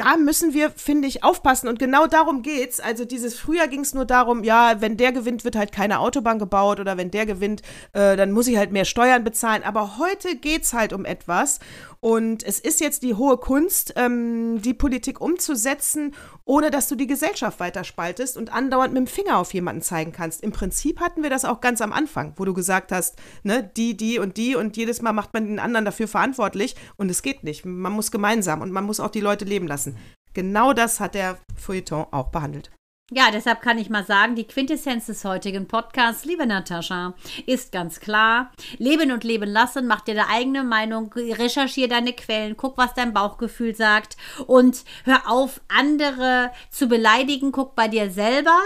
da 0.00 0.16
müssen 0.16 0.54
wir, 0.54 0.70
finde 0.70 1.06
ich, 1.08 1.24
aufpassen. 1.24 1.68
Und 1.68 1.78
genau 1.78 2.06
darum 2.06 2.40
geht's. 2.40 2.80
Also 2.80 3.04
dieses 3.04 3.38
früher 3.38 3.68
ging 3.68 3.80
es 3.80 3.92
nur 3.92 4.06
darum, 4.06 4.44
ja, 4.44 4.80
wenn 4.80 4.96
der 4.96 5.12
gewinnt, 5.12 5.44
wird 5.44 5.56
halt 5.56 5.72
keine 5.72 6.00
Autobahn 6.00 6.38
gebaut 6.38 6.80
oder 6.80 6.96
wenn 6.96 7.10
der 7.10 7.26
gewinnt, 7.26 7.60
äh, 7.92 8.16
dann 8.16 8.32
muss 8.32 8.46
ich 8.46 8.56
halt 8.56 8.72
mehr 8.72 8.86
Steuern 8.86 9.24
bezahlen. 9.24 9.62
Aber 9.62 9.98
heute 9.98 10.36
geht's 10.36 10.72
halt 10.72 10.94
um 10.94 11.04
etwas. 11.04 11.60
Und 12.02 12.42
es 12.42 12.58
ist 12.58 12.80
jetzt 12.80 13.02
die 13.02 13.14
hohe 13.14 13.36
Kunst, 13.36 13.92
ähm, 13.96 14.62
die 14.62 14.72
Politik 14.72 15.20
umzusetzen, 15.20 16.14
ohne 16.46 16.70
dass 16.70 16.88
du 16.88 16.94
die 16.94 17.06
Gesellschaft 17.06 17.60
weiter 17.60 17.84
spaltest 17.84 18.38
und 18.38 18.52
andauernd 18.52 18.94
mit 18.94 19.02
dem 19.02 19.06
Finger 19.06 19.36
auf 19.36 19.52
jemanden 19.52 19.82
zeigen 19.82 20.12
kannst. 20.12 20.42
Im 20.42 20.50
Prinzip 20.50 20.98
hatten 21.00 21.22
wir 21.22 21.28
das 21.28 21.44
auch 21.44 21.60
ganz 21.60 21.82
am 21.82 21.92
Anfang, 21.92 22.32
wo 22.36 22.46
du 22.46 22.54
gesagt 22.54 22.90
hast, 22.90 23.16
ne, 23.42 23.70
die, 23.76 23.98
die 23.98 24.18
und 24.18 24.38
die 24.38 24.56
und 24.56 24.78
jedes 24.78 25.02
Mal 25.02 25.12
macht 25.12 25.34
man 25.34 25.46
den 25.46 25.58
anderen 25.58 25.84
dafür 25.84 26.08
verantwortlich 26.08 26.74
und 26.96 27.10
es 27.10 27.20
geht 27.20 27.44
nicht. 27.44 27.66
Man 27.66 27.92
muss 27.92 28.10
gemeinsam 28.10 28.62
und 28.62 28.72
man 28.72 28.84
muss 28.84 28.98
auch 29.00 29.10
die 29.10 29.20
Leute 29.20 29.44
leben 29.44 29.66
lassen. 29.66 29.98
Genau 30.32 30.72
das 30.72 31.00
hat 31.00 31.14
der 31.14 31.38
Feuilleton 31.54 32.06
auch 32.12 32.28
behandelt. 32.28 32.70
Ja, 33.12 33.32
deshalb 33.32 33.60
kann 33.60 33.76
ich 33.76 33.90
mal 33.90 34.04
sagen, 34.04 34.36
die 34.36 34.46
Quintessenz 34.46 35.06
des 35.06 35.24
heutigen 35.24 35.66
Podcasts, 35.66 36.24
liebe 36.24 36.46
Natascha, 36.46 37.14
ist 37.44 37.72
ganz 37.72 37.98
klar. 37.98 38.52
Leben 38.78 39.10
und 39.10 39.24
leben 39.24 39.50
lassen, 39.50 39.88
mach 39.88 40.02
dir 40.02 40.14
deine 40.14 40.28
eigene 40.28 40.62
Meinung, 40.62 41.12
recherchiere 41.12 41.88
deine 41.88 42.12
Quellen, 42.12 42.56
guck, 42.56 42.78
was 42.78 42.94
dein 42.94 43.12
Bauchgefühl 43.12 43.74
sagt 43.74 44.16
und 44.46 44.84
hör 45.02 45.28
auf, 45.28 45.60
andere 45.66 46.52
zu 46.70 46.86
beleidigen, 46.86 47.50
guck 47.50 47.74
bei 47.74 47.88
dir 47.88 48.12
selber. 48.12 48.56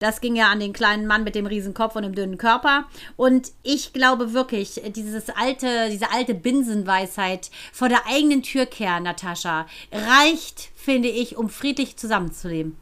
Das 0.00 0.20
ging 0.20 0.34
ja 0.34 0.50
an 0.50 0.58
den 0.58 0.72
kleinen 0.72 1.06
Mann 1.06 1.22
mit 1.22 1.36
dem 1.36 1.46
riesen 1.46 1.72
Kopf 1.72 1.94
und 1.94 2.02
dem 2.02 2.16
dünnen 2.16 2.38
Körper. 2.38 2.88
Und 3.14 3.52
ich 3.62 3.92
glaube 3.92 4.32
wirklich, 4.32 4.82
dieses 4.96 5.30
alte, 5.30 5.90
diese 5.92 6.10
alte 6.10 6.34
Binsenweisheit 6.34 7.52
vor 7.72 7.88
der 7.88 8.04
eigenen 8.08 8.42
Tür 8.42 8.66
kehren, 8.66 9.04
Natascha, 9.04 9.66
reicht, 9.92 10.70
finde 10.74 11.06
ich, 11.06 11.36
um 11.36 11.48
friedlich 11.48 11.96
zusammenzuleben. 11.96 12.76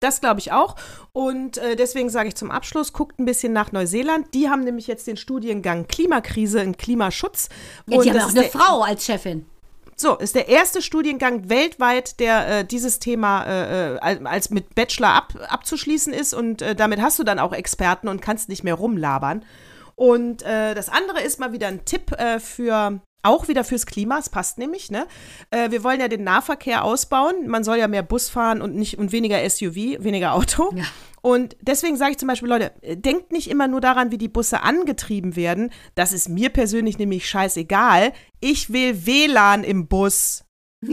Das 0.00 0.20
glaube 0.20 0.40
ich 0.40 0.50
auch. 0.52 0.76
Und 1.12 1.58
äh, 1.58 1.76
deswegen 1.76 2.08
sage 2.08 2.28
ich 2.28 2.34
zum 2.34 2.50
Abschluss, 2.50 2.92
guckt 2.92 3.18
ein 3.18 3.26
bisschen 3.26 3.52
nach 3.52 3.70
Neuseeland. 3.72 4.32
Die 4.34 4.48
haben 4.48 4.64
nämlich 4.64 4.86
jetzt 4.86 5.06
den 5.06 5.16
Studiengang 5.18 5.86
Klimakrise 5.88 6.62
und 6.62 6.78
Klimaschutz. 6.78 7.48
Ja, 7.86 7.98
und 7.98 8.04
die 8.04 8.10
haben 8.10 8.20
auch 8.20 8.30
eine 8.30 8.44
Frau 8.44 8.80
als 8.82 9.04
Chefin. 9.04 9.46
So, 9.96 10.16
ist 10.16 10.34
der 10.34 10.48
erste 10.48 10.80
Studiengang 10.80 11.50
weltweit, 11.50 12.18
der 12.20 12.60
äh, 12.60 12.64
dieses 12.64 13.00
Thema 13.00 13.44
äh, 13.44 13.96
äh, 13.96 13.98
als- 13.98 14.24
als 14.24 14.50
mit 14.50 14.74
Bachelor 14.74 15.10
ab, 15.10 15.34
abzuschließen 15.48 16.14
ist 16.14 16.32
und 16.32 16.62
äh, 16.62 16.74
damit 16.74 17.02
hast 17.02 17.18
du 17.18 17.22
dann 17.22 17.38
auch 17.38 17.52
Experten 17.52 18.08
und 18.08 18.22
kannst 18.22 18.48
nicht 18.48 18.64
mehr 18.64 18.74
rumlabern. 18.76 19.44
Und 19.96 20.40
äh, 20.42 20.74
das 20.74 20.88
andere 20.88 21.20
ist 21.20 21.38
mal 21.38 21.52
wieder 21.52 21.68
ein 21.68 21.84
Tipp 21.84 22.12
äh, 22.12 22.40
für 22.40 23.00
auch 23.22 23.48
wieder 23.48 23.64
fürs 23.64 23.86
Klima, 23.86 24.18
es 24.18 24.28
passt 24.28 24.58
nämlich, 24.58 24.90
ne? 24.90 25.06
Äh, 25.50 25.70
wir 25.70 25.84
wollen 25.84 26.00
ja 26.00 26.08
den 26.08 26.24
Nahverkehr 26.24 26.84
ausbauen. 26.84 27.48
Man 27.48 27.64
soll 27.64 27.76
ja 27.78 27.88
mehr 27.88 28.02
Bus 28.02 28.28
fahren 28.28 28.62
und 28.62 28.74
nicht 28.74 28.98
und 28.98 29.12
weniger 29.12 29.48
SUV, 29.48 30.02
weniger 30.02 30.32
Auto. 30.32 30.72
Ja. 30.74 30.84
Und 31.22 31.56
deswegen 31.60 31.96
sage 31.96 32.12
ich 32.12 32.18
zum 32.18 32.28
Beispiel, 32.28 32.48
Leute, 32.48 32.72
äh, 32.82 32.96
denkt 32.96 33.32
nicht 33.32 33.50
immer 33.50 33.68
nur 33.68 33.80
daran, 33.80 34.10
wie 34.10 34.18
die 34.18 34.28
Busse 34.28 34.62
angetrieben 34.62 35.36
werden. 35.36 35.70
Das 35.94 36.12
ist 36.12 36.28
mir 36.28 36.48
persönlich 36.48 36.98
nämlich 36.98 37.28
scheißegal. 37.28 38.12
Ich 38.40 38.72
will 38.72 39.06
WLAN 39.06 39.64
im 39.64 39.86
Bus. 39.86 40.44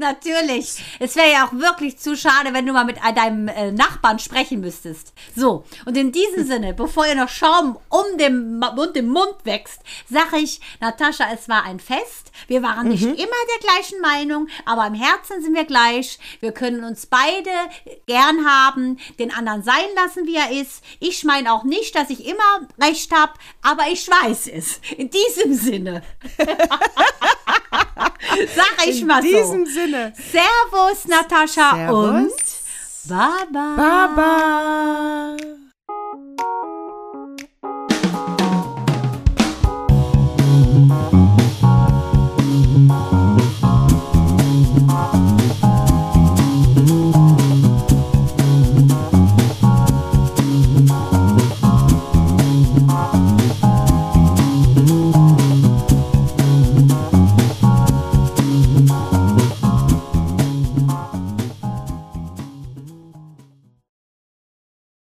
Natürlich. 0.00 0.82
Es 0.98 1.14
wäre 1.14 1.30
ja 1.30 1.46
auch 1.46 1.52
wirklich 1.52 1.98
zu 1.98 2.16
schade, 2.16 2.54
wenn 2.54 2.64
du 2.64 2.72
mal 2.72 2.86
mit 2.86 2.96
deinem 2.96 3.48
äh, 3.48 3.70
Nachbarn 3.70 4.18
sprechen 4.18 4.60
müsstest. 4.60 5.12
So, 5.36 5.64
und 5.84 5.94
in 5.94 6.10
diesem 6.10 6.46
Sinne, 6.46 6.72
bevor 6.76 7.06
ihr 7.06 7.14
noch 7.14 7.28
Schaum 7.28 7.78
um 7.90 8.16
den 8.16 8.58
Ma- 8.58 8.68
und 8.68 8.96
den 8.96 9.08
Mund 9.08 9.36
wächst, 9.44 9.82
sage 10.08 10.38
ich, 10.38 10.58
Natascha, 10.80 11.26
es 11.34 11.50
war 11.50 11.64
ein 11.64 11.80
Fest. 11.80 12.32
Wir 12.46 12.62
waren 12.62 12.88
nicht 12.88 13.02
immer 13.02 13.16
der 13.18 13.68
gleichen 13.68 14.00
Meinung, 14.00 14.48
aber 14.64 14.86
im 14.86 14.94
Herzen 14.94 15.42
sind 15.42 15.54
wir 15.54 15.64
gleich. 15.64 16.18
Wir 16.40 16.52
können 16.52 16.82
uns 16.82 17.04
beide 17.04 17.50
gern 18.06 18.46
haben, 18.46 18.98
den 19.18 19.34
anderen 19.34 19.62
sein 19.62 19.84
lassen, 19.96 20.26
wie 20.26 20.36
er 20.36 20.50
ist. 20.50 20.82
Ich 20.98 21.24
meine 21.24 21.52
auch 21.52 21.64
nicht, 21.64 21.94
dass 21.94 22.08
ich 22.08 22.24
immer 22.24 22.68
recht 22.80 23.12
habe, 23.12 23.34
aber 23.60 23.88
ich 23.92 24.08
weiß 24.08 24.46
es. 24.46 24.80
In 24.96 25.10
diesem 25.10 25.52
Sinne. 25.52 26.02
Sag 28.54 28.86
ich 28.86 29.00
In 29.00 29.06
mal 29.06 29.22
so. 29.22 29.28
In 29.28 29.34
diesem 29.34 29.66
Sinne. 29.66 30.12
Servus, 30.16 31.06
Natascha 31.06 31.74
Servus. 31.74 32.08
und 32.08 32.32
Baba. 33.08 33.74
Baba. 33.76 35.36